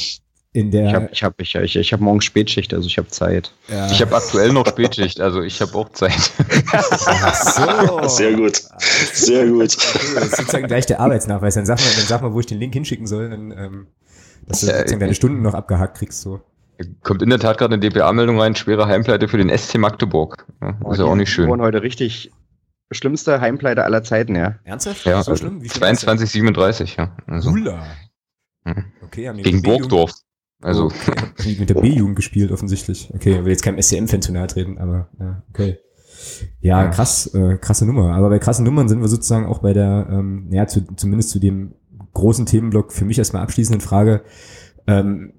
in 0.51 0.71
der 0.71 0.87
ich 0.87 0.93
habe 0.93 1.09
ich 1.11 1.23
hab, 1.23 1.41
ich, 1.41 1.55
ich, 1.55 1.75
ich 1.75 1.93
hab 1.93 1.99
morgen 1.99 2.21
Spätschicht, 2.21 2.73
also 2.73 2.87
ich 2.87 2.97
habe 2.97 3.07
Zeit. 3.09 3.53
Ja. 3.67 3.89
Ich 3.91 4.01
habe 4.01 4.15
aktuell 4.15 4.51
noch 4.51 4.65
Spätschicht, 4.65 5.21
also 5.21 5.41
ich 5.43 5.61
habe 5.61 5.75
auch 5.75 5.89
Zeit. 5.89 6.31
so. 7.33 8.07
Sehr 8.07 8.33
gut. 8.33 8.63
Sehr 9.13 9.47
gut. 9.47 9.77
Okay, 9.77 10.15
das 10.15 10.25
ist 10.25 10.37
sozusagen 10.37 10.67
gleich 10.67 10.87
der 10.87 10.99
Arbeitsnachweis. 10.99 11.53
Dann 11.53 11.67
sag 11.67 11.79
mal, 11.79 11.85
dann 11.95 12.05
sag 12.05 12.21
mal 12.23 12.33
wo 12.33 12.39
ich 12.39 12.47
den 12.47 12.59
Link 12.59 12.73
hinschicken 12.73 13.05
soll, 13.05 13.29
dann, 13.29 13.51
ähm, 13.51 13.87
dass 14.47 14.61
du 14.61 14.67
ja, 14.67 14.77
sozusagen 14.77 15.01
deine 15.01 15.15
Stunden 15.15 15.43
noch 15.43 15.53
abgehakt 15.53 15.97
kriegst. 15.97 16.21
So. 16.21 16.41
Kommt 17.03 17.21
in 17.21 17.29
der 17.29 17.39
Tat 17.39 17.59
gerade 17.59 17.75
eine 17.75 17.81
DPA-Meldung 17.87 18.39
rein, 18.39 18.55
schwere 18.55 18.87
Heimpleite 18.87 19.27
für 19.27 19.37
den 19.37 19.55
SC 19.55 19.77
Magdeburg. 19.77 20.47
Ja, 20.61 20.79
oh, 20.83 20.91
ist 20.91 20.97
ja 20.97 21.05
auch 21.05 21.15
nicht 21.15 21.29
schön. 21.29 21.47
Wir 21.47 21.57
heute 21.57 21.83
richtig 21.83 22.31
schlimmste 22.91 23.39
Heimpleite 23.39 23.83
aller 23.83 24.01
Zeiten, 24.03 24.35
ja. 24.35 24.55
Ernsthaft? 24.63 25.05
Ja, 25.05 25.21
so 25.21 25.35
schlimm? 25.35 25.63
22, 25.63 26.27
37, 26.27 26.95
ja. 26.95 27.15
Also. 27.27 27.51
Hula. 27.51 27.85
Hm. 28.65 28.85
Okay, 29.03 29.31
Gegen 29.43 29.61
Burgdorf. 29.61 30.11
Also. 30.61 30.85
Okay. 30.85 31.55
Mit 31.59 31.69
der 31.69 31.75
B-Jugend 31.75 32.15
gespielt, 32.15 32.51
offensichtlich. 32.51 33.11
Okay, 33.13 33.37
ich 33.37 33.43
will 33.43 33.51
jetzt 33.51 33.63
keinem 33.63 33.81
SCM-Fan 33.81 34.21
zu 34.21 34.31
nahe 34.31 34.47
treten, 34.47 34.77
aber 34.77 35.09
ja, 35.19 35.43
okay. 35.49 35.77
Ja, 36.59 36.87
krass, 36.87 37.33
äh, 37.33 37.57
krasse 37.57 37.85
Nummer. 37.85 38.13
Aber 38.13 38.29
bei 38.29 38.39
krassen 38.39 38.65
Nummern 38.65 38.89
sind 38.89 39.01
wir 39.01 39.07
sozusagen 39.07 39.45
auch 39.45 39.59
bei 39.59 39.73
der, 39.73 40.07
ähm, 40.11 40.47
ja, 40.51 40.67
zu, 40.67 40.81
zumindest 40.95 41.29
zu 41.29 41.39
dem 41.39 41.73
großen 42.13 42.45
Themenblock 42.45 42.91
für 42.91 43.05
mich 43.05 43.17
erstmal 43.17 43.43
abschließenden 43.43 43.81
Frage. 43.81 44.21
Ähm, 44.85 45.33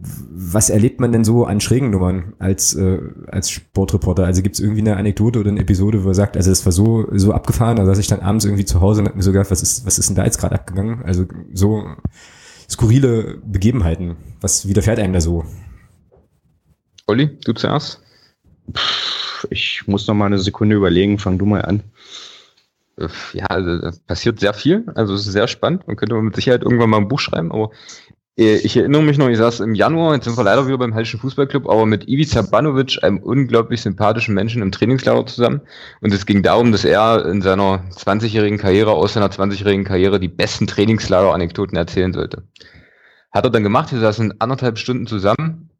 was 0.00 0.70
erlebt 0.70 1.00
man 1.00 1.10
denn 1.10 1.24
so 1.24 1.44
an 1.44 1.60
schrägen 1.60 1.90
Nummern 1.90 2.34
als, 2.38 2.74
äh, 2.74 3.00
als 3.26 3.50
Sportreporter? 3.50 4.24
Also 4.24 4.42
gibt 4.42 4.54
es 4.54 4.60
irgendwie 4.60 4.80
eine 4.80 4.96
Anekdote 4.96 5.40
oder 5.40 5.50
eine 5.50 5.60
Episode, 5.60 6.04
wo 6.04 6.08
er 6.08 6.14
sagt, 6.14 6.36
also 6.36 6.52
es 6.52 6.64
war 6.64 6.72
so, 6.72 7.06
so 7.12 7.32
abgefahren, 7.32 7.76
da 7.76 7.84
saß 7.84 7.98
ich 7.98 8.06
dann 8.06 8.20
abends 8.20 8.44
irgendwie 8.44 8.64
zu 8.64 8.80
Hause 8.80 9.00
und 9.00 9.08
hab 9.08 9.16
mir 9.16 9.22
so 9.22 9.32
gedacht, 9.32 9.50
was 9.50 9.62
ist, 9.62 9.84
was 9.86 9.98
ist 9.98 10.08
denn 10.08 10.16
da 10.16 10.24
jetzt 10.24 10.38
gerade 10.38 10.54
abgegangen? 10.54 11.02
Also 11.02 11.26
so 11.52 11.84
skurrile 12.68 13.38
Begebenheiten. 13.44 14.16
Was 14.40 14.68
widerfährt 14.68 14.98
einem 14.98 15.12
da 15.12 15.20
so? 15.20 15.44
Olli, 17.06 17.38
du 17.44 17.52
zuerst? 17.52 18.02
Ich 19.50 19.86
muss 19.86 20.06
noch 20.06 20.14
mal 20.14 20.26
eine 20.26 20.38
Sekunde 20.38 20.76
überlegen, 20.76 21.18
fang 21.18 21.38
du 21.38 21.46
mal 21.46 21.62
an. 21.62 21.82
Ja, 23.32 23.46
also, 23.46 23.96
passiert 24.06 24.40
sehr 24.40 24.52
viel. 24.52 24.84
Also 24.94 25.14
es 25.14 25.26
ist 25.26 25.32
sehr 25.32 25.46
spannend. 25.46 25.86
Man 25.86 25.96
könnte 25.96 26.20
mit 26.20 26.34
Sicherheit 26.34 26.62
irgendwann 26.62 26.90
mal 26.90 26.96
ein 26.96 27.08
Buch 27.08 27.20
schreiben, 27.20 27.52
aber 27.52 27.70
äh, 28.07 28.07
ich 28.38 28.76
erinnere 28.76 29.02
mich 29.02 29.18
noch, 29.18 29.28
ich 29.28 29.36
saß 29.36 29.58
im 29.60 29.74
Januar, 29.74 30.14
jetzt 30.14 30.24
sind 30.24 30.36
wir 30.36 30.44
leider 30.44 30.64
wieder 30.68 30.78
beim 30.78 30.92
Hessischen 30.92 31.18
Fußballclub, 31.18 31.68
aber 31.68 31.86
mit 31.86 32.08
Ivica 32.08 32.42
Banovic, 32.42 33.02
einem 33.02 33.18
unglaublich 33.18 33.82
sympathischen 33.82 34.32
Menschen 34.32 34.62
im 34.62 34.70
Trainingslager 34.70 35.26
zusammen. 35.26 35.60
Und 36.02 36.14
es 36.14 36.24
ging 36.24 36.44
darum, 36.44 36.70
dass 36.70 36.84
er 36.84 37.26
in 37.26 37.42
seiner 37.42 37.82
20-jährigen 37.90 38.56
Karriere, 38.56 38.92
aus 38.92 39.14
seiner 39.14 39.26
20-jährigen 39.26 39.82
Karriere, 39.82 40.20
die 40.20 40.28
besten 40.28 40.68
Trainingslager-Anekdoten 40.68 41.76
erzählen 41.76 42.12
sollte. 42.12 42.44
Hat 43.32 43.44
er 43.44 43.50
dann 43.50 43.64
gemacht, 43.64 43.90
wir 43.90 43.98
saßen 43.98 44.40
anderthalb 44.40 44.78
Stunden 44.78 45.08
zusammen, 45.08 45.70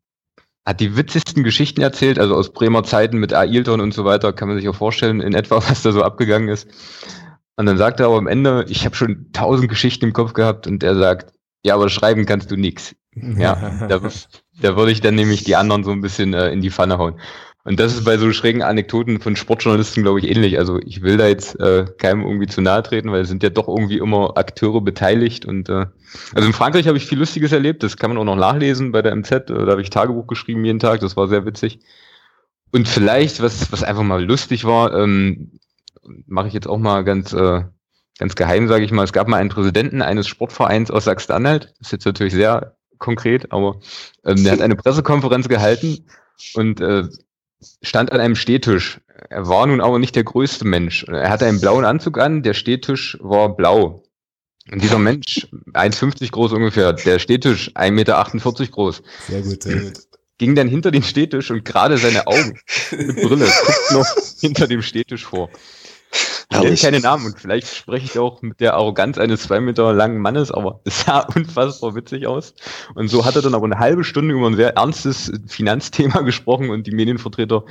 hat 0.67 0.81
die 0.81 0.97
witzigsten 0.97 1.45
Geschichten 1.45 1.81
erzählt, 1.81 2.19
also 2.19 2.35
aus 2.35 2.53
Bremer 2.53 2.83
Zeiten 2.83 3.19
mit 3.19 3.33
Ailton 3.33 3.81
und 3.81 3.95
so 3.95 4.05
weiter, 4.05 4.33
kann 4.33 4.49
man 4.49 4.59
sich 4.59 4.69
auch 4.69 4.75
vorstellen, 4.75 5.21
in 5.21 5.33
etwa, 5.33 5.57
was 5.69 5.83
da 5.83 5.93
so 5.93 6.03
abgegangen 6.03 6.49
ist. 6.49 6.69
Und 7.55 7.67
dann 7.67 7.79
sagt 7.79 8.01
er 8.01 8.07
aber 8.07 8.19
am 8.19 8.27
Ende, 8.27 8.65
ich 8.69 8.85
habe 8.85 8.97
schon 8.97 9.31
tausend 9.33 9.69
Geschichten 9.69 10.07
im 10.07 10.13
Kopf 10.13 10.33
gehabt 10.33 10.67
und 10.67 10.83
er 10.83 10.97
sagt, 10.97 11.38
ja, 11.69 11.75
aber 11.75 11.89
schreiben 11.89 12.27
kannst 12.27 12.51
du 12.51 12.57
nix. 12.57 12.95
Ja, 13.15 13.87
da, 13.89 14.01
da 14.61 14.77
würde 14.77 14.93
ich 14.93 15.01
dann 15.01 15.15
nämlich 15.15 15.45
die 15.45 15.57
anderen 15.57 15.85
so 15.85 15.91
ein 15.91 16.01
bisschen 16.01 16.35
äh, 16.35 16.51
in 16.51 16.61
die 16.61 16.71
Pfanne 16.71 16.99
hauen. 16.99 17.21
Und 17.65 17.79
das 17.79 17.93
ist 17.93 18.05
bei 18.05 18.17
so 18.17 18.33
schrägen 18.33 18.63
Anekdoten 18.63 19.21
von 19.21 19.37
Sportjournalisten, 19.37 20.03
glaube 20.03 20.21
ich, 20.21 20.31
ähnlich. 20.31 20.59
Also 20.59 20.79
ich 20.79 21.03
will 21.03 21.19
da 21.19 21.27
jetzt 21.27 21.61
äh, 21.61 21.85
keinem 21.99 22.23
irgendwie 22.23 22.47
zu 22.47 22.63
nahe 22.63 22.83
treten, 22.83 23.13
weil 23.13 23.21
es 23.21 23.29
sind 23.29 23.43
ja 23.43 23.51
doch 23.51 23.69
irgendwie 23.69 23.99
immer 23.99 24.39
Akteure 24.39 24.81
beteiligt. 24.81 25.45
Und 25.45 25.69
äh, 25.69 25.87
also 26.35 26.47
in 26.47 26.55
Frankreich 26.55 26.89
habe 26.89 26.97
ich 26.97 27.05
viel 27.05 27.19
Lustiges 27.19 27.53
erlebt. 27.53 27.83
Das 27.83 27.99
kann 27.99 28.11
man 28.11 28.17
auch 28.17 28.25
noch 28.25 28.37
nachlesen 28.37 28.91
bei 28.91 29.03
der 29.03 29.15
MZ. 29.15 29.33
Äh, 29.33 29.41
da 29.49 29.73
habe 29.73 29.83
ich 29.83 29.91
Tagebuch 29.91 30.27
geschrieben 30.27 30.65
jeden 30.65 30.79
Tag. 30.79 31.01
Das 31.01 31.17
war 31.17 31.29
sehr 31.29 31.45
witzig. 31.45 31.81
Und 32.73 32.89
vielleicht, 32.89 33.43
was, 33.43 33.71
was 33.71 33.83
einfach 33.83 34.03
mal 34.03 34.25
lustig 34.25 34.65
war, 34.65 34.95
ähm, 34.95 35.59
mache 36.27 36.49
ich 36.49 36.55
jetzt 36.55 36.69
auch 36.69 36.79
mal 36.79 37.05
ganz 37.05 37.35
äh, 37.35 37.65
ganz 38.19 38.35
geheim, 38.35 38.69
sage 38.69 38.85
ich 38.85 38.91
mal, 38.91 39.05
es 39.05 39.13
gab 39.13 39.29
mal 39.29 39.39
einen 39.39 39.51
Präsidenten 39.51 40.03
eines 40.03 40.29
Sportvereins 40.29 40.91
aus 40.91 41.05
Sachsen-Anhalt, 41.05 41.73
das 41.79 41.89
ist 41.89 41.93
jetzt 41.93 42.05
natürlich 42.05 42.35
sehr 42.35 42.77
konkret, 42.99 43.53
aber 43.53 43.81
ähm, 44.25 44.43
der 44.43 44.53
hat 44.53 44.61
eine 44.61 44.77
Pressekonferenz 44.77 45.49
gehalten 45.49 46.05
und 46.55 46.81
äh, 46.81 47.05
stand 47.83 48.13
an 48.13 48.21
einem 48.21 48.37
Stehtisch. 48.37 49.01
Er 49.31 49.49
war 49.49 49.67
nun 49.67 49.81
aber 49.81 49.99
nicht 49.99 50.17
der 50.17 50.25
größte 50.25 50.65
Mensch. 50.65 51.05
Er 51.05 51.31
hatte 51.31 51.47
einen 51.47 51.61
blauen 51.61 51.85
Anzug 51.85 52.19
an, 52.19 52.43
der 52.43 52.55
Stehtisch 52.55 53.19
war 53.21 53.57
blau. 53.57 54.03
Und 54.71 54.83
dieser 54.83 54.99
Mensch, 54.99 55.49
1,50 55.73 56.31
groß 56.31 56.53
ungefähr, 56.53 56.93
der 56.93 57.19
Stehtisch 57.19 57.71
1,48 57.71 57.91
Meter 57.91 58.67
groß. 58.71 59.03
Sehr 59.29 59.43
gut, 59.43 59.63
sehr 59.63 59.81
gut. 59.81 59.99
Ging 60.37 60.55
dann 60.55 60.69
hinter 60.69 60.91
den 60.91 61.03
Stehtisch 61.03 61.51
und 61.51 61.65
gerade 61.65 61.99
seine 61.99 62.27
Augen 62.27 62.61
mit 62.93 63.17
Brille 63.17 63.47
guckt 63.47 63.93
noch 63.93 64.07
hinter 64.41 64.69
dem 64.69 64.83
Stehtisch 64.83 65.25
vor. 65.25 65.51
Ich 66.51 66.61
nenne 66.61 66.77
keine 66.77 67.01
Namen 67.01 67.27
und 67.27 67.39
vielleicht 67.39 67.69
spreche 67.69 68.07
ich 68.07 68.19
auch 68.19 68.41
mit 68.41 68.61
der 68.61 68.73
Arroganz 68.75 69.19
eines 69.19 69.43
zwei 69.43 69.61
Meter 69.61 69.93
langen 69.93 70.19
Mannes, 70.19 70.51
aber 70.51 70.81
es 70.85 71.03
sah 71.03 71.21
unfassbar 71.21 71.95
witzig 71.95 72.27
aus. 72.27 72.55
Und 72.95 73.09
so 73.09 73.27
hat 73.27 73.37
er 73.37 73.43
dann 73.43 73.55
aber 73.55 73.67
eine 73.67 73.79
halbe 73.79 74.03
Stunde 74.03 74.35
über 74.35 74.47
ein 74.47 74.57
sehr 74.57 74.77
ernstes 74.77 75.31
Finanzthema 75.47 76.21
gesprochen 76.23 76.71
und 76.71 76.87
die 76.87 76.93
Medienvertreter 76.93 77.65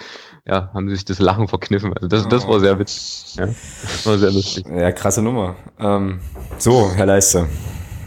ja, 0.45 0.69
haben 0.73 0.89
sich 0.89 1.05
das 1.05 1.19
Lachen 1.19 1.47
verkniffen. 1.47 1.93
Also 1.93 2.07
das, 2.07 2.27
das 2.27 2.47
war 2.47 2.59
sehr 2.59 2.77
witzig. 2.77 3.35
Ja, 3.35 3.47
das 3.47 4.05
war 4.05 4.17
sehr 4.19 4.31
lustig. 4.31 4.65
Ja, 4.67 4.91
krasse 4.91 5.23
Nummer. 5.23 5.55
Ähm, 5.79 6.19
so, 6.59 6.91
Herr 6.93 7.07
Leister, 7.07 7.47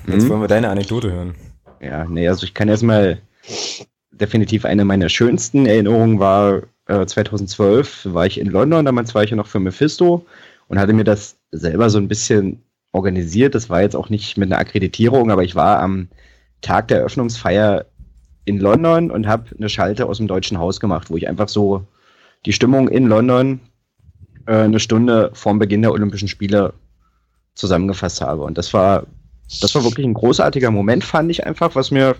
jetzt 0.06 0.24
mhm. 0.24 0.28
wollen 0.28 0.40
wir 0.42 0.48
deine 0.48 0.68
Anekdote 0.68 1.10
hören. 1.10 1.34
Ja, 1.80 2.04
nee, 2.04 2.28
also 2.28 2.44
ich 2.44 2.54
kann 2.54 2.68
erstmal 2.68 3.20
definitiv 4.12 4.64
eine 4.64 4.84
meiner 4.84 5.08
schönsten 5.08 5.66
Erinnerungen 5.66 6.20
war 6.20 6.62
2012 6.86 8.06
äh, 8.06 8.14
war 8.14 8.26
ich 8.26 8.38
in 8.38 8.48
London, 8.48 8.84
damals 8.84 9.14
war 9.14 9.24
ich 9.24 9.30
ja 9.30 9.36
noch 9.36 9.46
für 9.46 9.60
Mephisto 9.60 10.26
und 10.70 10.78
hatte 10.78 10.92
mir 10.92 11.04
das 11.04 11.36
selber 11.50 11.90
so 11.90 11.98
ein 11.98 12.06
bisschen 12.06 12.62
organisiert. 12.92 13.56
Das 13.56 13.68
war 13.68 13.82
jetzt 13.82 13.96
auch 13.96 14.08
nicht 14.08 14.38
mit 14.38 14.50
einer 14.50 14.60
Akkreditierung, 14.60 15.32
aber 15.32 15.42
ich 15.42 15.56
war 15.56 15.80
am 15.80 16.08
Tag 16.60 16.86
der 16.88 16.98
Eröffnungsfeier 16.98 17.86
in 18.44 18.60
London 18.60 19.10
und 19.10 19.26
habe 19.26 19.46
eine 19.58 19.68
Schalte 19.68 20.06
aus 20.06 20.18
dem 20.18 20.28
Deutschen 20.28 20.58
Haus 20.58 20.78
gemacht, 20.78 21.10
wo 21.10 21.16
ich 21.16 21.28
einfach 21.28 21.48
so 21.48 21.84
die 22.46 22.52
Stimmung 22.52 22.88
in 22.88 23.08
London 23.08 23.58
äh, 24.46 24.58
eine 24.58 24.78
Stunde 24.78 25.30
vorm 25.34 25.58
Beginn 25.58 25.82
der 25.82 25.90
Olympischen 25.90 26.28
Spiele 26.28 26.72
zusammengefasst 27.54 28.20
habe. 28.20 28.42
Und 28.42 28.56
das 28.56 28.72
war, 28.72 29.06
das 29.60 29.74
war 29.74 29.82
wirklich 29.82 30.06
ein 30.06 30.14
großartiger 30.14 30.70
Moment, 30.70 31.02
fand 31.02 31.32
ich 31.32 31.44
einfach, 31.46 31.74
was 31.74 31.90
mir, 31.90 32.14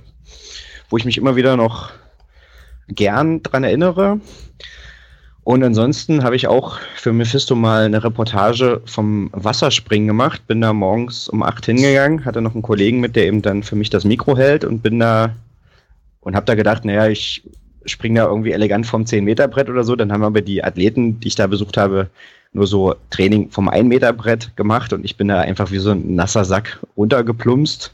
wo 0.89 0.97
ich 0.97 1.05
mich 1.05 1.19
immer 1.19 1.37
wieder 1.37 1.57
noch 1.57 1.93
gern 2.89 3.45
dran 3.45 3.63
erinnere. 3.63 4.21
Und 5.51 5.65
ansonsten 5.65 6.23
habe 6.23 6.37
ich 6.37 6.47
auch 6.47 6.79
für 6.95 7.13
Mephisto 7.13 7.57
mal 7.57 7.83
eine 7.83 8.05
Reportage 8.05 8.81
vom 8.85 9.31
Wasserspringen 9.33 10.07
gemacht. 10.07 10.47
Bin 10.47 10.61
da 10.61 10.73
morgens 10.73 11.29
um 11.29 11.43
acht 11.43 11.67
hingegangen, 11.67 12.25
hatte 12.25 12.41
noch 12.41 12.55
einen 12.55 12.63
Kollegen 12.63 13.01
mit, 13.01 13.17
der 13.17 13.27
eben 13.27 13.43
dann 13.43 13.65
für 13.65 13.75
mich 13.75 13.91
das 13.91 14.05
Mikro 14.05 14.37
hält 14.37 14.65
und 14.65 14.81
bin 14.81 15.01
da 15.01 15.35
und 16.21 16.37
habe 16.37 16.47
da 16.47 16.55
gedacht, 16.55 16.85
naja, 16.85 17.09
ich 17.09 17.43
springe 17.85 18.21
da 18.21 18.29
irgendwie 18.29 18.53
elegant 18.53 18.87
vom 18.87 19.03
10-Meter-Brett 19.03 19.69
oder 19.69 19.83
so. 19.83 19.97
Dann 19.97 20.13
haben 20.13 20.23
aber 20.23 20.41
die 20.41 20.63
Athleten, 20.63 21.19
die 21.19 21.27
ich 21.27 21.35
da 21.35 21.49
besucht 21.49 21.77
habe, 21.77 22.09
nur 22.53 22.69
so 22.69 22.95
Training 23.11 23.51
vom 23.51 23.69
1-Meter-Brett 23.69 24.57
gemacht 24.57 24.93
und 24.93 25.05
ich 25.05 25.17
bin 25.17 25.27
da 25.27 25.41
einfach 25.41 25.73
wie 25.73 25.79
so 25.79 25.91
ein 25.91 26.15
nasser 26.15 26.45
Sack 26.45 26.79
runtergeplumpst 26.97 27.93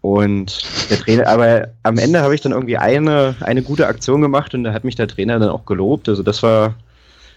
und 0.00 0.62
der 0.90 1.00
Trainer, 1.00 1.26
aber 1.26 1.68
am 1.82 1.98
Ende 1.98 2.20
habe 2.20 2.36
ich 2.36 2.40
dann 2.40 2.52
irgendwie 2.52 2.76
eine, 2.76 3.34
eine 3.40 3.62
gute 3.62 3.88
Aktion 3.88 4.20
gemacht 4.20 4.54
und 4.54 4.62
da 4.62 4.72
hat 4.72 4.84
mich 4.84 4.94
der 4.94 5.08
Trainer 5.08 5.40
dann 5.40 5.48
auch 5.48 5.64
gelobt. 5.64 6.08
Also 6.08 6.22
das 6.22 6.42
war 6.42 6.74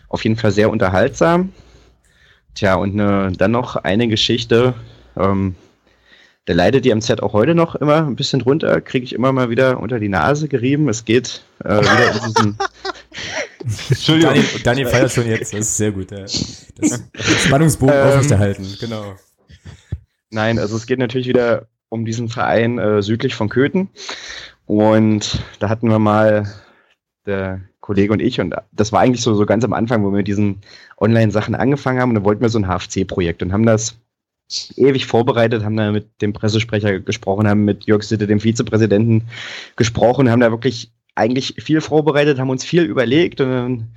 auf 0.10 0.24
jeden 0.24 0.36
Fall 0.36 0.52
sehr 0.52 0.70
unterhaltsam. 0.70 1.54
Tja, 2.56 2.76
und 2.76 3.00
eine, 3.00 3.32
dann 3.34 3.52
noch 3.52 3.76
eine 3.76 4.08
Geschichte. 4.08 4.74
Ähm, 5.16 5.56
der 6.48 6.56
leidet 6.56 6.86
die 6.86 6.96
MZ 6.96 7.22
auch 7.22 7.34
heute 7.34 7.56
noch 7.56 7.76
immer 7.76 8.08
ein 8.08 8.16
bisschen 8.16 8.40
drunter, 8.40 8.80
kriege 8.80 9.04
ich 9.04 9.14
immer 9.14 9.34
mal 9.34 9.50
wieder 9.50 9.80
unter 9.80 10.00
die 10.00 10.08
Nase 10.08 10.48
gerieben. 10.48 10.88
Es 10.88 11.04
geht 11.04 11.44
äh, 11.64 11.82
wieder 11.82 12.22
um 12.22 12.34
diesen. 12.34 12.58
Entschuldigung. 13.90 14.34
Daniel, 14.34 14.62
Daniel 14.64 14.88
feiert 14.88 15.12
schon 15.12 15.28
jetzt, 15.28 15.54
das 15.54 15.60
ist 15.60 15.78
sehr 15.78 15.92
gut. 15.92 16.12
Ja. 16.12 16.22
Das 16.22 17.04
Spannungsbogen 17.46 17.94
ähm, 17.94 18.08
aufrechterhalten, 18.08 18.66
genau. 18.80 19.16
Nein, 20.30 20.58
also 20.58 20.78
es 20.78 20.86
geht 20.86 21.00
natürlich 21.00 21.28
wieder 21.28 21.68
um 21.90 22.06
diesen 22.06 22.30
Verein 22.30 22.80
äh, 22.80 23.02
südlich 23.02 23.36
von 23.36 23.50
Köthen. 23.50 23.90
Und 24.66 25.44
da 25.60 25.70
hatten 25.70 25.90
wir 25.90 26.00
mal 26.00 26.46
der 27.28 27.62
Kollege 27.82 28.14
und 28.14 28.22
ich, 28.22 28.40
und 28.40 28.56
das 28.72 28.92
war 28.92 29.02
eigentlich 29.02 29.22
so, 29.22 29.34
so 29.36 29.46
ganz 29.46 29.64
am 29.64 29.74
Anfang, 29.74 30.04
wo 30.04 30.10
wir 30.10 30.18
mit 30.18 30.28
diesen 30.28 30.62
Online-Sachen 30.98 31.56
angefangen 31.56 32.00
haben, 32.00 32.10
und 32.10 32.16
da 32.16 32.24
wollten 32.24 32.42
wir 32.42 32.50
so 32.50 32.60
ein 32.60 32.68
HFC-Projekt 32.68 33.44
und 33.44 33.54
haben 33.54 33.66
das 33.66 33.98
ewig 34.76 35.06
vorbereitet, 35.06 35.64
haben 35.64 35.78
da 35.78 35.92
mit 35.92 36.22
dem 36.22 36.34
Pressesprecher 36.34 37.00
gesprochen, 37.00 37.48
haben 37.48 37.66
mit 37.66 37.86
Jörg 37.86 38.04
Sitte, 38.04 38.28
dem 38.28 38.40
Vizepräsidenten, 38.40 39.28
gesprochen, 39.76 40.32
haben 40.32 40.40
da 40.40 40.52
wirklich 40.52 40.92
eigentlich 41.16 41.56
viel 41.60 41.82
vorbereitet, 41.82 42.40
haben 42.40 42.50
uns 42.50 42.64
viel 42.64 42.84
überlegt. 42.84 43.42
Und 43.42 43.50
dann 43.50 43.88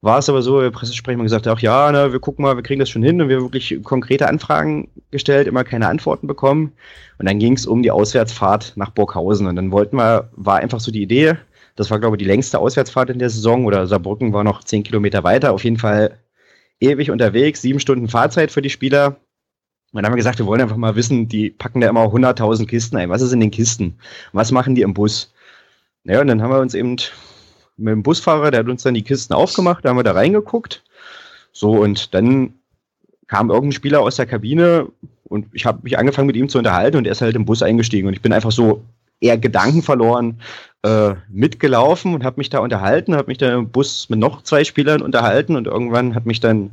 war 0.00 0.18
es 0.18 0.28
aber 0.28 0.42
so, 0.42 0.60
der 0.60 0.70
Pressesprecher 0.70 1.18
hat 1.18 1.24
gesagt, 1.24 1.46
ach 1.48 1.60
ja, 1.60 1.90
na, 1.90 2.12
wir 2.12 2.20
gucken 2.20 2.44
mal, 2.44 2.56
wir 2.56 2.62
kriegen 2.62 2.78
das 2.78 2.90
schon 2.90 3.02
hin. 3.02 3.20
Und 3.20 3.28
wir 3.28 3.36
haben 3.36 3.44
wirklich 3.44 3.82
konkrete 3.82 4.28
Anfragen 4.28 4.88
gestellt, 5.10 5.48
immer 5.48 5.64
keine 5.64 5.88
Antworten 5.88 6.26
bekommen. 6.26 6.72
Und 7.18 7.28
dann 7.28 7.38
ging 7.38 7.54
es 7.54 7.66
um 7.66 7.82
die 7.82 7.90
Auswärtsfahrt 7.90 8.74
nach 8.76 8.90
Burghausen. 8.90 9.46
Und 9.46 9.56
dann 9.56 9.72
wollten 9.72 9.96
wir, 9.96 10.30
war 10.36 10.58
einfach 10.58 10.80
so 10.80 10.92
die 10.92 11.02
Idee, 11.02 11.36
das 11.78 11.92
war 11.92 12.00
glaube 12.00 12.16
ich 12.16 12.18
die 12.18 12.24
längste 12.24 12.58
Auswärtsfahrt 12.58 13.08
in 13.08 13.20
der 13.20 13.30
Saison 13.30 13.64
oder 13.64 13.86
Saarbrücken 13.86 14.32
war 14.32 14.42
noch 14.42 14.64
zehn 14.64 14.82
Kilometer 14.82 15.22
weiter, 15.22 15.52
auf 15.52 15.62
jeden 15.62 15.78
Fall 15.78 16.18
ewig 16.80 17.12
unterwegs, 17.12 17.62
sieben 17.62 17.78
Stunden 17.78 18.08
Fahrzeit 18.08 18.50
für 18.50 18.62
die 18.62 18.70
Spieler. 18.70 19.16
Und 19.92 19.94
dann 19.94 20.06
haben 20.06 20.12
wir 20.12 20.16
gesagt, 20.16 20.40
wir 20.40 20.46
wollen 20.46 20.60
einfach 20.60 20.76
mal 20.76 20.96
wissen, 20.96 21.28
die 21.28 21.50
packen 21.50 21.80
da 21.80 21.88
immer 21.88 22.02
100.000 22.02 22.66
Kisten 22.66 22.96
ein. 22.96 23.10
Was 23.10 23.22
ist 23.22 23.32
in 23.32 23.38
den 23.38 23.52
Kisten? 23.52 23.96
Was 24.32 24.50
machen 24.50 24.74
die 24.74 24.82
im 24.82 24.92
Bus? 24.92 25.32
Naja, 26.02 26.20
und 26.20 26.26
dann 26.26 26.42
haben 26.42 26.50
wir 26.50 26.58
uns 26.58 26.74
eben 26.74 26.96
mit 27.76 27.92
dem 27.92 28.02
Busfahrer, 28.02 28.50
der 28.50 28.60
hat 28.60 28.68
uns 28.68 28.82
dann 28.82 28.94
die 28.94 29.04
Kisten 29.04 29.32
aufgemacht, 29.32 29.84
da 29.84 29.90
haben 29.90 29.96
wir 29.98 30.02
da 30.02 30.12
reingeguckt. 30.12 30.82
So, 31.52 31.70
und 31.70 32.12
dann 32.12 32.54
kam 33.28 33.50
irgendein 33.50 33.72
Spieler 33.72 34.00
aus 34.00 34.16
der 34.16 34.26
Kabine 34.26 34.88
und 35.24 35.46
ich 35.52 35.64
habe 35.64 35.78
mich 35.84 35.96
angefangen 35.96 36.26
mit 36.26 36.36
ihm 36.36 36.48
zu 36.48 36.58
unterhalten 36.58 36.96
und 36.96 37.06
er 37.06 37.12
ist 37.12 37.20
halt 37.20 37.36
im 37.36 37.44
Bus 37.44 37.62
eingestiegen 37.62 38.08
und 38.08 38.14
ich 38.14 38.22
bin 38.22 38.32
einfach 38.32 38.50
so 38.50 38.82
eher 39.20 39.38
Gedanken 39.38 39.82
verloren, 39.82 40.40
äh, 40.82 41.14
mitgelaufen 41.28 42.14
und 42.14 42.24
habe 42.24 42.38
mich 42.38 42.50
da 42.50 42.60
unterhalten, 42.60 43.14
habe 43.16 43.28
mich 43.28 43.38
da 43.38 43.54
im 43.54 43.70
Bus 43.70 44.08
mit 44.08 44.18
noch 44.18 44.42
zwei 44.42 44.64
Spielern 44.64 45.02
unterhalten 45.02 45.56
und 45.56 45.66
irgendwann 45.66 46.14
hat 46.14 46.26
mich 46.26 46.40
dann 46.40 46.70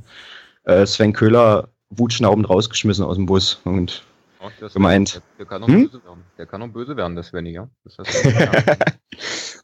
äh, 0.66 0.86
Sven 0.86 1.14
Köhler 1.14 1.70
wutschnaubend 1.90 2.50
rausgeschmissen 2.50 3.06
aus 3.06 3.16
dem 3.16 3.26
Bus 3.26 3.60
und 3.64 4.04
Ach, 4.40 4.74
gemeint. 4.74 5.22
Der 5.40 5.46
kann 5.46 5.64
auch 5.64 5.68
Hm? 5.68 5.84
böse 5.84 6.04
werden. 6.04 6.24
Der 6.38 6.46
kann 6.46 6.62
auch 6.62 6.68
böse 6.68 6.98
werden, 6.98 7.16
das 7.16 7.28
Svenny, 7.28 7.52
ja. 7.52 7.68
Das. 7.84 7.98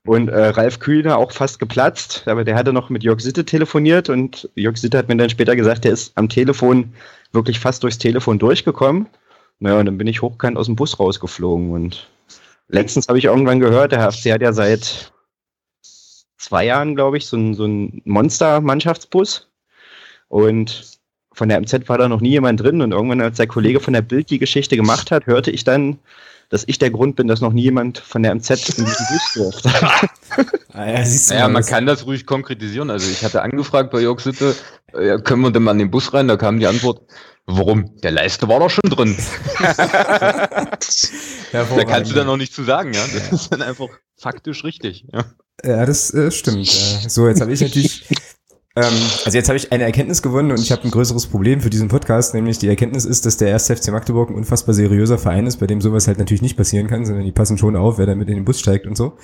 Und 0.04 0.30
äh, 0.30 0.48
Ralf 0.48 0.80
Kühner 0.80 1.18
auch 1.18 1.32
fast 1.32 1.60
geplatzt, 1.60 2.28
aber 2.28 2.44
der 2.44 2.56
hatte 2.56 2.74
noch 2.74 2.90
mit 2.90 3.04
Jörg 3.04 3.20
Sitte 3.20 3.46
telefoniert 3.46 4.10
und 4.10 4.50
Jörg 4.56 4.78
Sitte 4.78 4.98
hat 4.98 5.08
mir 5.08 5.16
dann 5.16 5.30
später 5.30 5.56
gesagt, 5.56 5.84
der 5.84 5.92
ist 5.92 6.18
am 6.18 6.28
Telefon 6.28 6.94
wirklich 7.34 7.60
fast 7.60 7.84
durchs 7.84 8.00
Telefon 8.00 8.40
durchgekommen. 8.40 9.06
Naja, 9.60 9.80
und 9.80 9.86
dann 9.86 10.00
bin 10.00 10.08
ich 10.08 10.24
hochkant 10.24 10.58
aus 10.58 10.66
dem 10.66 10.76
Bus 10.76 11.00
rausgeflogen 11.00 11.70
und 11.70 12.08
letztens 12.72 13.08
habe 13.08 13.20
ich 13.20 13.26
irgendwann 13.26 13.60
gehört, 13.60 13.92
der 13.92 14.00
HFC 14.02 14.32
hat 14.32 14.42
ja 14.42 14.54
seit 14.54 15.14
zwei 16.38 16.66
Jahren, 16.66 16.96
glaube 16.96 17.18
ich, 17.18 17.28
so 17.28 17.38
ein, 17.38 17.54
so 17.54 17.66
ein 17.66 18.02
Monster-Mannschaftsbus. 18.06 19.50
Und 20.28 21.00
von 21.34 21.50
der 21.50 21.60
MZ 21.60 21.88
war 21.88 21.98
da 21.98 22.10
noch 22.10 22.22
nie 22.22 22.32
jemand 22.32 22.62
drin. 22.62 22.82
Und 22.82 22.92
irgendwann, 22.92 23.22
als 23.22 23.38
der 23.38 23.48
Kollege 23.48 23.80
von 23.80 23.94
der 23.94 24.02
Bild 24.02 24.30
die 24.30 24.40
Geschichte 24.40 24.76
gemacht 24.76 25.12
hat, 25.12 25.28
hörte 25.28 25.52
ich 25.52 25.64
dann, 25.64 26.00
dass 26.52 26.64
ich 26.68 26.78
der 26.78 26.92
Grund 26.92 27.16
bin, 27.16 27.28
dass 27.28 27.42
noch 27.42 27.54
nie 27.54 27.64
jemand 27.64 27.98
von 27.98 28.22
der 28.22 28.36
MZ 28.36 28.50
in 28.78 28.86
diesen 28.86 29.08
Bus 29.08 29.34
durfte. 29.34 29.72
Ah, 30.74 30.90
ja, 30.90 31.04
siehst 31.04 31.30
du 31.30 31.34
Naja, 31.34 31.50
mal, 31.50 31.56
man 31.56 31.66
kann 31.66 31.86
das 31.86 32.06
ruhig 32.06 32.26
konkretisieren. 32.26 32.90
Also 32.90 33.12
ich 33.12 33.26
hatte 33.26 33.42
angefragt 33.42 33.92
bei 33.92 34.00
Jörg 34.00 34.22
Sitte, 34.22 34.56
äh, 34.94 35.06
ja, 35.06 35.18
können 35.18 35.42
wir 35.42 35.52
denn 35.52 35.64
mal 35.64 35.74
in 35.74 35.80
den 35.80 35.92
Bus 35.92 36.14
rein? 36.14 36.30
Da 36.30 36.38
kam 36.38 36.62
die 36.62 36.68
Antwort, 36.68 37.02
warum? 37.46 38.00
Der 38.00 38.12
Leiste 38.12 38.48
war 38.48 38.60
doch 38.60 38.70
schon 38.70 38.90
drin. 38.90 39.18
Da 41.52 41.84
kannst 41.84 42.12
du 42.12 42.16
dann 42.16 42.28
noch 42.28 42.38
nicht 42.38 42.54
zu 42.54 42.64
sagen, 42.64 42.94
ja. 42.94 43.02
Das 43.14 43.34
ist 43.34 43.52
dann 43.52 43.62
einfach 43.62 43.90
faktisch 44.16 44.64
richtig. 44.64 45.06
Ja. 45.12 45.26
Ja, 45.64 45.86
das 45.86 46.14
äh, 46.14 46.32
stimmt. 46.32 46.68
Äh, 46.68 47.10
so, 47.10 47.28
jetzt 47.28 47.42
habe 47.42 47.52
ich 47.52 47.60
natürlich. 47.60 48.06
Ähm, 48.74 48.84
also 49.26 49.38
jetzt 49.38 49.50
habe 49.50 49.58
ich 49.58 49.74
eine 49.74 49.84
Erkenntnis 49.84 50.22
gewonnen 50.22 50.52
und 50.52 50.60
ich 50.60 50.72
habe 50.72 50.84
ein 50.84 50.92
größeres 50.92 51.28
Problem 51.28 51.60
für 51.60 51.70
diesen 51.70 51.90
Podcast, 51.90 52.34
nämlich 52.34 52.58
die 52.58 52.70
Erkenntnis 52.70 53.04
ist, 53.04 53.26
dass 53.26 53.36
der 53.36 53.50
erste 53.50 53.76
FC 53.76 53.90
Magdeburg 53.92 54.30
ein 54.30 54.36
unfassbar 54.36 54.74
seriöser 54.74 55.18
Verein 55.18 55.46
ist, 55.46 55.58
bei 55.58 55.68
dem 55.68 55.82
sowas 55.82 56.08
halt 56.08 56.20
natürlich 56.20 56.42
nicht 56.42 56.56
passieren 56.56 56.88
kann, 56.88 57.06
sondern 57.06 57.26
die 57.26 57.34
passen 57.34 57.58
schon 57.58 57.76
auf, 57.76 57.98
wer 57.98 58.06
da 58.06 58.16
mit 58.16 58.30
in 58.30 58.36
den 58.36 58.46
Bus 58.46 58.62
steigt 58.62 58.88
und 58.88 58.96
so. 58.96 59.18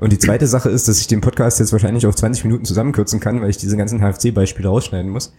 Und 0.00 0.12
die 0.12 0.18
zweite 0.18 0.46
Sache 0.46 0.68
ist, 0.68 0.86
dass 0.86 1.00
ich 1.00 1.06
den 1.06 1.22
Podcast 1.22 1.60
jetzt 1.60 1.72
wahrscheinlich 1.72 2.06
auf 2.06 2.14
20 2.14 2.44
Minuten 2.44 2.66
zusammenkürzen 2.66 3.20
kann, 3.20 3.40
weil 3.40 3.48
ich 3.48 3.56
diese 3.56 3.78
ganzen 3.78 4.00
HFC-Beispiele 4.00 4.68
rausschneiden 4.68 5.10
muss. 5.10 5.32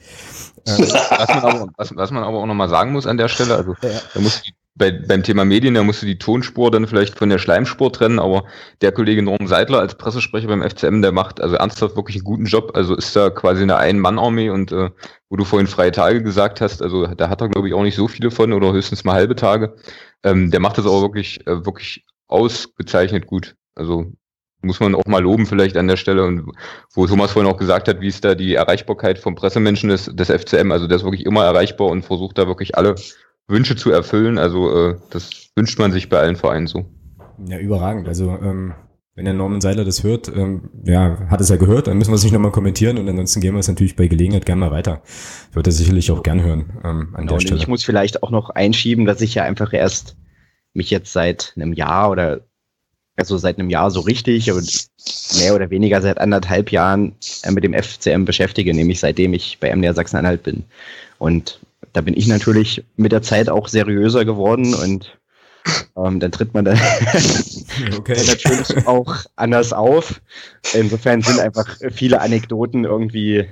Ähm, 0.65 0.77
Was, 0.79 1.27
man 1.29 1.39
aber, 1.43 1.67
was, 1.77 1.95
was 1.95 2.11
man 2.11 2.23
aber 2.23 2.39
auch 2.39 2.47
nochmal 2.47 2.69
sagen 2.69 2.91
muss 2.91 3.05
an 3.05 3.17
der 3.17 3.27
Stelle, 3.27 3.55
also 3.55 3.75
Ja. 3.83 3.89
da 4.13 4.19
du 4.19 4.21
die, 4.21 4.53
bei, 4.75 4.91
beim 4.91 5.23
Thema 5.23 5.43
Medien, 5.43 5.73
da 5.73 5.83
musst 5.83 6.01
du 6.01 6.05
die 6.05 6.17
Tonspur 6.17 6.71
dann 6.71 6.87
vielleicht 6.87 7.17
von 7.17 7.29
der 7.29 7.39
Schleimspur 7.39 7.91
trennen, 7.91 8.19
aber 8.19 8.45
der 8.81 8.91
Kollege 8.91 9.21
Norm 9.21 9.47
Seidler 9.47 9.79
als 9.79 9.95
Pressesprecher 9.95 10.47
beim 10.47 10.63
FCM, 10.63 11.01
der 11.01 11.11
macht 11.11 11.41
also 11.41 11.55
ernsthaft 11.55 11.95
wirklich 11.95 12.17
einen 12.17 12.23
guten 12.23 12.45
Job, 12.45 12.71
also 12.73 12.95
ist 12.95 13.15
da 13.15 13.29
quasi 13.29 13.63
eine 13.63 13.77
Ein-Mann-Armee 13.77 14.49
und 14.49 14.71
äh, 14.71 14.89
wo 15.29 15.35
du 15.35 15.43
vorhin 15.43 15.67
freie 15.67 15.91
Tage 15.91 16.23
gesagt 16.23 16.61
hast, 16.61 16.81
also 16.81 17.07
da 17.07 17.29
hat 17.29 17.41
er 17.41 17.49
glaube 17.49 17.67
ich 17.67 17.73
auch 17.73 17.83
nicht 17.83 17.95
so 17.95 18.07
viele 18.07 18.31
von 18.31 18.53
oder 18.53 18.71
höchstens 18.71 19.03
mal 19.03 19.13
halbe 19.13 19.35
Tage. 19.35 19.75
Ähm, 20.23 20.51
der 20.51 20.59
macht 20.59 20.77
das 20.77 20.85
aber 20.85 21.01
wirklich, 21.01 21.45
äh, 21.47 21.65
wirklich 21.65 22.05
ausgezeichnet 22.27 23.27
gut. 23.27 23.55
Also 23.75 24.13
muss 24.61 24.79
man 24.79 24.95
auch 24.95 25.05
mal 25.05 25.21
loben 25.21 25.45
vielleicht 25.45 25.75
an 25.75 25.87
der 25.87 25.97
Stelle 25.97 26.23
und 26.23 26.51
wo 26.93 27.07
Thomas 27.07 27.31
vorhin 27.31 27.51
auch 27.51 27.57
gesagt 27.57 27.87
hat, 27.87 27.99
wie 27.99 28.07
ist 28.07 28.23
da 28.23 28.35
die 28.35 28.53
Erreichbarkeit 28.53 29.19
vom 29.19 29.35
Pressemenschen 29.35 29.89
des, 29.89 30.05
des 30.05 30.29
FCM, 30.29 30.71
also 30.71 30.87
der 30.87 30.97
ist 30.97 31.03
wirklich 31.03 31.25
immer 31.25 31.43
erreichbar 31.43 31.87
und 31.87 32.03
versucht 32.03 32.37
da 32.37 32.47
wirklich 32.47 32.77
alle 32.77 32.95
Wünsche 33.47 33.75
zu 33.75 33.91
erfüllen, 33.91 34.37
also 34.37 34.89
äh, 34.91 34.95
das 35.09 35.29
wünscht 35.55 35.77
man 35.79 35.91
sich 35.91 36.09
bei 36.09 36.19
allen 36.19 36.35
Vereinen 36.35 36.67
so. 36.67 36.85
Ja, 37.47 37.57
überragend. 37.59 38.07
Also, 38.07 38.29
ähm, 38.41 38.73
wenn 39.15 39.25
der 39.25 39.33
Norman 39.33 39.59
Seiler 39.59 39.83
das 39.83 40.03
hört, 40.03 40.29
ähm, 40.29 40.69
ja, 40.85 41.27
hat 41.29 41.41
es 41.41 41.49
ja 41.49 41.57
gehört, 41.57 41.87
dann 41.87 41.97
müssen 41.97 42.11
wir 42.11 42.15
es 42.15 42.23
nicht 42.23 42.31
nochmal 42.31 42.51
kommentieren 42.51 42.97
und 42.97 43.09
ansonsten 43.09 43.41
gehen 43.41 43.53
wir 43.53 43.59
es 43.59 43.67
natürlich 43.67 43.95
bei 43.97 44.07
Gelegenheit 44.07 44.45
gerne 44.45 44.61
mal 44.61 44.71
weiter. 44.71 45.01
Wird 45.51 45.67
er 45.67 45.73
sicherlich 45.73 46.11
auch 46.11 46.23
gern 46.23 46.41
hören 46.41 46.79
ähm, 46.83 47.09
an 47.13 47.21
Genau, 47.21 47.25
der 47.25 47.33
und 47.33 47.41
Stelle. 47.41 47.59
ich 47.59 47.67
muss 47.67 47.83
vielleicht 47.83 48.23
auch 48.23 48.31
noch 48.31 48.51
einschieben, 48.51 49.05
dass 49.05 49.19
ich 49.21 49.35
ja 49.35 49.43
einfach 49.43 49.73
erst 49.73 50.15
mich 50.73 50.89
jetzt 50.89 51.11
seit 51.11 51.53
einem 51.57 51.73
Jahr 51.73 52.09
oder 52.09 52.41
also 53.17 53.37
seit 53.37 53.59
einem 53.59 53.69
Jahr 53.69 53.91
so 53.91 53.99
richtig, 53.99 54.49
aber 54.49 54.61
mehr 55.37 55.53
oder 55.53 55.69
weniger 55.69 56.01
seit 56.01 56.17
anderthalb 56.17 56.71
Jahren 56.71 57.13
äh, 57.43 57.51
mit 57.51 57.63
dem 57.65 57.73
FCM 57.73 58.23
beschäftige, 58.23 58.73
nämlich 58.73 59.01
seitdem 59.01 59.33
ich 59.33 59.59
bei 59.59 59.75
MDR 59.75 59.93
Sachsen-Anhalt 59.93 60.43
bin. 60.43 60.63
Und 61.19 61.59
da 61.93 62.01
bin 62.01 62.15
ich 62.15 62.27
natürlich 62.27 62.83
mit 62.95 63.11
der 63.11 63.21
Zeit 63.21 63.49
auch 63.49 63.67
seriöser 63.67 64.25
geworden 64.25 64.73
und 64.73 65.17
ähm, 65.95 66.19
dann 66.19 66.31
tritt 66.31 66.53
man 66.53 66.65
dann 66.65 66.79
okay. 67.97 68.21
natürlich 68.25 68.87
auch 68.87 69.15
anders 69.35 69.73
auf. 69.73 70.21
Insofern 70.73 71.21
sind 71.21 71.39
einfach 71.39 71.77
viele 71.91 72.21
Anekdoten 72.21 72.85
irgendwie 72.85 73.47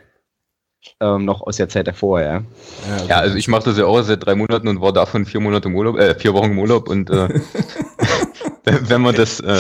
ähm, 1.02 1.26
noch 1.26 1.42
aus 1.42 1.58
der 1.58 1.70
Zeit 1.70 1.88
davor, 1.88 2.22
ja. 2.22 2.38
okay. 2.38 3.08
Ja, 3.10 3.18
also 3.18 3.36
ich 3.36 3.48
mache 3.48 3.66
das 3.66 3.78
ja 3.78 3.86
auch 3.86 4.02
seit 4.02 4.26
drei 4.26 4.36
Monaten 4.36 4.68
und 4.68 4.82
war 4.82 4.94
davon 4.94 5.26
vier 5.26 5.42
Monate 5.42 5.68
im 5.68 5.76
Urlaub, 5.76 5.98
äh, 5.98 6.16
vier 6.16 6.34
Wochen 6.34 6.52
im 6.52 6.60
Urlaub 6.60 6.88
und 6.88 7.10
äh, 7.10 7.28
wenn 8.88 9.02
wir 9.02 9.14
das, 9.14 9.40
äh, 9.40 9.58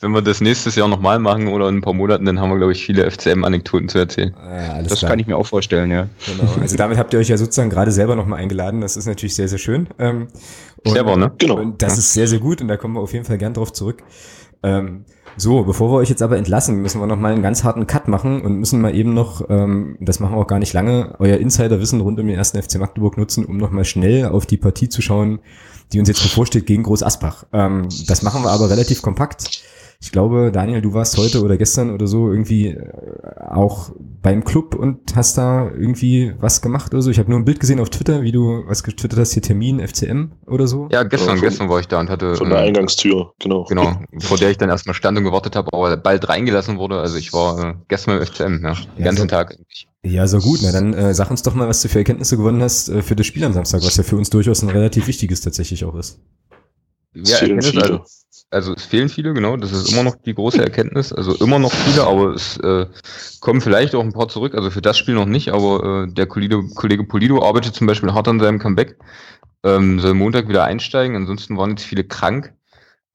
wenn 0.00 0.12
wir 0.12 0.22
das 0.22 0.40
nächstes 0.40 0.74
Jahr 0.74 0.88
nochmal 0.88 1.18
machen 1.18 1.48
oder 1.48 1.68
in 1.68 1.76
ein 1.76 1.80
paar 1.80 1.94
Monaten, 1.94 2.24
dann 2.24 2.40
haben 2.40 2.50
wir, 2.50 2.56
glaube 2.58 2.72
ich, 2.72 2.84
viele 2.84 3.10
FCM-Anekdoten 3.10 3.88
zu 3.88 3.98
erzählen. 3.98 4.34
Ja, 4.36 4.72
alles 4.74 4.88
Das 4.88 4.98
klar. 5.00 5.10
kann 5.10 5.18
ich 5.18 5.26
mir 5.26 5.36
auch 5.36 5.46
vorstellen, 5.46 5.90
ja. 5.90 6.08
Genau. 6.26 6.52
Also 6.60 6.76
damit 6.76 6.98
habt 6.98 7.12
ihr 7.12 7.18
euch 7.18 7.28
ja 7.28 7.36
sozusagen 7.36 7.70
gerade 7.70 7.92
selber 7.92 8.16
nochmal 8.16 8.40
eingeladen. 8.40 8.80
Das 8.80 8.96
ist 8.96 9.06
natürlich 9.06 9.34
sehr, 9.34 9.48
sehr 9.48 9.58
schön. 9.58 9.88
Ähm, 9.98 10.28
und, 10.84 10.92
Clever, 10.92 11.16
ne? 11.16 11.32
Genau. 11.38 11.56
Und 11.56 11.82
das 11.82 11.98
ist 11.98 12.12
sehr, 12.12 12.26
sehr 12.26 12.38
gut 12.38 12.60
und 12.60 12.68
da 12.68 12.76
kommen 12.76 12.94
wir 12.94 13.00
auf 13.00 13.12
jeden 13.12 13.24
Fall 13.24 13.38
gern 13.38 13.54
drauf 13.54 13.72
zurück. 13.72 14.02
Ähm, 14.62 15.04
so, 15.36 15.62
bevor 15.62 15.90
wir 15.90 15.96
euch 15.96 16.08
jetzt 16.10 16.22
aber 16.22 16.36
entlassen, 16.36 16.82
müssen 16.82 17.00
wir 17.00 17.06
noch 17.06 17.18
mal 17.18 17.32
einen 17.32 17.42
ganz 17.42 17.64
harten 17.64 17.86
Cut 17.86 18.08
machen 18.08 18.42
und 18.42 18.56
müssen 18.56 18.80
mal 18.80 18.94
eben 18.94 19.14
noch, 19.14 19.48
ähm, 19.48 19.96
das 20.00 20.20
machen 20.20 20.34
wir 20.34 20.38
auch 20.38 20.46
gar 20.46 20.58
nicht 20.58 20.72
lange, 20.72 21.14
euer 21.18 21.38
Insiderwissen 21.38 22.00
rund 22.00 22.18
um 22.18 22.26
den 22.26 22.36
ersten 22.36 22.60
FC 22.60 22.78
Magdeburg 22.78 23.16
nutzen, 23.16 23.44
um 23.44 23.56
noch 23.56 23.70
mal 23.70 23.84
schnell 23.84 24.26
auf 24.26 24.44
die 24.46 24.56
Partie 24.56 24.88
zu 24.88 25.00
schauen, 25.02 25.38
die 25.92 25.98
uns 25.98 26.08
jetzt 26.08 26.22
bevorsteht 26.22 26.66
gegen 26.66 26.82
Groß 26.82 27.02
Asbach. 27.02 27.44
Ähm, 27.52 27.88
das 28.06 28.22
machen 28.22 28.42
wir 28.42 28.50
aber 28.50 28.70
relativ 28.70 29.02
kompakt. 29.02 29.62
Ich 30.02 30.12
glaube, 30.12 30.50
Daniel, 30.50 30.80
du 30.80 30.94
warst 30.94 31.18
heute 31.18 31.42
oder 31.44 31.58
gestern 31.58 31.90
oder 31.90 32.06
so 32.06 32.30
irgendwie 32.30 32.68
äh, 32.68 32.90
auch 33.50 33.90
beim 34.22 34.44
Club 34.44 34.74
und 34.74 35.14
hast 35.14 35.36
da 35.36 35.68
irgendwie 35.70 36.32
was 36.40 36.62
gemacht 36.62 36.94
oder 36.94 37.02
so. 37.02 37.10
Ich 37.10 37.18
habe 37.18 37.28
nur 37.30 37.38
ein 37.38 37.44
Bild 37.44 37.60
gesehen 37.60 37.80
auf 37.80 37.90
Twitter, 37.90 38.22
wie 38.22 38.32
du 38.32 38.62
was 38.66 38.82
getwittert 38.82 39.18
hast, 39.18 39.32
hier 39.34 39.42
Termin 39.42 39.78
FCM 39.78 40.30
oder 40.46 40.66
so. 40.66 40.88
Ja, 40.90 41.02
gestern, 41.02 41.28
Ja, 41.28 41.34
von- 41.36 41.40
gestern 41.48 41.68
war 41.68 41.80
ich 41.80 41.86
da 41.88 42.00
und 42.00 42.08
hatte 42.08 42.34
Von 42.34 42.48
der 42.48 42.60
äh, 42.60 42.68
Eingangstür, 42.68 43.34
genau. 43.38 43.64
Genau, 43.64 44.00
vor 44.20 44.38
der 44.38 44.50
ich 44.50 44.56
dann 44.56 44.70
erstmal 44.70 44.94
stand 44.94 45.18
und 45.18 45.24
gewartet 45.24 45.54
habe, 45.54 45.68
aber 45.72 45.94
bald 45.98 46.26
reingelassen 46.30 46.78
wurde. 46.78 46.98
Also 46.98 47.18
ich 47.18 47.34
war 47.34 47.58
äh, 47.62 47.74
gestern 47.88 48.16
beim 48.18 48.26
FCM, 48.26 48.64
ja, 48.64 48.72
den 48.72 48.86
Ja, 48.96 49.04
ganzen 49.04 49.22
so- 49.22 49.26
Tag 49.26 49.52
eigentlich. 49.52 49.86
Ja, 50.02 50.26
so 50.26 50.38
gut. 50.38 50.60
Na 50.62 50.72
dann 50.72 50.94
äh, 50.94 51.12
sag 51.12 51.30
uns 51.30 51.42
doch 51.42 51.54
mal, 51.54 51.68
was 51.68 51.82
du 51.82 51.88
für 51.88 51.98
Erkenntnisse 51.98 52.38
gewonnen 52.38 52.62
hast 52.62 52.88
äh, 52.88 53.02
für 53.02 53.16
das 53.16 53.26
Spiel 53.26 53.44
am 53.44 53.52
Samstag, 53.52 53.82
was 53.84 53.98
ja 53.98 54.02
für 54.02 54.16
uns 54.16 54.30
durchaus 54.30 54.62
ein 54.62 54.70
relativ 54.70 55.06
wichtiges 55.08 55.42
tatsächlich 55.42 55.84
auch 55.84 55.94
ist. 55.94 56.18
Es 57.12 57.34
fehlen 57.34 57.58
Erkenntnis, 57.58 57.66
viele. 57.66 57.82
also, 57.82 58.00
also 58.50 58.74
es 58.74 58.84
fehlen 58.84 59.08
viele, 59.08 59.32
genau. 59.32 59.56
Das 59.56 59.72
ist 59.72 59.92
immer 59.92 60.02
noch 60.02 60.16
die 60.16 60.34
große 60.34 60.62
Erkenntnis. 60.62 61.12
Also 61.12 61.34
immer 61.36 61.58
noch 61.58 61.72
viele, 61.72 62.04
aber 62.04 62.34
es 62.34 62.56
äh, 62.58 62.86
kommen 63.40 63.60
vielleicht 63.60 63.94
auch 63.94 64.02
ein 64.02 64.12
paar 64.12 64.28
zurück. 64.28 64.54
Also 64.54 64.70
für 64.70 64.82
das 64.82 64.98
Spiel 64.98 65.14
noch 65.14 65.26
nicht, 65.26 65.50
aber 65.50 66.04
äh, 66.08 66.12
der 66.12 66.26
Kollege, 66.26 66.62
Kollege 66.74 67.04
Polido 67.04 67.42
arbeitet 67.46 67.74
zum 67.74 67.86
Beispiel 67.86 68.12
hart 68.12 68.28
an 68.28 68.40
seinem 68.40 68.58
Comeback. 68.58 68.96
Ähm, 69.62 70.00
soll 70.00 70.14
Montag 70.14 70.48
wieder 70.48 70.64
einsteigen. 70.64 71.16
Ansonsten 71.16 71.56
waren 71.56 71.70
jetzt 71.70 71.84
viele 71.84 72.04
krank. 72.04 72.52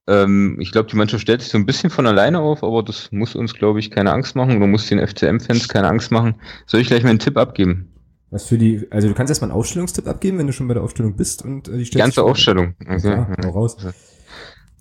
Ähm, 0.08 0.58
ich 0.60 0.72
glaube, 0.72 0.90
die 0.90 0.96
Mannschaft 0.96 1.24
stellt 1.24 1.42
sich 1.42 1.52
so 1.52 1.58
ein 1.58 1.66
bisschen 1.66 1.90
von 1.90 2.06
alleine 2.06 2.40
auf, 2.40 2.64
aber 2.64 2.84
das 2.84 3.12
muss 3.12 3.36
uns, 3.36 3.56
glaube 3.56 3.80
ich, 3.80 3.92
keine 3.92 4.14
Angst 4.14 4.36
machen 4.36 4.56
oder 4.58 4.68
muss 4.68 4.88
den 4.88 5.06
FCM-Fans 5.06 5.68
keine 5.68 5.88
Angst 5.88 6.12
machen. 6.12 6.36
Soll 6.68 6.80
ich 6.80 6.88
gleich 6.88 7.04
mal 7.04 7.10
einen 7.10 7.20
Tipp 7.20 7.38
abgeben? 7.38 7.92
Was 8.30 8.46
für 8.46 8.58
die, 8.58 8.88
also 8.92 9.08
du 9.08 9.14
kannst 9.14 9.32
erstmal 9.32 9.50
einen 9.50 9.58
Aufstellungstipp 9.58 10.08
abgeben, 10.08 10.38
wenn 10.38 10.48
du 10.48 10.54
schon 10.54 10.68
bei 10.68 10.76
der 10.76 10.84
Aufstellung 10.84 11.16
bist 11.16 11.44
und 11.44 11.68
äh, 11.68 11.78
die 11.78 11.98
ganze 11.98 12.24
Aufstellung. 12.24 12.76
Okay. 12.88 13.26
Ja, 13.42 13.50
raus. 13.50 13.78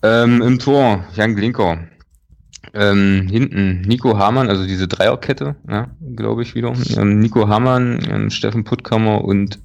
Ähm, 0.04 0.42
Im 0.42 0.58
Tor 0.58 1.02
Jan 1.14 1.34
Glinker. 1.34 1.78
Ähm, 2.74 3.26
hinten 3.30 3.80
Nico 3.82 4.18
Hamann, 4.18 4.50
also 4.50 4.66
diese 4.66 4.86
Dreierkette, 4.86 5.56
ja, 5.66 5.88
glaube 6.14 6.42
ich 6.42 6.54
wieder. 6.54 6.74
Ähm, 6.96 7.20
Nico 7.20 7.48
Hamann, 7.48 8.00
ähm, 8.10 8.30
Steffen 8.30 8.64
Puttkammer 8.64 9.24
und 9.24 9.60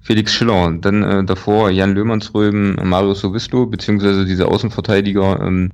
Felix 0.00 0.32
Schiller. 0.32 0.72
Dann 0.80 1.02
äh, 1.02 1.24
davor 1.24 1.70
Jan 1.70 1.94
Löhmannsröben, 1.94 2.76
Mario 2.88 3.14
Sowisto, 3.14 3.66
beziehungsweise 3.66 4.24
diese 4.24 4.46
Außenverteidiger 4.46 5.40
ähm, 5.40 5.72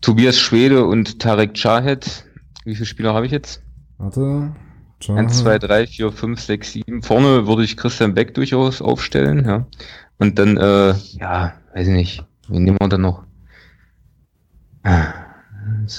Tobias 0.00 0.38
Schwede 0.38 0.86
und 0.86 1.18
Tarek 1.18 1.52
Chahed. 1.52 2.24
Wie 2.64 2.74
viele 2.74 2.86
Spieler 2.86 3.12
habe 3.12 3.26
ich 3.26 3.32
jetzt? 3.32 3.62
Warte. 3.98 4.54
Schau. 5.00 5.16
1, 5.16 5.40
2, 5.40 5.58
3, 5.58 5.86
4, 5.86 6.12
5, 6.12 6.40
6, 6.40 6.72
7. 6.72 7.02
Vorne 7.02 7.46
würde 7.46 7.64
ich 7.64 7.76
Christian 7.76 8.14
Beck 8.14 8.32
durchaus 8.32 8.80
aufstellen, 8.80 9.44
ja. 9.44 9.66
Und 10.18 10.38
dann, 10.38 10.56
äh, 10.56 10.94
ja, 11.18 11.52
weiß 11.74 11.88
ich 11.88 11.94
nicht. 11.94 12.24
Wen 12.48 12.64
nehmen 12.64 12.76
wir 12.80 12.88
dann 12.88 13.00
noch? 13.02 13.24
Ah, 14.82 15.06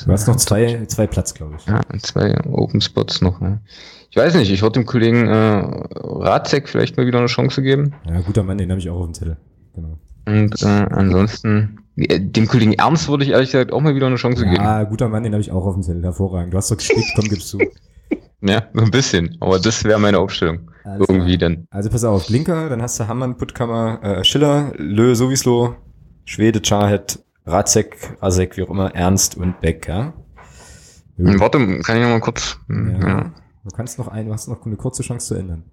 Du 0.06 0.12
hast 0.12 0.28
noch 0.28 0.38
zwei, 0.38 0.86
zwei 0.86 1.08
Platz, 1.08 1.34
glaube 1.34 1.56
ich. 1.58 1.66
Ja, 1.66 1.82
zwei 2.02 2.34
Open 2.46 2.80
Spots 2.80 3.22
noch. 3.22 3.42
Ja. 3.42 3.60
Ich 4.10 4.16
weiß 4.16 4.36
nicht, 4.36 4.50
ich 4.50 4.62
würde 4.62 4.80
dem 4.80 4.86
Kollegen 4.86 5.28
äh, 5.28 5.62
Radzek 5.94 6.70
vielleicht 6.70 6.96
mal 6.96 7.06
wieder 7.06 7.20
eine 7.20 7.28
Chance 7.28 7.62
geben. 7.62 7.94
Ja, 8.08 8.22
guter 8.22 8.44
Mann, 8.44 8.58
den 8.58 8.70
habe 8.70 8.80
ich 8.80 8.90
auch 8.90 8.98
auf 9.00 9.06
dem 9.06 9.14
Zettel. 9.14 9.38
Genau. 9.76 9.98
Und 10.26 10.62
äh, 10.62 10.66
ansonsten, 10.66 11.80
Äh, 11.98 12.20
Dem 12.20 12.48
Kollegen 12.48 12.74
Ernst 12.74 13.10
würde 13.10 13.26
ich 13.26 13.32
ehrlich 13.32 13.52
gesagt 13.52 13.74
auch 13.74 13.82
mal 13.82 13.94
wieder 13.96 14.08
eine 14.08 14.16
Chance 14.16 14.44
geben. 14.46 14.56
Ja, 14.56 14.84
guter 14.84 15.10
Mann, 15.10 15.24
den 15.24 15.34
habe 15.34 15.42
ich 15.42 15.52
auch 15.52 15.66
auf 15.66 15.74
dem 15.74 15.84
Zettel. 15.84 16.04
Hervorragend. 16.04 16.54
Du 16.54 16.58
hast 16.58 16.72
doch 16.72 16.78
gespickt, 16.78 17.12
komm, 17.16 17.26
gibst 17.30 17.52
du. 17.54 17.60
Ja, 18.40 18.62
so 18.72 18.82
ein 18.84 18.92
bisschen. 18.92 19.36
Aber 19.40 19.58
das 19.60 19.84
wäre 19.84 20.00
meine 20.00 20.20
Aufstellung. 20.20 20.70
Alles 20.84 21.10
Irgendwie 21.10 21.40
dann. 21.40 21.68
Also 21.72 21.90
pass 21.90 22.04
auf, 22.04 22.28
Blinker, 22.28 22.70
dann 22.70 22.84
hast 22.84 23.00
du 23.00 23.08
Hammann, 23.08 23.36
Puttkammer, 23.36 24.00
äh, 24.04 24.24
Schiller, 24.24 24.74
Lö, 24.78 25.16
Sowislo, 25.16 25.76
Schwede, 26.30 26.62
Charhet, 26.62 27.20
Ratzek, 27.46 28.18
Asek, 28.20 28.58
wie 28.58 28.64
auch 28.64 28.70
immer, 28.70 28.94
Ernst 28.94 29.38
und 29.38 29.62
Beck, 29.62 29.88
ja? 29.88 30.12
Hm, 31.16 31.40
Warte, 31.40 31.58
kann 31.80 31.96
ich 31.98 32.04
noch 32.04 32.10
mal 32.10 32.20
kurz. 32.20 32.60
hm, 32.68 33.02
Ja. 33.02 33.08
Ja. 33.08 33.32
Du 33.64 33.76
kannst 33.76 33.98
noch 33.98 34.08
ein, 34.10 34.26
du 34.28 34.34
hast 34.34 34.48
noch 34.50 34.66
eine 34.66 34.76
kurze 34.76 35.04
Chance 35.04 35.28
zu 35.28 35.36
ändern. 35.36 35.64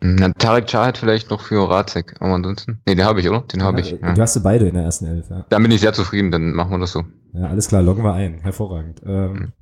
Na, 0.00 0.28
Tarek 0.32 0.66
Chahat 0.66 0.98
vielleicht 0.98 1.30
noch 1.30 1.40
für 1.40 1.68
Razek, 1.68 2.16
aber 2.20 2.34
ansonsten. 2.34 2.80
Nee, 2.86 2.94
den 2.94 3.04
habe 3.06 3.20
ich, 3.20 3.28
oder? 3.28 3.40
Den 3.40 3.62
habe 3.62 3.80
ich. 3.80 3.92
Ja, 3.92 3.98
Ja. 4.02 4.12
Du 4.14 4.20
hast 4.20 4.34
sie 4.34 4.40
beide 4.40 4.66
in 4.68 4.74
der 4.74 4.84
ersten 4.84 5.06
Elf, 5.06 5.30
ja. 5.30 5.46
Dann 5.48 5.62
bin 5.62 5.70
ich 5.72 5.80
sehr 5.80 5.94
zufrieden, 5.94 6.30
dann 6.30 6.52
machen 6.52 6.72
wir 6.72 6.78
das 6.80 6.92
so. 6.92 7.04
Ja, 7.32 7.46
alles 7.46 7.68
klar, 7.68 7.80
loggen 7.80 8.04
wir 8.04 8.12
ein. 8.12 8.40
Hervorragend. 8.42 9.00
Ähm, 9.06 9.52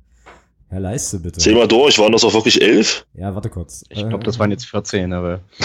Herr 0.69 0.79
Leiste, 0.81 1.19
bitte. 1.19 1.39
Zähl 1.39 1.55
mal 1.55 1.67
durch, 1.67 1.97
waren 1.99 2.11
das 2.11 2.23
auch 2.25 2.33
wirklich 2.33 2.61
elf? 2.61 3.05
Ja, 3.13 3.33
warte 3.35 3.49
kurz. 3.49 3.83
Ich 3.89 4.07
glaube, 4.09 4.23
das 4.25 4.37
waren 4.39 4.51
jetzt 4.51 4.65
14, 4.65 5.13
aber. 5.13 5.39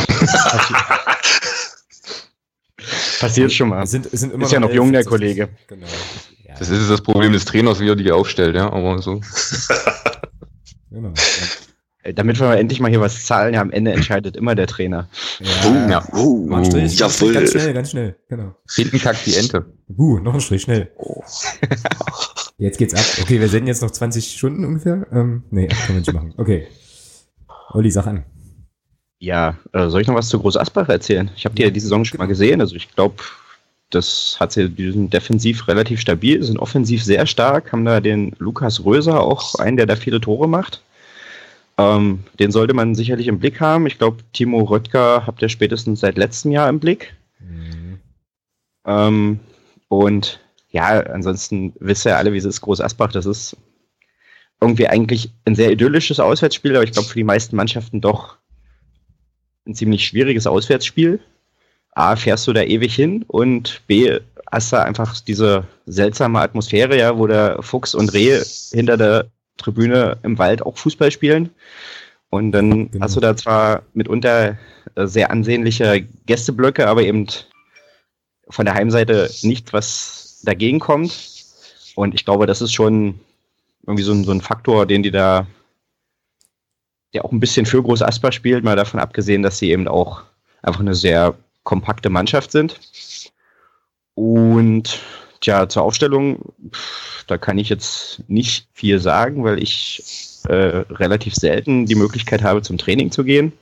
Passiert 3.20 3.52
schon 3.52 3.68
mal. 3.70 3.82
Es 3.82 3.90
sind, 3.90 4.08
sind 4.10 4.32
immer 4.32 4.44
Ist 4.44 4.52
ja 4.52 4.60
noch 4.60 4.72
jung, 4.72 4.92
der. 4.92 5.04
Kollege. 5.04 5.48
Genau. 5.66 5.86
Ja, 6.46 6.54
Das 6.58 6.68
ist 6.70 6.88
das 6.90 7.00
Problem 7.00 7.32
des 7.32 7.44
Trainers, 7.44 7.80
wie 7.80 7.88
er 7.88 7.96
die 7.96 8.10
aufstellt, 8.12 8.54
ja, 8.56 8.72
aber 8.72 9.00
so. 9.02 9.20
genau. 10.90 11.12
Äh, 12.02 12.14
Damit 12.14 12.38
wir 12.38 12.46
mal 12.46 12.56
endlich 12.58 12.80
mal 12.80 12.88
hier 12.90 13.00
was 13.00 13.24
zahlen, 13.26 13.54
ja, 13.54 13.60
am 13.60 13.70
Ende 13.70 13.92
entscheidet 13.92 14.36
immer 14.36 14.54
der 14.54 14.66
Trainer. 14.66 15.08
Ja, 15.40 15.88
Ja. 15.88 16.08
Oh, 16.12 16.48
einen 16.52 16.64
Strich, 16.64 16.98
jawohl. 16.98 17.32
ganz 17.34 17.50
schnell, 17.50 17.72
ganz 17.74 17.90
schnell. 17.90 18.16
Genau. 18.28 18.54
Hinten 18.74 18.98
kackt 18.98 19.26
die 19.26 19.34
Ente. 19.36 19.66
Uh, 19.96 20.18
noch 20.18 20.34
ein 20.34 20.40
Strich, 20.40 20.62
schnell. 20.62 20.90
Oh. 20.96 21.22
Jetzt 22.58 22.78
geht's 22.78 22.94
ab. 22.94 23.04
Okay, 23.22 23.38
wir 23.40 23.48
senden 23.48 23.68
jetzt 23.68 23.82
noch 23.82 23.90
20 23.92 24.32
Stunden 24.32 24.64
ungefähr. 24.64 25.06
Ähm, 25.12 25.44
nee, 25.50 25.68
können 25.68 25.88
wir 25.88 25.94
nicht 25.98 26.12
machen. 26.12 26.34
Okay. 26.38 26.66
Olli, 27.70 27.88
sag 27.92 28.08
an. 28.08 28.24
Ja, 29.18 29.56
äh, 29.72 29.88
soll 29.88 30.00
ich 30.00 30.06
noch 30.06 30.14
was 30.14 30.28
zu 30.28 30.38
Groß 30.38 30.56
Asbach 30.56 30.88
erzählen? 30.88 31.30
Ich 31.36 31.44
habe 31.44 31.54
die 31.54 31.62
ja 31.62 31.70
diese 31.70 31.86
Saison 31.86 32.04
schon 32.04 32.18
mal 32.18 32.26
gesehen. 32.26 32.60
Also 32.60 32.76
ich 32.76 32.94
glaube, 32.94 33.16
das 33.90 34.36
hat 34.38 34.52
sie, 34.52 34.68
die 34.68 34.92
sind 34.92 35.12
defensiv 35.12 35.66
relativ 35.66 36.00
stabil, 36.00 36.42
sind 36.42 36.58
offensiv 36.58 37.02
sehr 37.02 37.26
stark, 37.26 37.72
haben 37.72 37.84
da 37.84 38.00
den 38.00 38.34
Lukas 38.38 38.84
Röser 38.84 39.20
auch 39.20 39.56
einen, 39.56 39.76
der 39.76 39.86
da 39.86 39.96
viele 39.96 40.20
Tore 40.20 40.48
macht. 40.48 40.82
Ähm, 41.78 42.24
den 42.38 42.52
sollte 42.52 42.74
man 42.74 42.94
sicherlich 42.94 43.28
im 43.28 43.38
Blick 43.38 43.60
haben. 43.60 43.86
Ich 43.86 43.98
glaube, 43.98 44.18
Timo 44.32 44.62
Röttger 44.62 45.26
habt 45.26 45.42
ihr 45.42 45.48
spätestens 45.48 46.00
seit 46.00 46.18
letztem 46.18 46.52
Jahr 46.52 46.68
im 46.68 46.80
Blick. 46.80 47.14
Mhm. 47.38 48.00
Ähm, 48.84 49.40
und 49.88 50.40
ja, 50.70 51.00
ansonsten 51.00 51.72
wisst 51.80 52.04
ihr 52.04 52.16
alle, 52.16 52.32
wie 52.32 52.38
es 52.38 52.44
ist, 52.44 52.60
Groß 52.60 52.80
Asbach. 52.80 53.12
Das 53.12 53.26
ist 53.26 53.56
irgendwie 54.60 54.88
eigentlich 54.88 55.30
ein 55.44 55.54
sehr 55.54 55.70
idyllisches 55.70 56.20
Auswärtsspiel, 56.20 56.74
aber 56.74 56.84
ich 56.84 56.92
glaube 56.92 57.08
für 57.08 57.18
die 57.18 57.24
meisten 57.24 57.56
Mannschaften 57.56 58.00
doch 58.00 58.36
ein 59.68 59.74
ziemlich 59.74 60.04
schwieriges 60.04 60.46
Auswärtsspiel. 60.46 61.20
A, 61.92 62.16
fährst 62.16 62.46
du 62.46 62.52
da 62.52 62.62
ewig 62.62 62.94
hin 62.94 63.24
und 63.28 63.82
B, 63.86 64.18
hast 64.50 64.72
du 64.72 64.82
einfach 64.82 65.20
diese 65.20 65.64
seltsame 65.86 66.40
Atmosphäre, 66.40 66.96
ja, 66.96 67.16
wo 67.18 67.26
der 67.26 67.62
Fuchs 67.62 67.94
und 67.94 68.12
Reh 68.12 68.40
hinter 68.72 68.96
der 68.96 69.26
Tribüne 69.56 70.16
im 70.22 70.38
Wald 70.38 70.62
auch 70.62 70.78
Fußball 70.78 71.10
spielen. 71.10 71.50
Und 72.30 72.52
dann 72.52 72.90
Genau. 72.90 73.04
hast 73.04 73.16
du 73.16 73.20
da 73.20 73.36
zwar 73.36 73.82
mitunter 73.94 74.58
äh, 74.94 75.06
sehr 75.06 75.30
ansehnliche 75.30 76.06
Gästeblöcke, 76.26 76.86
aber 76.86 77.02
eben 77.02 77.26
von 78.48 78.64
der 78.64 78.74
Heimseite 78.74 79.30
nicht, 79.42 79.72
was 79.72 80.40
dagegen 80.44 80.78
kommt. 80.78 81.12
Und 81.94 82.14
ich 82.14 82.24
glaube, 82.24 82.46
das 82.46 82.62
ist 82.62 82.72
schon 82.72 83.18
irgendwie 83.86 84.04
so 84.04 84.12
ein, 84.12 84.24
so 84.24 84.30
ein 84.30 84.40
Faktor, 84.40 84.86
den 84.86 85.02
die 85.02 85.10
da, 85.10 85.46
der 87.14 87.24
auch 87.24 87.32
ein 87.32 87.40
bisschen 87.40 87.66
für 87.66 87.82
Groß 87.82 88.02
Asper 88.02 88.32
spielt, 88.32 88.64
mal 88.64 88.76
davon 88.76 89.00
abgesehen, 89.00 89.42
dass 89.42 89.58
sie 89.58 89.70
eben 89.70 89.88
auch 89.88 90.22
einfach 90.62 90.80
eine 90.80 90.94
sehr 90.94 91.34
kompakte 91.62 92.10
Mannschaft 92.10 92.52
sind. 92.52 92.78
Und 94.14 95.00
tja, 95.40 95.68
zur 95.68 95.82
Aufstellung, 95.82 96.52
da 97.26 97.38
kann 97.38 97.58
ich 97.58 97.68
jetzt 97.68 98.22
nicht 98.28 98.68
viel 98.72 98.98
sagen, 98.98 99.44
weil 99.44 99.62
ich 99.62 100.02
äh, 100.48 100.84
relativ 100.90 101.34
selten 101.34 101.86
die 101.86 101.94
Möglichkeit 101.94 102.42
habe, 102.42 102.62
zum 102.62 102.78
Training 102.78 103.10
zu 103.10 103.24
gehen. 103.24 103.52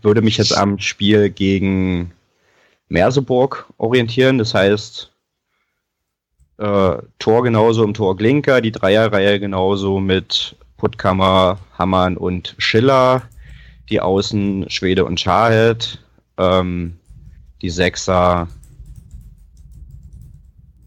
Würde 0.00 0.22
mich 0.22 0.36
jetzt 0.36 0.56
am 0.56 0.78
Spiel 0.78 1.30
gegen 1.30 2.12
Merseburg 2.88 3.66
orientieren. 3.78 4.38
Das 4.38 4.54
heißt, 4.54 5.12
äh, 6.58 6.96
Tor 7.18 7.42
genauso 7.42 7.84
im 7.84 7.94
Tor 7.94 8.16
Glinker, 8.16 8.60
die 8.60 8.72
Dreierreihe 8.72 9.38
genauso 9.38 10.00
mit 10.00 10.56
Puttkammer, 10.82 11.60
Hammann 11.78 12.16
und 12.16 12.56
Schiller, 12.58 13.22
die 13.88 14.00
Außen 14.00 14.68
Schwede 14.68 15.04
und 15.04 15.20
Schahed, 15.20 16.02
ähm, 16.38 16.98
die 17.60 17.70
Sechser 17.70 18.48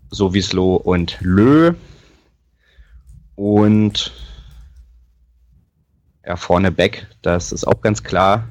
Sowislo 0.09 0.76
und 0.76 1.17
Lö 1.22 1.73
und 3.35 4.11
ja, 6.26 6.35
vorne 6.35 6.73
Beck, 6.73 7.07
das 7.22 7.53
ist 7.53 7.65
auch 7.65 7.80
ganz 7.80 8.03
klar. 8.03 8.49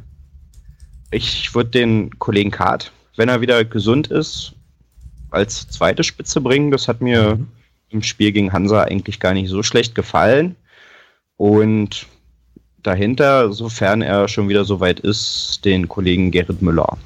Ich 1.11 1.55
würde 1.55 1.69
den 1.69 2.19
Kollegen 2.19 2.53
Kart, 2.53 2.91
wenn 3.17 3.29
er 3.29 3.43
wieder 3.43 3.67
gesund 3.67 4.07
ist, 4.07 4.55
als 5.29 5.69
zweite 5.69 6.05
Spitze 6.05 6.41
bringen. 6.41 6.71
Das 6.71 6.89
hat 6.89 7.03
mir 7.03 7.39
im 7.91 8.03
Spiel 8.03 8.33
gegen 8.33 8.55
Hansa 8.55 8.85
eigentlich 8.85 9.21
gar 9.21 9.35
nicht 9.35 9.51
so 9.51 9.63
schlecht 9.63 9.95
gefallen. 9.95 10.57
Und 11.37 12.07
dahinter, 12.83 13.53
sofern 13.53 14.03
er 14.03 14.29
schon 14.29 14.49
wieder 14.49 14.65
so 14.65 14.81
weit 14.81 15.01
ist, 15.01 15.61
den 15.65 15.89
Kollegen 15.89 16.31
Gerrit 16.31 16.63
Müller. 16.63 16.99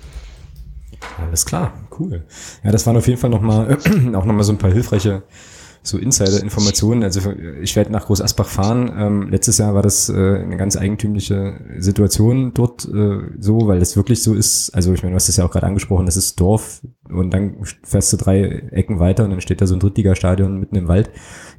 Alles 1.19 1.47
klar, 1.47 1.73
cool. 1.99 2.25
Ja, 2.65 2.73
das 2.73 2.87
waren 2.87 2.97
auf 2.97 3.07
jeden 3.07 3.21
Fall 3.21 3.31
nochmal, 3.31 3.79
auch 4.15 4.25
nochmal 4.25 4.45
so 4.45 4.53
ein 4.53 4.59
paar 4.59 4.73
hilfreiche 4.73 5.23
so 5.83 5.99
Insider-Informationen. 5.99 7.03
Also 7.03 7.33
ich 7.63 7.75
werde 7.77 7.91
nach 7.91 8.07
Groß 8.07 8.21
Asbach 8.21 8.49
fahren. 8.49 8.93
Ähm, 8.97 9.29
letztes 9.31 9.59
Jahr 9.59 9.75
war 9.75 9.83
das 9.83 10.09
äh, 10.09 10.13
eine 10.15 10.57
ganz 10.57 10.77
eigentümliche 10.77 11.61
Situation 11.79 12.53
dort 12.55 12.85
äh, 12.85 13.21
so, 13.39 13.67
weil 13.67 13.81
das 13.81 13.97
wirklich 13.97 14.23
so 14.23 14.35
ist. 14.35 14.71
Also 14.71 14.93
ich 14.93 15.03
meine, 15.03 15.13
du 15.13 15.17
hast 15.17 15.29
das 15.29 15.37
ja 15.37 15.45
auch 15.45 15.51
gerade 15.51 15.67
angesprochen, 15.67 16.07
das 16.07 16.17
ist 16.17 16.41
Dorf 16.41 16.83
und 17.09 17.31
dann 17.33 17.65
fährst 17.85 18.13
du 18.13 18.17
drei 18.17 18.43
Ecken 18.71 18.99
weiter 18.99 19.25
und 19.25 19.31
dann 19.31 19.41
steht 19.41 19.61
da 19.61 19.67
so 19.67 19.75
ein 19.75 19.81
Drittligastadion 19.81 20.59
mitten 20.59 20.77
im 20.77 20.89
Wald. 20.89 21.11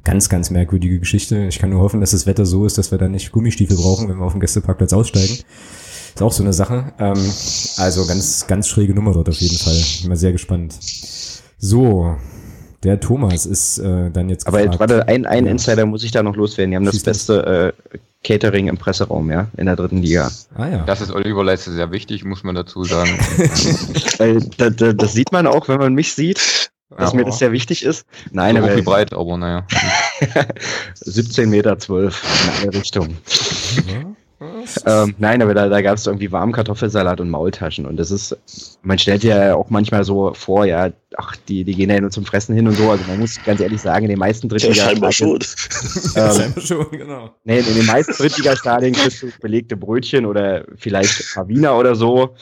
Ganz, 0.04 0.28
ganz 0.28 0.50
merkwürdige 0.50 0.98
Geschichte. 0.98 1.46
Ich 1.46 1.58
kann 1.58 1.70
nur 1.70 1.80
hoffen, 1.80 2.00
dass 2.00 2.12
das 2.12 2.26
Wetter 2.26 2.46
so 2.46 2.64
ist, 2.64 2.78
dass 2.78 2.90
wir 2.90 2.98
da 2.98 3.08
nicht 3.08 3.32
Gummistiefel 3.32 3.76
brauchen, 3.76 4.08
wenn 4.08 4.18
wir 4.18 4.24
auf 4.24 4.32
dem 4.32 4.40
Gästeparkplatz 4.40 4.92
aussteigen. 4.92 5.38
Ist 6.14 6.22
auch 6.22 6.32
so 6.32 6.42
eine 6.42 6.52
Sache. 6.52 6.92
Ähm, 6.98 7.32
also 7.76 8.06
ganz, 8.06 8.46
ganz 8.46 8.68
schräge 8.68 8.94
Nummer 8.94 9.12
dort 9.12 9.28
auf 9.28 9.40
jeden 9.40 9.58
Fall. 9.58 9.80
Bin 10.00 10.08
mal 10.08 10.16
sehr 10.16 10.32
gespannt. 10.32 10.74
So, 11.58 12.16
der 12.82 12.98
Thomas 12.98 13.44
ist 13.44 13.78
äh, 13.78 14.10
dann 14.10 14.30
jetzt 14.30 14.46
Aber 14.46 14.62
jetzt, 14.62 14.80
warte, 14.80 15.06
ein, 15.06 15.26
ein. 15.26 15.46
Insider 15.46 15.84
muss 15.84 16.02
ich 16.02 16.12
da 16.12 16.22
noch 16.22 16.34
loswerden. 16.34 16.70
Die 16.70 16.76
haben 16.76 16.86
das 16.86 17.02
beste 17.02 17.74
äh, 17.92 17.98
Catering 18.24 18.68
im 18.68 18.78
Presseraum, 18.78 19.30
ja, 19.30 19.48
in 19.56 19.66
der 19.66 19.76
dritten 19.76 19.98
Liga. 19.98 20.30
Ah 20.54 20.68
ja. 20.68 20.84
Das 20.84 21.00
ist 21.00 21.12
Oliver 21.12 21.44
Leiste 21.44 21.72
sehr 21.72 21.90
wichtig, 21.90 22.24
muss 22.24 22.42
man 22.42 22.54
dazu 22.54 22.84
sagen. 22.84 23.10
Weil 24.18 24.40
da, 24.56 24.70
da, 24.70 24.92
das 24.94 25.12
sieht 25.12 25.32
man 25.32 25.46
auch, 25.46 25.68
wenn 25.68 25.78
man 25.78 25.94
mich 25.94 26.14
sieht, 26.14 26.70
dass 26.96 27.12
Ja. 27.12 27.16
mir 27.18 27.24
das 27.24 27.38
sehr 27.38 27.52
wichtig 27.52 27.84
ist. 27.84 28.04
Nein, 28.32 28.56
so 28.56 28.62
hoch 28.62 28.66
wie 28.68 28.72
aber 28.72 28.82
breit, 28.82 29.12
aber 29.12 29.36
naja. 29.36 29.66
17 30.94 31.48
Meter 31.48 31.78
12 31.78 32.22
in 32.22 32.62
alle 32.62 32.74
Richtungen. 32.78 33.16
Ja. 33.86 34.14
Ähm, 34.86 35.14
nein, 35.18 35.42
aber 35.42 35.52
da, 35.52 35.68
da 35.68 35.82
gab 35.82 35.98
es 35.98 36.06
irgendwie 36.06 36.32
warmen 36.32 36.52
Kartoffelsalat 36.52 37.20
und 37.20 37.28
Maultaschen. 37.28 37.84
Und 37.84 37.98
das 37.98 38.10
ist, 38.10 38.34
man 38.82 38.98
stellt 38.98 39.22
ja 39.22 39.54
auch 39.54 39.68
manchmal 39.68 40.02
so 40.02 40.32
vor, 40.32 40.64
ja, 40.64 40.90
ach, 41.18 41.36
die, 41.48 41.62
die 41.62 41.74
gehen 41.74 41.90
ja 41.90 42.00
nur 42.00 42.10
zum 42.10 42.24
Fressen 42.24 42.54
hin 42.54 42.66
und 42.66 42.74
so. 42.74 42.90
Also 42.90 43.04
man 43.06 43.18
muss 43.18 43.38
ganz 43.44 43.60
ehrlich 43.60 43.82
sagen, 43.82 44.04
in 44.06 44.10
den 44.10 44.18
meisten 44.18 44.46
Ja, 44.46 44.56
Drittliga 44.56 44.74
scheinbar 44.86 45.12
schon. 45.12 45.34
ähm, 45.34 45.40
Scheinbar 46.32 46.62
schon, 46.62 46.90
genau. 46.90 47.34
Nee, 47.44 47.58
in 47.58 47.74
den 47.74 47.84
meisten 47.86 48.12
Drittligastadien 48.14 48.94
kriegst 48.94 49.22
du 49.22 49.28
belegte 49.42 49.76
Brötchen 49.76 50.24
oder 50.24 50.64
vielleicht 50.76 51.20
ein 51.20 51.26
paar 51.34 51.48
Wiener 51.48 51.76
oder 51.76 51.94
so. 51.94 52.34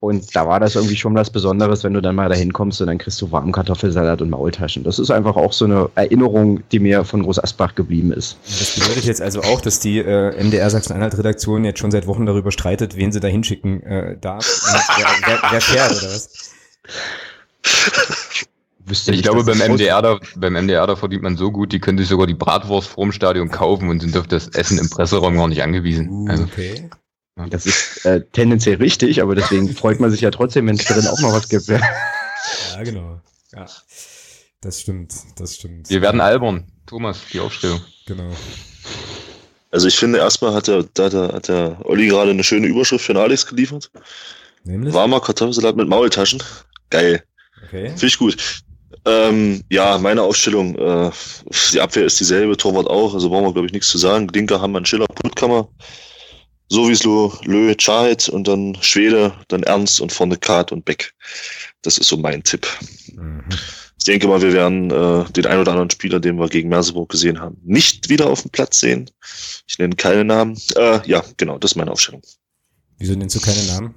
Und 0.00 0.34
da 0.34 0.48
war 0.48 0.60
das 0.60 0.76
irgendwie 0.76 0.96
schon 0.96 1.14
was 1.14 1.28
Besonderes, 1.28 1.84
wenn 1.84 1.92
du 1.92 2.00
dann 2.00 2.14
mal 2.14 2.30
da 2.30 2.34
hinkommst 2.34 2.80
und 2.80 2.86
dann 2.86 2.96
kriegst 2.96 3.20
du 3.20 3.30
warmen 3.30 3.52
Kartoffelsalat 3.52 4.22
und 4.22 4.30
Maultaschen. 4.30 4.82
Das 4.82 4.98
ist 4.98 5.10
einfach 5.10 5.36
auch 5.36 5.52
so 5.52 5.66
eine 5.66 5.90
Erinnerung, 5.94 6.62
die 6.72 6.78
mir 6.78 7.04
von 7.04 7.22
Groß 7.22 7.38
Asbach 7.38 7.74
geblieben 7.74 8.10
ist. 8.10 8.38
Das 8.46 8.76
bedeutet 8.76 9.04
jetzt 9.04 9.20
also 9.20 9.42
auch, 9.42 9.60
dass 9.60 9.78
die 9.78 9.98
äh, 9.98 10.42
MDR 10.42 10.70
Sachsen-Anhalt-Redaktion 10.70 11.66
jetzt 11.66 11.80
schon 11.80 11.90
seit 11.90 12.06
Wochen 12.06 12.24
darüber 12.24 12.50
streitet, 12.50 12.96
wen 12.96 13.12
sie 13.12 13.20
da 13.20 13.28
hinschicken 13.28 13.82
äh, 13.82 14.16
darf. 14.18 14.46
Und 14.46 14.80
wer, 14.96 15.06
wer, 15.26 15.50
wer 15.50 15.60
fährt, 15.60 15.90
oder 15.90 16.14
was? 16.14 16.50
Wüsste 18.86 19.10
Ich 19.10 19.18
nicht, 19.18 19.24
glaube, 19.24 19.44
beim 19.44 19.58
das 19.58 19.68
MDR, 19.68 20.00
da, 20.00 20.18
beim 20.34 20.54
MDR, 20.54 20.86
da 20.86 20.96
verdient 20.96 21.22
man 21.22 21.36
so 21.36 21.52
gut, 21.52 21.72
die 21.72 21.78
können 21.78 21.98
sich 21.98 22.08
sogar 22.08 22.26
die 22.26 22.34
Bratwurst 22.34 22.88
vorm 22.88 23.12
Stadion 23.12 23.50
kaufen 23.50 23.90
und 23.90 24.00
sind 24.00 24.16
auf 24.16 24.26
das 24.26 24.48
Essen 24.48 24.78
im 24.78 24.88
Presseraum 24.88 25.36
gar 25.36 25.48
nicht 25.48 25.62
angewiesen. 25.62 26.08
Uh, 26.08 26.28
Also, 26.28 26.44
okay. 26.44 26.88
Das 27.48 27.66
ist 27.66 28.04
äh, 28.04 28.22
tendenziell 28.32 28.76
richtig, 28.76 29.22
aber 29.22 29.34
deswegen 29.34 29.68
freut 29.74 30.00
man 30.00 30.10
sich 30.10 30.20
ja 30.20 30.30
trotzdem, 30.30 30.66
wenn 30.66 30.76
es 30.76 30.84
drin 30.84 31.06
auch 31.06 31.20
noch 31.20 31.32
was 31.32 31.48
gibt. 31.48 31.66
Ja. 31.66 31.80
Ja, 32.74 32.82
genau. 32.82 33.20
Ja. 33.52 33.66
Das 34.60 34.80
stimmt, 34.80 35.14
das 35.36 35.56
stimmt. 35.56 35.88
Wir 35.88 36.02
werden 36.02 36.20
albern. 36.20 36.70
Thomas, 36.86 37.20
die 37.32 37.40
Aufstellung. 37.40 37.80
Genau. 38.06 38.30
Also 39.70 39.86
ich 39.86 39.96
finde, 39.96 40.18
erstmal 40.18 40.52
hat 40.52 40.66
der, 40.66 40.84
da, 40.94 41.08
da, 41.08 41.32
hat 41.32 41.48
der 41.48 41.78
Olli 41.84 42.08
gerade 42.08 42.30
eine 42.30 42.44
schöne 42.44 42.66
Überschrift 42.66 43.04
für 43.04 43.14
den 43.14 43.22
Alex 43.22 43.46
geliefert. 43.46 43.90
Nämlich? 44.64 44.92
Warmer 44.92 45.20
Kartoffelsalat 45.20 45.76
mit 45.76 45.88
Maultaschen. 45.88 46.42
Geil. 46.90 47.22
Okay. 47.64 47.88
Finde 47.90 48.06
ich 48.06 48.18
gut. 48.18 48.62
Ähm, 49.06 49.62
ja, 49.70 49.96
meine 49.96 50.22
Aufstellung, 50.22 50.76
äh, 50.76 51.10
die 51.72 51.80
Abwehr 51.80 52.04
ist 52.04 52.20
dieselbe, 52.20 52.56
Torwart 52.56 52.86
auch, 52.88 53.14
also 53.14 53.30
brauchen 53.30 53.46
wir, 53.46 53.52
glaube 53.52 53.66
ich, 53.66 53.72
nichts 53.72 53.88
zu 53.88 53.98
sagen. 53.98 54.28
Linker 54.28 54.60
Hammann, 54.60 54.84
Schiller, 54.84 55.06
Puttkammer. 55.06 55.68
Sowieso 56.70 57.36
Lö, 57.44 57.74
Chahet 57.74 58.28
und 58.28 58.46
dann 58.46 58.76
Schwede, 58.80 59.34
dann 59.48 59.64
Ernst 59.64 60.00
und 60.00 60.12
vorne 60.12 60.36
Kart 60.36 60.70
und 60.70 60.84
Beck. 60.84 61.12
Das 61.82 61.98
ist 61.98 62.08
so 62.08 62.16
mein 62.16 62.44
Tipp. 62.44 62.66
Mhm. 63.12 63.44
Ich 63.98 64.04
denke 64.04 64.28
mal, 64.28 64.40
wir 64.40 64.52
werden 64.52 64.90
äh, 64.90 65.30
den 65.32 65.46
ein 65.46 65.58
oder 65.58 65.72
anderen 65.72 65.90
Spieler, 65.90 66.20
den 66.20 66.38
wir 66.38 66.48
gegen 66.48 66.68
Merseburg 66.68 67.10
gesehen 67.10 67.40
haben, 67.40 67.60
nicht 67.64 68.08
wieder 68.08 68.28
auf 68.28 68.42
dem 68.42 68.50
Platz 68.50 68.80
sehen. 68.80 69.10
Ich 69.66 69.78
nenne 69.78 69.96
keine 69.96 70.24
Namen. 70.24 70.58
Äh, 70.76 71.06
ja, 71.06 71.22
genau, 71.36 71.58
das 71.58 71.72
ist 71.72 71.76
meine 71.76 71.90
Aufstellung. 71.90 72.22
Wieso 72.98 73.14
nennst 73.14 73.36
du 73.36 73.40
keine 73.40 73.62
Namen? 73.64 73.94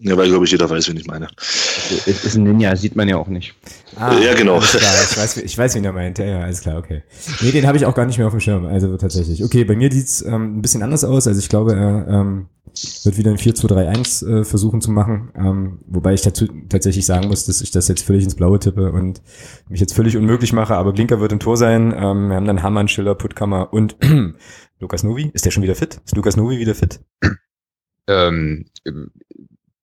Ja, 0.00 0.16
weil, 0.16 0.28
glaube 0.28 0.44
ich, 0.44 0.52
jeder 0.52 0.70
weiß, 0.70 0.88
wen 0.88 0.96
ich 0.96 1.06
meine. 1.06 1.26
Es 1.38 2.24
ist 2.24 2.36
ein 2.36 2.44
Ninja, 2.44 2.76
sieht 2.76 2.94
man 2.94 3.08
ja 3.08 3.16
auch 3.16 3.26
nicht. 3.26 3.54
Ah, 3.96 4.16
Ja, 4.18 4.34
genau. 4.34 4.60
Klar, 4.60 4.94
ich 5.10 5.16
weiß, 5.16 5.36
ich 5.38 5.58
weiß, 5.58 5.74
wen 5.74 5.84
er 5.84 5.92
meint. 5.92 6.18
Ja, 6.18 6.24
ja, 6.24 6.40
alles 6.42 6.60
klar, 6.60 6.78
okay. 6.78 7.02
Nee, 7.40 7.50
den 7.50 7.66
habe 7.66 7.76
ich 7.76 7.84
auch 7.84 7.94
gar 7.94 8.06
nicht 8.06 8.16
mehr 8.18 8.28
auf 8.28 8.32
dem 8.32 8.40
Schirm. 8.40 8.64
Also 8.66 8.96
tatsächlich. 8.96 9.42
Okay, 9.42 9.64
bei 9.64 9.74
mir 9.74 9.90
sieht's 9.90 10.22
ähm, 10.22 10.58
ein 10.58 10.62
bisschen 10.62 10.84
anders 10.84 11.02
aus. 11.02 11.26
Also 11.26 11.40
ich 11.40 11.48
glaube, 11.48 11.74
er 11.74 12.06
ähm, 12.08 12.46
wird 13.02 13.18
wieder 13.18 13.32
ein 13.32 13.38
4-2-3-1 13.38 14.26
äh, 14.40 14.44
versuchen 14.44 14.80
zu 14.80 14.92
machen. 14.92 15.32
Ähm, 15.34 15.80
wobei 15.88 16.14
ich 16.14 16.22
dazu 16.22 16.46
tatsächlich 16.68 17.04
sagen 17.04 17.26
muss, 17.26 17.46
dass 17.46 17.60
ich 17.60 17.72
das 17.72 17.88
jetzt 17.88 18.04
völlig 18.04 18.22
ins 18.22 18.36
Blaue 18.36 18.60
tippe 18.60 18.92
und 18.92 19.20
mich 19.68 19.80
jetzt 19.80 19.94
völlig 19.94 20.16
unmöglich 20.16 20.52
mache. 20.52 20.76
Aber 20.76 20.92
Blinker 20.92 21.18
wird 21.18 21.32
im 21.32 21.40
Tor 21.40 21.56
sein. 21.56 21.92
Ähm, 21.92 22.28
wir 22.28 22.36
haben 22.36 22.46
dann 22.46 22.62
Hammann, 22.62 22.86
Schiller, 22.86 23.16
Puttkammer 23.16 23.72
und 23.72 23.96
Lukas 24.78 25.02
Novi. 25.02 25.32
Ist 25.34 25.44
der 25.44 25.50
schon 25.50 25.64
wieder 25.64 25.74
fit? 25.74 26.00
Ist 26.04 26.14
Lukas 26.14 26.36
Novi 26.36 26.60
wieder 26.60 26.76
fit? 26.76 27.00
Ähm, 28.06 28.66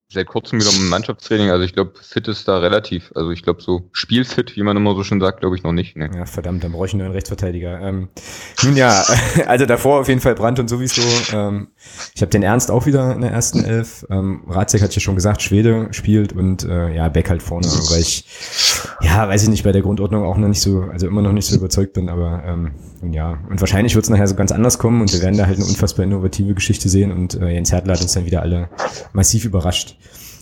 seit 0.08 0.28
kurzem 0.28 0.60
wieder 0.60 0.72
im 0.72 0.88
Mannschaftstraining, 0.88 1.50
also 1.50 1.64
ich 1.64 1.74
glaube, 1.74 1.94
fit 2.00 2.28
ist 2.28 2.48
da 2.48 2.60
relativ. 2.60 3.12
Also 3.16 3.32
ich 3.32 3.42
glaube, 3.42 3.62
so 3.62 3.90
spielfit, 3.92 4.56
wie 4.56 4.62
man 4.62 4.78
immer 4.78 4.94
so 4.96 5.04
schön 5.04 5.20
sagt, 5.20 5.40
glaube 5.40 5.56
ich 5.56 5.64
noch 5.64 5.72
nicht. 5.72 5.98
Ne? 5.98 6.10
Ja, 6.16 6.26
verdammt, 6.26 6.64
dann 6.64 6.74
brauche 6.74 6.86
ich 6.86 6.94
nur 6.94 7.06
einen 7.06 7.14
Rechtsverteidiger. 7.14 7.82
Ähm, 7.82 8.10
nun 8.64 8.78
ja, 8.78 9.04
also 9.48 9.66
davor 9.66 10.02
auf 10.02 10.08
jeden 10.08 10.22
Fall 10.22 10.36
Brandt 10.36 10.60
und 10.60 10.70
sowieso. 10.70 11.02
Ähm, 11.34 11.70
ich 12.14 12.22
habe 12.22 12.30
den 12.30 12.44
Ernst 12.44 12.70
auch 12.70 12.86
wieder 12.86 13.14
in 13.14 13.22
der 13.22 13.32
ersten 13.32 13.64
Elf. 13.64 14.06
Ähm, 14.10 14.44
Ratzek 14.48 14.82
hat 14.82 14.94
ja 14.94 15.02
schon 15.02 15.16
gesagt, 15.16 15.42
Schwede 15.42 15.88
spielt 15.92 16.34
und 16.34 16.64
äh, 16.64 16.94
ja, 16.94 17.10
Beck 17.10 17.30
halt 17.30 17.42
vorne, 17.42 17.68
weil 17.68 18.02
ich, 18.02 18.26
ja, 19.02 19.28
weiß 19.28 19.44
ich 19.44 19.50
nicht, 19.50 19.64
bei 19.64 19.72
der 19.72 19.82
Grundordnung 19.82 20.24
auch 20.24 20.38
noch 20.38 20.48
nicht 20.48 20.62
so, 20.62 20.82
also 20.82 21.08
immer 21.08 21.22
noch 21.24 21.34
nicht 21.34 21.48
so 21.48 21.56
überzeugt 21.56 21.94
bin, 21.94 22.10
aber 22.10 22.44
ähm, 22.46 22.72
ja. 23.14 23.40
Und 23.50 23.60
wahrscheinlich 23.60 23.96
wird 23.96 24.06
es 24.06 24.10
nachher 24.10 24.28
so 24.28 24.36
ganz 24.36 24.52
anders 24.52 24.78
kommen 24.80 25.02
und 25.02 25.12
wir 25.14 25.22
werden 25.22 25.38
da 25.38 25.46
halt 25.46 25.58
eine 25.58 25.66
unfassbar 25.66 26.06
innovative 26.06 26.54
Geschichte 26.54 26.90
sehen 26.90 27.12
und 27.12 27.36
äh, 27.36 27.50
Jens 27.50 27.72
Hertler 27.72 27.94
hat 27.94 28.02
uns 28.02 28.14
dann 28.14 28.26
wieder 28.26 28.42
alle 28.42 28.70
massiv 29.14 29.46
überrascht. 29.46 29.98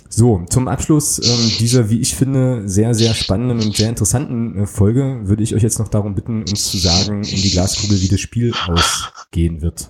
So, 0.10 0.46
zum 0.48 0.68
Abschluss 0.68 1.18
ähm, 1.18 1.52
dieser, 1.60 1.90
wie 1.90 2.00
ich 2.00 2.16
finde, 2.16 2.70
sehr, 2.70 2.94
sehr 2.94 3.16
spannenden 3.16 3.60
und 3.60 3.76
sehr 3.76 3.90
interessanten 3.90 4.60
äh, 4.60 4.68
Folge 4.68 5.22
würde 5.24 5.42
ich 5.42 5.56
euch 5.56 5.64
jetzt 5.64 5.80
noch 5.80 5.88
darum 5.88 6.14
bitten, 6.14 6.42
uns 6.42 6.70
zu 6.70 6.78
sagen 6.78 7.24
in 7.24 7.42
die 7.42 7.50
Glaskugel, 7.50 8.00
wie 8.00 8.10
das 8.10 8.20
Spiel 8.20 8.54
ausgehen 8.68 9.62
wird. 9.62 9.90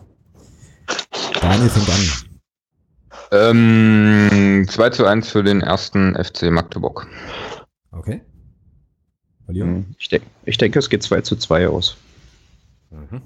Daniel 1.42 1.70
fängt 1.70 1.90
an. 1.90 3.52
Ähm, 3.52 4.66
2 4.70 4.90
zu 4.92 5.06
1 5.06 5.30
für 5.30 5.44
den 5.44 5.62
ersten 5.62 6.16
FC 6.16 6.52
Magdeburg. 6.52 7.08
Okay. 7.92 8.22
Hm, 9.48 9.86
Ich, 9.98 10.08
denk, 10.10 10.24
ich 10.46 10.58
denke, 10.58 10.80
es 10.80 10.90
geht 10.90 11.04
2 11.04 11.22
zu 11.22 11.36
2 11.36 11.68
aus. 11.68 11.98
Mhm. 12.94 13.22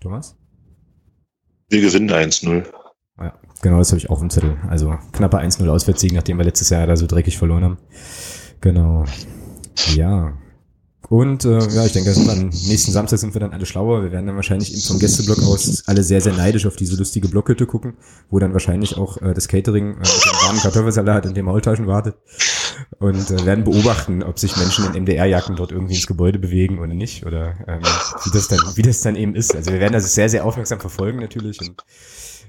Thomas? 0.00 0.36
Wir 1.68 1.80
gewinnen 1.80 2.10
1-0. 2.10 2.64
Ja, 3.18 3.32
genau, 3.62 3.78
das 3.78 3.90
habe 3.90 3.98
ich 3.98 4.10
auch 4.10 4.20
im 4.20 4.30
Zettel. 4.30 4.56
Also 4.68 4.98
knapper 5.12 5.38
1-0 5.38 5.68
Auswärtssieg, 5.68 6.12
nachdem 6.12 6.38
wir 6.38 6.44
letztes 6.44 6.70
Jahr 6.70 6.86
da 6.86 6.96
so 6.96 7.06
dreckig 7.06 7.38
verloren 7.38 7.64
haben. 7.64 7.78
Genau. 8.60 9.04
Ja. 9.94 10.36
Und 11.08 11.44
äh, 11.44 11.58
ja, 11.68 11.86
ich 11.86 11.92
denke, 11.92 12.12
dann, 12.12 12.48
nächsten 12.66 12.90
Samstag 12.90 13.18
sind 13.20 13.32
wir 13.34 13.40
dann 13.40 13.52
alle 13.52 13.64
schlauer. 13.64 14.02
Wir 14.02 14.10
werden 14.10 14.26
dann 14.26 14.34
wahrscheinlich 14.34 14.72
eben 14.72 14.82
vom 14.82 14.98
Gästeblock 14.98 15.38
aus 15.38 15.84
alle 15.86 16.02
sehr, 16.02 16.20
sehr 16.20 16.32
neidisch 16.32 16.66
auf 16.66 16.74
diese 16.74 16.96
lustige 16.96 17.28
Blockhütte 17.28 17.66
gucken, 17.66 17.96
wo 18.28 18.40
dann 18.40 18.52
wahrscheinlich 18.52 18.96
auch 18.96 19.22
äh, 19.22 19.32
das 19.32 19.46
Catering 19.46 19.94
äh, 19.94 19.98
mit 19.98 20.06
dem 20.06 20.46
warmen 20.46 20.58
Kartoffelsalat 20.58 21.26
und 21.26 21.36
den 21.36 21.44
Maultaschen 21.44 21.86
wartet. 21.86 22.16
Und 22.98 23.30
äh, 23.30 23.44
werden 23.44 23.64
beobachten, 23.64 24.22
ob 24.22 24.38
sich 24.38 24.56
Menschen 24.56 24.86
in 24.86 25.02
MDR-Jacken 25.02 25.56
dort 25.56 25.72
irgendwie 25.72 25.94
ins 25.94 26.06
Gebäude 26.06 26.38
bewegen 26.38 26.78
oder 26.78 26.94
nicht. 26.94 27.26
Oder 27.26 27.56
ähm, 27.66 27.82
wie, 28.24 28.30
das 28.30 28.48
dann, 28.48 28.60
wie 28.74 28.82
das 28.82 29.00
dann 29.00 29.16
eben 29.16 29.34
ist. 29.34 29.54
Also 29.54 29.72
wir 29.72 29.80
werden 29.80 29.92
das 29.92 30.14
sehr, 30.14 30.28
sehr 30.28 30.44
aufmerksam 30.44 30.80
verfolgen 30.80 31.20
natürlich. 31.20 31.60
Und 31.60 31.84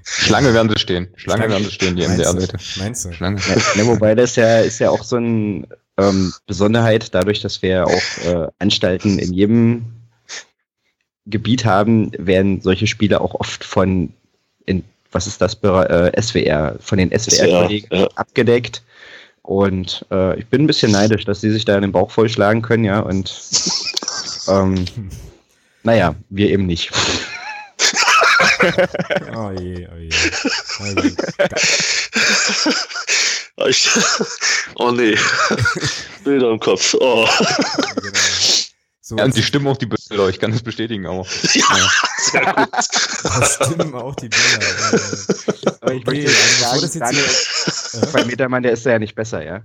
Schlange 0.04 0.54
werden 0.54 0.70
sie 0.70 0.80
stehen. 0.80 1.08
Schlange, 1.16 1.40
Schlange. 1.40 1.52
werden 1.52 1.64
sie 1.64 1.72
stehen, 1.72 1.96
die? 1.96 2.06
MDR-Leute. 2.06 2.56
Meinst 2.78 3.04
du? 3.04 3.12
Schlange. 3.12 3.40
Ja, 3.40 3.82
ne, 3.82 3.86
wobei 3.88 4.14
das 4.14 4.36
ja 4.36 4.60
ist 4.60 4.78
ja 4.78 4.90
auch 4.90 5.02
so 5.04 5.16
eine 5.16 5.66
ähm, 5.98 6.32
Besonderheit, 6.46 7.14
dadurch, 7.14 7.40
dass 7.40 7.60
wir 7.60 7.70
ja 7.70 7.84
auch 7.84 8.24
äh, 8.24 8.48
Anstalten 8.58 9.18
in 9.18 9.32
jedem 9.32 9.84
Gebiet 11.26 11.64
haben, 11.64 12.12
werden 12.16 12.60
solche 12.62 12.86
Spiele 12.86 13.20
auch 13.20 13.34
oft 13.34 13.64
von 13.64 14.12
in, 14.64 14.84
was 15.12 15.26
ist 15.26 15.40
das, 15.40 15.54
äh, 15.62 16.22
SWR, 16.22 16.76
von 16.80 16.98
den 16.98 17.10
SWR-Kollegen 17.10 17.88
ja. 17.90 18.08
abgedeckt. 18.14 18.82
Und 19.48 20.04
äh, 20.10 20.38
ich 20.38 20.46
bin 20.48 20.64
ein 20.64 20.66
bisschen 20.66 20.92
neidisch, 20.92 21.24
dass 21.24 21.40
sie 21.40 21.50
sich 21.50 21.64
da 21.64 21.80
den 21.80 21.90
Bauch 21.90 22.10
vollschlagen 22.10 22.60
können, 22.60 22.84
ja. 22.84 23.00
Und 23.00 23.34
ähm, 24.46 24.84
naja, 25.82 26.14
wir 26.28 26.50
eben 26.50 26.66
nicht. 26.66 26.90
Oh 29.34 29.52
je, 29.52 29.86
oh 29.86 29.96
je. 29.96 30.10
Also, 30.80 31.02
Ich, 33.66 33.88
oh 34.76 34.90
nee. 34.90 35.16
Bilder 36.24 36.50
im 36.50 36.60
Kopf. 36.60 36.94
Oh. 37.00 37.26
genau. 38.02 38.18
So, 39.08 39.16
Ja, 39.16 39.24
und 39.24 39.34
die 39.34 39.42
stimmen 39.42 39.66
auch 39.68 39.78
die 39.78 39.86
Bilder, 39.86 40.28
ich 40.28 40.38
kann 40.38 40.52
das 40.52 40.62
bestätigen, 40.62 41.06
aber. 41.06 41.24
Sehr 41.28 41.62
gut. 42.54 42.68
das 42.74 43.54
stimmen 43.54 43.94
auch 43.94 44.14
die 44.16 44.28
Bilder. 44.28 44.66
Ja, 44.66 45.76
Aber 45.80 45.94
ich 45.94 46.06
Okay, 46.06 46.24
möchte 46.24 46.28
also 46.28 46.60
sagen, 46.60 46.80
das 46.82 46.94
jetzt 46.94 47.00
Daniel, 47.00 48.12
bei 48.12 48.24
Metermann, 48.26 48.62
der 48.62 48.72
ist 48.72 48.84
ja 48.84 48.98
nicht 48.98 49.14
besser, 49.14 49.42
ja. 49.42 49.62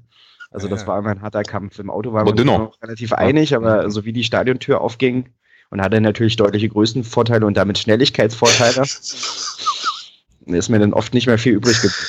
Also 0.50 0.68
Ja, 0.68 0.72
das 0.72 0.84
ja. 0.84 0.88
war 0.88 1.00
immer 1.00 1.10
ein 1.10 1.22
harter 1.22 1.44
Kampf. 1.44 1.78
Im 1.78 1.90
Auto 1.90 2.14
waren 2.14 2.26
wir 2.26 2.46
noch 2.46 2.82
relativ 2.82 3.12
einig, 3.12 3.54
aber 3.54 3.92
so 3.92 4.06
wie 4.06 4.14
die 4.14 4.24
Stadiontür 4.24 4.80
aufging 4.80 5.28
und 5.72 5.82
hatte 5.82 6.00
natürlich 6.00 6.38
deutliche 6.38 6.70
Größenvorteile 6.70 7.46
und 7.46 7.58
damit 7.58 7.78
Schnelligkeitsvorteile, 7.80 8.84
ist 10.46 10.70
mir 10.70 10.80
dann 10.80 10.94
oft 10.94 11.14
nicht 11.14 11.28
mehr 11.28 11.38
viel 11.38 11.52
übrig 11.56 11.82
geblieben. 11.82 12.06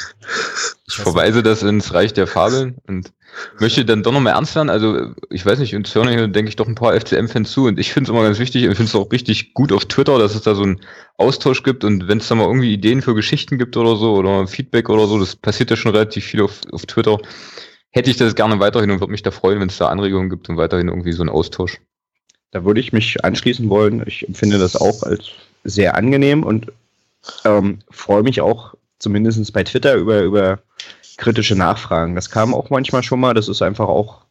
Ich 0.87 0.95
verweise 0.95 1.43
das 1.43 1.65
ins 1.65 1.93
Reich 1.93 2.13
der 2.13 2.29
Fabeln 2.29 2.77
und 2.87 3.13
möchte 3.59 3.85
dann 3.85 4.03
doch 4.03 4.13
noch 4.13 4.21
mal 4.21 4.31
ernst 4.31 4.55
werden. 4.55 4.71
Also, 4.71 5.13
ich 5.31 5.45
weiß 5.45 5.59
nicht, 5.59 5.75
uns 5.75 5.95
hören 5.95 6.09
hier, 6.09 6.29
denke 6.29 6.49
ich, 6.49 6.57
doch 6.57 6.69
ein 6.69 6.75
paar 6.75 6.99
FCM-Fans 6.99 7.51
zu 7.51 7.67
und 7.67 7.79
ich 7.79 7.93
finde 7.93 8.09
es 8.09 8.15
immer 8.15 8.25
ganz 8.25 8.39
wichtig, 8.39 8.63
ich 8.63 8.77
finde 8.77 8.85
es 8.85 8.95
auch 8.95 9.11
richtig 9.11 9.55
gut 9.55 9.73
auf 9.73 9.87
Twitter, 9.87 10.19
dass 10.19 10.35
es 10.35 10.43
da 10.43 10.55
so 10.55 10.63
einen 10.63 10.81
Austausch 11.17 11.63
gibt 11.63 11.85
und 11.85 12.09
wenn 12.09 12.19
es 12.19 12.29
da 12.29 12.35
mal 12.35 12.47
irgendwie 12.47 12.73
Ideen 12.73 13.03
für 13.03 13.15
Geschichten 13.15 13.59
gibt 13.59 13.77
oder 13.77 13.97
so 13.97 14.15
oder 14.15 14.47
Feedback 14.47 14.89
oder 14.89 15.07
so, 15.07 15.19
das 15.19 15.37
passiert 15.37 15.71
ja 15.71 15.77
schon 15.77 15.93
relativ 15.93 16.25
viel 16.25 16.43
auf, 16.43 16.61
auf 16.73 16.87
Twitter, 16.87 17.19
hätte 17.91 18.11
ich 18.11 18.17
das 18.17 18.35
gerne 18.35 18.59
weiterhin 18.59 18.91
und 18.91 19.01
würde 19.01 19.13
mich 19.13 19.23
da 19.23 19.31
freuen, 19.31 19.61
wenn 19.61 19.69
es 19.69 19.79
da 19.79 19.89
Anregungen 19.89 20.31
gibt 20.31 20.49
und 20.49 20.57
weiterhin 20.57 20.89
irgendwie 20.89 21.13
so 21.13 21.23
einen 21.23 21.31
Austausch. 21.31 21.81
Da 22.51 22.65
würde 22.65 22.81
ich 22.81 22.93
mich 22.93 23.25
anschließen 23.25 23.69
wollen. 23.69 24.03
Ich 24.07 24.27
empfinde 24.27 24.59
das 24.59 24.77
auch 24.77 25.03
als 25.03 25.31
sehr 25.65 25.97
angenehm 25.97 26.45
und 26.45 26.71
ähm, 27.45 27.81
freue 27.91 28.23
mich 28.23 28.41
auch 28.41 28.75
zumindest 28.99 29.53
bei 29.53 29.65
Twitter 29.65 29.95
über, 29.95 30.23
über 30.23 30.61
kritische 31.17 31.57
Nachfragen. 31.57 32.15
Das 32.15 32.31
kam 32.31 32.55
auch 32.55 32.71
manchmal 32.71 33.03
schon 33.03 33.21
mal. 33.21 33.35
Das 33.35 33.49
ist 33.49 33.63
einfach 33.63 33.89
auch 33.89 34.25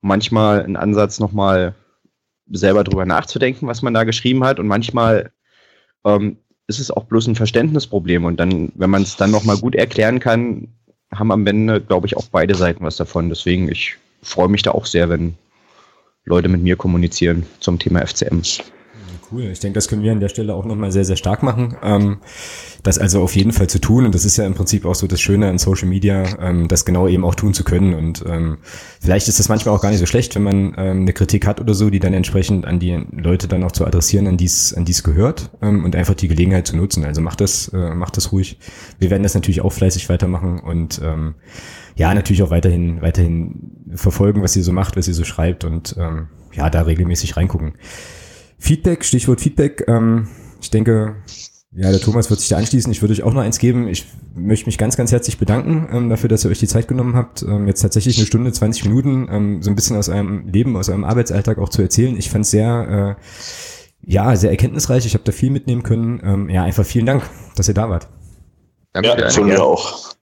manchmal 0.00 0.64
ein 0.64 0.76
Ansatz, 0.76 1.18
nochmal 1.18 1.74
selber 2.50 2.84
drüber 2.84 3.04
nachzudenken, 3.04 3.66
was 3.66 3.82
man 3.82 3.94
da 3.94 4.04
geschrieben 4.04 4.44
hat. 4.44 4.58
Und 4.58 4.66
manchmal 4.66 5.32
ähm, 6.04 6.38
ist 6.66 6.78
es 6.78 6.90
auch 6.90 7.04
bloß 7.04 7.26
ein 7.26 7.34
Verständnisproblem. 7.34 8.24
Und 8.24 8.38
dann, 8.38 8.72
wenn 8.74 8.90
man 8.90 9.02
es 9.02 9.16
dann 9.16 9.30
nochmal 9.30 9.58
gut 9.58 9.74
erklären 9.74 10.20
kann, 10.20 10.68
haben 11.12 11.32
am 11.32 11.46
Ende, 11.46 11.80
glaube 11.80 12.06
ich, 12.06 12.16
auch 12.16 12.28
beide 12.30 12.54
Seiten 12.54 12.84
was 12.84 12.96
davon. 12.96 13.28
Deswegen, 13.28 13.70
ich 13.70 13.96
freue 14.22 14.48
mich 14.48 14.62
da 14.62 14.72
auch 14.72 14.86
sehr, 14.86 15.08
wenn 15.08 15.36
Leute 16.24 16.48
mit 16.48 16.62
mir 16.62 16.76
kommunizieren 16.76 17.46
zum 17.60 17.78
Thema 17.78 18.06
FCM. 18.06 18.42
Cool, 19.30 19.42
ich 19.42 19.60
denke, 19.60 19.74
das 19.74 19.88
können 19.88 20.02
wir 20.02 20.12
an 20.12 20.20
der 20.20 20.30
Stelle 20.30 20.54
auch 20.54 20.64
nochmal 20.64 20.90
sehr, 20.90 21.04
sehr 21.04 21.16
stark 21.16 21.42
machen. 21.42 21.76
Ähm, 21.82 22.18
das 22.82 22.98
also 22.98 23.22
auf 23.22 23.36
jeden 23.36 23.52
Fall 23.52 23.66
zu 23.68 23.78
tun 23.78 24.06
und 24.06 24.14
das 24.14 24.24
ist 24.24 24.38
ja 24.38 24.46
im 24.46 24.54
Prinzip 24.54 24.86
auch 24.86 24.94
so 24.94 25.06
das 25.06 25.20
Schöne 25.20 25.48
an 25.48 25.58
Social 25.58 25.88
Media, 25.88 26.24
ähm, 26.40 26.68
das 26.68 26.84
genau 26.84 27.08
eben 27.08 27.24
auch 27.24 27.34
tun 27.34 27.52
zu 27.52 27.64
können 27.64 27.92
und 27.92 28.24
ähm, 28.26 28.58
vielleicht 29.00 29.28
ist 29.28 29.38
das 29.38 29.48
manchmal 29.48 29.74
auch 29.74 29.82
gar 29.82 29.90
nicht 29.90 29.98
so 29.98 30.06
schlecht, 30.06 30.34
wenn 30.34 30.44
man 30.44 30.74
ähm, 30.78 31.00
eine 31.02 31.12
Kritik 31.12 31.46
hat 31.46 31.60
oder 31.60 31.74
so, 31.74 31.90
die 31.90 31.98
dann 31.98 32.14
entsprechend 32.14 32.64
an 32.66 32.78
die 32.78 33.04
Leute 33.12 33.48
dann 33.48 33.64
auch 33.64 33.72
zu 33.72 33.84
adressieren, 33.84 34.26
an 34.26 34.36
dies 34.36 34.72
an 34.72 34.84
dies 34.84 35.02
gehört 35.02 35.50
ähm, 35.60 35.84
und 35.84 35.94
einfach 35.94 36.14
die 36.14 36.28
Gelegenheit 36.28 36.66
zu 36.66 36.76
nutzen. 36.76 37.04
Also 37.04 37.20
macht 37.20 37.40
das, 37.40 37.68
äh, 37.68 37.94
macht 37.94 38.16
das 38.16 38.32
ruhig. 38.32 38.58
Wir 38.98 39.10
werden 39.10 39.24
das 39.24 39.34
natürlich 39.34 39.60
auch 39.60 39.72
fleißig 39.72 40.08
weitermachen 40.08 40.60
und 40.60 41.00
ähm, 41.04 41.34
ja, 41.96 42.14
natürlich 42.14 42.42
auch 42.42 42.50
weiterhin, 42.50 43.02
weiterhin 43.02 43.72
verfolgen, 43.94 44.42
was 44.42 44.56
ihr 44.56 44.62
so 44.62 44.72
macht, 44.72 44.96
was 44.96 45.08
ihr 45.08 45.14
so 45.14 45.24
schreibt 45.24 45.64
und 45.64 45.96
ähm, 45.98 46.28
ja, 46.54 46.70
da 46.70 46.82
regelmäßig 46.82 47.36
reingucken. 47.36 47.74
Feedback, 48.58 49.04
Stichwort 49.04 49.40
Feedback. 49.40 49.84
Ähm, 49.88 50.28
ich 50.60 50.70
denke, 50.70 51.16
ja, 51.72 51.90
der 51.90 52.00
Thomas 52.00 52.30
wird 52.30 52.40
sich 52.40 52.48
da 52.48 52.56
anschließen. 52.56 52.90
Ich 52.90 53.02
würde 53.02 53.12
euch 53.12 53.22
auch 53.22 53.32
noch 53.32 53.42
eins 53.42 53.58
geben. 53.58 53.88
Ich 53.88 54.06
möchte 54.34 54.66
mich 54.66 54.78
ganz, 54.78 54.96
ganz 54.96 55.12
herzlich 55.12 55.38
bedanken 55.38 55.88
ähm, 55.92 56.08
dafür, 56.08 56.28
dass 56.28 56.44
ihr 56.44 56.50
euch 56.50 56.58
die 56.58 56.66
Zeit 56.66 56.88
genommen 56.88 57.14
habt, 57.14 57.42
ähm, 57.42 57.66
jetzt 57.66 57.82
tatsächlich 57.82 58.16
eine 58.16 58.26
Stunde, 58.26 58.52
20 58.52 58.86
Minuten 58.86 59.28
ähm, 59.30 59.62
so 59.62 59.70
ein 59.70 59.76
bisschen 59.76 59.96
aus 59.96 60.08
eurem 60.08 60.48
Leben, 60.48 60.76
aus 60.76 60.88
eurem 60.88 61.04
Arbeitsalltag 61.04 61.58
auch 61.58 61.68
zu 61.68 61.82
erzählen. 61.82 62.16
Ich 62.16 62.30
fand 62.30 62.44
es 62.44 62.50
sehr, 62.50 63.16
äh, 63.18 63.22
ja, 64.02 64.34
sehr 64.36 64.50
erkenntnisreich. 64.50 65.04
Ich 65.04 65.14
habe 65.14 65.24
da 65.24 65.32
viel 65.32 65.50
mitnehmen 65.50 65.82
können. 65.82 66.20
Ähm, 66.24 66.48
ja, 66.48 66.64
einfach 66.64 66.84
vielen 66.84 67.06
Dank, 67.06 67.22
dass 67.54 67.68
ihr 67.68 67.74
da 67.74 67.90
wart. 67.90 68.08
Danke 68.92 69.20
ja, 69.20 69.30
von 69.30 69.46
mir 69.46 69.62
auch. 69.62 70.14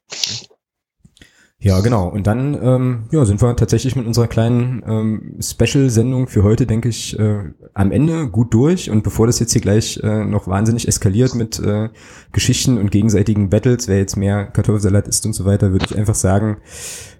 Ja, 1.66 1.80
genau. 1.80 2.06
Und 2.06 2.28
dann 2.28 2.56
ähm, 2.62 3.05
ja, 3.10 3.24
sind 3.24 3.43
wir 3.43 3.56
tatsächlich 3.56 3.97
mit 3.97 4.06
unserer 4.06 4.28
kleinen 4.28 4.84
ähm, 4.86 5.36
Special-Sendung 5.40 6.28
für 6.28 6.44
heute, 6.44 6.64
denke 6.64 6.88
ich, 6.88 7.18
äh, 7.18 7.40
am 7.74 7.90
Ende 7.90 8.28
gut 8.28 8.55
durch. 8.55 8.88
Und 8.88 9.02
bevor 9.02 9.26
das 9.26 9.40
jetzt 9.40 9.51
hier 9.51 9.62
gleich 9.62 9.98
äh, 10.05 10.24
noch 10.24 10.47
wahnsinnig 10.47 10.86
eskaliert 10.86 11.34
mit 11.34 11.59
äh, 11.59 11.88
Geschichten 12.30 12.78
und 12.78 12.93
gegenseitigen 12.93 13.51
Battles, 13.51 13.88
wer 13.88 13.98
jetzt 13.98 14.14
mehr 14.14 14.47
Kartoffelsalat 14.47 15.09
isst 15.09 15.26
und 15.26 15.32
so 15.32 15.44
weiter, 15.44 15.72
würde 15.72 15.86
ich 15.90 15.98
einfach 15.98 16.14
sagen, 16.14 16.59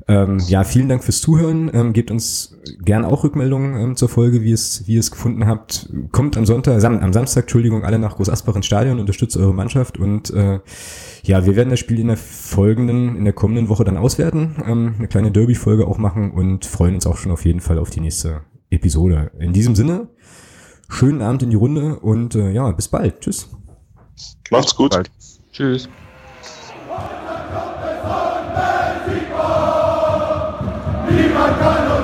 ähm, 0.09 0.39
ja, 0.47 0.63
vielen 0.63 0.89
Dank 0.89 1.03
fürs 1.03 1.21
Zuhören. 1.21 1.69
Ähm, 1.75 1.93
gebt 1.93 2.13
uns 2.13 2.57
gern 2.81 3.05
auch 3.05 3.25
Rückmeldungen 3.25 3.77
ähm, 3.77 3.97
zur 3.97 4.09
Folge, 4.09 4.43
wie 4.43 4.53
es, 4.53 4.87
wie 4.87 4.95
ihr 4.95 5.01
es 5.01 5.11
gefunden 5.11 5.47
habt. 5.47 5.89
Kommt 6.13 6.37
am 6.37 6.47
Sonntag, 6.47 6.81
sam 6.81 7.01
am 7.01 7.13
Samstag, 7.13 7.43
Entschuldigung, 7.43 7.83
alle 7.85 7.99
nach 7.99 8.17
Groß 8.17 8.29
Asbach 8.29 8.55
ins 8.55 8.67
Stadion, 8.67 9.01
unterstützt 9.01 9.37
eure 9.37 9.53
Mannschaft 9.53 9.99
und 9.99 10.31
äh, 10.31 10.61
ja, 11.25 11.45
wir 11.45 11.57
werden 11.57 11.71
das 11.71 11.81
Spiel 11.81 11.99
in 11.99 12.07
der 12.07 12.17
folgenden, 12.17 13.17
in 13.17 13.25
der 13.25 13.33
kommenden 13.33 13.69
Woche 13.69 13.83
dann 13.83 13.97
auswerten, 13.97 14.55
ähm, 14.65 14.95
eine 14.97 15.09
kleine 15.09 15.33
Derby-Folge 15.33 15.89
auch 15.89 15.99
machen 15.99 16.31
und 16.31 16.65
freuen 16.67 16.95
uns 16.95 17.07
auch 17.07 17.17
schon 17.17 17.33
auf 17.33 17.45
jeden 17.45 17.61
Fall 17.61 17.79
auf 17.79 17.91
die 17.91 18.01
nächste 18.01 18.43
Episode. 18.71 19.33
In 19.41 19.53
diesem 19.53 19.75
Sinne, 19.75 20.09
schönen 20.89 21.21
Abend 21.21 21.43
in 21.43 21.51
die 21.51 21.57
Runde 21.57 21.99
und 21.99 22.37
äh, 22.37 22.53
ja, 22.53 22.71
bis 22.71 22.87
bald. 22.87 23.23
Tschüss. 23.23 23.49
Macht's 24.53 24.77
gut. 24.77 24.93
Bald. 24.93 25.11
Tschüss. 25.53 25.89
Niemand 31.59 31.96